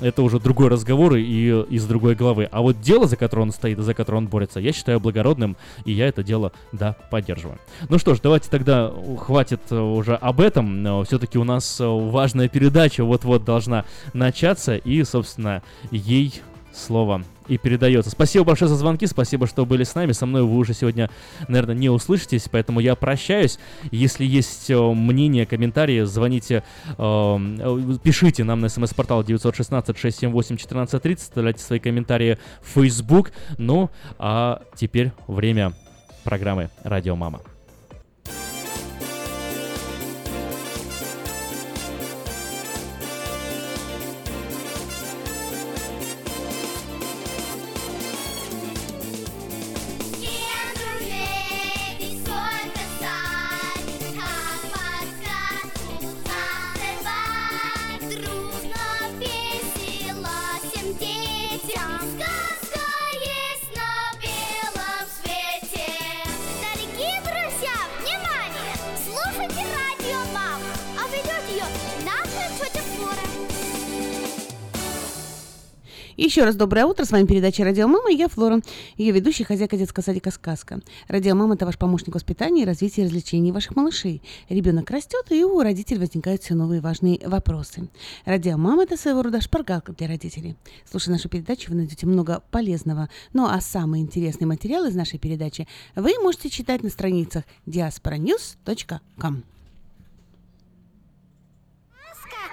это 0.00 0.22
уже 0.22 0.40
другой 0.40 0.68
разговор 0.68 1.16
и 1.16 1.64
из 1.68 1.84
другой 1.86 2.14
главы. 2.14 2.48
А 2.50 2.62
вот 2.62 2.80
дело, 2.80 3.06
за 3.06 3.16
которое 3.16 3.42
он 3.42 3.52
стоит 3.52 3.78
и 3.78 3.82
за 3.82 3.92
которое 3.92 4.18
он 4.18 4.28
борется, 4.28 4.58
я 4.58 4.72
считаю 4.72 5.00
благородным. 5.00 5.56
И 5.84 5.92
я 5.92 6.08
это 6.08 6.22
дело, 6.22 6.52
да, 6.72 6.96
поддерживаю. 7.10 7.58
Ну 7.88 7.98
что 7.98 8.14
ж, 8.14 8.20
давайте 8.22 8.48
тогда 8.48 8.90
хватит 9.18 9.70
уже 9.70 10.14
об 10.14 10.40
этом. 10.40 11.04
Все-таки 11.04 11.38
у 11.38 11.44
нас 11.44 11.76
важная 11.78 12.48
передача 12.48 13.04
вот-вот 13.04 13.44
должна 13.44 13.84
начаться. 14.14 14.76
И, 14.76 15.04
собственно, 15.04 15.62
ей 15.90 16.40
слово 16.72 17.22
и 17.48 17.58
передается. 17.58 18.10
Спасибо 18.10 18.44
большое 18.44 18.68
за 18.68 18.76
звонки, 18.76 19.06
спасибо, 19.06 19.46
что 19.46 19.64
были 19.66 19.84
с 19.84 19.94
нами. 19.94 20.12
Со 20.12 20.26
мной 20.26 20.42
вы 20.42 20.56
уже 20.56 20.74
сегодня, 20.74 21.10
наверное, 21.48 21.74
не 21.74 21.88
услышитесь, 21.88 22.48
поэтому 22.50 22.80
я 22.80 22.94
прощаюсь. 22.94 23.58
Если 23.90 24.24
есть 24.24 24.70
э, 24.70 24.78
мнение, 24.78 25.46
комментарии, 25.46 26.02
звоните, 26.02 26.62
э, 26.98 27.38
пишите 28.02 28.44
нам 28.44 28.60
на 28.60 28.68
смс-портал 28.68 29.22
916-678-1430, 29.22 31.14
оставляйте 31.14 31.62
свои 31.62 31.78
комментарии 31.78 32.38
в 32.62 32.68
Facebook. 32.80 33.32
Ну, 33.58 33.90
а 34.18 34.62
теперь 34.74 35.12
время 35.26 35.72
программы 36.24 36.70
«Радио 36.82 37.16
Мама». 37.16 37.40
Еще 76.16 76.44
раз 76.44 76.56
доброе 76.56 76.86
утро. 76.86 77.04
С 77.04 77.10
вами 77.10 77.26
передача 77.26 77.62
«Радио 77.62 77.86
Мама» 77.88 78.10
и 78.10 78.16
я, 78.16 78.28
Флора, 78.28 78.62
ее 78.96 79.12
ведущая, 79.12 79.44
хозяйка 79.44 79.76
детского 79.76 80.02
садика 80.02 80.30
«Сказка». 80.30 80.80
«Радио 81.08 81.34
Мама»— 81.34 81.54
это 81.56 81.66
ваш 81.66 81.76
помощник 81.76 82.14
воспитания 82.14 82.62
и 82.62 82.64
развития 82.64 83.04
развлечений 83.04 83.52
ваших 83.52 83.76
малышей. 83.76 84.22
Ребенок 84.48 84.90
растет, 84.90 85.26
и 85.28 85.44
у 85.44 85.60
родителей 85.60 86.00
возникают 86.00 86.42
все 86.42 86.54
новые 86.54 86.80
важные 86.80 87.20
вопросы. 87.22 87.90
«Радио 88.24 88.56
Мама»— 88.56 88.82
это 88.84 88.96
своего 88.96 89.24
рода 89.24 89.42
шпаргалка 89.42 89.92
для 89.92 90.08
родителей. 90.08 90.56
Слушая 90.90 91.16
нашу 91.16 91.28
передачу, 91.28 91.70
вы 91.70 91.76
найдете 91.76 92.06
много 92.06 92.42
полезного. 92.50 93.10
Ну 93.34 93.44
а 93.44 93.60
самый 93.60 94.00
интересный 94.00 94.46
материал 94.46 94.86
из 94.86 94.94
нашей 94.94 95.18
передачи 95.18 95.68
вы 95.96 96.14
можете 96.22 96.48
читать 96.48 96.82
на 96.82 96.88
страницах 96.88 97.44
diasporanews.com. 97.66 99.55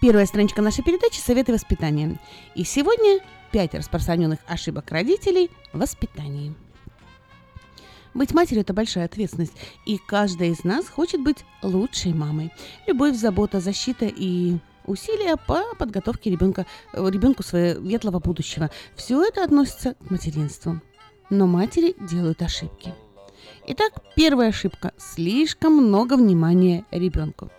Первая 0.00 0.24
страничка 0.24 0.62
нашей 0.62 0.82
передачи 0.82 1.20
«Советы 1.20 1.52
воспитания». 1.52 2.18
И 2.54 2.64
сегодня 2.64 3.20
пять 3.52 3.74
распространенных 3.74 4.38
ошибок 4.46 4.90
родителей 4.90 5.50
в 5.74 5.78
воспитании. 5.78 6.54
Быть 8.14 8.32
матерью– 8.32 8.62
это 8.62 8.72
большая 8.72 9.04
ответственность, 9.04 9.52
и 9.84 9.98
каждая 9.98 10.48
из 10.48 10.64
нас 10.64 10.88
хочет 10.88 11.22
быть 11.22 11.44
лучшей 11.62 12.14
мамой. 12.14 12.50
Любовь, 12.86 13.14
забота, 13.14 13.60
защита 13.60 14.06
и 14.06 14.56
усилия 14.86 15.36
по 15.36 15.74
подготовке 15.78 16.30
ребенка, 16.30 16.64
э, 16.94 17.10
ребенку 17.10 17.42
своего 17.42 17.82
светлого 17.86 18.20
будущего. 18.20 18.70
Все 18.96 19.22
это 19.22 19.44
относится 19.44 19.96
к 19.96 20.10
материнству. 20.10 20.80
Но 21.28 21.46
матери 21.46 21.94
делают 22.00 22.40
ошибки. 22.40 22.94
Итак, 23.66 24.02
первая 24.16 24.48
ошибка– 24.48 24.94
слишком 24.96 25.74
много 25.74 26.16
внимания 26.16 26.86
ребенку. 26.90 27.50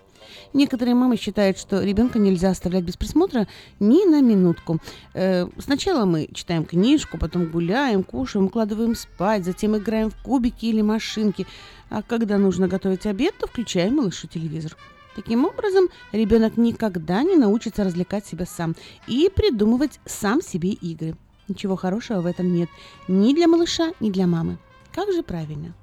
Некоторые 0.53 0.95
мамы 0.95 1.17
считают, 1.17 1.57
что 1.57 1.81
ребенка 1.81 2.19
нельзя 2.19 2.49
оставлять 2.49 2.83
без 2.83 2.97
присмотра 2.97 3.47
ни 3.79 4.05
на 4.09 4.21
минутку. 4.21 4.79
Э, 5.13 5.47
сначала 5.57 6.05
мы 6.05 6.29
читаем 6.33 6.65
книжку, 6.65 7.17
потом 7.17 7.49
гуляем, 7.49 8.03
кушаем, 8.03 8.45
укладываем 8.45 8.95
спать, 8.95 9.45
затем 9.45 9.77
играем 9.77 10.09
в 10.09 10.15
кубики 10.23 10.65
или 10.65 10.81
машинки. 10.81 11.47
А 11.89 12.01
когда 12.01 12.37
нужно 12.37 12.67
готовить 12.67 13.05
обед, 13.05 13.35
то 13.37 13.47
включаем 13.47 13.95
малышу 13.95 14.27
телевизор. 14.27 14.75
Таким 15.15 15.45
образом, 15.45 15.89
ребенок 16.13 16.55
никогда 16.55 17.21
не 17.23 17.35
научится 17.35 17.83
развлекать 17.83 18.25
себя 18.25 18.45
сам 18.45 18.75
и 19.07 19.29
придумывать 19.33 19.99
сам 20.05 20.41
себе 20.41 20.69
игры. 20.69 21.15
Ничего 21.47 21.75
хорошего 21.75 22.21
в 22.21 22.25
этом 22.25 22.53
нет 22.53 22.69
ни 23.09 23.33
для 23.33 23.47
малыша, 23.47 23.91
ни 23.99 24.09
для 24.09 24.25
мамы. 24.25 24.57
Как 24.93 25.11
же 25.11 25.21
правильно? 25.21 25.73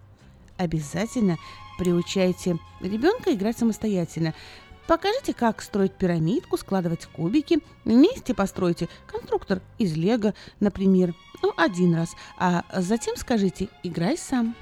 Обязательно 0.56 1.36
приучайте 1.78 2.58
ребенка 2.80 3.32
играть 3.32 3.56
самостоятельно. 3.56 4.34
Покажите, 4.86 5.34
как 5.34 5.62
строить 5.62 5.92
пирамидку, 5.92 6.56
складывать 6.56 7.06
кубики. 7.06 7.60
Вместе 7.84 8.34
постройте 8.34 8.88
конструктор 9.06 9.60
из 9.78 9.94
лего, 9.96 10.34
например, 10.60 11.14
ну, 11.42 11.52
один 11.56 11.94
раз, 11.94 12.14
а 12.38 12.64
затем 12.74 13.16
скажите 13.16 13.68
«играй 13.82 14.16
сам». 14.16 14.54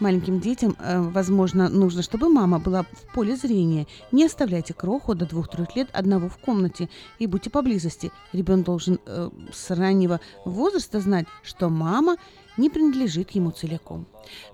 Маленьким 0.00 0.40
детям, 0.40 0.76
э, 0.78 1.00
возможно, 1.00 1.68
нужно, 1.68 2.02
чтобы 2.02 2.28
мама 2.28 2.58
была 2.58 2.82
в 2.82 3.14
поле 3.14 3.36
зрения. 3.36 3.86
Не 4.12 4.26
оставляйте 4.26 4.74
кроху 4.74 5.14
до 5.14 5.26
двух-трех 5.26 5.76
лет 5.76 5.88
одного 5.92 6.28
в 6.28 6.38
комнате 6.38 6.88
и 7.18 7.26
будьте 7.26 7.50
поблизости. 7.50 8.10
Ребенок 8.32 8.66
должен 8.66 8.98
э, 9.06 9.30
с 9.52 9.70
раннего 9.70 10.20
возраста 10.44 11.00
знать, 11.00 11.26
что 11.42 11.68
мама 11.68 12.16
не 12.56 12.70
принадлежит 12.70 13.30
ему 13.30 13.50
целиком. 13.50 14.06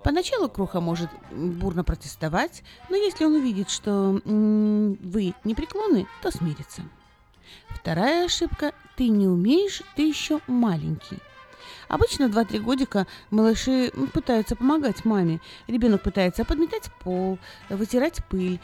Поначалу 0.02 0.48
Кроха 0.48 0.80
может 0.80 1.10
бурно 1.30 1.84
протестовать, 1.84 2.62
но 2.88 2.96
если 2.96 3.24
он 3.24 3.34
увидит, 3.34 3.70
что 3.70 4.20
вы 4.24 5.34
непреклонны, 5.44 6.06
то 6.22 6.30
смирится. 6.30 6.82
Вторая 7.68 8.26
ошибка– 8.26 8.72
ты 8.96 9.08
не 9.08 9.28
умеешь, 9.28 9.82
ты 9.94 10.08
еще 10.08 10.40
маленький. 10.46 11.18
Обычно 11.88 12.24
2-3 12.24 12.60
годика 12.60 13.06
малыши 13.30 13.92
пытаются 14.12 14.56
помогать 14.56 15.04
маме. 15.04 15.40
Ребенок 15.68 16.02
пытается 16.02 16.44
подметать 16.44 16.90
пол, 17.00 17.38
вытирать 17.68 18.24
пыль, 18.28 18.58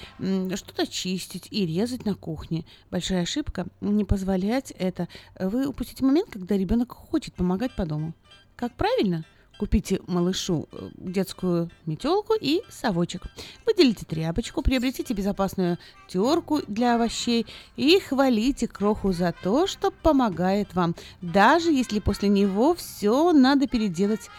что-то 0.57 0.87
чистить 0.87 1.47
и 1.51 1.67
резать 1.67 2.05
на 2.05 2.15
кухне. 2.15 2.65
Большая 2.91 3.23
ошибка– 3.23 3.67
не 3.81 4.05
позволять 4.05 4.73
это. 4.73 5.07
Вы 5.39 5.69
упустите 5.69 6.05
момент, 6.05 6.31
когда 6.33 6.57
ребенок 6.57 6.93
хочет 6.93 7.35
помогать 7.35 7.77
по 7.77 7.87
дому. 7.87 8.15
Как 8.63 8.73
правильно? 8.75 9.25
Купите 9.59 10.01
малышу 10.07 10.69
э, 10.71 10.91
детскую 10.97 11.69
метелку 11.85 12.35
и 12.41 12.63
совочек. 12.69 13.25
Выделите 13.67 14.07
тряпочку, 14.07 14.63
приобретите 14.63 15.15
безопасную 15.15 15.79
терку 16.07 16.61
для 16.69 16.95
овощей 16.95 17.45
и 17.75 17.99
хвалите 17.99 18.69
кроху 18.69 19.11
за 19.11 19.33
то, 19.43 19.67
что 19.67 19.91
помогает 19.91 20.77
вам, 20.77 20.95
даже 21.21 21.73
если 21.73 21.99
после 21.99 22.29
него 22.29 22.77
все 22.77 23.33
надо 23.33 23.67
переделать 23.67 24.31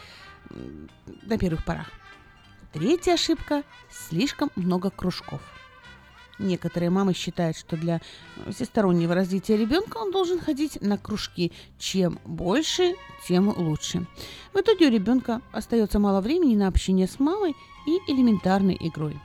на 1.23 1.37
первых 1.37 1.65
порах. 1.65 1.91
Третья 2.71 3.15
ошибка– 3.15 3.63
слишком 3.91 4.51
много 4.55 4.89
кружков. 4.89 5.41
Некоторые 6.39 6.89
мамы 6.89 7.14
считают, 7.14 7.57
что 7.57 7.77
для 7.77 8.01
всестороннего 8.49 9.14
развития 9.14 9.55
ребенка 9.55 9.97
он 9.97 10.11
должен 10.11 10.39
ходить 10.39 10.81
на 10.81 10.97
кружки. 10.97 11.51
Чем 11.77 12.19
больше, 12.26 12.95
тем 13.27 13.49
лучше. 13.49 14.07
В 14.51 14.60
итоге 14.60 14.88
у 14.88 14.91
ребенка 14.91 15.41
остается 15.51 15.99
мало 15.99 16.22
времени 16.22 16.55
на 16.55 16.68
общение 16.68 17.07
с 17.07 17.19
мамой 17.19 17.55
и 17.85 18.11
элементарной 18.11 18.77
игрой. 18.80 19.19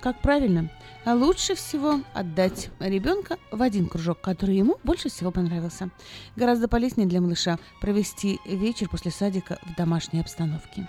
Как 0.00 0.20
правильно? 0.20 0.70
А 1.04 1.14
лучше 1.14 1.54
всего 1.54 2.00
отдать 2.12 2.70
ребенка 2.78 3.38
в 3.50 3.60
один 3.60 3.88
кружок, 3.88 4.20
который 4.20 4.56
ему 4.56 4.78
больше 4.84 5.08
всего 5.08 5.30
понравился. 5.30 5.90
Гораздо 6.36 6.68
полезнее 6.68 7.08
для 7.08 7.20
малыша 7.20 7.58
провести 7.80 8.38
вечер 8.44 8.88
после 8.88 9.10
садика 9.10 9.58
в 9.62 9.74
домашней 9.76 10.20
обстановке. 10.20 10.88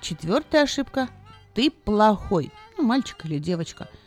Четвертая 0.00 0.62
ошибка– 0.62 1.08
ты 1.54 1.70
плохой, 1.70 2.50
ну, 2.76 2.84
мальчик 2.84 3.24
или 3.24 3.38
девочка– 3.38 3.88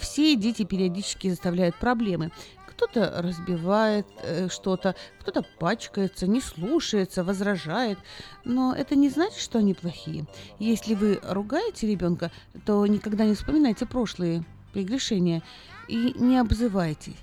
все 0.00 0.36
дети 0.36 0.64
периодически 0.64 1.28
заставляют 1.30 1.76
проблемы. 1.76 2.30
Кто-то 2.66 3.22
разбивает 3.22 4.06
э, 4.22 4.48
что-то, 4.48 4.94
кто-то 5.20 5.44
пачкается, 5.58 6.26
не 6.26 6.40
слушается, 6.40 7.24
возражает. 7.24 7.98
Но 8.44 8.74
это 8.74 8.94
не 8.94 9.08
значит, 9.08 9.38
что 9.38 9.58
они 9.58 9.74
плохие. 9.74 10.26
Если 10.58 10.94
вы 10.94 11.20
ругаете 11.22 11.88
ребенка, 11.88 12.30
то 12.64 12.86
никогда 12.86 13.24
не 13.24 13.34
вспоминайте 13.34 13.84
прошлые 13.84 14.44
прегрешения 14.72 15.42
и 15.88 16.14
не 16.16 16.38
обзывайте. 16.38 17.14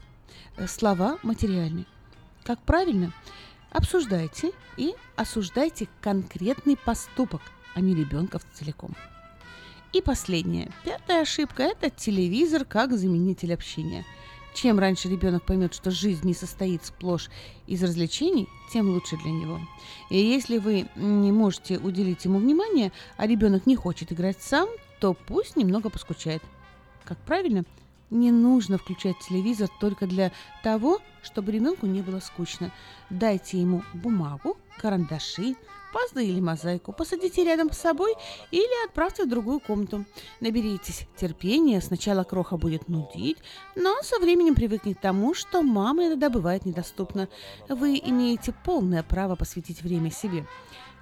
Слова 0.67 1.19
материальны. 1.23 1.85
Как 2.43 2.59
правильно? 2.61 3.13
Обсуждайте 3.71 4.51
и 4.77 4.93
осуждайте 5.15 5.87
конкретный 6.01 6.77
поступок, 6.77 7.41
а 7.73 7.81
не 7.81 7.95
ребенка 7.95 8.39
целиком. 8.53 8.95
И 9.95 10.01
последняя, 10.01 10.69
пятая 10.83 11.21
ошибка– 11.21 11.63
это 11.63 11.89
телевизор 11.89 12.65
как 12.65 12.91
заменитель 12.97 13.53
общения. 13.53 14.03
Чем 14.53 14.77
раньше 14.77 15.07
ребенок 15.07 15.45
поймет, 15.45 15.73
что 15.73 15.89
жизнь 15.89 16.27
не 16.27 16.33
состоит 16.33 16.83
сплошь 16.83 17.29
из 17.65 17.81
развлечений, 17.81 18.49
тем 18.73 18.89
лучше 18.89 19.15
для 19.15 19.31
него. 19.31 19.57
И 20.09 20.17
если 20.17 20.57
вы 20.57 20.89
не 20.97 21.31
можете 21.31 21.77
уделить 21.77 22.25
ему 22.25 22.39
внимание, 22.39 22.91
а 23.15 23.25
ребенок 23.25 23.65
не 23.67 23.77
хочет 23.77 24.11
играть 24.11 24.41
сам, 24.41 24.67
то 24.99 25.13
пусть 25.13 25.55
немного 25.55 25.89
поскучает. 25.89 26.43
Как 27.05 27.17
правильно? 27.19 27.63
Не 28.09 28.33
нужно 28.33 28.77
включать 28.77 29.15
телевизор 29.19 29.69
только 29.79 30.07
для 30.07 30.33
того, 30.61 30.99
чтобы 31.23 31.53
ребенку 31.53 31.85
не 31.85 32.01
было 32.01 32.19
скучно. 32.19 32.69
Дайте 33.09 33.61
ему 33.61 33.81
бумагу, 33.93 34.57
карандаши, 34.77 35.55
пасту 35.95 36.19
или 36.19 36.41
мозаику, 36.41 36.91
посадите 36.91 37.45
рядом 37.45 37.71
с 37.71 37.77
собой 37.77 38.13
или 38.51 38.85
отправьте 38.85 39.23
в 39.23 39.29
другую 39.29 39.61
комнату. 39.61 40.03
Наберитесь 40.41 41.07
терпения, 41.15 41.79
сначала 41.79 42.25
кроха 42.25 42.57
будет 42.57 42.89
нудить, 42.89 43.37
но 43.75 43.95
со 44.03 44.19
временем 44.19 44.55
привыкнет 44.55 44.97
к 44.97 45.01
тому, 45.01 45.33
что 45.33 45.61
мама 45.61 46.07
иногда 46.07 46.29
бывает 46.29 46.65
недоступна. 46.65 47.29
Вы 47.69 47.97
имеете 48.03 48.53
полное 48.65 49.03
право 49.03 49.37
посвятить 49.37 49.83
время 49.83 50.11
себе. 50.11 50.45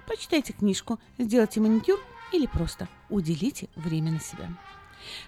Почитайте 0.06 0.52
книжку, 0.52 1.00
сделайте 1.18 1.60
маникюр 1.60 1.98
или 2.32 2.46
просто 2.46 2.88
уделите 3.10 3.68
время 3.74 4.12
на 4.12 4.20
себя. 4.20 4.48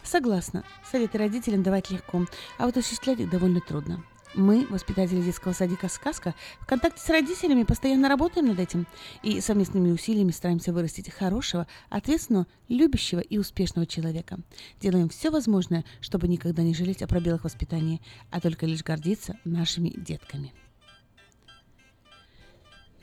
Согласна, 0.04 0.62
советы 0.88 1.18
родителям 1.18 1.64
давать 1.64 1.90
легко, 1.90 2.24
а 2.58 2.66
вот 2.66 2.76
осуществлять 2.76 3.18
их 3.18 3.30
довольно 3.30 3.60
трудно. 3.60 4.04
Мы, 4.34 4.66
воспитатели 4.68 5.22
детского 5.22 5.52
садика 5.52 5.88
«Сказка», 5.88 6.34
в 6.60 6.66
контакте 6.66 7.00
с 7.00 7.08
родителями 7.08 7.62
постоянно 7.62 8.08
работаем 8.08 8.48
над 8.48 8.58
этим 8.58 8.86
и 9.22 9.40
совместными 9.40 9.90
усилиями 9.90 10.30
стараемся 10.30 10.72
вырастить 10.72 11.10
хорошего, 11.10 11.66
ответственного, 11.88 12.46
любящего 12.68 13.20
и 13.20 13.38
успешного 13.38 13.86
человека. 13.86 14.38
Делаем 14.80 15.08
все 15.08 15.30
возможное, 15.30 15.84
чтобы 16.00 16.28
никогда 16.28 16.62
не 16.62 16.74
жалеть 16.74 17.02
о 17.02 17.06
пробелах 17.06 17.44
воспитания, 17.44 18.00
а 18.30 18.40
только 18.40 18.66
лишь 18.66 18.82
гордиться 18.82 19.38
нашими 19.44 19.90
детками. 19.90 20.52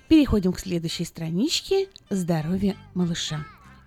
Переходим 0.07 0.53
к 0.53 0.59
следующей 0.59 1.05
страничке 1.05 1.87
«Здоровье 2.09 2.77
малыша». 2.93 3.45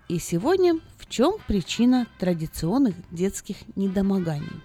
И 0.09 0.19
сегодня 0.19 0.81
в 0.99 1.09
чем 1.09 1.35
причина 1.47 2.07
традиционных 2.19 2.95
детских 3.11 3.57
недомоганий? 3.77 4.63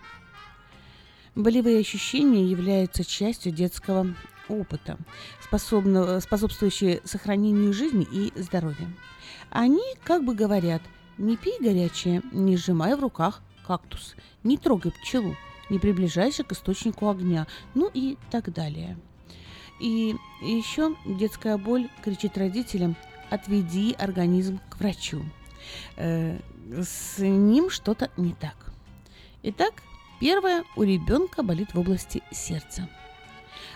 Болевые 1.35 1.79
ощущения 1.79 2.45
являются 2.45 3.05
частью 3.05 3.53
детского 3.53 4.13
опыта, 4.49 4.97
способствующие 5.39 6.99
сохранению 7.05 7.71
жизни 7.71 8.05
и 8.11 8.33
здоровья. 8.35 8.91
Они 9.49 9.83
как 10.03 10.25
бы 10.25 10.35
говорят, 10.35 10.81
не 11.17 11.37
пей 11.37 11.57
горячее, 11.61 12.21
не 12.33 12.57
сжимай 12.57 12.95
в 12.95 12.99
руках 12.99 13.41
кактус, 13.65 14.15
не 14.43 14.57
трогай 14.57 14.91
пчелу, 14.91 15.37
не 15.69 15.79
приближайся 15.79 16.43
к 16.43 16.51
источнику 16.51 17.09
огня, 17.09 17.47
ну 17.75 17.89
и 17.93 18.17
так 18.29 18.51
далее. 18.51 18.97
И 19.79 20.15
еще 20.41 20.97
детская 21.05 21.57
боль 21.57 21.87
кричит 22.03 22.37
родителям, 22.37 22.97
отведи 23.29 23.95
организм 23.97 24.59
к 24.69 24.77
врачу. 24.79 25.23
Э, 25.95 26.37
с 26.69 27.19
ним 27.19 27.69
что-то 27.69 28.11
не 28.17 28.33
так. 28.33 28.73
Итак, 29.43 29.81
первое, 30.22 30.64
у 30.76 30.84
ребенка 30.84 31.41
болит 31.43 31.73
в 31.73 31.80
области 31.80 32.22
сердца. 32.31 32.88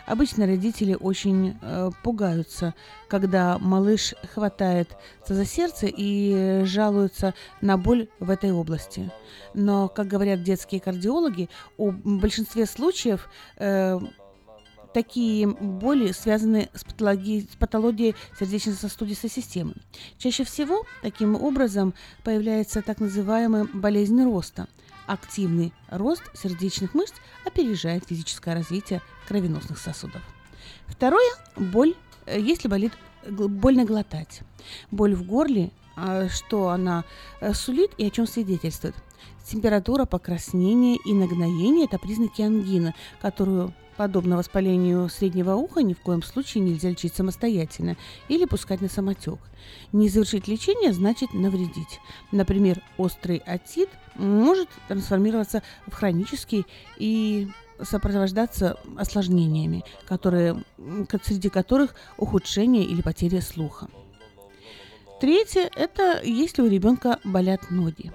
Обычно 0.05 0.45
родители 0.45 0.95
очень 0.97 1.57
э, 1.59 1.89
пугаются, 2.03 2.75
когда 3.07 3.57
малыш 3.57 4.13
хватает 4.31 4.95
за 5.27 5.43
сердце 5.45 5.87
и 5.87 6.61
жалуются 6.63 7.33
на 7.61 7.77
боль 7.77 8.07
в 8.19 8.29
этой 8.29 8.51
области. 8.51 9.11
Но, 9.55 9.87
как 9.87 10.07
говорят 10.07 10.43
детские 10.43 10.79
кардиологи, 10.79 11.49
у 11.77 11.91
большинстве 11.91 12.67
случаев 12.67 13.27
э, 13.57 13.99
такие 14.93 15.47
боли 15.47 16.11
связаны 16.11 16.69
с 16.75 16.83
патологией, 16.83 17.49
с 17.51 17.55
патологией 17.55 18.15
сердечно-сосудистой 18.39 19.31
системы. 19.31 19.73
Чаще 20.19 20.43
всего 20.43 20.85
таким 21.01 21.35
образом 21.35 21.95
появляется 22.23 22.83
так 22.83 22.99
называемая 22.99 23.67
болезнь 23.73 24.23
роста. 24.23 24.67
Активный 25.07 25.73
рост 25.89 26.23
сердечных 26.33 26.93
мышц 26.93 27.13
опережает 27.45 28.05
физическое 28.05 28.55
развитие 28.55 29.01
кровеносных 29.27 29.77
сосудов. 29.77 30.21
Второе– 30.87 31.31
боль, 31.55 31.95
э, 32.25 32.39
если 32.39 32.67
болит, 32.67 32.93
больно 33.27 33.85
глотать. 33.85 34.41
Боль 34.91 35.15
в 35.15 35.23
горле, 35.23 35.71
а, 35.95 36.27
что 36.29 36.69
она 36.69 37.03
э, 37.39 37.53
сулит 37.53 37.91
и 37.97 38.05
о 38.05 38.09
чем 38.09 38.27
свидетельствует. 38.27 38.95
Температура, 39.45 40.05
покраснение 40.05 40.97
и 41.05 41.13
нагноение– 41.13 41.85
это 41.85 41.99
признаки 41.99 42.41
ангины, 42.41 42.95
которую 43.21 43.73
Подобно 43.97 44.35
воспалению 44.35 45.07
среднего 45.07 45.53
уха 45.55 45.81
ни 45.81 45.93
в 45.93 46.01
коем 46.01 46.21
случае 46.21 46.63
нельзя 46.63 46.89
лечить 46.89 47.15
самостоятельно 47.15 47.95
или 48.27 48.43
пускать 48.43 48.81
на 48.81 48.89
самотек. 48.89 49.39
Не 49.93 50.09
завершить 50.09 50.49
лечение 50.49 50.91
значит 50.91 51.33
навредить. 51.33 52.01
Например, 52.31 52.81
острый 52.97 53.37
отит 53.37 53.89
может 54.15 54.69
трансформироваться 54.87 55.61
в 55.87 55.93
хронический 55.93 56.65
и 56.97 57.47
сопровождаться 57.81 58.79
осложнениями, 58.97 59.83
которые, 60.07 60.63
среди 61.23 61.49
которых 61.49 61.95
ухудшение 62.17 62.83
или 62.83 63.01
потеря 63.01 63.41
слуха. 63.41 63.87
Третье– 65.19 65.69
это 65.75 66.21
если 66.23 66.61
у 66.61 66.67
ребенка 66.67 67.19
болят 67.23 67.71
ноги. 67.71 68.11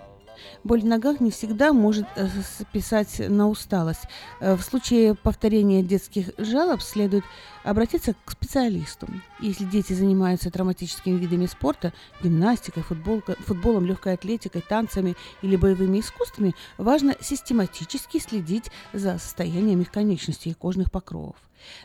Боль 0.64 0.80
в 0.82 0.86
ногах 0.86 1.20
не 1.20 1.30
всегда 1.30 1.72
может 1.72 2.06
э, 2.16 2.28
списать 2.58 3.18
на 3.18 3.48
усталость. 3.48 4.02
Э, 4.40 4.54
в 4.54 4.62
случае 4.62 5.14
повторения 5.14 5.82
детских 5.82 6.30
жалоб 6.38 6.82
следует 6.82 7.24
обратиться 7.64 8.14
к 8.24 8.30
специалисту. 8.30 9.08
Если 9.40 9.64
дети 9.64 9.92
занимаются 9.92 10.50
травматическими 10.50 11.18
видами 11.18 11.46
спорта, 11.46 11.92
гимнастикой, 12.22 12.82
футбол, 12.82 13.22
футболом, 13.40 13.86
легкой 13.86 14.14
атлетикой, 14.14 14.62
танцами 14.62 15.16
или 15.42 15.56
боевыми 15.56 16.00
искусствами, 16.00 16.54
важно 16.78 17.14
систематически 17.20 18.18
следить 18.18 18.70
за 18.92 19.18
состоянием 19.18 19.80
их 19.80 19.90
конечностей 19.90 20.50
и 20.50 20.54
кожных 20.54 20.90
покровов. 20.90 21.36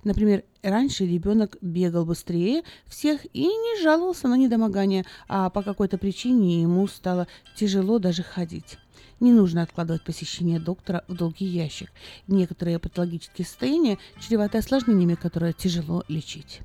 Например, 0.03 0.43
раньше 0.63 1.05
ребенок 1.05 1.57
бегал 1.61 2.05
быстрее 2.05 2.63
всех 2.87 3.25
и 3.33 3.45
не 3.45 3.81
жаловался 3.81 4.27
на 4.27 4.35
недомогание, 4.35 5.05
а 5.27 5.49
по 5.49 5.63
какой-то 5.63 5.97
причине 5.97 6.61
ему 6.61 6.87
стало 6.87 7.27
тяжело 7.55 7.99
даже 7.99 8.23
ходить. 8.23 8.77
Не 9.19 9.31
нужно 9.31 9.61
откладывать 9.61 10.03
посещение 10.03 10.59
доктора 10.59 11.03
в 11.07 11.15
долгий 11.15 11.45
ящик. 11.45 11.91
Некоторые 12.27 12.79
патологические 12.79 13.45
состояния 13.45 13.97
чреваты 14.19 14.57
осложнениями, 14.57 15.15
которые 15.15 15.53
тяжело 15.53 16.03
лечить. 16.07 16.59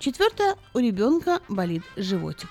Четвертое. 0.00 0.56
У 0.74 0.78
ребенка 0.78 1.40
болит 1.48 1.84
животик 1.96 2.48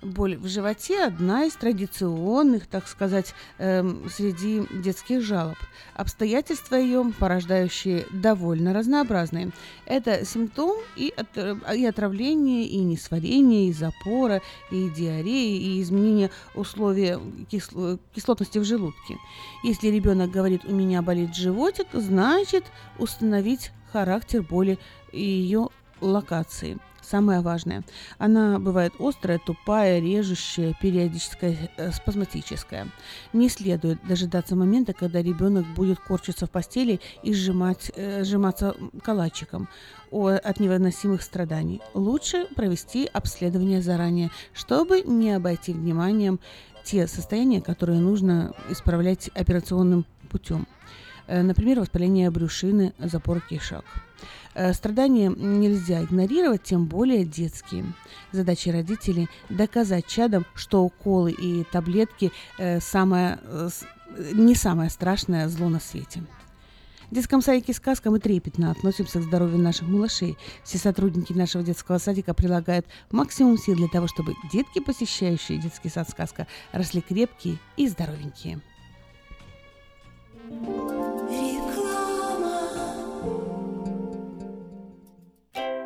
боль 0.00 0.36
в 0.36 0.48
животе 0.48 1.04
одна 1.04 1.44
из 1.44 1.54
традиционных, 1.54 2.66
так 2.66 2.88
сказать, 2.88 3.34
эм, 3.58 4.08
среди 4.08 4.62
детских 4.70 5.22
жалоб. 5.22 5.56
Обстоятельства 5.94 6.76
ее, 6.76 7.12
порождающие 7.18 8.06
довольно 8.10 8.72
разнообразные. 8.72 9.50
Это 9.86 10.24
симптом 10.24 10.78
и, 10.96 11.12
от, 11.16 11.36
и 11.74 11.84
отравления, 11.84 12.64
и 12.64 12.78
несварения, 12.78 13.68
и 13.68 13.72
запора, 13.72 14.40
и 14.70 14.88
диареи, 14.90 15.56
и 15.56 15.82
изменения 15.82 16.30
условий 16.54 17.16
кисло, 17.50 17.98
кислотности 18.14 18.58
в 18.58 18.64
желудке. 18.64 19.18
Если 19.64 19.88
ребенок 19.88 20.30
говорит 20.30 20.64
«у 20.64 20.72
меня 20.74 21.02
болит 21.02 21.34
животик», 21.34 21.86
значит 21.92 22.64
установить 22.98 23.72
характер 23.92 24.42
боли 24.42 24.78
и 25.12 25.22
ее 25.22 25.68
локации– 26.00 26.78
самое 27.02 27.40
важное. 27.40 27.84
Она 28.18 28.58
бывает 28.58 28.94
острая, 28.98 29.38
тупая, 29.38 30.00
режущая, 30.00 30.74
периодическая, 30.80 31.70
э, 31.76 31.92
спазматическая. 31.92 32.88
Не 33.32 33.48
следует 33.48 34.04
дожидаться 34.06 34.56
момента, 34.56 34.92
когда 34.92 35.22
ребенок 35.22 35.66
будет 35.74 35.98
корчиться 35.98 36.46
в 36.46 36.50
постели 36.50 37.00
и 37.22 37.34
сжимать, 37.34 37.92
э, 37.96 38.24
сжиматься 38.24 38.74
калачиком 39.02 39.68
от 40.10 40.60
невыносимых 40.60 41.22
страданий. 41.22 41.80
Лучше 41.94 42.46
провести 42.54 43.08
обследование 43.10 43.80
заранее, 43.80 44.30
чтобы 44.52 45.00
не 45.00 45.32
обойти 45.32 45.72
вниманием 45.72 46.38
те 46.84 47.06
состояния, 47.06 47.62
которые 47.62 48.00
нужно 48.00 48.54
исправлять 48.68 49.30
операционным 49.34 50.04
путем. 50.30 50.66
Э, 51.26 51.42
например, 51.42 51.80
воспаление 51.80 52.30
брюшины, 52.30 52.92
запор 52.98 53.40
кишок. 53.40 53.84
Э, 54.54 54.72
страдания 54.72 55.28
нельзя 55.28 56.02
игнорировать, 56.02 56.62
тем 56.62 56.86
более 56.86 57.24
детские. 57.24 57.84
Задача 58.32 58.72
родителей– 58.72 59.28
доказать 59.48 60.06
чадам, 60.06 60.46
что 60.54 60.82
уколы 60.82 61.32
и 61.32 61.64
таблетки 61.64 62.32
э, 62.58 62.80
самое, 62.80 63.38
не 64.32 64.54
самое 64.54 64.90
страшное 64.90 65.48
зло 65.48 65.68
на 65.68 65.80
свете. 65.80 66.22
В 67.12 67.14
детском 67.14 67.42
садике 67.42 67.74
«Сказка» 67.74 68.10
мы 68.10 68.20
трепетно 68.20 68.70
относимся 68.70 69.18
к 69.18 69.22
здоровью 69.22 69.58
наших 69.58 69.86
малышей. 69.86 70.38
Все 70.64 70.78
сотрудники 70.78 71.34
нашего 71.34 71.62
детского 71.62 71.98
садика 71.98 72.32
прилагают 72.32 72.86
максимум 73.10 73.58
сил 73.58 73.76
для 73.76 73.88
того, 73.88 74.06
чтобы 74.06 74.32
детки, 74.50 74.80
посещающие 74.80 75.58
детский 75.58 75.90
сад 75.90 76.08
«Сказка», 76.08 76.46
росли 76.72 77.02
крепкие 77.02 77.58
и 77.76 77.86
здоровенькие. 77.86 78.62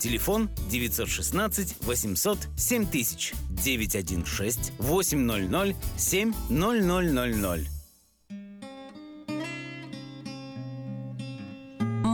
Телефон 0.00 0.48
916 0.70 1.76
800 1.82 2.38
7000 2.56 3.34
916 3.50 4.72
800 4.78 5.76
7000. 5.96 7.80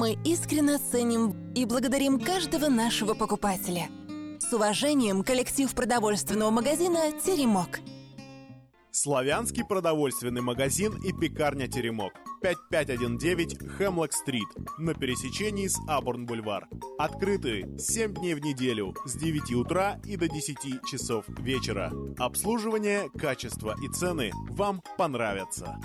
мы 0.06 0.16
искренне 0.24 0.78
ценим 0.78 1.34
и 1.54 1.64
благодарим 1.64 2.20
каждого 2.20 2.68
нашего 2.68 3.14
покупателя. 3.14 3.88
С 4.38 4.52
уважением, 4.52 5.24
коллектив 5.24 5.74
продовольственного 5.74 6.50
магазина 6.50 7.10
«Теремок». 7.24 7.80
Славянский 8.92 9.64
продовольственный 9.64 10.42
магазин 10.42 10.92
и 11.02 11.12
пекарня 11.12 11.66
«Теремок». 11.66 12.12
5519 12.40 13.70
Хемлок-стрит 13.76 14.48
на 14.78 14.94
пересечении 14.94 15.68
с 15.68 15.78
Абурн-бульвар. 15.88 16.68
Открыты 16.98 17.68
7 17.78 18.14
дней 18.14 18.34
в 18.34 18.40
неделю 18.40 18.94
с 19.04 19.14
9 19.14 19.52
утра 19.54 20.00
и 20.04 20.16
до 20.16 20.28
10 20.28 20.84
часов 20.90 21.24
вечера. 21.38 21.92
Обслуживание, 22.18 23.08
качество 23.18 23.74
и 23.82 23.88
цены 23.88 24.30
вам 24.50 24.82
понравятся. 24.96 25.78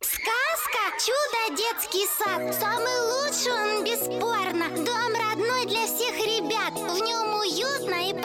Сказка 0.00 0.82
«Чудо 0.98 1.56
детский 1.56 2.06
сад» 2.18 2.54
Самый 2.54 2.98
лучший 3.12 3.52
он 3.52 3.84
бесспорно 3.84 4.68
Дом 4.84 5.12
родной 5.14 5.66
для 5.66 5.86
всех 5.86 6.14
ребят 6.18 6.72
В 6.72 6.98
нем 7.04 7.34
уютно 7.38 8.10
и 8.10 8.17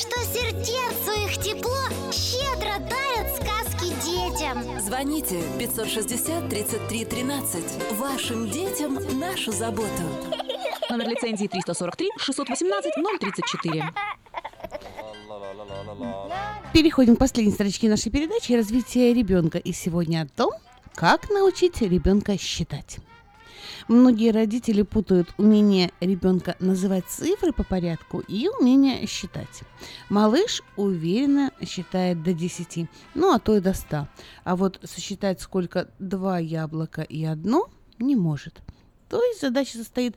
Что 0.00 0.18
сердцу 0.32 1.12
их 1.26 1.36
тепло 1.42 1.76
щедро 2.10 2.78
дарят 2.88 3.36
сказки 3.36 3.92
детям 4.02 4.80
Звоните 4.80 5.42
560 5.58 6.48
33 6.48 7.04
13. 7.04 7.92
Вашим 7.98 8.48
детям 8.48 8.94
нашу 9.18 9.52
заботу. 9.52 9.90
Номер 10.88 11.08
лицензии 11.08 11.48
343 11.48 12.08
618 12.16 12.94
034. 13.20 13.90
Переходим 16.72 17.16
к 17.16 17.18
последней 17.18 17.52
строчке 17.52 17.90
нашей 17.90 18.10
передачи 18.10 18.52
«Развитие 18.52 19.12
ребенка». 19.12 19.58
И 19.58 19.74
сегодня 19.74 20.22
о 20.22 20.26
том, 20.26 20.52
как 20.94 21.28
научить 21.28 21.82
ребенка 21.82 22.38
считать. 22.38 23.00
Многие 23.90 24.30
родители 24.30 24.82
путают 24.82 25.34
умение 25.36 25.90
ребенка 26.00 26.54
называть 26.60 27.06
цифры 27.08 27.52
по 27.52 27.64
порядку 27.64 28.20
и 28.20 28.46
умение 28.46 29.04
считать. 29.08 29.64
Малыш 30.08 30.62
уверенно 30.76 31.50
считает 31.66 32.22
до 32.22 32.32
10, 32.32 32.88
ну 33.16 33.34
а 33.34 33.40
то 33.40 33.56
и 33.56 33.60
до 33.60 33.74
100. 33.74 34.06
А 34.44 34.54
вот 34.54 34.78
сосчитать 34.84 35.40
сколько 35.40 35.90
два 35.98 36.38
яблока 36.38 37.02
и 37.02 37.24
одно 37.24 37.68
не 37.98 38.14
может. 38.14 38.60
То 39.08 39.20
есть 39.24 39.40
задача 39.40 39.76
состоит 39.76 40.14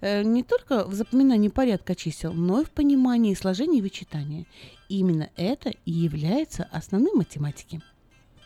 э, 0.00 0.22
не 0.22 0.44
только 0.44 0.84
в 0.84 0.94
запоминании 0.94 1.48
порядка 1.48 1.96
чисел, 1.96 2.32
но 2.32 2.60
и 2.60 2.64
в 2.64 2.70
понимании 2.70 3.34
сложения 3.34 3.80
и 3.80 3.82
вычитания. 3.82 4.46
Именно 4.88 5.30
это 5.34 5.70
и 5.84 5.90
является 5.90 6.68
основным 6.70 7.16
математики. 7.16 7.82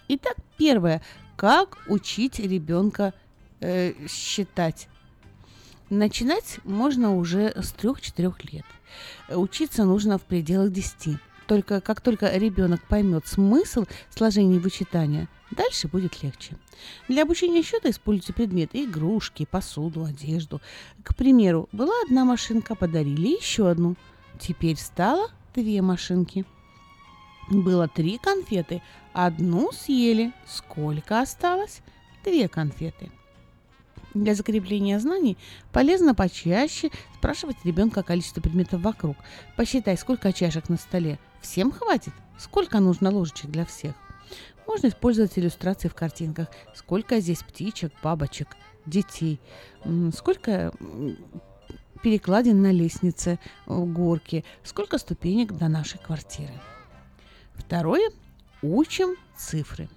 Итак, 0.08 0.36
первое. 0.56 1.02
Как 1.36 1.76
учить 1.86 2.38
ребенка 2.38 3.12
э, 3.60 3.94
считать? 4.08 4.88
Начинать 5.90 6.60
можно 6.64 7.16
уже 7.16 7.52
с 7.56 7.74
3-4 7.74 8.34
лет. 8.52 8.64
Учиться 9.28 9.84
нужно 9.84 10.18
в 10.18 10.22
пределах 10.22 10.70
10. 10.70 11.18
Только 11.46 11.80
как 11.80 12.00
только 12.00 12.30
ребенок 12.36 12.80
поймет 12.86 13.26
смысл 13.26 13.84
сложения 14.10 14.56
и 14.56 14.60
вычитания, 14.60 15.28
дальше 15.50 15.88
будет 15.88 16.22
легче. 16.22 16.56
Для 17.08 17.22
обучения 17.22 17.64
счета 17.64 17.90
используйте 17.90 18.32
предметы, 18.32 18.84
игрушки, 18.84 19.48
посуду, 19.50 20.04
одежду. 20.04 20.60
К 21.02 21.12
примеру, 21.16 21.68
была 21.72 21.94
одна 22.06 22.24
машинка, 22.24 22.76
подарили 22.76 23.36
еще 23.36 23.68
одну. 23.68 23.96
Теперь 24.38 24.76
стало 24.76 25.28
две 25.52 25.82
машинки. 25.82 26.44
Было 27.50 27.88
три 27.88 28.18
конфеты, 28.18 28.80
одну 29.12 29.72
съели. 29.72 30.32
Сколько 30.46 31.20
осталось? 31.20 31.80
Две 32.22 32.46
конфеты. 32.46 33.10
Для 34.14 34.34
закрепления 34.34 34.98
знаний 34.98 35.38
полезно 35.72 36.14
почаще 36.14 36.90
спрашивать 37.16 37.56
ребенка 37.64 38.00
о 38.00 38.02
количестве 38.02 38.42
предметов 38.42 38.80
вокруг. 38.80 39.16
Посчитай, 39.56 39.96
сколько 39.96 40.32
чашек 40.32 40.68
на 40.68 40.76
столе. 40.76 41.18
Всем 41.40 41.70
хватит? 41.70 42.12
Сколько 42.38 42.80
нужно 42.80 43.10
ложечек 43.10 43.50
для 43.50 43.64
всех? 43.64 43.94
Можно 44.66 44.88
использовать 44.88 45.38
иллюстрации 45.38 45.88
в 45.88 45.94
картинках. 45.94 46.48
Сколько 46.74 47.20
здесь 47.20 47.42
птичек, 47.42 47.92
бабочек, 48.02 48.56
детей. 48.86 49.40
Сколько 50.14 50.72
перекладин 52.02 52.62
на 52.62 52.72
лестнице, 52.72 53.38
горки. 53.66 54.44
Сколько 54.64 54.98
ступенек 54.98 55.52
до 55.52 55.68
нашей 55.68 55.98
квартиры. 55.98 56.54
Второе. 57.54 58.10
Учим 58.62 59.16
цифры. 59.36 59.88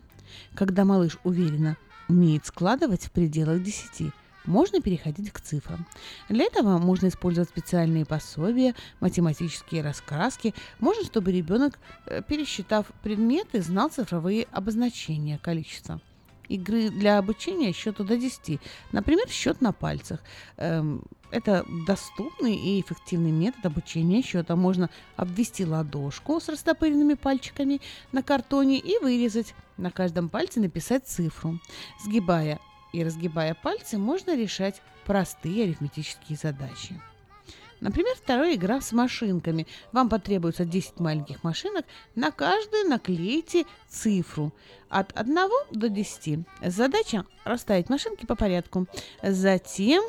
Когда 0.56 0.86
малыш 0.86 1.18
уверенно 1.24 1.78
умеет 2.08 2.46
складывать 2.46 3.06
в 3.06 3.12
пределах 3.12 3.64
10, 3.64 4.12
можно 4.46 4.82
переходить 4.82 5.32
к 5.32 5.40
цифрам. 5.40 5.88
Для 6.28 6.44
этого 6.44 6.78
можно 6.78 7.08
использовать 7.08 7.50
специальные 7.50 8.06
пособия, 8.06 8.76
математические 9.00 9.84
раскраски. 9.84 10.54
Можно, 10.80 11.06
чтобы 11.06 11.32
ребенок, 11.32 11.80
пересчитав 12.28 12.88
предметы, 13.04 13.62
знал 13.62 13.90
цифровые 13.90 14.48
обозначения 14.52 15.40
количества. 15.42 16.02
Игры 16.50 16.90
для 16.90 17.18
обучения 17.18 17.74
счету 17.74 18.04
до 18.04 18.18
10. 18.18 18.60
Например, 18.92 19.28
счет 19.30 19.62
на 19.62 19.72
пальцах. 19.72 20.20
Эм, 20.58 21.04
это 21.32 21.66
доступный 21.88 22.56
и 22.56 22.82
эффективный 22.82 23.32
метод 23.32 23.66
обучения 23.66 24.22
счета. 24.22 24.56
Можно 24.56 24.90
обвести 25.16 25.66
ладошку 25.66 26.40
с 26.40 26.50
растопыренными 26.50 27.16
пальчиками 27.16 27.82
на 28.12 28.22
картоне 28.22 28.80
и 28.80 28.98
вырезать. 29.00 29.56
На 29.78 29.90
каждом 29.90 30.30
пальце 30.30 30.60
написать 30.60 31.08
цифру. 31.08 31.60
Сгибая 32.04 32.60
и 32.92 33.04
разгибая 33.04 33.56
пальцы, 33.56 33.98
можно 33.98 34.36
решать 34.36 34.82
простые 35.06 35.64
арифметические 35.64 36.38
задачи. 36.38 37.02
Например, 37.84 38.16
вторая 38.16 38.56
игра 38.56 38.80
с 38.80 38.94
машинками. 38.94 39.68
Вам 39.92 40.08
потребуется 40.08 40.64
10 40.64 41.02
маленьких 41.02 41.44
машинок. 41.44 41.86
На 42.16 42.32
каждую 42.32 42.88
наклейте 42.88 43.66
цифру 43.90 44.54
от 44.88 45.12
1 45.20 45.36
до 45.72 45.90
10. 45.90 46.46
Задача 46.66 47.26
расставить 47.44 47.90
машинки 47.90 48.26
по 48.26 48.36
порядку. 48.38 48.88
Затем 49.22 50.02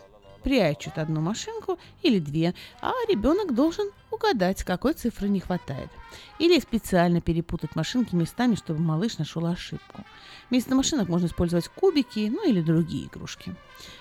прячут 0.45 0.99
одну 0.99 1.21
машинку 1.21 1.81
или 2.03 2.21
две, 2.21 2.55
а 2.81 2.93
ребенок 3.09 3.53
должен 3.57 3.91
угадать, 4.15 4.65
какой 4.65 4.95
цифры 4.95 5.29
не 5.29 5.41
хватает. 5.41 5.91
Или 6.39 6.59
специально 6.61 7.21
перепутать 7.21 7.77
машинки 7.77 8.15
местами, 8.15 8.55
чтобы 8.55 8.81
малыш 8.81 9.19
нашел 9.19 9.47
ошибку. 9.47 10.05
Вместо 10.51 10.75
машинок 10.75 11.09
можно 11.09 11.27
использовать 11.27 11.69
кубики, 11.69 12.29
ну 12.31 12.49
или 12.49 12.61
другие 12.61 13.07
игрушки. 13.07 13.55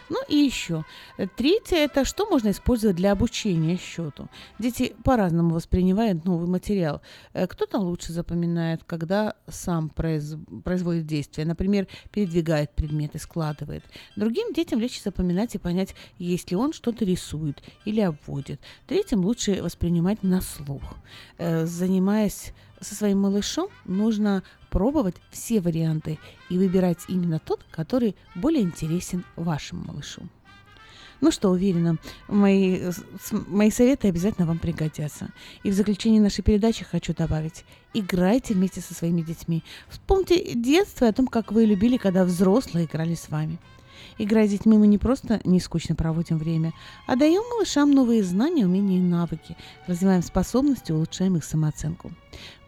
Ну 0.10 0.19
и 0.27 0.35
еще. 0.35 0.85
Третье– 1.35 1.77
это 1.77 2.06
что 2.06 2.27
можно 2.30 2.52
использовать 2.52 2.95
для 2.95 3.11
обучения 3.11 3.77
счету. 3.77 4.27
Дети 4.60 4.95
по-разному 5.03 5.56
воспринимают 5.56 6.26
новый 6.26 6.48
материал. 6.48 7.02
Э, 7.34 7.48
кто-то 7.48 7.80
лучше 7.80 8.14
запоминает, 8.14 8.84
когда 8.85 9.34
сам 9.48 9.90
произ... 9.90 10.35
производит 10.64 11.07
действие. 11.07 11.48
Например, 11.48 11.88
передвигает 12.11 12.72
предметы, 12.76 13.18
складывает. 13.18 13.84
Другим 14.15 14.53
детям 14.53 14.80
легче 14.80 15.02
запоминать 15.03 15.56
и 15.56 15.57
понять, 15.57 15.95
если 16.19 16.56
он 16.56 16.73
что-то 16.73 17.06
рисует 17.06 17.64
или 17.85 18.02
обводит. 18.02 18.60
Третьим 18.88 19.22
лучше 19.26 19.64
воспринимать 19.64 20.02
на 20.21 20.41
слух. 20.41 20.81
Э, 21.38 21.65
занимаясь 21.65 22.53
со 22.81 22.95
своим 22.95 23.19
малышом, 23.21 23.69
нужно 23.85 24.43
пробовать 24.69 25.15
все 25.31 25.61
варианты 25.61 26.19
и 26.49 26.57
выбирать 26.57 26.99
именно 27.07 27.39
тот, 27.39 27.65
который 27.71 28.15
более 28.35 28.61
интересен 28.61 29.23
вашему 29.35 29.85
малышу. 29.85 30.21
Ну 31.21 31.31
что, 31.31 31.51
уверена, 31.51 31.95
мои, 32.27 32.81
мои 33.47 33.71
советы 33.71 34.09
обязательно 34.09 34.45
вам 34.45 34.59
пригодятся. 34.59 35.30
И 35.63 35.69
в 35.69 35.73
заключение 35.73 36.21
нашей 36.21 36.43
передачи 36.43 36.84
хочу 36.84 37.13
добавить. 37.13 37.63
Играйте 37.93 38.53
вместе 38.53 38.81
со 38.81 38.93
своими 38.93 39.21
детьми. 39.21 39.63
Вспомните 39.88 40.53
детство 40.53 41.07
о 41.07 41.13
том, 41.13 41.27
как 41.27 41.53
вы 41.53 41.63
любили, 41.63 41.95
когда 41.95 42.25
взрослые 42.25 42.88
играли 42.88 43.15
с 43.15 43.30
вами. 43.30 43.57
Играя 44.17 44.47
с 44.47 44.51
детьми, 44.51 44.77
мы 44.77 44.88
не 44.88 44.97
просто 44.97 45.41
не 45.43 45.59
скучно 45.59 45.95
проводим 45.95 46.38
время, 46.38 46.73
а 47.07 47.15
даем 47.15 47.43
малышам 47.49 47.91
новые 47.91 48.23
знания, 48.23 48.65
умения 48.65 48.97
и 48.97 49.01
навыки, 49.01 49.55
развиваем 49.88 50.23
способности, 50.23 50.91
улучшаем 50.91 51.38
их 51.38 51.43
самооценку. 51.43 52.11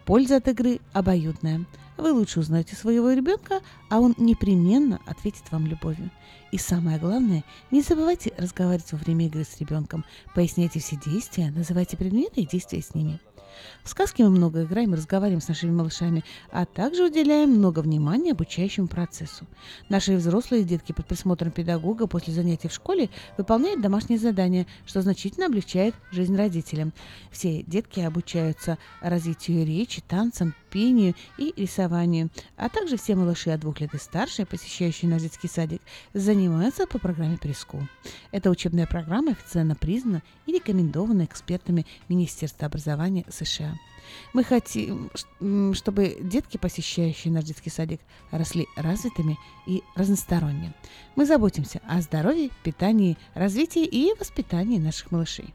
Польза 0.05 0.37
от 0.37 0.47
игры 0.47 0.79
обоюдная. 0.93 1.65
Вы 1.97 2.11
лучше 2.11 2.39
узнаете 2.39 2.75
своего 2.75 3.11
ребенка, 3.11 3.61
а 3.89 3.99
он 3.99 4.13
непременно 4.17 4.99
ответит 5.05 5.51
вам 5.51 5.65
любовью. 5.65 6.11
И 6.51 6.57
самое 6.57 6.99
главное, 6.99 7.43
не 7.71 7.81
забывайте 7.81 8.33
разговаривать 8.37 8.91
во 8.91 8.97
время 8.97 9.25
игры 9.25 9.43
с 9.43 9.59
ребенком. 9.59 10.05
Поясняйте 10.35 10.79
все 10.79 10.97
действия, 10.97 11.51
называйте 11.51 11.97
предметы 11.97 12.41
и 12.41 12.47
действия 12.47 12.81
с 12.81 12.93
ними. 12.93 13.19
В 13.83 13.89
сказке 13.89 14.23
мы 14.23 14.29
много 14.29 14.63
играем 14.63 14.93
и 14.93 14.97
разговариваем 14.97 15.41
с 15.41 15.47
нашими 15.47 15.71
малышами, 15.71 16.23
а 16.51 16.65
также 16.65 17.05
уделяем 17.05 17.51
много 17.51 17.79
внимания 17.79 18.31
обучающему 18.31 18.87
процессу. 18.87 19.45
Наши 19.89 20.15
взрослые 20.15 20.63
детки 20.63 20.91
под 20.91 21.07
присмотром 21.07 21.51
педагога 21.51 22.07
после 22.07 22.33
занятий 22.33 22.67
в 22.67 22.73
школе 22.73 23.09
выполняют 23.37 23.81
домашние 23.81 24.19
задания, 24.19 24.65
что 24.85 25.01
значительно 25.01 25.45
облегчает 25.45 25.95
жизнь 26.11 26.35
родителям. 26.35 26.93
Все 27.31 27.63
детки 27.63 27.99
обучаются 27.99 28.77
развитию 29.01 29.65
речи, 29.65 30.01
танцам, 30.07 30.53
пению 30.69 31.15
и 31.37 31.53
рисованию, 31.55 32.29
а 32.57 32.67
также 32.67 32.97
все 32.97 33.15
малыши 33.15 33.49
от 33.51 33.61
двух 33.61 33.79
лет 33.79 33.93
и 33.93 33.97
старше, 33.97 34.45
посещающие 34.45 35.09
наш 35.09 35.21
детский 35.21 35.47
садик, 35.47 35.81
занимаются 36.13 36.85
по 36.85 36.99
программе 36.99 37.37
Преску. 37.37 37.87
Эта 38.31 38.49
учебная 38.49 38.85
программа 38.85 39.31
официально 39.31 39.75
признана 39.75 40.21
и 40.45 40.51
рекомендована 40.51 41.23
экспертами 41.23 41.85
Министерства 42.09 42.67
образования 42.67 43.23
США. 43.29 43.44
Мы 44.33 44.43
хотим, 44.43 45.09
чтобы 45.73 46.17
детки, 46.21 46.57
посещающие 46.57 47.33
наш 47.33 47.45
детский 47.45 47.69
садик, 47.69 48.01
росли 48.31 48.67
развитыми 48.75 49.37
и 49.65 49.83
разносторонними. 49.95 50.73
Мы 51.15 51.25
заботимся 51.25 51.81
о 51.87 52.01
здоровье, 52.01 52.49
питании, 52.63 53.17
развитии 53.33 53.85
и 53.85 54.13
воспитании 54.19 54.77
наших 54.77 55.11
малышей. 55.11 55.53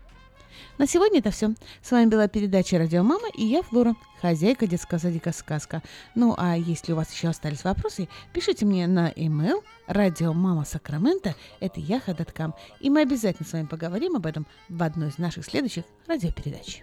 На 0.78 0.86
сегодня 0.86 1.20
это 1.20 1.30
все. 1.30 1.54
С 1.82 1.90
вами 1.90 2.08
была 2.08 2.28
передача 2.28 2.78
«Радио 2.78 3.02
Мама» 3.02 3.28
и 3.34 3.44
я, 3.44 3.62
Флора, 3.62 3.94
хозяйка 4.20 4.66
детского 4.66 4.98
садика 4.98 5.32
«Сказка». 5.32 5.82
Ну, 6.14 6.34
а 6.36 6.56
если 6.56 6.92
у 6.92 6.96
вас 6.96 7.12
еще 7.12 7.28
остались 7.28 7.64
вопросы, 7.64 8.08
пишите 8.32 8.66
мне 8.66 8.86
на 8.86 9.10
email 9.10 9.62
радиомама 9.86 10.64
Сакраменто, 10.64 11.34
это 11.60 11.80
яха.ком, 11.80 12.54
и 12.80 12.90
мы 12.90 13.02
обязательно 13.02 13.48
с 13.48 13.52
вами 13.52 13.66
поговорим 13.66 14.16
об 14.16 14.26
этом 14.26 14.46
в 14.68 14.82
одной 14.82 15.08
из 15.08 15.18
наших 15.18 15.44
следующих 15.44 15.84
радиопередач. 16.06 16.82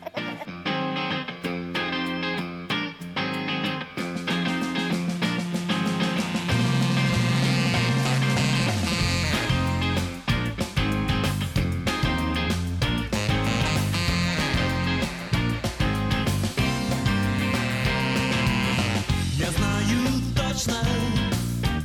Точно, 20.61 20.77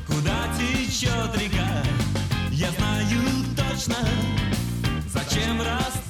куда 0.07 0.49
течет 0.59 1.37
река. 1.41 1.83
Я 2.51 2.71
знаю 2.73 3.19
точно, 3.57 3.97
зачем 5.13 5.61
растут 5.63 6.06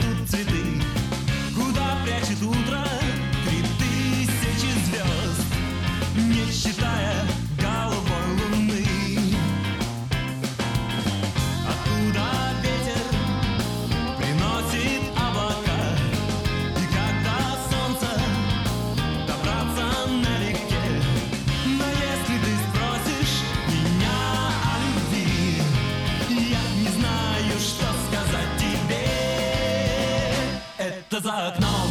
за 31.21 31.49
окном 31.49 31.86